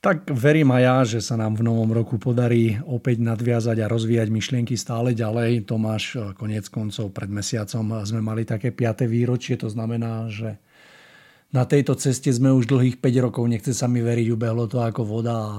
Tak 0.00 0.32
verím 0.32 0.68
aj 0.72 0.82
ja, 0.84 0.96
že 1.16 1.20
sa 1.24 1.36
nám 1.36 1.56
v 1.56 1.64
novom 1.64 1.88
roku 1.88 2.20
podarí 2.20 2.76
opäť 2.84 3.24
nadviazať 3.24 3.84
a 3.84 3.88
rozvíjať 3.88 4.28
myšlienky 4.28 4.76
stále 4.76 5.16
ďalej. 5.16 5.64
Tomáš, 5.64 6.04
eh, 6.16 6.32
konec 6.36 6.68
koncov 6.72 7.12
pred 7.12 7.28
mesiacom 7.28 8.04
sme 8.04 8.20
mali 8.24 8.48
také 8.48 8.72
5. 8.72 9.08
výročie, 9.08 9.60
to 9.60 9.68
znamená, 9.68 10.28
že 10.32 10.56
na 11.52 11.68
tejto 11.68 11.96
ceste 12.00 12.32
sme 12.32 12.52
už 12.52 12.68
dlhých 12.68 12.96
5 13.00 13.20
rokov, 13.20 13.44
nechce 13.48 13.76
sa 13.76 13.88
mi 13.88 14.00
veriť, 14.00 14.26
ubehlo 14.32 14.68
to 14.68 14.80
ako 14.80 15.04
voda 15.04 15.36
a 15.36 15.52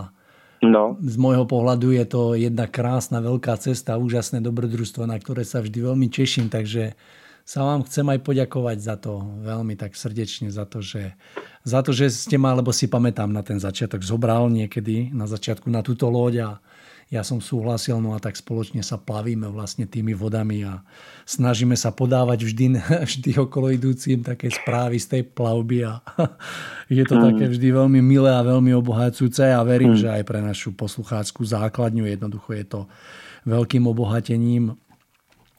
No. 0.71 0.97
Z 1.03 1.15
môjho 1.19 1.45
pohľadu 1.45 1.93
je 1.93 2.05
to 2.07 2.21
jedna 2.33 2.65
krásna 2.65 3.21
veľká 3.21 3.53
cesta, 3.61 4.01
úžasné 4.01 4.41
dobrodružstvo, 4.41 5.05
na 5.05 5.17
ktoré 5.19 5.45
sa 5.45 5.61
vždy 5.61 5.79
veľmi 5.85 6.07
teším, 6.09 6.49
takže 6.49 6.97
sa 7.45 7.61
vám 7.61 7.85
chcem 7.85 8.09
aj 8.09 8.19
poďakovať 8.25 8.77
za 8.81 8.95
to 8.97 9.21
veľmi 9.45 9.77
tak 9.77 9.93
srdečne, 9.93 10.49
za 10.49 10.65
to, 10.65 10.81
že, 10.81 11.13
za 11.61 11.85
to, 11.85 11.93
že 11.93 12.09
ste 12.09 12.41
ma, 12.41 12.57
lebo 12.57 12.73
si 12.73 12.89
pamätám 12.89 13.29
na 13.29 13.45
ten 13.45 13.61
začiatok, 13.61 14.01
zobral 14.01 14.49
niekedy 14.49 15.13
na 15.13 15.29
začiatku 15.29 15.69
na 15.69 15.85
túto 15.85 16.09
loď 16.09 16.35
a 16.41 16.49
ja 17.13 17.21
som 17.21 17.37
súhlasil, 17.37 18.01
no 18.01 18.17
a 18.17 18.19
tak 18.19 18.33
spoločne 18.33 18.81
sa 18.81 18.97
plavíme 18.97 19.45
vlastne 19.53 19.85
tými 19.85 20.17
vodami 20.17 20.65
a 20.65 20.81
snažíme 21.29 21.77
sa 21.77 21.93
podávať 21.93 22.49
vždy, 22.49 22.65
vždy 23.11 23.31
okolo 23.37 23.69
idúcim 23.69 24.25
také 24.25 24.49
správy 24.49 24.97
z 24.97 25.07
tej 25.13 25.23
plavby 25.29 25.85
a 25.85 26.01
je 26.89 27.05
to 27.05 27.15
mm. 27.17 27.23
také 27.29 27.45
vždy 27.53 27.67
veľmi 27.69 28.01
milé 28.01 28.33
a 28.33 28.41
veľmi 28.41 28.73
obohacujúce 28.73 29.45
a 29.53 29.61
verím, 29.61 29.93
mm. 29.93 30.01
že 30.01 30.09
aj 30.09 30.23
pre 30.25 30.39
našu 30.41 30.73
poslucháckú 30.73 31.45
základňu 31.45 32.09
jednoducho 32.09 32.49
je 32.57 32.65
to 32.65 32.81
veľkým 33.45 33.85
obohatením 33.85 34.73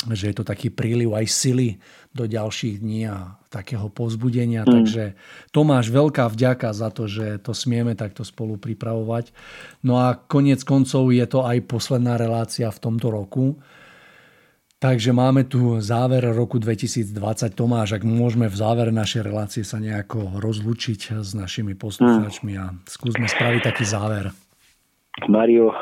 že 0.04 0.28
je 0.28 0.34
to 0.36 0.44
taký 0.44 0.68
príliv 0.68 1.16
aj 1.16 1.26
sily 1.26 1.68
do 2.12 2.28
ďalších 2.28 2.84
dní 2.84 3.08
a 3.08 3.40
takého 3.48 3.88
pozbudenia. 3.88 4.64
Mm. 4.64 4.68
Takže 4.68 5.04
Tomáš, 5.52 5.88
veľká 5.88 6.28
vďaka 6.28 6.68
za 6.76 6.92
to, 6.92 7.08
že 7.08 7.40
to 7.40 7.56
smieme 7.56 7.96
takto 7.96 8.20
spolu 8.20 8.60
pripravovať. 8.60 9.32
No 9.80 9.96
a 10.00 10.16
konec 10.16 10.60
koncov 10.68 11.08
je 11.12 11.24
to 11.24 11.44
aj 11.44 11.64
posledná 11.64 12.20
relácia 12.20 12.68
v 12.68 12.82
tomto 12.82 13.08
roku. 13.08 13.56
Takže 14.76 15.16
máme 15.16 15.48
tu 15.48 15.80
záver 15.80 16.20
roku 16.36 16.60
2020. 16.60 17.16
Tomáš, 17.56 17.96
ak 17.96 18.04
môžeme 18.04 18.44
v 18.44 18.60
závere 18.60 18.92
našej 18.92 19.24
relácie 19.24 19.64
sa 19.64 19.80
nejako 19.80 20.36
rozlučiť 20.36 21.24
s 21.24 21.32
našimi 21.32 21.72
poslucháčmi 21.72 22.52
a 22.60 22.76
skúsme 22.84 23.24
spraviť 23.24 23.60
taký 23.64 23.88
záver. 23.88 24.45
Mario, 25.24 25.72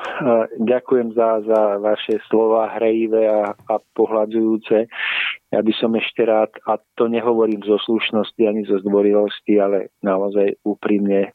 ďakujem 0.62 1.10
za, 1.18 1.42
za 1.42 1.82
vaše 1.82 2.22
slova 2.30 2.70
hrejivé 2.78 3.26
a, 3.26 3.50
a 3.50 3.74
pohľadzujúce. 3.98 4.86
Ja 5.50 5.58
by 5.58 5.72
som 5.74 5.98
ešte 5.98 6.22
rád, 6.22 6.54
a 6.70 6.78
to 6.94 7.10
nehovorím 7.10 7.58
zo 7.66 7.74
slušnosti 7.82 8.38
ani 8.46 8.62
zo 8.62 8.78
zdvorilosti, 8.78 9.58
ale 9.58 9.90
naozaj 10.06 10.62
úprimne 10.62 11.34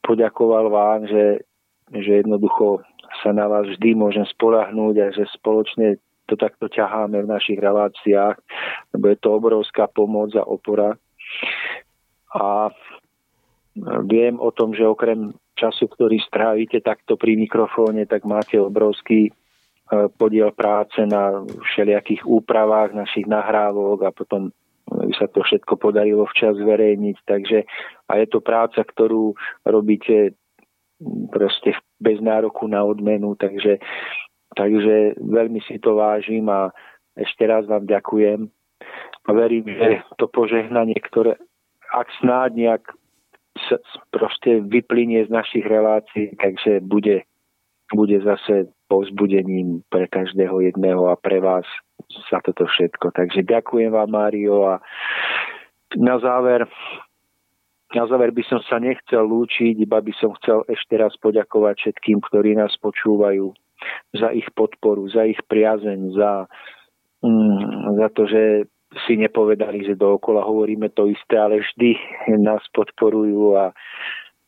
poďakoval 0.00 0.72
vám, 0.72 1.00
že, 1.04 1.44
že 1.92 2.24
jednoducho 2.24 2.80
sa 3.20 3.36
na 3.36 3.44
vás 3.44 3.68
vždy 3.76 3.92
môžem 3.92 4.24
spolahnúť 4.24 4.96
a 4.96 5.06
že 5.12 5.28
spoločne 5.36 6.00
to 6.28 6.36
takto 6.36 6.68
ťaháme 6.68 7.24
v 7.24 7.32
našich 7.32 7.60
reláciách, 7.60 8.36
lebo 8.96 9.04
je 9.08 9.18
to 9.20 9.28
obrovská 9.36 9.84
pomoc 9.88 10.32
a 10.32 10.44
opora. 10.44 10.96
A 12.32 12.72
viem 14.04 14.36
o 14.36 14.52
tom, 14.52 14.76
že 14.76 14.84
okrem 14.84 15.32
času, 15.58 15.90
ktorý 15.90 16.22
strávite 16.22 16.78
takto 16.78 17.18
pri 17.18 17.34
mikrofóne, 17.34 18.06
tak 18.06 18.22
máte 18.22 18.62
obrovský 18.62 19.34
podiel 20.20 20.52
práce 20.52 21.00
na 21.08 21.42
všelijakých 21.42 22.22
úpravách 22.22 22.92
našich 22.94 23.24
nahrávok 23.24 24.04
a 24.04 24.10
potom 24.12 24.52
by 24.88 25.12
sa 25.16 25.28
to 25.28 25.40
všetko 25.44 25.80
podarilo 25.80 26.28
včas 26.28 26.56
zverejniť. 26.60 27.16
Takže 27.24 27.58
a 28.08 28.12
je 28.20 28.26
to 28.28 28.40
práca, 28.44 28.84
ktorú 28.84 29.32
robíte 29.64 30.36
proste 31.32 31.76
bez 32.00 32.20
nároku 32.20 32.68
na 32.68 32.84
odmenu, 32.84 33.34
takže, 33.38 33.80
takže 34.54 35.16
veľmi 35.18 35.62
si 35.64 35.80
to 35.80 35.96
vážim 35.96 36.48
a 36.50 36.72
ešte 37.16 37.46
raz 37.46 37.66
vám 37.66 37.86
ďakujem 37.86 38.50
a 39.26 39.30
verím, 39.34 39.66
že 39.66 40.02
to 40.16 40.26
požehnanie, 40.30 40.96
ktoré 40.98 41.36
ak 41.88 42.08
snáď 42.20 42.50
nejak 42.54 42.84
proste 44.10 44.60
vyplynie 44.64 45.26
z 45.26 45.30
našich 45.30 45.64
relácií, 45.66 46.34
takže 46.38 46.80
bude, 46.84 47.22
bude 47.92 48.18
zase 48.20 48.72
povzbudením 48.88 49.84
pre 49.92 50.08
každého 50.08 50.60
jedného 50.60 51.12
a 51.12 51.16
pre 51.16 51.40
vás 51.40 51.64
za 52.32 52.40
toto 52.40 52.64
všetko. 52.64 53.12
Takže 53.12 53.44
ďakujem 53.44 53.92
vám, 53.92 54.10
Mário, 54.10 54.64
a 54.64 54.80
na 55.96 56.16
záver 56.18 56.64
na 57.88 58.04
záver 58.04 58.36
by 58.36 58.44
som 58.44 58.60
sa 58.68 58.76
nechcel 58.76 59.24
lúčiť, 59.24 59.80
iba 59.80 59.96
by 60.04 60.12
som 60.20 60.36
chcel 60.36 60.60
ešte 60.68 61.00
raz 61.00 61.16
poďakovať 61.24 61.74
všetkým, 61.80 62.20
ktorí 62.20 62.52
nás 62.52 62.76
počúvajú 62.84 63.48
za 64.12 64.28
ich 64.36 64.44
podporu, 64.52 65.08
za 65.08 65.24
ich 65.24 65.40
priazeň, 65.48 66.12
za, 66.12 66.44
mm, 67.24 67.96
za 67.96 68.08
to, 68.12 68.22
že 68.28 68.42
si 69.06 69.20
nepovedali, 69.20 69.84
že 69.84 70.00
dookola 70.00 70.44
hovoríme 70.44 70.88
to 70.96 71.12
isté, 71.12 71.36
ale 71.36 71.60
vždy 71.60 71.96
nás 72.40 72.64
podporujú 72.72 73.60
a 73.60 73.64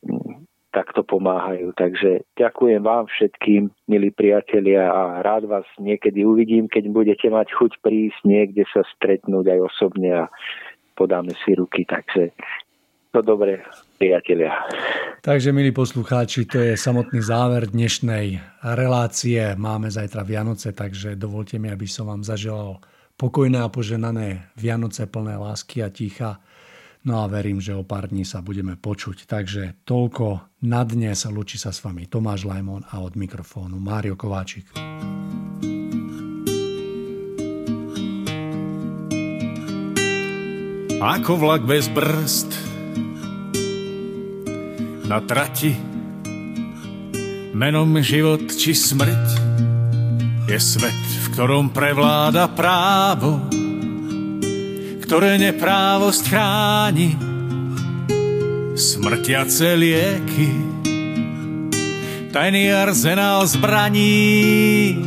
mm, 0.05 0.49
takto 0.73 1.05
pomáhajú. 1.05 1.77
Takže 1.77 2.25
ďakujem 2.39 2.81
vám 2.81 3.11
všetkým, 3.11 3.69
milí 3.91 4.09
priatelia 4.15 4.89
a 4.89 5.21
rád 5.21 5.51
vás 5.51 5.67
niekedy 5.77 6.25
uvidím, 6.25 6.71
keď 6.71 6.89
budete 6.89 7.29
mať 7.29 7.53
chuť 7.53 7.73
prísť 7.85 8.21
niekde 8.25 8.65
sa 8.73 8.81
stretnúť 8.97 9.51
aj 9.51 9.61
osobne 9.61 10.11
a 10.15 10.33
podáme 10.97 11.37
si 11.45 11.53
ruky. 11.53 11.85
Takže 11.85 12.33
to 13.11 13.21
dobre, 13.27 13.61
priatelia. 13.99 14.55
Takže, 15.21 15.51
milí 15.51 15.75
poslucháči, 15.75 16.47
to 16.47 16.63
je 16.63 16.79
samotný 16.79 17.21
záver 17.21 17.67
dnešnej 17.69 18.39
relácie. 18.63 19.43
Máme 19.59 19.91
zajtra 19.91 20.23
Vianoce, 20.23 20.71
takže 20.73 21.19
dovolte 21.19 21.59
mi, 21.59 21.69
aby 21.69 21.91
som 21.91 22.07
vám 22.07 22.23
zaželal 22.23 22.79
pokojné 23.21 23.61
a 23.61 23.69
poženané 23.69 24.49
Vianoce 24.57 25.05
plné 25.05 25.37
lásky 25.37 25.85
a 25.85 25.93
ticha. 25.93 26.41
No 27.05 27.21
a 27.21 27.29
verím, 27.29 27.61
že 27.61 27.77
o 27.77 27.85
pár 27.85 28.09
dní 28.09 28.25
sa 28.25 28.41
budeme 28.41 28.81
počuť. 28.81 29.29
Takže 29.29 29.85
toľko 29.85 30.57
na 30.65 30.81
dnes. 30.89 31.29
Lučí 31.29 31.61
sa 31.61 31.69
s 31.69 31.85
vami 31.85 32.09
Tomáš 32.09 32.49
Lajmon 32.49 32.89
a 32.89 33.05
od 33.05 33.21
mikrofónu 33.21 33.77
Mário 33.77 34.17
Kováčik. 34.17 34.73
Ako 41.01 41.33
vlak 41.37 41.65
bez 41.69 41.93
brzd 41.93 42.49
na 45.09 45.21
trati. 45.25 45.77
Menom 47.53 48.01
život 48.01 48.49
či 48.49 48.73
smrť 48.73 49.50
je 50.51 50.59
svet, 50.59 50.99
v 50.99 51.27
ktorom 51.31 51.71
prevláda 51.71 52.51
právo, 52.51 53.39
ktoré 54.99 55.39
neprávosť 55.39 56.23
chráni. 56.27 57.15
Smrtiace 58.75 59.79
lieky, 59.79 60.51
tajný 62.35 62.75
arzenál 62.75 63.47
zbraní, 63.47 64.99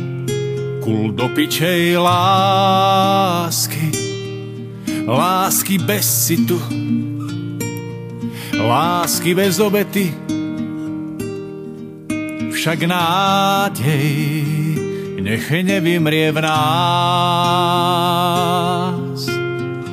kul 0.80 1.12
do 1.12 1.28
pičej 1.28 2.00
lásky, 2.00 3.92
lásky 5.04 5.76
bez 5.76 6.08
citu, 6.24 6.56
lásky 8.56 9.36
bez 9.36 9.60
obety. 9.60 10.08
Však 12.48 12.88
nádej 12.88 14.83
nech 15.24 15.48
nevymrie 15.64 16.28
v 16.32 16.38
nás. 16.44 16.60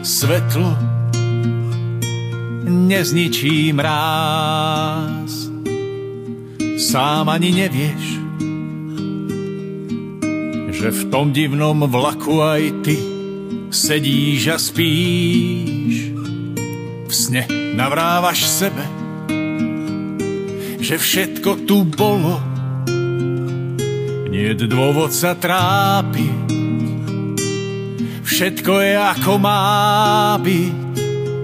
Svetlo 0.03 0.75
nezničí 2.67 3.71
mráz. 3.71 5.47
Sám 6.75 7.31
ani 7.31 7.55
nevieš, 7.55 8.19
že 10.75 10.91
v 10.91 11.01
tom 11.07 11.31
divnom 11.31 11.87
vlaku 11.87 12.43
aj 12.43 12.83
ty 12.83 12.99
sedíš 13.71 14.51
a 14.51 14.59
spíš 14.59 16.11
v 17.07 17.13
sne 17.13 17.47
navrávaš 17.79 18.43
sebe, 18.49 18.83
že 20.83 20.99
všetko 20.99 21.63
tu 21.63 21.87
bolo, 21.87 22.50
nie 24.31 24.55
je 24.55 24.63
dôvod 24.63 25.11
sa 25.11 25.35
trápiť. 25.35 26.47
Všetko 28.23 28.73
je 28.79 28.95
ako 28.95 29.35
má 29.43 30.39
byť, 30.39 30.95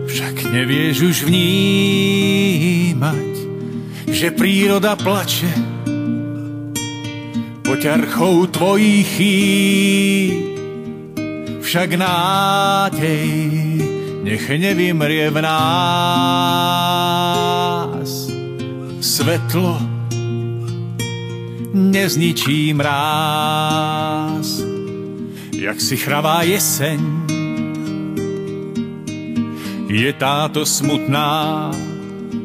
však 0.07 0.35
nevieš 0.55 1.03
už 1.03 1.27
vnímať, 1.27 3.03
že 4.07 4.31
príroda 4.31 4.95
plače 4.95 5.51
poťarchou 7.67 8.47
tvojich 8.47 9.19
chýb. 9.19 10.47
Však 11.59 11.99
nádej 11.99 13.27
nech 14.23 14.47
nevymrie 14.47 15.27
v 15.27 15.43
nás. 15.43 15.59
Svetlo 19.03 19.96
nezničí 21.73 22.73
mráz, 22.73 24.63
jak 25.51 25.81
si 25.81 25.97
chravá 25.97 26.43
jeseň. 26.43 26.99
Je 29.87 30.11
táto 30.19 30.67
smutná 30.67 31.71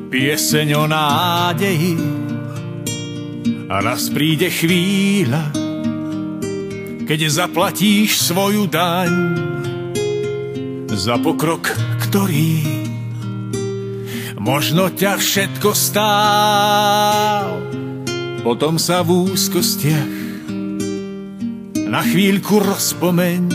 pieseň 0.08 0.68
o 0.78 0.84
nádeji 0.86 1.98
a 3.66 3.82
raz 3.82 4.06
príde 4.12 4.46
chvíľa, 4.52 5.50
keď 7.02 7.20
zaplatíš 7.26 8.30
svoju 8.30 8.70
daň 8.70 9.12
za 10.92 11.18
pokrok, 11.18 11.72
ktorý 12.08 12.84
možno 14.38 14.92
ťa 14.92 15.16
všetko 15.16 15.70
stál. 15.72 17.81
Potom 18.42 18.74
sa 18.74 19.06
v 19.06 19.30
úzkostiach 19.30 20.10
na 21.86 22.02
chvíľku 22.02 22.58
rozpomeň, 22.58 23.46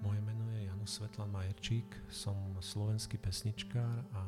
Moje 0.00 0.20
meno 0.24 0.48
je 0.56 0.64
Janus 0.64 0.96
Svetlan 0.96 1.28
Majerčík, 1.28 1.84
som 2.08 2.56
slovenský 2.64 3.20
pesničkár 3.20 4.08
a 4.16 4.24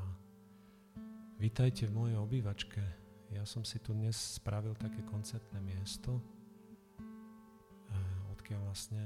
vítajte 1.41 1.89
v 1.89 2.05
mojej 2.05 2.21
obývačke. 2.21 2.85
Ja 3.33 3.49
som 3.49 3.65
si 3.65 3.81
tu 3.81 3.97
dnes 3.97 4.37
spravil 4.37 4.77
také 4.77 5.01
koncertné 5.09 5.57
miesto, 5.65 6.36
odkiaľ 8.47 8.63
vlastne 8.63 9.03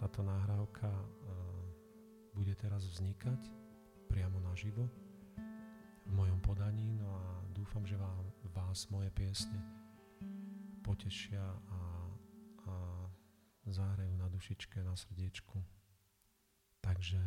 táto 0.00 0.24
nahrávka 0.24 0.88
eh, 0.88 1.04
bude 2.32 2.56
teraz 2.56 2.88
vznikať 2.88 3.36
priamo 4.08 4.40
naživo 4.40 4.88
v 6.08 6.12
mojom 6.16 6.40
podaní, 6.40 6.96
no 6.96 7.04
a 7.20 7.44
dúfam, 7.52 7.84
že 7.84 8.00
vám, 8.00 8.32
vás 8.56 8.88
moje 8.88 9.12
piesne 9.12 9.60
potešia 10.80 11.44
a, 11.44 11.80
a 12.64 12.74
zahrajú 13.68 14.16
na 14.16 14.32
dušičke, 14.32 14.80
na 14.88 14.96
srdiečku. 14.96 15.60
Takže 16.80 17.20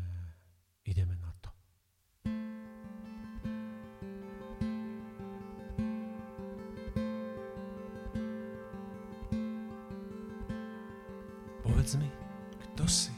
ideme 0.81 1.13
na 1.21 1.29
to. 1.45 1.53
Povedz 11.83 11.99
mi, 11.99 12.07
kto 12.63 12.87
si, 12.87 13.11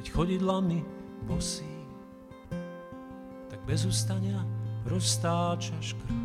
keď 0.00 0.04
chodidlami 0.16 0.80
bosí, 1.28 1.68
tak 3.52 3.60
bez 3.68 3.84
ustania 3.84 4.40
roztáčaš 4.88 5.92
kruh 6.00 6.24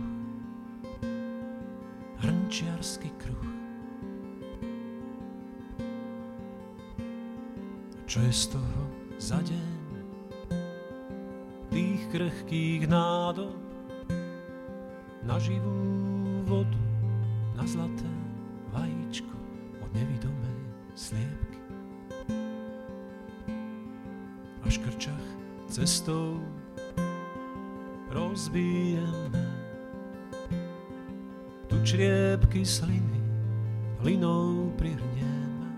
hrnčiarsky 2.23 3.11
kruh. 3.19 3.51
Čo 8.07 8.23
je 8.23 8.31
z 8.31 8.55
toho 8.55 8.81
za 9.19 9.43
deň? 9.43 9.71
Tých 11.67 12.01
krehkých 12.15 12.87
nádob 12.87 13.59
na 15.19 15.35
živú 15.35 15.83
vodu, 16.47 16.79
na 17.59 17.67
zlaté 17.67 18.07
vajíčko 18.71 19.35
od 19.83 19.91
nevidomej 19.91 20.34
sliepky. 20.95 21.59
A 24.63 24.67
škrčach 24.71 25.27
cestou 25.69 26.41
rozbijeme 28.09 29.55
čriepky 31.85 32.65
sliny 32.65 33.21
hlinou 34.01 34.73
prihrniem. 34.73 35.69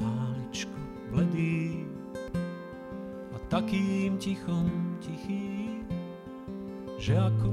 Máličko 0.00 0.80
bledý 1.12 1.84
a 3.30 3.38
takým 3.52 4.16
tichom 4.16 4.96
tichý, 5.04 5.84
že 6.96 7.20
ako 7.20 7.52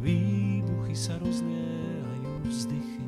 výbuchy 0.00 0.96
sa 0.96 1.20
rozliehajú 1.20 2.48
vzdychy. 2.48 3.04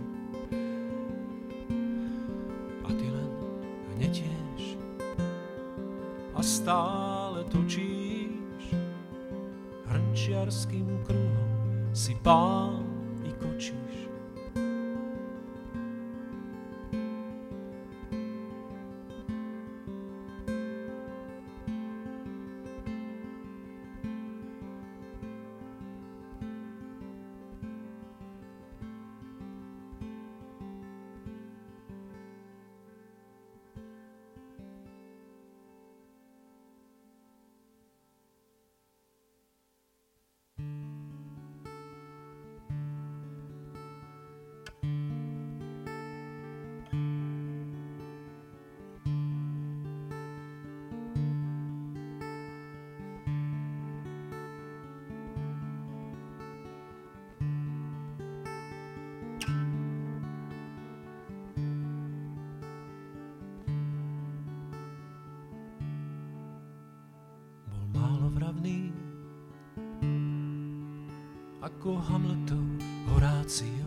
Ako 71.78 71.94
Hamletov 72.10 72.66
Horácio. 73.14 73.86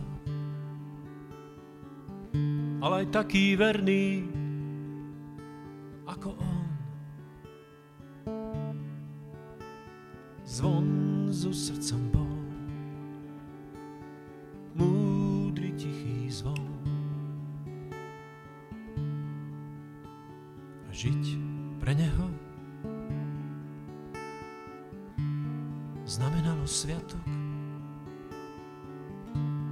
Ale 2.80 3.04
aj 3.04 3.08
taký 3.12 3.60
verný 3.60 4.31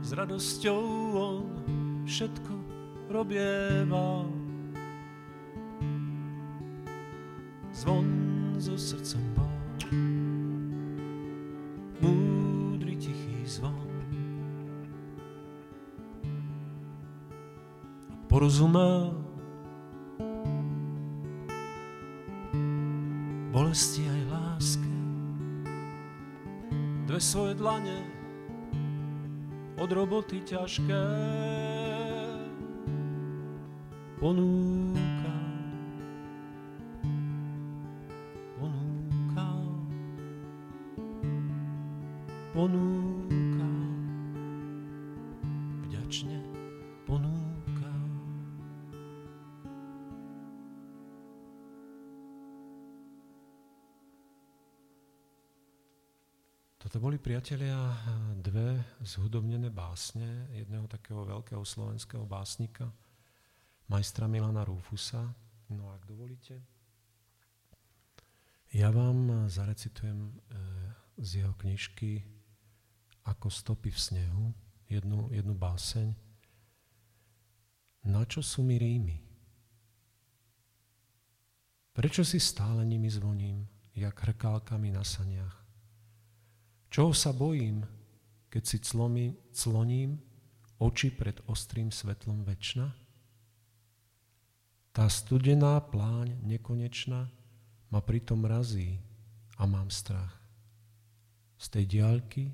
s 0.09 0.17
radosťou 0.17 0.81
on 1.13 1.45
všetko 2.09 2.53
robieva. 3.13 4.25
Zvon 7.69 8.09
so 8.57 8.73
srdcom 8.73 9.21
bol, 9.37 9.53
múdry 12.01 12.97
tichý 12.97 13.45
zvon. 13.45 13.85
A 18.09 18.15
porozumel 18.25 19.13
bolesti 23.53 24.09
aj 24.09 24.21
láske, 24.33 24.93
dve 27.05 27.21
svoje 27.21 27.53
dlane 27.53 28.18
od 29.79 29.91
roboty 29.95 30.43
ťažké 30.43 31.03
ponúka. 34.19 35.35
Ponúka. 38.59 39.47
Ponúka. 42.51 43.71
Vďačne 45.87 46.43
ponúka. 47.07 47.93
Toto 56.83 56.99
To 56.99 57.07
boli 57.07 57.15
priatelia 57.15 57.79
dve 58.43 58.88
zhudobnené 58.99 59.71
básne 59.71 60.47
jedného 60.51 60.87
takého 60.87 61.23
veľkého 61.23 61.63
slovenského 61.63 62.27
básnika, 62.27 62.91
majstra 63.87 64.27
Milana 64.27 64.67
Rúfusa. 64.67 65.23
No 65.69 65.93
ak 65.93 66.03
dovolíte, 66.03 66.59
ja 68.69 68.93
vám 68.93 69.49
zarecitujem 69.49 70.29
e, 70.29 70.31
z 71.17 71.41
jeho 71.45 71.53
knižky 71.57 72.21
Ako 73.25 73.49
stopy 73.49 73.89
v 73.93 73.99
snehu, 73.99 74.45
jednu, 74.89 75.29
jednu 75.29 75.53
báseň. 75.53 76.13
Na 78.09 78.25
čo 78.25 78.41
sú 78.41 78.65
mi 78.65 78.77
rímy? 78.81 79.21
Prečo 81.93 82.25
si 82.25 82.39
stále 82.39 82.87
nimi 82.87 83.11
zvoním, 83.11 83.67
jak 83.93 84.15
hrkálkami 84.17 84.89
na 84.89 85.03
saniach? 85.03 85.61
Čoho 86.89 87.13
sa 87.13 87.29
bojím, 87.29 87.85
keď 88.49 88.63
si 88.65 88.77
clomi, 88.81 89.37
cloním 89.53 90.17
oči 90.81 91.13
pred 91.13 91.37
ostrým 91.45 91.93
svetlom 91.93 92.41
väčšina? 92.43 92.89
Tá 94.89 95.05
studená 95.07 95.79
pláň 95.79 96.35
nekonečná 96.43 97.29
ma 97.93 97.99
pritom 98.01 98.43
razí 98.43 98.99
a 99.57 99.69
mám 99.69 99.93
strach. 99.93 100.33
Z 101.61 101.77
tej 101.77 101.85
diaľky, 101.99 102.49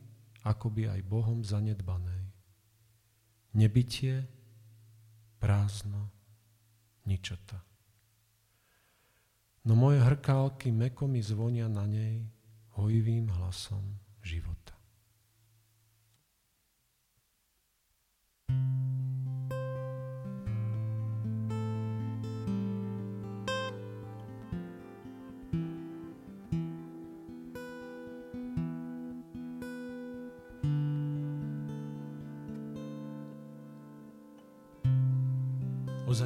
akoby 0.45 0.91
aj 0.91 1.01
Bohom 1.07 1.41
zanedbanej. 1.41 2.21
Nebytie, 3.55 4.27
prázdno, 5.39 6.11
ničota. 7.07 7.61
No 9.65 9.73
moje 9.73 9.97
hrkálky 9.97 10.69
meko 10.69 11.09
mi 11.09 11.25
zvonia 11.25 11.65
na 11.65 11.89
nej 11.89 12.21
hojivým 12.77 13.33
hlasom 13.33 13.81
života. 14.21 14.54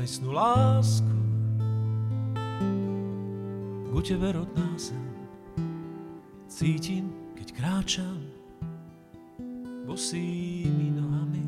Ozajstnú 0.10 0.34
lásku 0.34 1.18
ku 3.94 4.02
tebe 4.02 4.34
rodná 4.34 4.66
zem. 4.74 5.06
Cítim 6.50 7.14
kráčam 7.54 8.18
bosými 9.86 10.98
nohami. 10.98 11.46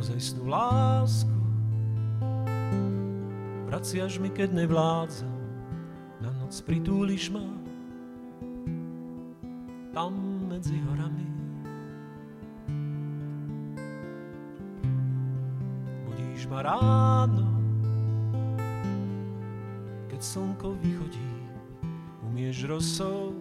Ozajstnú 0.00 0.48
lásku. 0.48 1.36
Vraciaš 3.68 4.16
mi, 4.16 4.32
keď 4.32 4.64
nevládzam, 4.64 5.40
na 6.24 6.32
noc 6.40 6.56
pritúliš 6.64 7.28
ma 7.28 7.59
ráno, 16.70 17.50
keď 20.06 20.20
slnko 20.22 20.78
vychodí 20.78 21.34
umieš 22.22 22.70
rosou 22.70 23.34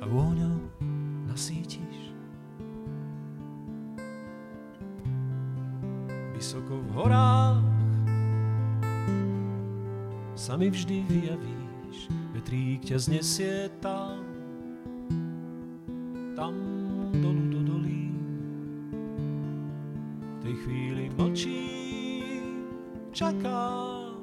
a 0.00 0.04
vôňou 0.08 0.56
nasítiš. 1.28 2.16
Vysoko 6.32 6.80
v 6.80 6.88
horách 6.96 7.60
sa 10.32 10.56
mi 10.56 10.72
vždy 10.72 11.04
vyjavíš, 11.08 12.08
vetrík 12.32 12.80
ťa 12.88 12.98
znesie 13.00 13.68
tam, 13.84 14.03
čakám, 23.24 24.20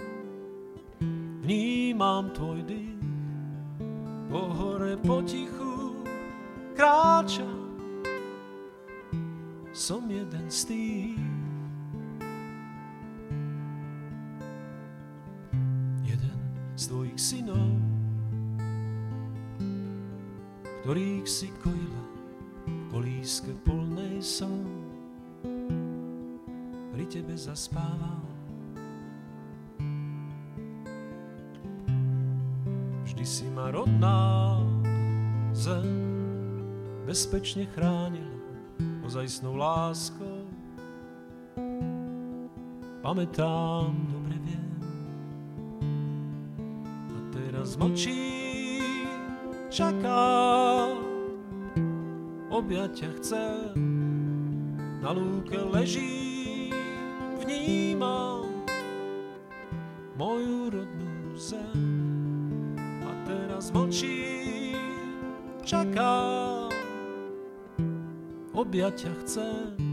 vnímam 1.41 2.29
tvoj 2.29 2.61
dých, 2.61 2.90
po 2.90 2.90
chránila 37.75 38.31
ozajstnou 39.05 39.55
láskou. 39.55 40.47
Pamätám, 43.01 43.91
dobre 44.13 44.37
viem. 44.45 44.71
A 47.11 47.17
teraz 47.33 47.75
mlčí, 47.75 48.79
čaká, 49.73 50.87
objaťa 52.53 53.09
chce, 53.19 53.45
na 55.01 55.09
lúke 55.11 55.57
leží, 55.57 56.69
vnímam 57.41 58.20
objaťa 68.71 69.11
chce, 69.19 69.47
na 69.79 69.90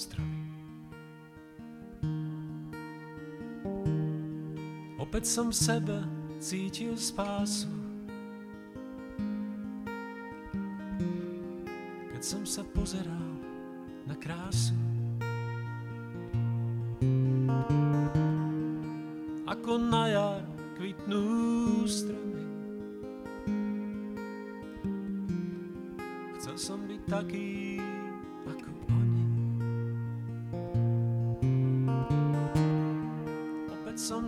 Strom. 0.00 0.32
Opäť 4.96 5.28
som 5.28 5.52
v 5.52 5.60
sebe 5.60 5.98
cítil 6.40 6.96
spásu. 6.96 7.68
Keď 12.16 12.22
som 12.24 12.48
sa 12.48 12.64
pozeral 12.72 13.28
na 14.08 14.16
krásu. 14.16 14.72
Ako 19.52 19.76
na 19.76 20.08
jar 20.08 20.40
kvitnú 20.80 21.84
stromy. 21.84 22.19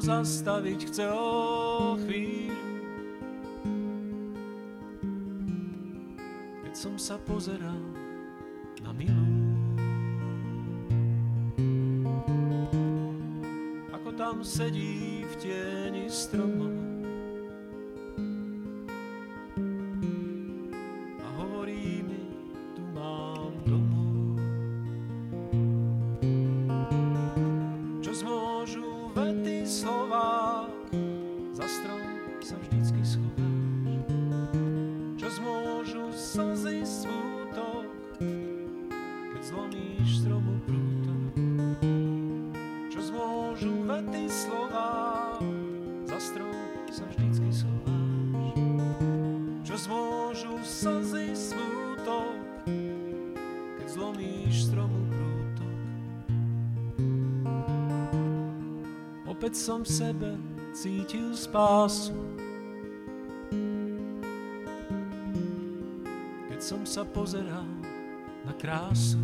Zastaviť 0.02 0.90
chcel 0.90 1.14
chvíľu. 2.02 2.58
Keď 6.66 6.74
som 6.74 6.98
sa 6.98 7.14
pozeral 7.22 7.78
na 8.82 8.90
milú. 8.90 9.30
Ako 13.94 14.10
tam 14.18 14.42
sedí 14.42 15.22
v 15.22 15.34
tieni 15.38 16.10
stromov. 16.10 16.71
V 59.82 59.88
sebe 59.90 60.30
cítil 60.70 61.34
spásu. 61.34 62.14
Keď 66.46 66.60
som 66.62 66.86
sa 66.86 67.02
pozeral 67.02 67.66
na 68.46 68.54
krásu. 68.54 69.18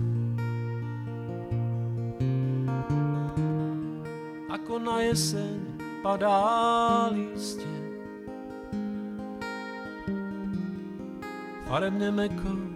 Ako 4.51 4.83
na 4.83 5.07
jeseň 5.07 5.63
padá 6.03 7.07
listie. 7.15 7.79
Farebne 11.71 12.11
meko 12.11 12.68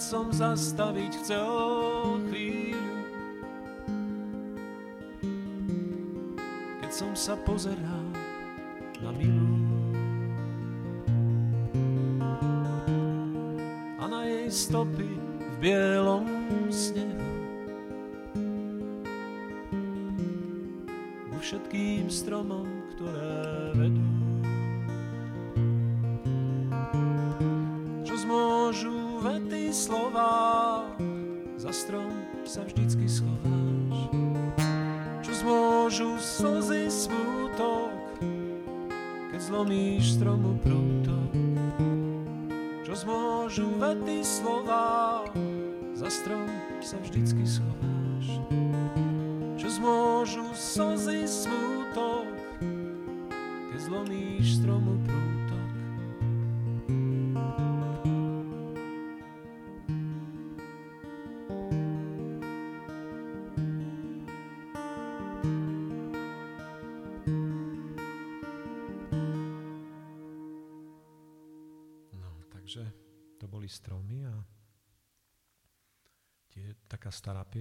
som 0.00 0.32
zastaviť 0.32 1.12
chcel 1.20 1.52
chvíľu. 2.32 2.96
Keď 6.80 6.88
som 6.90 7.12
sa 7.12 7.36
pozeral 7.44 8.08
na 9.04 9.12
milú 9.12 9.60
a 14.00 14.04
na 14.08 14.24
jej 14.24 14.48
stopy 14.48 15.19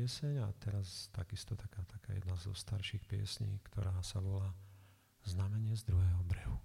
pieseň 0.09 0.41
a 0.41 0.49
teraz 0.57 1.05
takisto 1.13 1.53
taká, 1.53 1.85
taká 1.85 2.17
jedna 2.17 2.33
zo 2.33 2.49
starších 2.49 3.05
piesní, 3.05 3.61
ktorá 3.69 3.93
sa 4.01 4.17
volá 4.17 4.57
Znamenie 5.21 5.77
z 5.77 5.85
druhého 5.85 6.25
brehu. 6.25 6.57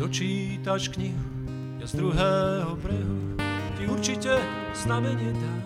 Dočítaš 0.00 0.88
knihu, 0.88 1.28
ja 1.76 1.84
z 1.84 2.00
druhého 2.00 2.80
brehu 2.80 3.36
ti 3.76 3.84
určite 3.92 4.40
znamenie 4.72 5.36
dám. 5.36 5.64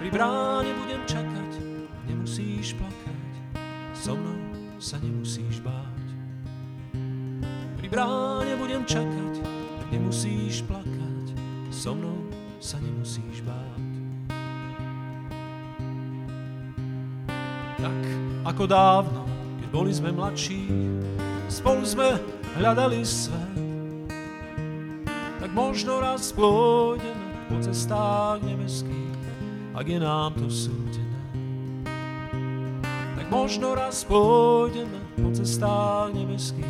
Pri 0.00 0.08
bráne 0.08 0.72
budem 0.72 1.04
čakať, 1.04 1.50
nemusíš 2.08 2.72
plakať, 2.80 3.28
so 3.92 4.16
mnou 4.16 4.40
sa 4.80 4.96
nemusíš 5.04 5.60
báť. 5.60 5.99
Bráne 7.90 8.54
budem 8.54 8.86
čakať, 8.86 9.42
nemusíš 9.90 10.62
plakať, 10.62 11.34
so 11.74 11.90
mnou 11.90 12.22
sa 12.62 12.78
nemusíš 12.78 13.42
báť. 13.42 13.82
Tak 17.82 18.00
ako 18.46 18.64
dávno, 18.70 19.26
keď 19.58 19.68
boli 19.74 19.90
sme 19.90 20.14
mladší, 20.14 20.70
spolu 21.50 21.82
sme 21.82 22.14
hľadali 22.62 23.02
svet. 23.02 23.58
Tak 25.42 25.50
možno 25.50 25.98
raz 25.98 26.30
pôjdeme 26.30 27.50
po 27.50 27.58
cestách 27.58 28.38
nebeských, 28.46 29.18
ak 29.74 29.86
je 29.90 29.98
nám 29.98 30.38
to 30.38 30.46
súdené. 30.46 31.10
Možno 33.30 33.78
raz 33.78 34.02
pôjdeme 34.02 34.98
po 35.14 35.30
cestách 35.30 36.10
nebeských, 36.10 36.69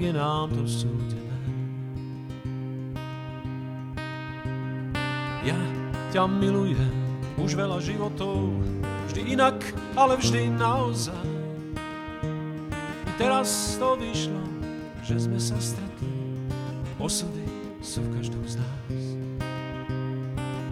je 0.00 0.12
nám 0.12 0.50
to 0.50 0.66
súdené. 0.66 1.38
Ja 5.44 5.58
ťa 6.10 6.24
milujem 6.26 6.94
už 7.36 7.54
veľa 7.58 7.78
životov, 7.82 8.54
vždy 9.10 9.36
inak, 9.36 9.60
ale 9.94 10.16
vždy 10.16 10.50
naozaj. 10.54 11.26
I 13.04 13.12
teraz 13.20 13.76
to 13.76 13.94
vyšlo, 14.00 14.42
že 15.04 15.20
sme 15.20 15.38
sa 15.38 15.58
stretli, 15.60 16.10
osudy 16.96 17.44
sú 17.84 18.02
v 18.02 18.18
každom 18.18 18.42
z 18.48 18.58
nás. 18.58 19.02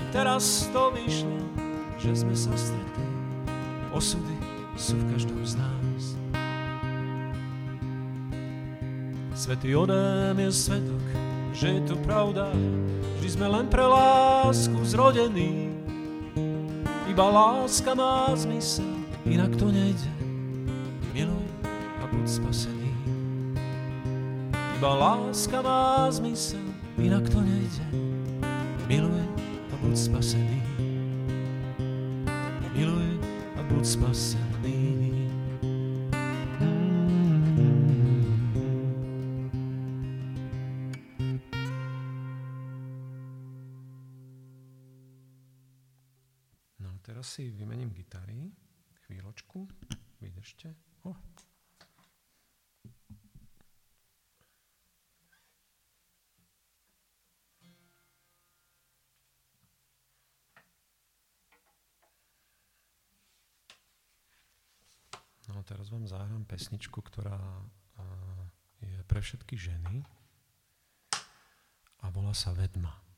I 0.00 0.04
teraz 0.10 0.66
to 0.72 0.90
vyšlo, 0.96 1.38
že 2.00 2.16
sme 2.16 2.34
sa 2.34 2.50
stretli, 2.56 3.06
osudy 3.92 4.36
sú 4.74 4.96
v 4.96 5.04
každom 5.14 5.42
z 5.44 5.60
nás. 5.60 5.91
Svetý 9.42 9.74
Odem 9.74 10.38
je 10.38 10.54
svetok, 10.54 11.02
že 11.50 11.74
je 11.74 11.80
to 11.90 11.98
pravda, 12.06 12.54
vždy 13.18 13.26
sme 13.26 13.50
len 13.50 13.66
pre 13.66 13.82
lásku 13.82 14.78
zrodení. 14.86 15.74
Iba 17.10 17.26
láska 17.26 17.90
má 17.90 18.30
zmysel, 18.38 18.86
inak 19.26 19.50
to 19.58 19.66
nejde. 19.66 20.14
Miluj 21.10 21.42
a 21.74 22.06
buď 22.06 22.22
spasený. 22.22 22.94
Iba 24.78 24.94
láska 24.94 25.58
má 25.58 26.06
zmysel, 26.14 26.62
inak 27.02 27.26
to 27.26 27.42
nejde. 27.42 27.86
Miluj 28.86 29.26
a 29.58 29.74
buď 29.82 29.94
spasený. 29.98 30.62
Miluj 32.78 33.18
a 33.58 33.60
buď 33.66 33.82
spasený. 33.90 34.41
chvíľočku, 49.32 49.64
vydržte. 50.20 50.76
Oh. 51.08 51.16
No 65.52 65.60
teraz 65.68 65.92
vám 65.92 66.08
zahrám 66.08 66.44
pesničku, 66.48 67.00
ktorá 67.00 67.36
je 68.80 69.00
pre 69.04 69.20
všetky 69.20 69.56
ženy 69.56 70.00
a 72.00 72.08
volá 72.08 72.32
sa 72.32 72.56
Vedma. 72.56 73.11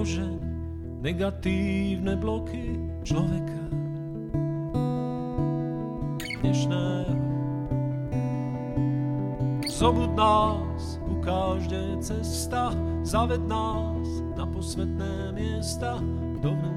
množe 0.00 0.24
negatívne 1.04 2.16
bloky 2.16 2.72
človeka 3.04 3.60
dnešného. 6.40 7.20
Zobud 9.68 10.08
nás, 10.16 10.96
u 11.04 11.20
každé 11.20 12.00
cesta, 12.00 12.72
zaved 13.04 13.44
nás 13.44 14.24
na 14.40 14.48
posvetné 14.48 15.36
miesta, 15.36 16.00
dovnútra. 16.40 16.69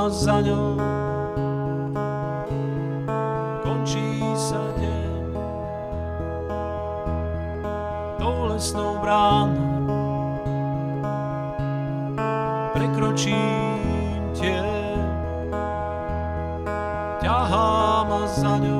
a 0.00 0.08
za 0.08 0.40
ňou. 0.40 0.80
Končí 3.60 4.24
sa 4.32 4.62
deň. 4.80 5.12
Tou 8.16 8.48
lesnou 8.48 8.96
bránou. 9.04 9.68
Prekročím 12.72 14.24
tie, 14.32 14.64
ťahá 17.20 18.08
a 18.08 18.20
za 18.24 18.56
ňou. 18.56 18.79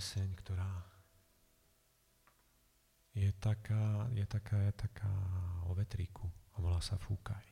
pieseň, 0.00 0.32
ktorá 0.32 0.72
je 3.12 3.28
taká, 3.36 4.08
je 4.16 4.24
taká, 4.24 4.56
je 4.64 4.72
taká 4.72 5.12
o 5.68 5.76
vetríku 5.76 6.24
a 6.56 6.64
volá 6.64 6.80
sa 6.80 6.96
Fúkaj. 6.96 7.44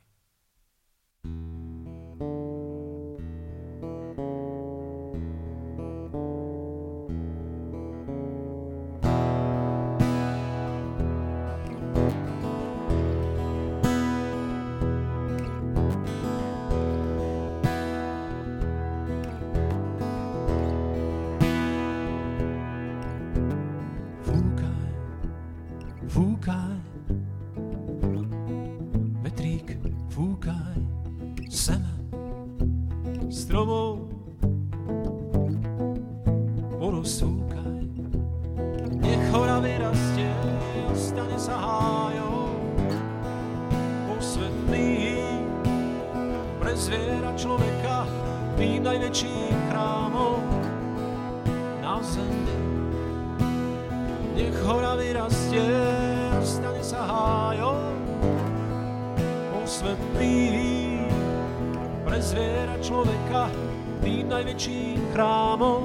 thank 1.21 1.78
najväčším 64.49 65.13
chrámom. 65.13 65.78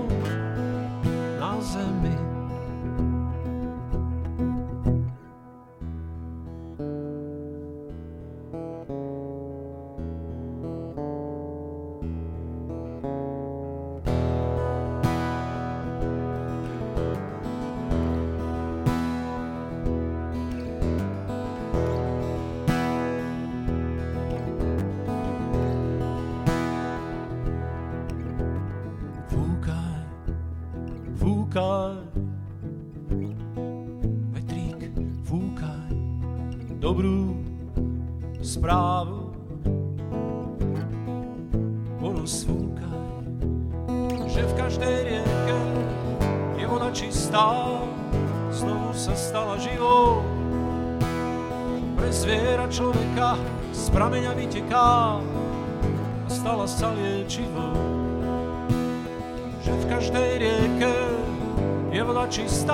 ci 62.35 62.49
sta 62.49 62.74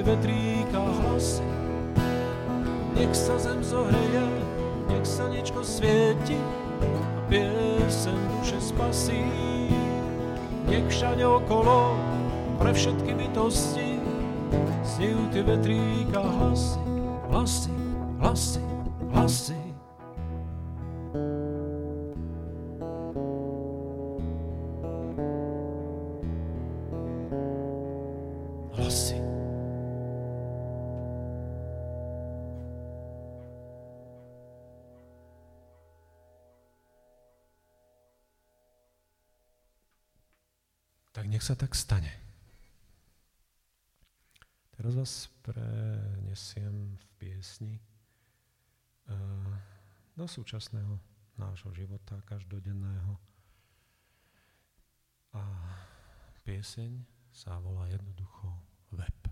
ty 0.00 0.06
vetríka 0.08 0.80
hlasy. 0.80 1.44
Nech 2.96 3.12
sa 3.12 3.36
zem 3.36 3.60
zohreje, 3.60 4.24
nech 4.88 5.04
slnečko 5.04 5.60
svieti 5.60 6.40
a 6.80 7.20
piesen 7.28 8.16
duše 8.32 8.56
spasí. 8.64 9.20
Nech 10.72 10.88
všade 10.88 11.20
okolo 11.20 12.00
pre 12.56 12.72
všetky 12.72 13.12
bytosti 13.12 14.00
znejú 14.88 15.20
ty 15.36 15.44
vetríka 15.44 16.24
hlasy, 16.24 16.80
hlasy, 17.28 17.72
hlasy. 18.24 18.69
Nech 41.40 41.48
sa 41.48 41.56
tak 41.56 41.72
stane. 41.72 42.12
Teraz 44.76 44.92
vás 44.92 45.32
prenesiem 45.40 47.00
v 47.00 47.04
piesni 47.16 47.80
uh, 49.08 49.48
do 50.20 50.28
súčasného 50.28 51.00
nášho 51.40 51.72
života 51.72 52.20
každodenného. 52.28 53.16
A 55.32 55.40
pieseň 56.44 57.08
sa 57.32 57.56
volá 57.56 57.88
jednoducho 57.88 58.52
web. 58.92 59.29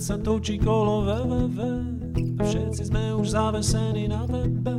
Svet 0.00 0.16
sa 0.16 0.16
točí 0.16 0.56
kolo 0.56 1.04
www. 1.04 1.60
A 2.40 2.42
všetci 2.42 2.88
sme 2.88 3.12
už 3.20 3.36
zavesení 3.36 4.08
na 4.08 4.24
webe. 4.24 4.72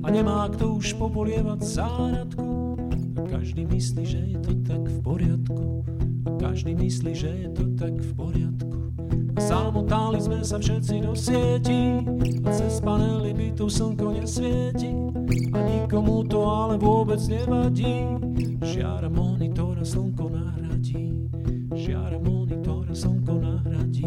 A 0.00 0.08
nemá 0.08 0.48
kto 0.48 0.80
už 0.80 0.96
popolievať 0.96 1.60
záradku 1.60 2.76
a 3.16 3.20
každý 3.28 3.68
myslí, 3.68 4.04
že 4.04 4.20
je 4.24 4.38
to 4.40 4.52
tak 4.64 4.80
v 4.80 4.98
poriadku. 5.04 5.84
A 6.24 6.30
každý 6.40 6.72
myslí, 6.76 7.12
že 7.12 7.30
je 7.44 7.48
to 7.52 7.64
tak 7.76 7.92
v 7.92 8.10
poriadku. 8.16 8.78
A 9.36 9.40
zamotáli 9.40 10.20
sme 10.24 10.40
sa 10.40 10.56
všetci 10.56 11.04
do 11.04 11.12
sieti. 11.12 12.00
A 12.44 12.48
cez 12.48 12.80
panely 12.80 13.36
by 13.36 13.48
tu 13.52 13.68
slnko 13.68 14.16
nesvieti. 14.16 14.92
A 15.52 15.58
nikomu 15.60 16.24
to 16.24 16.40
ale 16.44 16.80
vôbec 16.80 17.20
nevadí. 17.28 18.04
Žiara 18.64 19.12
monitora 19.12 19.84
slnko 19.84 20.24
nahradí. 20.32 21.28
Žiara 21.72 22.16
monitora 22.16 22.92
slnko 22.92 23.32
nahradí 23.32 23.43
Všetky 23.74 24.06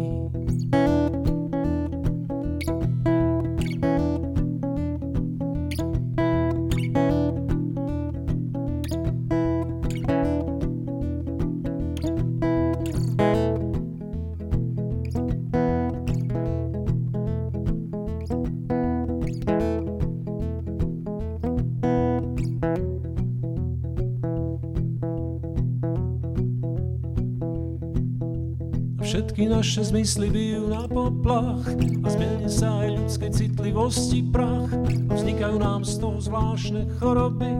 naše 29.68 29.84
zmysly 29.84 30.32
bijú 30.32 30.72
na 30.72 30.88
poplach 30.88 31.60
a 31.76 32.08
zmení 32.08 32.48
sa 32.48 32.80
aj 32.80 33.04
ľudskej 33.04 33.30
citlivosti 33.36 34.24
prach 34.24 34.72
a 34.80 35.12
vznikajú 35.12 35.60
nám 35.60 35.84
z 35.84 36.00
toho 36.00 36.16
zvláštne 36.24 36.88
choroby 36.96 37.52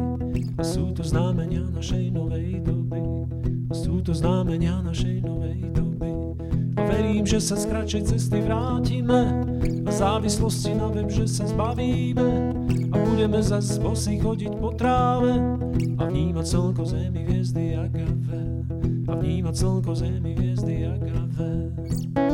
a 0.56 0.62
sú 0.64 0.89
to 0.97 1.05
znamenia 1.05 1.68
našej 1.68 2.09
novej 2.09 2.64
doby. 2.64 3.05
A 3.68 3.72
sú 3.76 4.01
to 4.01 4.16
znamenia 4.16 4.80
našej 4.80 5.20
novej 5.20 5.68
doby. 5.68 6.09
A 6.80 6.89
verím, 6.89 7.28
že 7.28 7.44
sa 7.44 7.60
z 7.60 7.76
kratšej 7.76 8.02
cesty 8.09 8.40
vrátime 8.40 9.44
a 9.85 9.90
závislosti 9.93 10.80
na 10.80 10.89
web, 10.89 11.12
že 11.12 11.28
sa 11.28 11.44
zbavíme 11.44 12.56
a 12.89 12.97
budeme 13.05 13.36
zas 13.44 13.76
bosy 13.76 14.16
chodiť 14.16 14.56
po 14.56 14.72
tráve 14.72 15.36
a 16.01 16.02
vnímať 16.09 16.47
slnko 16.56 16.89
zemi 16.89 17.20
hviezdy 17.28 17.76
a 17.76 17.85
kafe 17.93 18.48
vnímať 19.19 19.55
slnko 19.57 19.93
zemi 19.95 20.32
hviezdy 20.35 20.86
a 20.86 20.95
kafe. 20.99 22.28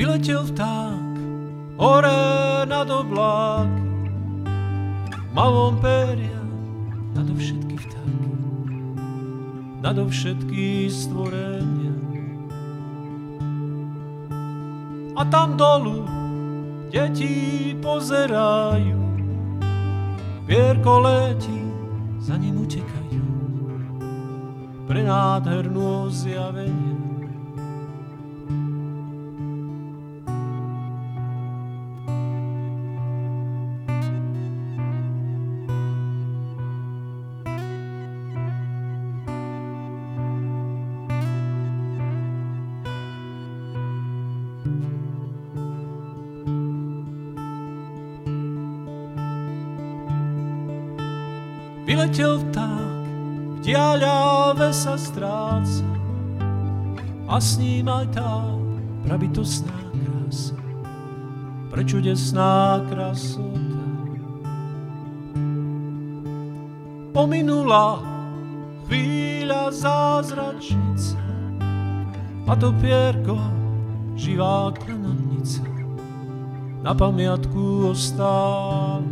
Vyletel 0.00 0.44
vták 0.48 1.12
hore 1.76 2.64
nad 2.64 2.88
obláky, 2.90 3.84
malom 5.36 5.76
peria 5.76 6.40
nado 7.12 7.36
všetky 7.36 7.76
vtáky, 7.76 8.32
nado 9.84 10.08
všetky 10.08 10.88
stvorenia. 10.88 11.92
A 15.20 15.22
tam 15.28 15.60
dolu 15.60 16.08
deti 16.88 17.76
pozerajú, 17.76 19.04
Pierko 20.48 21.04
letí, 21.04 21.60
za 22.24 22.40
ním 22.40 22.64
utekajú, 22.64 23.26
pre 24.88 25.04
nádhernú 25.04 26.08
ozjavenie. 26.08 26.89
A 57.30 57.38
s 57.38 57.62
ním 57.62 57.86
aj 57.86 58.10
tá 58.10 58.42
prabytostná 59.06 59.78
krása, 59.94 60.58
prečudesná 61.70 62.82
krasota. 62.90 63.78
Pominula 67.14 68.02
chvíľa 68.90 69.70
zázračnica 69.70 71.18
a 72.50 72.52
to 72.58 72.74
pierko 72.82 73.38
živá 74.18 74.74
klenotnica 74.74 75.62
na 76.82 76.90
pamiatku 76.98 77.94
ostáva. 77.94 79.09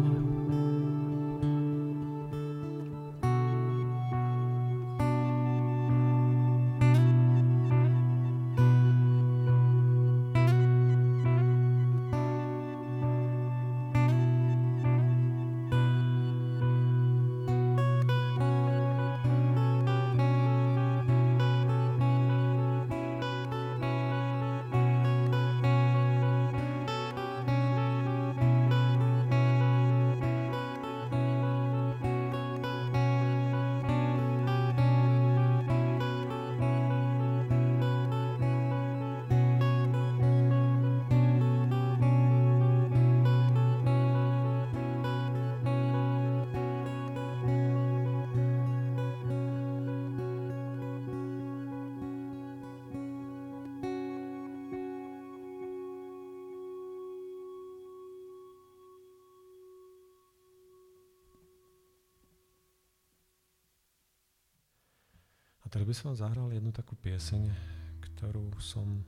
Som 65.99 66.15
zahral 66.15 66.47
jednu 66.55 66.71
takú 66.71 66.95
pieseň, 66.95 67.51
ktorú 67.99 68.55
som, 68.63 69.03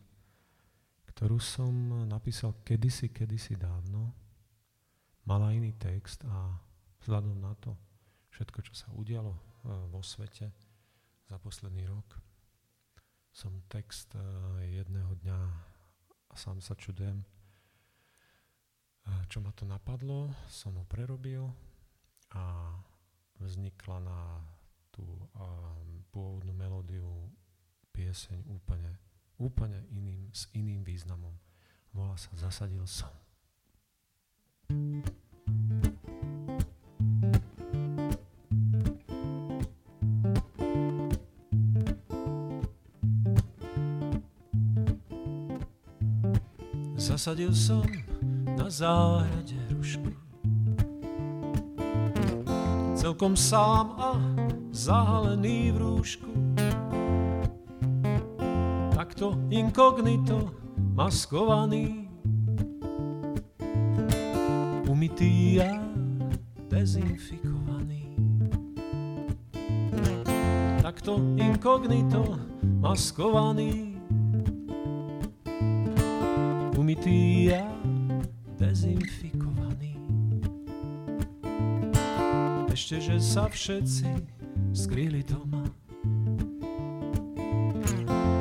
ktorú 1.06 1.38
som 1.38 1.70
napísal 2.10 2.50
kedysi, 2.66 3.14
kedysi 3.14 3.54
dávno. 3.54 4.10
Mala 5.22 5.54
iný 5.54 5.70
text 5.78 6.26
a 6.26 6.58
vzhľadom 6.98 7.38
na 7.38 7.54
to 7.62 7.78
všetko, 8.34 8.58
čo 8.66 8.74
sa 8.74 8.90
udialo 8.90 9.30
e, 9.30 9.40
vo 9.94 10.02
svete 10.02 10.50
za 11.30 11.38
posledný 11.38 11.86
rok, 11.86 12.18
som 13.30 13.62
text 13.70 14.10
e, 14.18 14.22
jedného 14.82 15.14
dňa 15.22 15.38
a 16.26 16.34
sám 16.34 16.58
sa 16.58 16.74
čudujem, 16.74 17.22
e, 17.22 17.26
čo 19.30 19.38
ma 19.38 19.54
to 19.54 19.62
napadlo, 19.62 20.34
som 20.50 20.74
ho 20.74 20.82
prerobil 20.90 21.54
a 22.34 22.74
vznikla 23.38 24.02
na 24.02 24.18
tú 24.90 25.06
um, 25.38 26.04
pôvodnú 26.10 26.52
melódiu 26.54 27.06
pieseň 27.94 28.42
úplne, 28.50 28.98
úplne 29.38 29.86
iným, 29.94 30.30
s 30.34 30.50
iným 30.54 30.82
významom. 30.82 31.34
Volá 31.94 32.14
sa 32.14 32.30
Zasadil 32.34 32.86
som. 32.86 33.10
Zasadil 47.00 47.50
som 47.50 47.82
na 48.54 48.70
záhrade 48.70 49.58
rušku 49.72 50.30
celkom 53.00 53.34
sám 53.34 53.96
a 53.98 54.39
zahalený 54.70 55.74
v 55.74 55.76
rúšku. 55.76 56.30
Takto 58.94 59.34
inkognito 59.50 60.54
maskovaný, 60.94 62.06
umytý 64.86 65.58
a 65.58 65.82
dezinfikovaný. 66.70 68.14
Takto 70.80 71.18
inkognito 71.38 72.38
maskovaný, 72.78 73.98
umytý 76.78 77.50
a 77.54 77.66
dezinfikovaný. 78.54 79.98
Ešte, 82.70 82.96
že 83.02 83.16
sa 83.18 83.50
všetci 83.50 84.39
skryli 84.72 85.22
doma. 85.26 85.64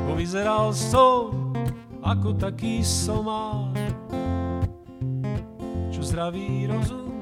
Povyzeral 0.06 0.70
som 0.74 1.54
ako 2.00 2.34
taký 2.38 2.82
somár, 2.82 3.74
čo 5.90 6.00
zdravý 6.02 6.70
rozum, 6.70 7.12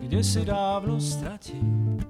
kde 0.00 0.20
si 0.24 0.42
dávno 0.42 0.98
stratil. 0.98 2.00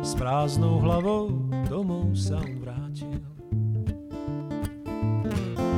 S 0.00 0.16
prázdnou 0.18 0.82
hlavou 0.82 1.30
domov 1.70 2.16
sa 2.18 2.42
vrátil. 2.58 3.22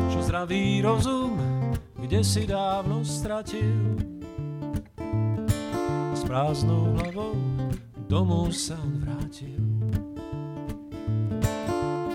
Čo 0.09 0.19
zdravý 0.25 0.81
rozum, 0.81 1.37
kde 2.01 2.25
si 2.25 2.49
dávno 2.49 3.05
stratil. 3.05 4.01
S 6.17 6.25
prázdnou 6.25 6.97
hlavou 6.97 7.52
domov 8.13 8.53
sa 8.53 8.77
on 8.77 9.01
vrátil. 9.01 9.57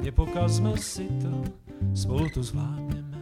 Nepokazme 0.05 0.77
si 0.77 1.09
to, 1.17 1.33
spolu 1.97 2.29
to 2.29 2.45
zvládneme. 2.45 3.17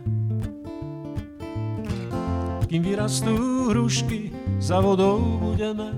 Kým 2.67 2.83
vyrastú 2.83 3.71
hrušky, 3.71 4.35
za 4.59 4.83
vodou 4.83 5.23
budeme. 5.39 5.95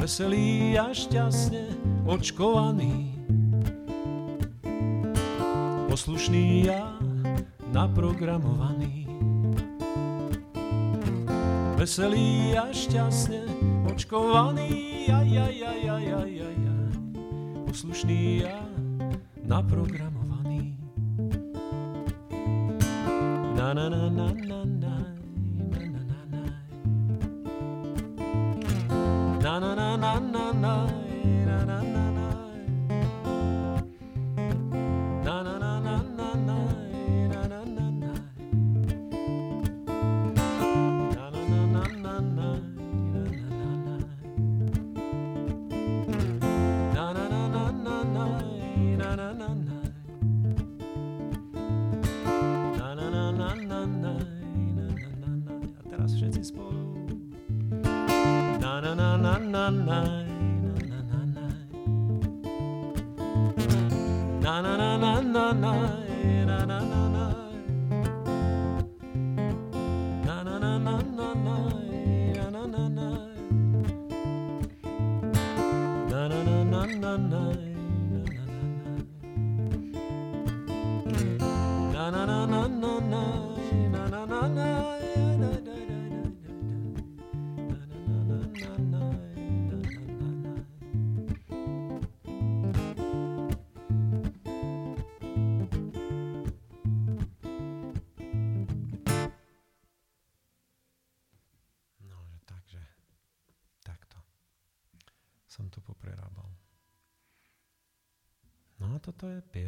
Veselý 0.00 0.72
a 0.80 0.88
šťastne 0.88 1.76
očkovaný. 2.08 3.12
Poslušný 5.92 6.72
a 6.72 6.96
naprogramovaný. 7.76 9.04
Veselý 11.76 12.56
a 12.56 12.72
šťastne 12.72 13.43
očkovaný, 13.94 15.06
aj, 15.06 15.30
aj, 15.38 15.54
aj, 15.62 15.78
aj, 15.86 15.86
aj, 15.86 16.30
aj, 16.34 16.56
aj, 16.66 16.90
poslušný 17.70 18.42
a 18.42 18.66
naprogramovaný. 19.46 20.74
Na, 23.54 23.70
na, 23.70 23.86
na, 23.86 24.10
na, 24.10 24.34
na, 24.34 24.66
na, 24.66 24.94
na, 25.78 25.78
na, 25.78 26.02
na, 26.10 26.20
na. 26.26 26.42
Na, 29.38 29.54
na, 29.62 29.94
na, 29.94 30.18
na, 30.18 30.44
na, 30.50 30.74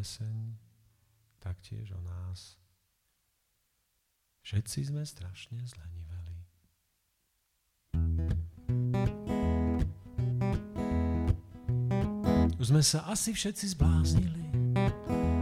pieseň 0.06 0.38
taktiež 1.42 1.90
o 1.90 1.98
nás. 1.98 2.54
Všetci 4.46 4.94
sme 4.94 5.02
strašne 5.02 5.58
zleniveli. 5.66 6.36
Už 12.54 12.70
sme 12.70 12.86
sa 12.86 13.02
asi 13.10 13.34
všetci 13.34 13.74
zbláznili. 13.74 14.46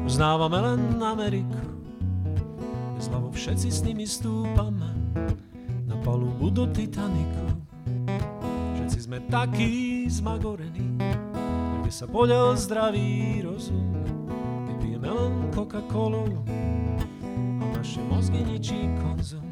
Uznávame 0.08 0.56
len 0.56 0.80
Ameriku. 0.96 1.60
Hlavu 3.04 3.36
všetci 3.36 3.68
s 3.68 3.84
nimi 3.84 4.08
stúpame 4.08 4.88
na 5.84 6.00
palubu 6.00 6.48
do 6.48 6.64
Titaniku. 6.72 7.52
Všetci 8.80 9.12
sme 9.12 9.20
takí 9.28 10.08
zmagorení, 10.08 10.96
kde 11.84 11.92
sa 11.92 12.08
poďal 12.08 12.56
zdravý 12.56 13.44
rozum. 13.44 13.93
Len 15.14 15.46
Coca-Colu 15.54 16.26
a 17.62 17.64
naše 17.78 18.02
mozgy 18.10 18.42
ničí 18.42 18.90
konzum. 18.98 19.46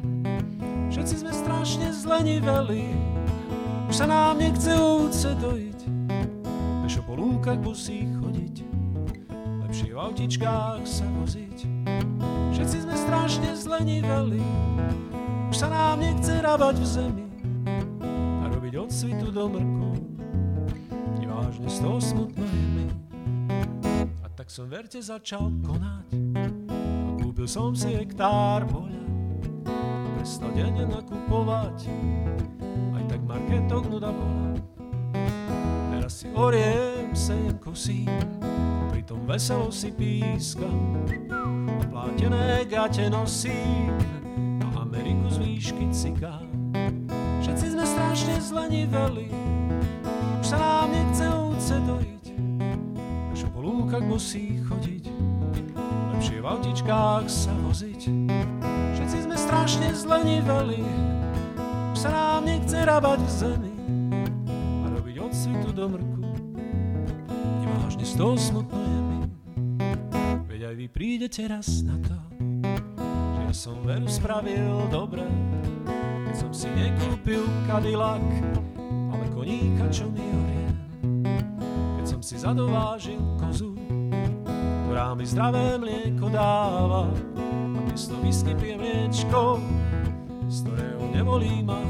Všetci 0.91 1.23
sme 1.23 1.31
strašne 1.31 1.87
zleniveli, 1.95 2.91
už 3.87 3.95
sa 3.95 4.05
nám 4.11 4.43
nechce 4.43 4.75
ovce 4.75 5.31
dojiť. 5.39 5.79
Pešo 6.83 7.07
po 7.07 7.15
lúkach 7.15 7.63
musí 7.63 8.03
chodiť, 8.19 8.55
lepšie 9.63 9.95
v 9.95 9.99
autičkách 10.03 10.83
sa 10.83 11.07
voziť. 11.23 11.57
Všetci 12.51 12.77
sme 12.83 12.95
strašne 12.99 13.55
zleniveli, 13.55 14.43
už 15.47 15.55
sa 15.55 15.71
nám 15.71 16.03
nechce 16.03 16.43
rabať 16.43 16.75
v 16.75 16.87
zemi 16.91 17.27
a 18.43 18.51
robiť 18.51 18.73
od 18.83 18.91
svitu 18.91 19.31
do 19.31 19.47
mrku. 19.47 19.91
Nevážne 21.23 21.71
z 21.71 21.77
toho 21.79 22.03
smutno 22.03 22.43
je. 22.43 23.12
Tak 24.43 24.51
som 24.51 24.67
verte 24.67 24.99
začal 24.99 25.55
konať 25.63 26.35
a 26.35 27.15
kúpil 27.15 27.47
som 27.47 27.71
si 27.71 27.95
hektár 27.95 28.67
poľa. 28.67 28.99
Prestal 30.19 30.51
denne 30.51 30.83
nakupovať, 30.83 31.87
aj 32.91 33.03
tak 33.07 33.23
marketok 33.23 33.87
nuda 33.87 34.11
bola. 34.11 34.51
Teraz 35.95 36.19
si 36.19 36.27
oriem, 36.35 37.15
sejem, 37.15 37.55
kosím, 37.55 38.11
pritom 38.91 39.23
veselo 39.23 39.71
si 39.71 39.95
pískam. 39.95 41.07
A 41.79 41.83
plátené 41.87 42.67
gate 42.67 43.07
nosím, 43.07 43.95
a 44.59 44.83
Ameriku 44.83 45.31
z 45.31 45.39
výšky 45.39 45.87
cikám. 45.95 46.51
Všetci 47.39 47.79
sme 47.79 47.85
strašne 47.87 48.35
zleniveli, 48.43 49.31
už 50.43 50.45
sa 50.51 50.59
nám 50.59 50.91
nechce 50.91 51.31
ovce. 51.31 52.22
Lúkach 53.73 54.05
musí 54.05 54.61
chodiť, 54.69 55.09
lepšie 56.13 56.37
v 56.39 56.45
autičkách 56.45 57.25
sa 57.25 57.49
voziť. 57.65 58.05
Všetci 58.93 59.17
sme 59.25 59.33
strašne 59.33 59.89
zleniveli, 59.97 60.85
už 61.89 61.97
sa 61.97 62.13
nám 62.13 62.45
nechce 62.45 62.77
rabať 62.77 63.17
v 63.25 63.31
zemi 63.33 63.73
a 64.77 64.85
robiť 64.93 65.15
od 65.17 65.33
svitu 65.33 65.73
do 65.73 65.89
mrku. 65.89 66.21
Nevážne 67.65 68.05
z 68.05 68.13
toho 68.13 68.37
smutno 68.37 68.77
je 68.77 68.99
mi, 69.09 69.19
veď 70.53 70.61
aj 70.69 70.75
vy 70.77 70.85
prídete 70.93 71.41
raz 71.49 71.81
na 71.81 71.97
to, 71.97 72.17
že 73.09 73.41
ja 73.41 73.53
som 73.57 73.81
veru 73.81 74.05
spravil 74.05 74.85
dobre, 74.93 75.25
keď 76.29 76.35
som 76.37 76.53
si 76.53 76.69
nekúpil 76.69 77.41
Cadillac, 77.65 78.21
ale 79.09 79.25
koníka, 79.33 79.89
čo 79.89 80.05
mi 80.13 80.21
horie. 80.21 80.62
Si 82.23 82.39
zadovážil 82.39 83.19
kozu, 83.35 83.75
ktorá 84.87 85.11
mi 85.11 85.27
zdravé 85.27 85.75
mlieko 85.75 86.31
dáva, 86.31 87.11
a 87.35 87.79
miesto 87.83 88.15
whisky 88.23 88.55
pijem 88.55 88.79
mliečko, 88.79 89.59
z 90.47 90.63
ktorého 90.63 91.03
nebolí 91.11 91.59
ma. 91.67 91.83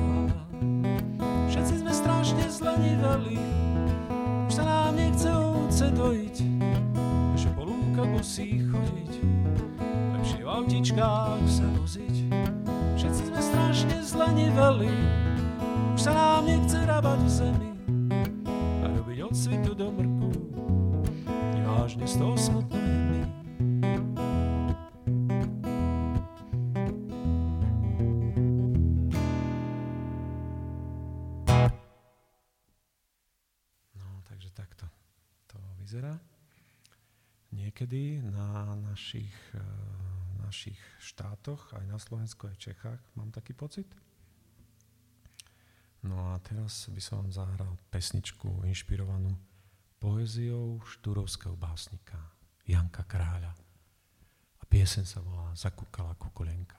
Všetci 1.45 1.85
sme 1.85 1.93
strašne 1.93 2.49
zleniveli, 2.49 3.37
už 4.49 4.53
sa 4.57 4.65
nám 4.65 4.97
nechce 4.97 5.29
ovce 5.29 5.93
dojiť, 5.93 6.37
že 7.37 7.47
po 7.53 7.69
lúkach 7.69 8.09
musí 8.09 8.57
chodiť, 8.73 9.13
lepšie 10.17 10.41
v 10.41 10.49
autičkách 10.49 11.45
sa 11.45 11.67
voziť. 11.77 12.15
Všetci 12.97 13.21
sme 13.29 13.37
strašne 13.37 13.97
zleniveli, 14.01 14.97
už 15.93 16.01
sa 16.01 16.17
nám 16.17 16.49
nechce 16.49 16.81
rabať 16.89 17.19
v 17.21 17.29
zemi 17.29 17.71
a 18.81 18.89
robiť 18.97 19.17
od 19.29 19.33
svitu 19.37 19.77
do 19.77 19.93
mrku. 19.93 20.12
Nevážne 21.83 22.07
z 22.07 22.15
toho 22.15 22.39
mi. 22.71 23.27
No, 33.99 34.07
takže 34.31 34.47
takto 34.55 34.87
to 35.51 35.59
vyzerá. 35.75 36.23
Niekedy 37.51 38.23
na 38.31 38.79
našich, 38.79 39.35
eh, 39.51 39.59
našich 40.39 40.79
štátoch, 41.03 41.75
aj 41.75 41.83
na 41.83 41.99
Slovensku, 41.99 42.47
aj 42.47 42.63
Čechách, 42.63 43.03
mám 43.19 43.35
taký 43.35 43.51
pocit. 43.51 43.91
No 45.99 46.31
a 46.31 46.39
teraz 46.47 46.87
by 46.87 47.01
som 47.03 47.27
vám 47.27 47.35
zahral 47.35 47.75
pesničku 47.91 48.63
inšpirovanú 48.71 49.35
poéziou 50.03 50.83
štúrovského 50.83 51.55
básnika 51.55 52.19
Janka 52.67 53.07
Kráľa. 53.07 53.55
A 54.59 54.63
piesen 54.67 55.07
sa 55.07 55.23
volá 55.23 55.55
Zakúkala 55.55 56.11
kukulenka. 56.19 56.75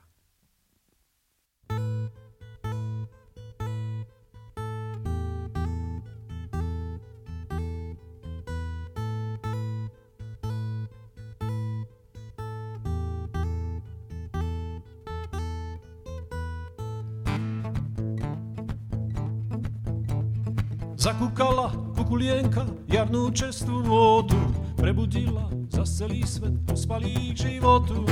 Zakúkala 21.00 21.83
kukulienka 21.94 22.66
jarnú 22.90 23.30
čestú 23.30 23.80
vodu, 23.86 24.36
prebudila 24.76 25.48
za 25.72 25.86
celý 25.86 26.26
svet 26.26 26.54
ospalých 26.68 27.34
životu. 27.38 28.04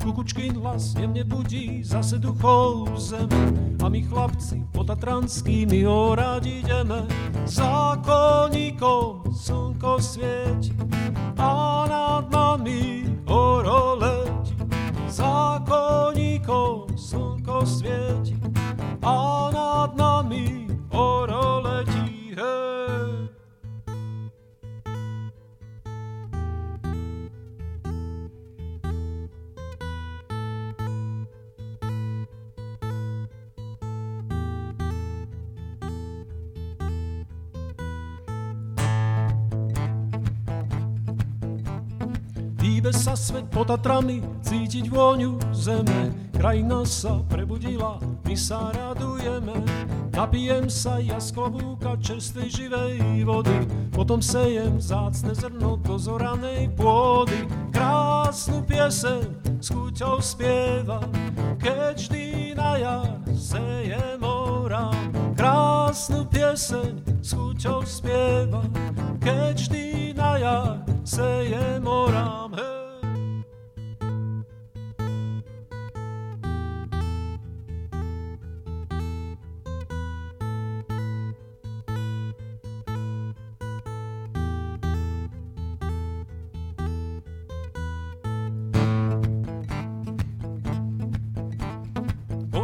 Kukučkin 0.00 0.60
hlas 0.60 0.94
jemne 0.94 1.24
budí 1.26 1.82
zase 1.82 2.20
duchov 2.22 2.94
zeme 3.00 3.52
a 3.82 3.86
my 3.88 4.00
chlapci 4.06 4.62
po 4.70 4.84
tatranskými 4.86 5.82
horať 5.82 6.62
ideme. 6.62 7.04
Zákonníkom 7.48 9.34
slnko 9.34 9.98
svieti 9.98 10.72
a 11.40 11.84
nad 11.88 12.24
nami 12.30 13.09
pod 43.60 43.76
Tatrami, 43.76 44.24
cítiť 44.40 44.88
vôňu 44.88 45.36
zeme. 45.52 46.08
Krajina 46.32 46.80
sa 46.88 47.20
prebudila, 47.28 48.00
my 48.24 48.32
sa 48.32 48.72
radujeme. 48.72 49.52
Napijem 50.16 50.72
sa 50.72 50.96
ja 50.96 51.20
z 51.20 51.36
klobúka 51.36 51.92
čerstvej 52.00 52.48
živej 52.48 53.20
vody, 53.28 53.68
potom 53.92 54.24
sejem 54.24 54.80
zácne 54.80 55.36
zrno 55.36 55.76
do 55.76 56.00
zoranej 56.00 56.72
pôdy. 56.72 57.44
Krásnu 57.68 58.64
pieseň 58.64 59.28
s 59.60 59.68
chuťou 59.68 60.24
spieva, 60.24 61.04
keď 61.60 62.00
vždy 62.00 62.56
na 62.56 62.80
jar 62.80 63.12
sejem 63.36 64.24
orám. 64.24 65.36
Krásnu 65.36 66.24
pieseň 66.32 67.20
s 67.20 67.36
chuťou 67.36 67.84
spieva, 67.84 68.64
keď 69.20 69.52
vždy 69.52 70.16
na 70.16 70.40
jar 70.40 70.80
sejem 71.04 71.84
orám. 71.84 72.56
Hej. 72.56 72.79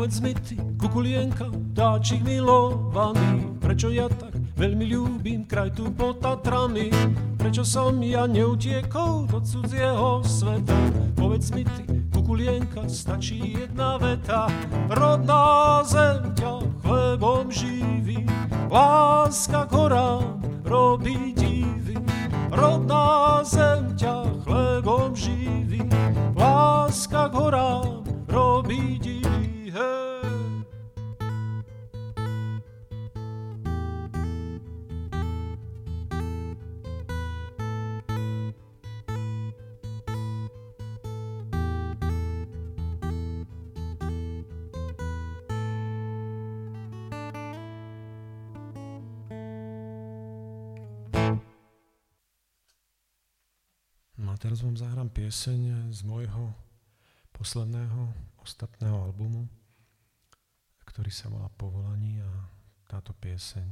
Povedz 0.06 0.22
mi 0.22 0.34
ty, 0.38 0.54
kukulienka, 0.78 1.50
dáčik 1.74 2.22
milovaný, 2.22 3.58
prečo 3.58 3.90
ja 3.90 4.06
tak 4.06 4.38
veľmi 4.54 4.86
ľúbim 4.94 5.42
kraj 5.50 5.74
tu 5.74 5.90
po 5.90 6.14
Tatrany, 6.14 6.94
prečo 7.34 7.66
som 7.66 7.98
ja 7.98 8.22
neutiekol 8.30 9.26
do 9.26 9.42
cudzieho 9.42 10.22
sveta. 10.22 10.78
Povedz 11.18 11.50
mi 11.50 11.66
ty, 11.66 11.90
kukulienka, 12.14 12.86
stačí 12.86 13.58
jedna 13.58 13.98
veta, 13.98 14.46
rodná 14.94 15.82
zem 15.82 16.38
ťa 16.38 16.54
chlebom 16.86 17.50
živí, 17.50 18.22
láska 18.70 19.66
k 19.66 19.74
horám 19.74 20.38
robí 20.62 21.34
divy. 21.34 21.98
Rodná 22.54 23.42
zem 23.42 23.98
ťa 23.98 24.22
chlebom 24.46 25.18
živí, 25.18 25.82
láska 26.38 27.26
k 27.26 27.34
horám 27.34 28.06
robí 28.30 29.02
divy. 29.02 29.45
Teraz 54.56 54.72
vám 54.72 54.80
zahrám 54.80 55.10
pieseň 55.12 55.92
z 55.92 56.00
môjho 56.08 56.48
posledného, 57.36 58.08
ostatného 58.40 59.04
albumu, 59.04 59.44
ktorý 60.88 61.12
sa 61.12 61.28
volá 61.28 61.52
Povolaní 61.60 62.24
a 62.24 62.32
táto 62.88 63.12
pieseň 63.20 63.68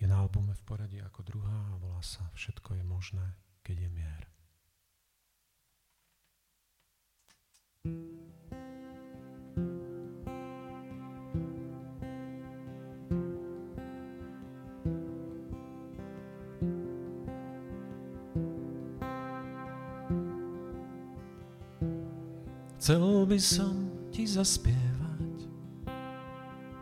je 0.00 0.08
na 0.08 0.24
albume 0.24 0.56
v 0.56 0.64
poradí 0.64 1.04
ako 1.04 1.20
druhá 1.20 1.68
a 1.68 1.76
volá 1.84 2.00
sa 2.00 2.24
Všetko 2.32 2.80
je 2.80 2.84
možné, 2.88 3.36
keď 3.60 3.76
je 3.84 3.90
mier. 3.92 4.22
Chcel 22.88 23.28
by 23.28 23.36
som 23.36 23.92
ti 24.08 24.24
zaspievať 24.24 25.44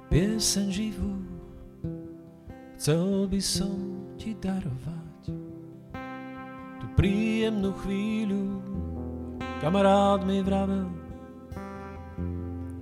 pieseň 0.06 0.66
živú, 0.70 1.18
chcel 2.78 3.26
by 3.26 3.42
som 3.42 4.06
ti 4.14 4.30
darovať 4.38 5.34
tú 6.78 6.86
príjemnú 6.94 7.74
chvíľu. 7.82 8.62
Kamarát 9.58 10.22
mi 10.22 10.46
vravel, 10.46 10.86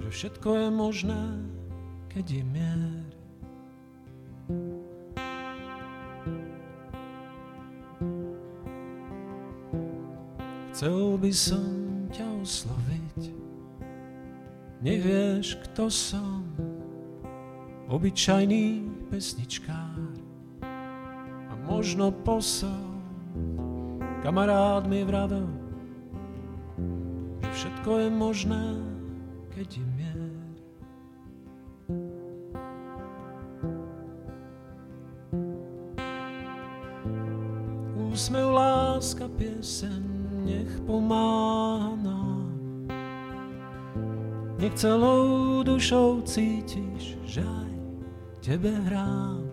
že 0.04 0.08
všetko 0.12 0.48
je 0.60 0.68
možné, 0.68 1.24
keď 2.12 2.24
je 2.28 2.42
mier. 2.44 3.08
Chcel 10.76 11.16
by 11.16 11.32
som 11.32 11.64
ťa 12.12 12.28
osloviť, 12.44 12.83
nevieš, 14.84 15.56
kto 15.64 15.88
som, 15.88 16.44
obyčajný 17.88 18.84
pesničkár 19.08 20.12
a 21.48 21.52
možno 21.64 22.12
posol. 22.12 22.92
Kamarát 24.20 24.84
mi 24.84 25.00
vravel, 25.04 25.48
že 27.40 27.48
všetko 27.48 27.90
je 27.96 28.08
možné, 28.12 28.64
keď 29.56 29.68
je 29.80 29.84
mier. 29.96 30.20
Úsmev, 38.14 38.48
láska, 38.52 39.28
piesen, 39.36 40.04
nech 40.44 40.72
pomáha 40.84 41.96
nám. 42.00 42.23
Nech 44.64 44.80
celou 44.80 45.60
dušou 45.62 46.24
cítiš, 46.24 47.20
že 47.28 47.44
aj 47.44 47.72
tebe 48.40 48.72
hrám. 48.88 49.44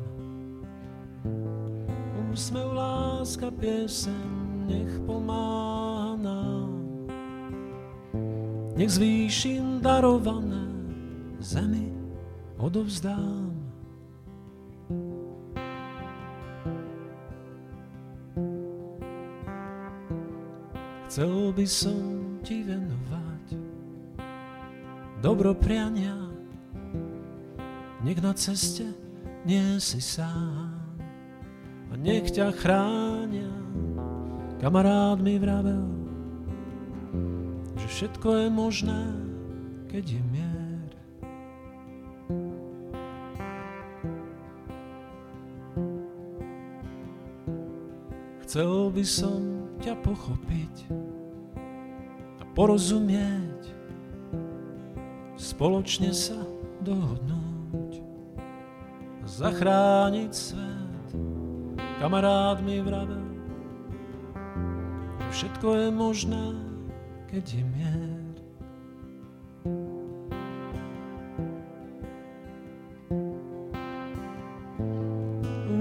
Úsmev, 2.31 2.71
láska, 2.71 3.51
piesen, 3.51 4.63
nech 4.71 5.03
pomáha 5.03 6.15
nám. 6.15 6.79
Nech 8.79 8.87
zvýšim 8.87 9.83
darované 9.83 10.71
zemi 11.43 11.91
odovzdám. 12.55 13.51
Chcel 21.11 21.51
by 21.51 21.67
som 21.67 22.31
ti 22.47 22.63
venovať 22.63 23.10
dobro 25.21 25.53
priania, 25.53 26.17
nech 28.01 28.17
na 28.17 28.33
ceste 28.33 28.89
nie 29.45 29.77
si 29.77 30.01
sám 30.01 30.73
a 31.87 31.93
nech 31.93 32.33
ťa 32.33 32.49
chránia. 32.57 33.53
Kamarát 34.57 35.21
mi 35.21 35.37
vravel, 35.37 35.89
že 37.77 37.87
všetko 37.87 38.29
je 38.33 38.47
možné, 38.49 39.01
keď 39.93 40.03
je 40.17 40.21
mier. 40.33 40.89
Chcel 48.41 48.89
by 48.89 49.05
som 49.05 49.69
ťa 49.79 49.95
pochopiť 50.01 50.75
a 52.41 52.43
porozumieť, 52.51 53.70
spoločne 55.41 56.13
sa 56.13 56.37
dohodnúť 56.85 57.97
zachrániť 59.25 60.29
svet. 60.29 61.07
Kamarát 61.97 62.61
mi 62.61 62.77
vravel, 62.77 63.25
všetko 65.33 65.67
je 65.81 65.87
možné, 65.89 66.45
keď 67.25 67.43
je 67.57 67.63
mier. 67.65 68.21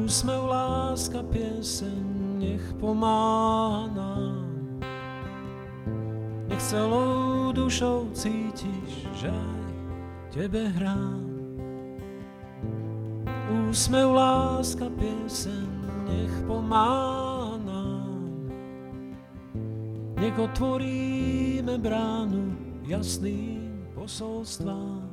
Úsmev, 0.04 0.42
láska, 0.48 1.20
pieseň, 1.28 2.04
nech 2.40 2.64
pomáha 2.80 3.92
nám. 3.92 4.48
Nech 6.48 6.62
celou 6.64 7.39
dušou 7.52 8.10
cítiš, 8.14 9.06
že 9.14 9.30
aj 9.30 9.64
tebe 10.30 10.70
hrám. 10.78 11.26
Úsmev, 13.50 14.14
láska, 14.14 14.86
piesen, 14.94 15.70
nech 16.06 16.34
pomáha 16.46 17.58
nám. 17.66 18.22
Nech 20.20 20.36
otvoríme 20.38 21.78
bránu 21.78 22.54
jasným 22.86 23.90
posolstvám. 23.94 25.10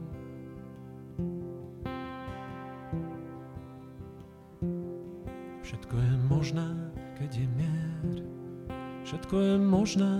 Všetko 5.67 5.95
je 5.97 6.13
možné, 6.31 6.69
keď 7.19 7.31
je 7.43 7.47
mier. 7.59 8.15
Všetko 9.03 9.35
je 9.39 9.55
možné, 9.59 10.13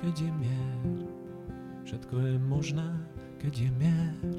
keď 0.00 0.14
je 0.20 0.30
mier. 0.36 0.83
Všetko 2.14 2.30
je 2.30 2.38
možné, 2.38 2.88
keď 3.42 3.54
je 3.58 3.70
mier. 3.74 4.38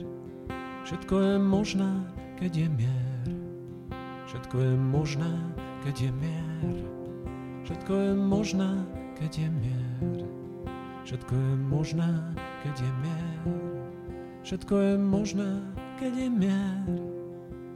Všetko 0.88 1.16
je 1.20 1.36
možné, 1.44 1.92
keď 2.40 2.52
je 2.56 2.68
mier. 2.72 3.28
Všetko 4.32 4.56
je 4.64 4.74
možné, 4.80 5.32
keď 5.84 5.96
je 6.00 6.12
mier. 6.16 6.72
Všetko 7.68 7.94
je 8.00 8.12
možné, 8.16 8.70
keď 9.20 9.32
je 9.36 9.50
mier. 9.60 10.24
Všetko 11.04 11.36
je 11.36 11.56
možné, 11.68 12.12
keď 12.64 12.76
je 12.80 12.92
mier. 13.04 13.44
Všetko 14.48 14.76
je 14.80 14.94
možné, 14.96 15.52
keď 16.00 16.14
je 16.16 16.30
mier. 16.32 16.80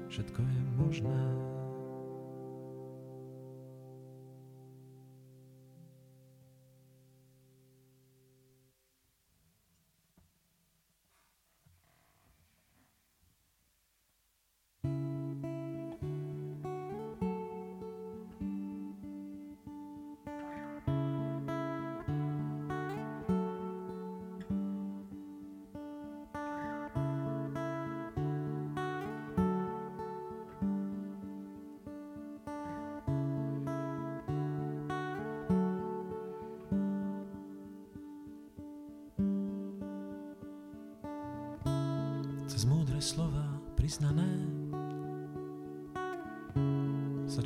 Všetko 0.08 0.40
je 0.40 0.62
možné. 0.80 1.49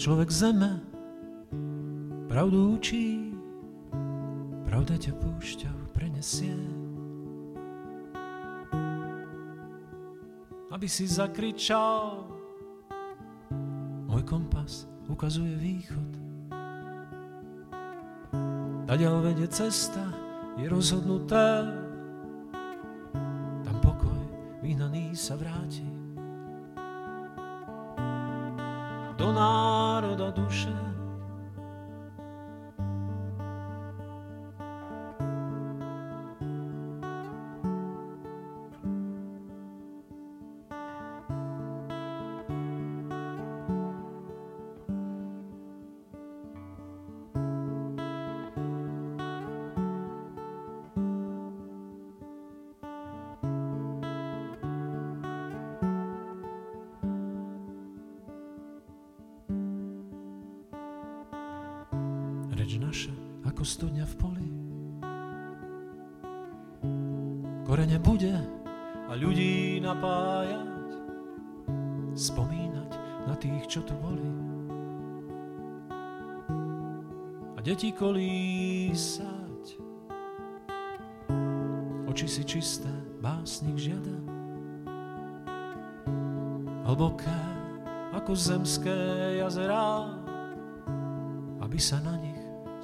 Človek 0.03 0.27
zeme 0.35 0.83
pravdu 2.27 2.75
učí, 2.75 3.31
pravda 4.67 4.99
ťa 4.99 5.15
púšťou 5.15 5.95
prenesie. 5.95 6.59
Aby 10.75 10.91
si 10.91 11.07
zakričal, 11.07 12.27
môj 14.11 14.27
kompas 14.27 14.91
ukazuje 15.07 15.55
východ. 15.55 16.11
Tadiaľ 18.91 19.23
vedie 19.23 19.47
cesta, 19.47 20.03
je 20.59 20.67
rozhodnuté, 20.67 21.63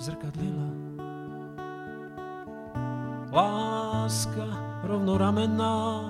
zrkadlila. 0.09 0.69
Láska 3.29 4.47
rovnoramenná, 4.83 6.01
na 6.01 6.08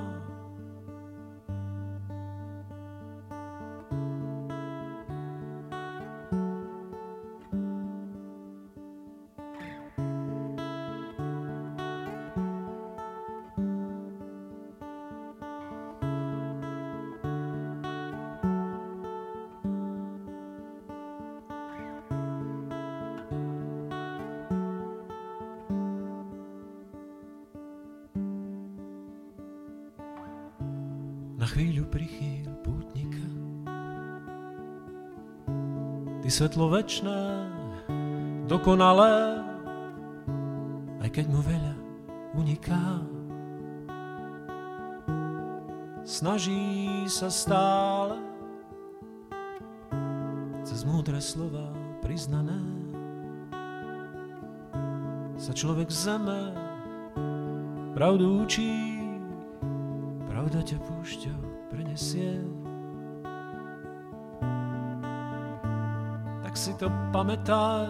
svetlo 36.39 36.71
večné, 36.71 37.51
dokonalé, 38.47 39.43
aj 41.03 41.09
keď 41.11 41.25
mu 41.27 41.43
veľa 41.43 41.75
uniká. 42.31 42.79
Snaží 46.07 47.03
sa 47.11 47.27
stále 47.27 48.23
cez 50.63 50.87
múdre 50.87 51.19
slova 51.19 51.75
priznané 51.99 52.55
sa 55.35 55.51
človek 55.51 55.91
zeme 55.91 56.55
pravdu 57.99 58.47
učí 58.47 58.95
pravda 60.31 60.63
ťa 60.63 60.79
púšťou 60.87 61.67
prenesie. 61.67 62.58
Si 66.59 66.73
to 66.75 66.91
pamätaj, 67.15 67.87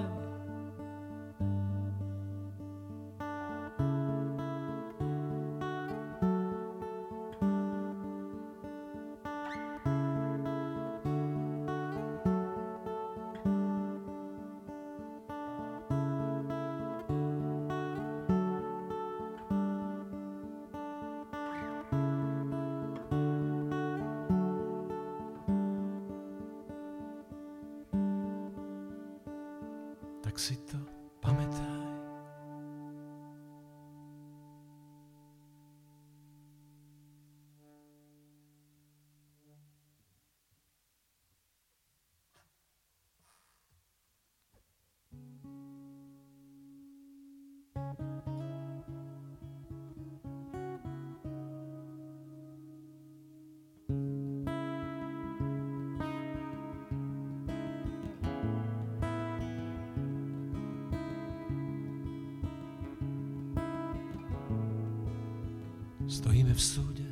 Stojíme 66.19 66.51
v 66.51 66.59
súde, 66.59 67.07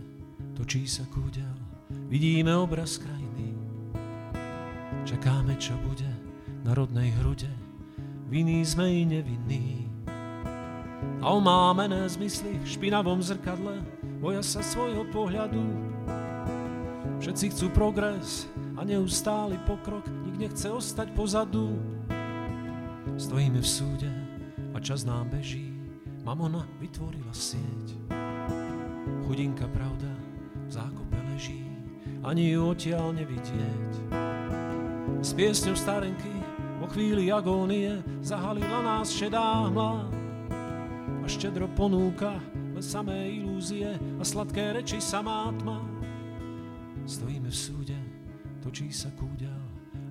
točí 0.52 0.84
sa 0.84 1.08
kúďal, 1.08 1.56
vidíme 2.12 2.52
obraz 2.52 3.00
krajiny. 3.00 3.56
Čakáme, 5.08 5.56
čo 5.56 5.80
bude 5.80 6.12
na 6.68 6.76
rodnej 6.76 7.16
hrude, 7.16 7.48
vinní 8.28 8.68
sme 8.68 8.92
i 8.92 9.08
nevinní. 9.08 9.88
A 11.24 11.32
omámené 11.32 12.04
zmysly 12.12 12.60
v 12.60 12.68
špinavom 12.68 13.24
zrkadle 13.24 13.80
boja 14.20 14.44
sa 14.44 14.60
svojho 14.60 15.08
pohľadu. 15.08 15.64
Všetci 17.24 17.56
chcú 17.56 17.72
progres 17.72 18.52
a 18.76 18.84
neustály 18.84 19.56
pokrok, 19.64 20.04
nik 20.28 20.52
nechce 20.52 20.68
ostať 20.68 21.16
pozadu. 21.16 21.80
Stojíme 23.16 23.64
v 23.64 23.70
súde 23.72 24.12
a 24.76 24.84
čas 24.84 25.08
nám 25.08 25.32
beží, 25.32 25.72
mamona 26.28 26.68
vytvorila 26.84 27.32
sieť. 27.32 28.07
Chudinka 29.28 29.68
pravda 29.76 30.08
v 30.56 30.72
zákope 30.72 31.20
leží, 31.36 31.68
ani 32.24 32.48
ju 32.56 32.72
odtiaľ 32.72 33.12
nevidieť. 33.12 33.92
S 35.20 35.36
piesňou 35.36 35.76
starenky 35.76 36.32
vo 36.80 36.88
chvíli 36.88 37.28
agónie 37.28 38.00
zahalila 38.24 38.80
nás 38.80 39.12
šedá 39.12 39.68
hmla 39.68 40.08
a 41.20 41.28
štedro 41.28 41.68
ponúka 41.76 42.40
len 42.72 42.80
samé 42.80 43.36
ilúzie 43.36 44.00
a 44.00 44.24
sladké 44.24 44.80
reči 44.80 45.04
samá 45.04 45.52
tma. 45.60 45.84
Stojíme 47.04 47.52
v 47.52 47.58
súde, 47.60 48.00
točí 48.64 48.96
sa 48.96 49.12
kúďal 49.12 49.60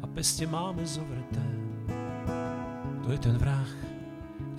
a 0.05 0.07
peste 0.13 0.45
máme 0.45 0.85
zovreté. 0.85 1.49
To 3.01 3.09
je 3.09 3.17
ten 3.17 3.41
vrah, 3.41 3.73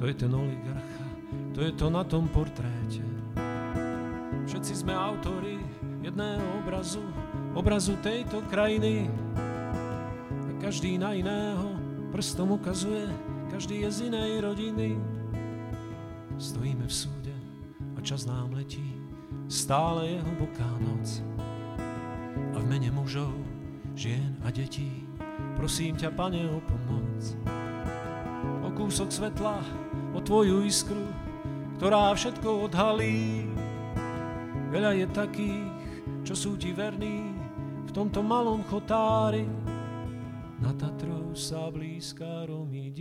to 0.02 0.10
je 0.10 0.18
ten 0.18 0.34
oligarcha, 0.34 1.08
to 1.54 1.62
je 1.62 1.72
to 1.78 1.94
na 1.94 2.02
tom 2.02 2.26
portréte. 2.34 3.17
Všetci 4.48 4.88
sme 4.88 4.96
autori 4.96 5.60
jedného 6.00 6.64
obrazu, 6.64 7.04
obrazu 7.52 8.00
tejto 8.00 8.40
krajiny. 8.48 9.12
A 10.32 10.52
každý 10.64 10.96
na 10.96 11.12
iného 11.12 11.76
prstom 12.16 12.56
ukazuje, 12.56 13.12
každý 13.52 13.84
je 13.84 13.90
z 13.92 13.98
inej 14.08 14.48
rodiny. 14.48 14.96
Stojíme 16.40 16.88
v 16.88 16.96
súde 16.96 17.36
a 17.92 18.00
čas 18.00 18.24
nám 18.24 18.56
letí, 18.56 18.88
stále 19.52 20.16
je 20.16 20.24
hlboká 20.24 20.72
noc. 20.80 21.20
A 22.56 22.64
v 22.64 22.66
mene 22.72 22.88
mužov, 22.88 23.36
žien 24.00 24.32
a 24.48 24.50
detí, 24.50 25.04
prosím 25.60 26.00
ťa, 26.00 26.16
Pane, 26.16 26.48
o 26.56 26.64
pomoc. 26.64 27.36
O 28.64 28.72
kúsok 28.72 29.12
svetla, 29.12 29.60
o 30.16 30.24
Tvoju 30.24 30.64
iskru, 30.64 31.04
ktorá 31.76 32.16
všetko 32.16 32.72
odhalí. 32.72 33.57
Veľa 34.68 34.92
je 35.00 35.08
takých, 35.16 35.68
čo 36.28 36.34
sú 36.36 36.52
Ti 36.60 36.76
verní, 36.76 37.32
v 37.88 37.92
tomto 37.96 38.20
malom 38.20 38.64
chotári. 38.68 39.48
Na 40.60 40.76
Tatrou 40.76 41.32
sa 41.32 41.72
blízka 41.72 42.50
Romy 42.50 42.92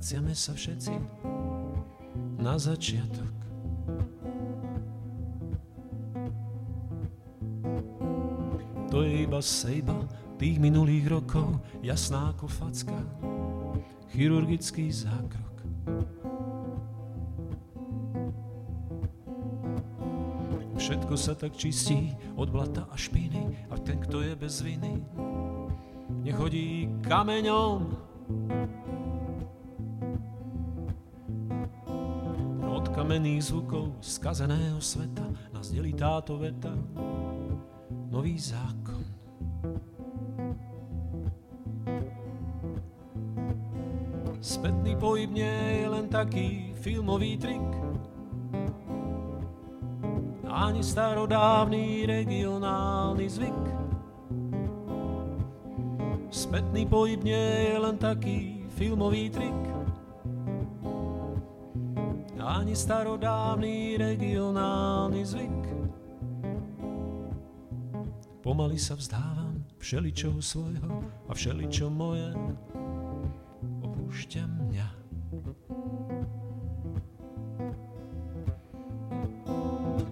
vraciame 0.00 0.32
sa 0.32 0.56
všetci 0.56 0.96
na 2.40 2.56
začiatok. 2.56 3.36
To 8.88 9.04
je 9.04 9.28
iba 9.28 9.44
sejba 9.44 10.00
tých 10.40 10.56
minulých 10.56 11.04
rokov, 11.04 11.52
jasná 11.84 12.32
ako 12.32 12.48
facka, 12.48 12.96
chirurgický 14.16 14.88
zákrok. 14.88 15.68
Všetko 20.80 21.12
sa 21.20 21.36
tak 21.36 21.60
čistí 21.60 22.16
od 22.40 22.48
blata 22.48 22.88
a 22.88 22.96
špiny 22.96 23.68
a 23.68 23.76
ten, 23.76 24.00
kto 24.00 24.24
je 24.24 24.32
bez 24.32 24.64
viny, 24.64 24.96
nechodí 26.24 26.88
kameňom. 27.04 28.08
Od 33.10 33.18
kamenných 33.18 33.50
zvukov 33.50 33.98
skazeného 33.98 34.78
sveta 34.78 35.26
nás 35.50 35.74
delí 35.74 35.98
táto 35.98 36.38
veta, 36.38 36.70
nový 38.06 38.38
zákon. 38.38 39.02
Spätný 44.38 44.94
pohyb 44.94 45.26
nie 45.26 45.82
je 45.82 45.86
len 45.90 46.06
taký 46.06 46.70
filmový 46.78 47.34
trik, 47.34 47.66
ani 50.46 50.78
starodávny 50.78 52.06
regionálny 52.06 53.26
zvyk. 53.26 53.64
Spätný 56.30 56.86
pohyb 56.86 57.18
nie 57.26 57.74
je 57.74 57.74
len 57.74 57.98
taký 57.98 58.70
filmový 58.78 59.34
trik, 59.34 59.79
ani 62.50 62.74
starodávny 62.74 63.94
regionálny 63.94 65.22
zvyk. 65.22 65.62
Pomaly 68.42 68.74
sa 68.74 68.98
vzdávam 68.98 69.62
všeličoho 69.78 70.42
svojho 70.42 71.06
a 71.30 71.32
všeličo 71.36 71.86
moje 71.86 72.34
opúšťa 73.86 74.44
mňa. 74.50 74.88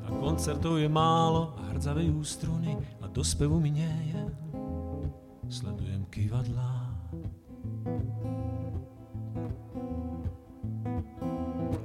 A 0.07 0.09
koncertov 0.23 0.79
je 0.79 0.87
málo 0.87 1.59
a 1.59 1.75
hrdzavejú 1.75 2.23
struny 2.23 2.79
a 3.03 3.11
do 3.11 3.27
spevu 3.27 3.59
mi 3.59 3.75
nie 3.75 3.95
je. 4.15 4.23
Sledujem 5.51 6.07
kývadlá. 6.13 6.87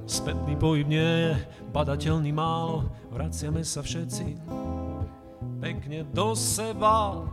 Spätný 0.04 0.52
pohyb 0.60 0.84
nie 0.84 1.00
je 1.00 1.32
badateľný 1.72 2.28
málo, 2.28 2.92
vraciame 3.08 3.64
sa 3.64 3.80
všetci 3.80 4.36
pekne 5.64 6.04
do 6.12 6.36
seba. 6.36 7.24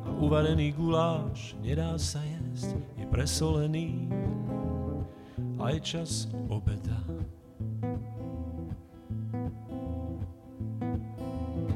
A 0.00 0.08
uvarený 0.16 0.72
guláš 0.72 1.60
nedá 1.60 1.92
sa 2.00 2.24
jesť, 2.24 2.72
je 2.96 3.04
presolený 3.04 4.08
a 5.60 5.76
je 5.76 5.80
čas 5.84 6.32
obeda. 6.48 6.96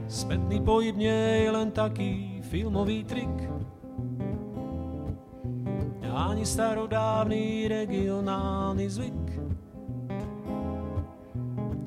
Spätný 0.09 0.57
pohyb 0.65 0.97
nie 0.97 1.45
je 1.45 1.49
len 1.53 1.69
taký 1.69 2.41
filmový 2.49 3.05
trik, 3.05 3.29
ani 6.11 6.47
starodávny 6.47 7.69
regionálny 7.71 8.91
zvyk. 8.91 9.27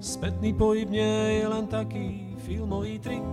Spätný 0.04 0.52
pohyb 0.56 0.92
nie 0.92 1.40
je 1.40 1.46
len 1.48 1.68
taký 1.68 2.36
filmový 2.44 3.00
trik, 3.00 3.32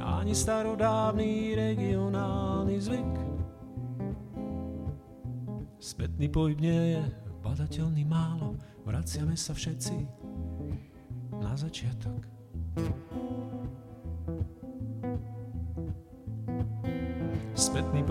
ani 0.00 0.32
starodávny 0.32 1.52
regionálny 1.56 2.76
zvyk. 2.80 3.14
Spätný 5.76 6.28
pohyb 6.32 6.56
nie 6.60 6.96
je 6.96 7.02
badateľný 7.44 8.04
málo, 8.08 8.56
vraciame 8.88 9.36
sa 9.36 9.52
všetci 9.52 9.96
na 11.36 11.52
začiatok. 11.52 12.24
Spätný 12.72 13.31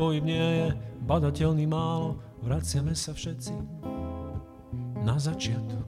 pohyb 0.02 0.26
nie 0.26 0.42
je 0.42 0.68
badateľný 1.06 1.70
málo, 1.70 2.18
vraciame 2.42 2.98
sa 2.98 3.14
všetci 3.14 3.54
na 5.06 5.14
začiatok. 5.22 5.86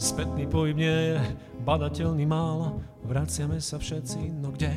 Spätný 0.00 0.48
pohyb 0.48 0.80
nie 0.80 0.96
je 1.12 1.20
badateľný 1.60 2.24
málo, 2.24 2.80
vraciame 3.04 3.60
sa 3.60 3.76
všetci, 3.76 4.40
no 4.40 4.48
kde? 4.48 4.72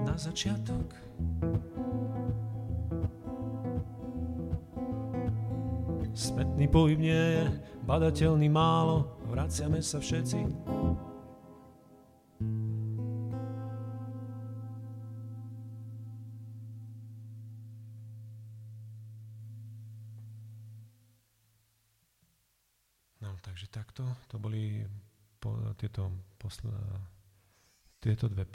Na 0.00 0.16
začiatok. 0.16 0.88
Spätný 6.16 6.72
pohyb 6.72 6.96
nie 6.96 7.12
je 7.36 7.44
badateľný 7.84 8.48
málo, 8.48 9.12
vraciame 9.28 9.84
sa 9.84 10.00
všetci 10.00 10.79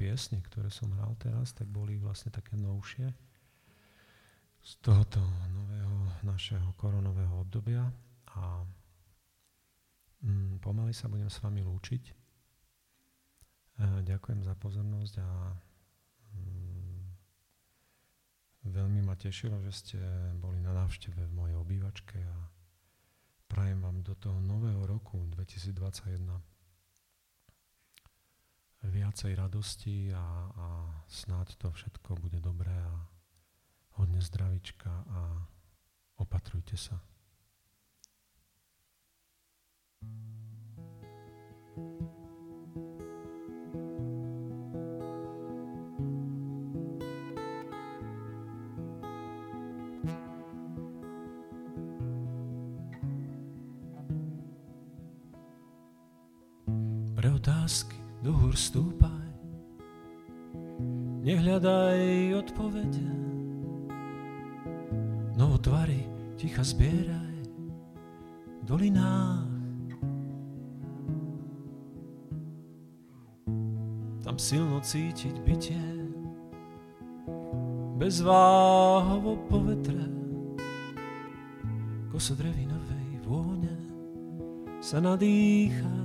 piesne, 0.06 0.38
ktoré 0.46 0.70
som 0.70 0.94
hral 0.94 1.18
teraz, 1.18 1.58
tak 1.58 1.66
boli 1.66 1.98
vlastne 1.98 2.30
také 2.30 2.54
novšie 2.54 3.10
z 4.62 4.72
tohoto 4.86 5.18
nového 5.50 6.22
našeho 6.22 6.78
koronového 6.78 7.42
obdobia 7.42 7.90
a 8.38 8.62
mm, 10.22 10.62
pomaly 10.62 10.94
sa 10.94 11.10
budem 11.10 11.26
s 11.26 11.42
vami 11.42 11.66
lúčiť. 11.66 12.04
E, 12.06 12.14
ďakujem 14.06 14.46
za 14.46 14.54
pozornosť 14.54 15.26
a 15.26 15.30
mm, 16.38 17.02
veľmi 18.70 19.02
ma 19.02 19.18
tešilo, 19.18 19.58
že 19.66 19.74
ste 19.74 19.98
boli 20.38 20.62
na 20.62 20.70
návšteve 20.86 21.18
v 21.18 21.34
mojej 21.34 21.58
obývačke 21.58 22.22
a 22.22 22.38
prajem 23.50 23.82
vám 23.82 24.06
do 24.06 24.14
toho 24.22 24.38
nového 24.38 24.86
roku 24.86 25.18
2021 25.34 26.55
viac 28.94 29.16
domácej 29.16 29.40
radosti 29.40 30.12
a, 30.12 30.52
a 30.52 30.68
snáď 31.08 31.56
to 31.56 31.72
všetko 31.72 32.20
bude 32.20 32.44
dobré 32.44 32.76
a 32.76 33.08
hodne 33.96 34.20
zdravička 34.20 34.92
a 34.92 35.48
opatrujte 36.20 36.76
sa. 36.76 37.00
Pre 57.16 57.30
otázky 57.32 58.05
do 58.26 58.34
hôr 58.34 58.58
stúpaj, 58.58 59.30
nehľadaj 61.22 62.34
odpovede, 62.42 63.06
no 65.38 65.54
tvary 65.62 66.10
ticha 66.34 66.66
zbieraj. 66.66 67.38
V 68.66 68.74
dolinách. 68.74 69.46
Tam 74.26 74.42
silno 74.42 74.82
cítiť 74.82 75.46
bytie, 75.46 75.86
bez 78.02 78.26
váhovo 78.26 79.38
povetre, 79.46 80.10
koso 82.10 82.34
drevinovej 82.34 83.22
vône 83.22 83.78
sa 84.82 84.98
nadýchaj. 84.98 86.05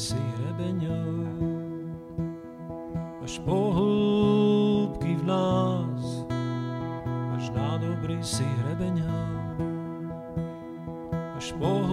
Si 0.00 0.16
hrebeňou, 0.16 1.28
až 3.20 3.36
po 3.44 3.76
hĺbky 3.76 5.12
v 5.20 5.24
nás, 5.28 6.24
až 7.36 7.52
nádobrý 7.52 8.16
si 8.24 8.48
hrebeňou, 8.64 9.60
až 11.36 11.52
po 11.60 11.84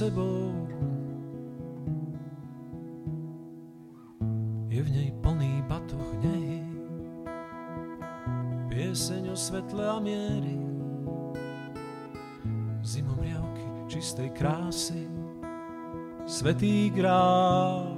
sebou. 0.00 0.48
Je 4.72 4.80
v 4.80 4.88
nej 4.88 5.12
plný 5.20 5.60
batoh 5.68 6.16
nehy, 6.24 6.64
pieseň 8.72 9.28
o 9.28 9.36
svetle 9.36 9.84
a 9.84 10.00
miery, 10.00 10.56
zimom 12.80 13.20
riavky 13.20 13.66
čistej 13.92 14.32
krásy, 14.32 15.04
svetý 16.24 16.88
grál. 16.88 17.89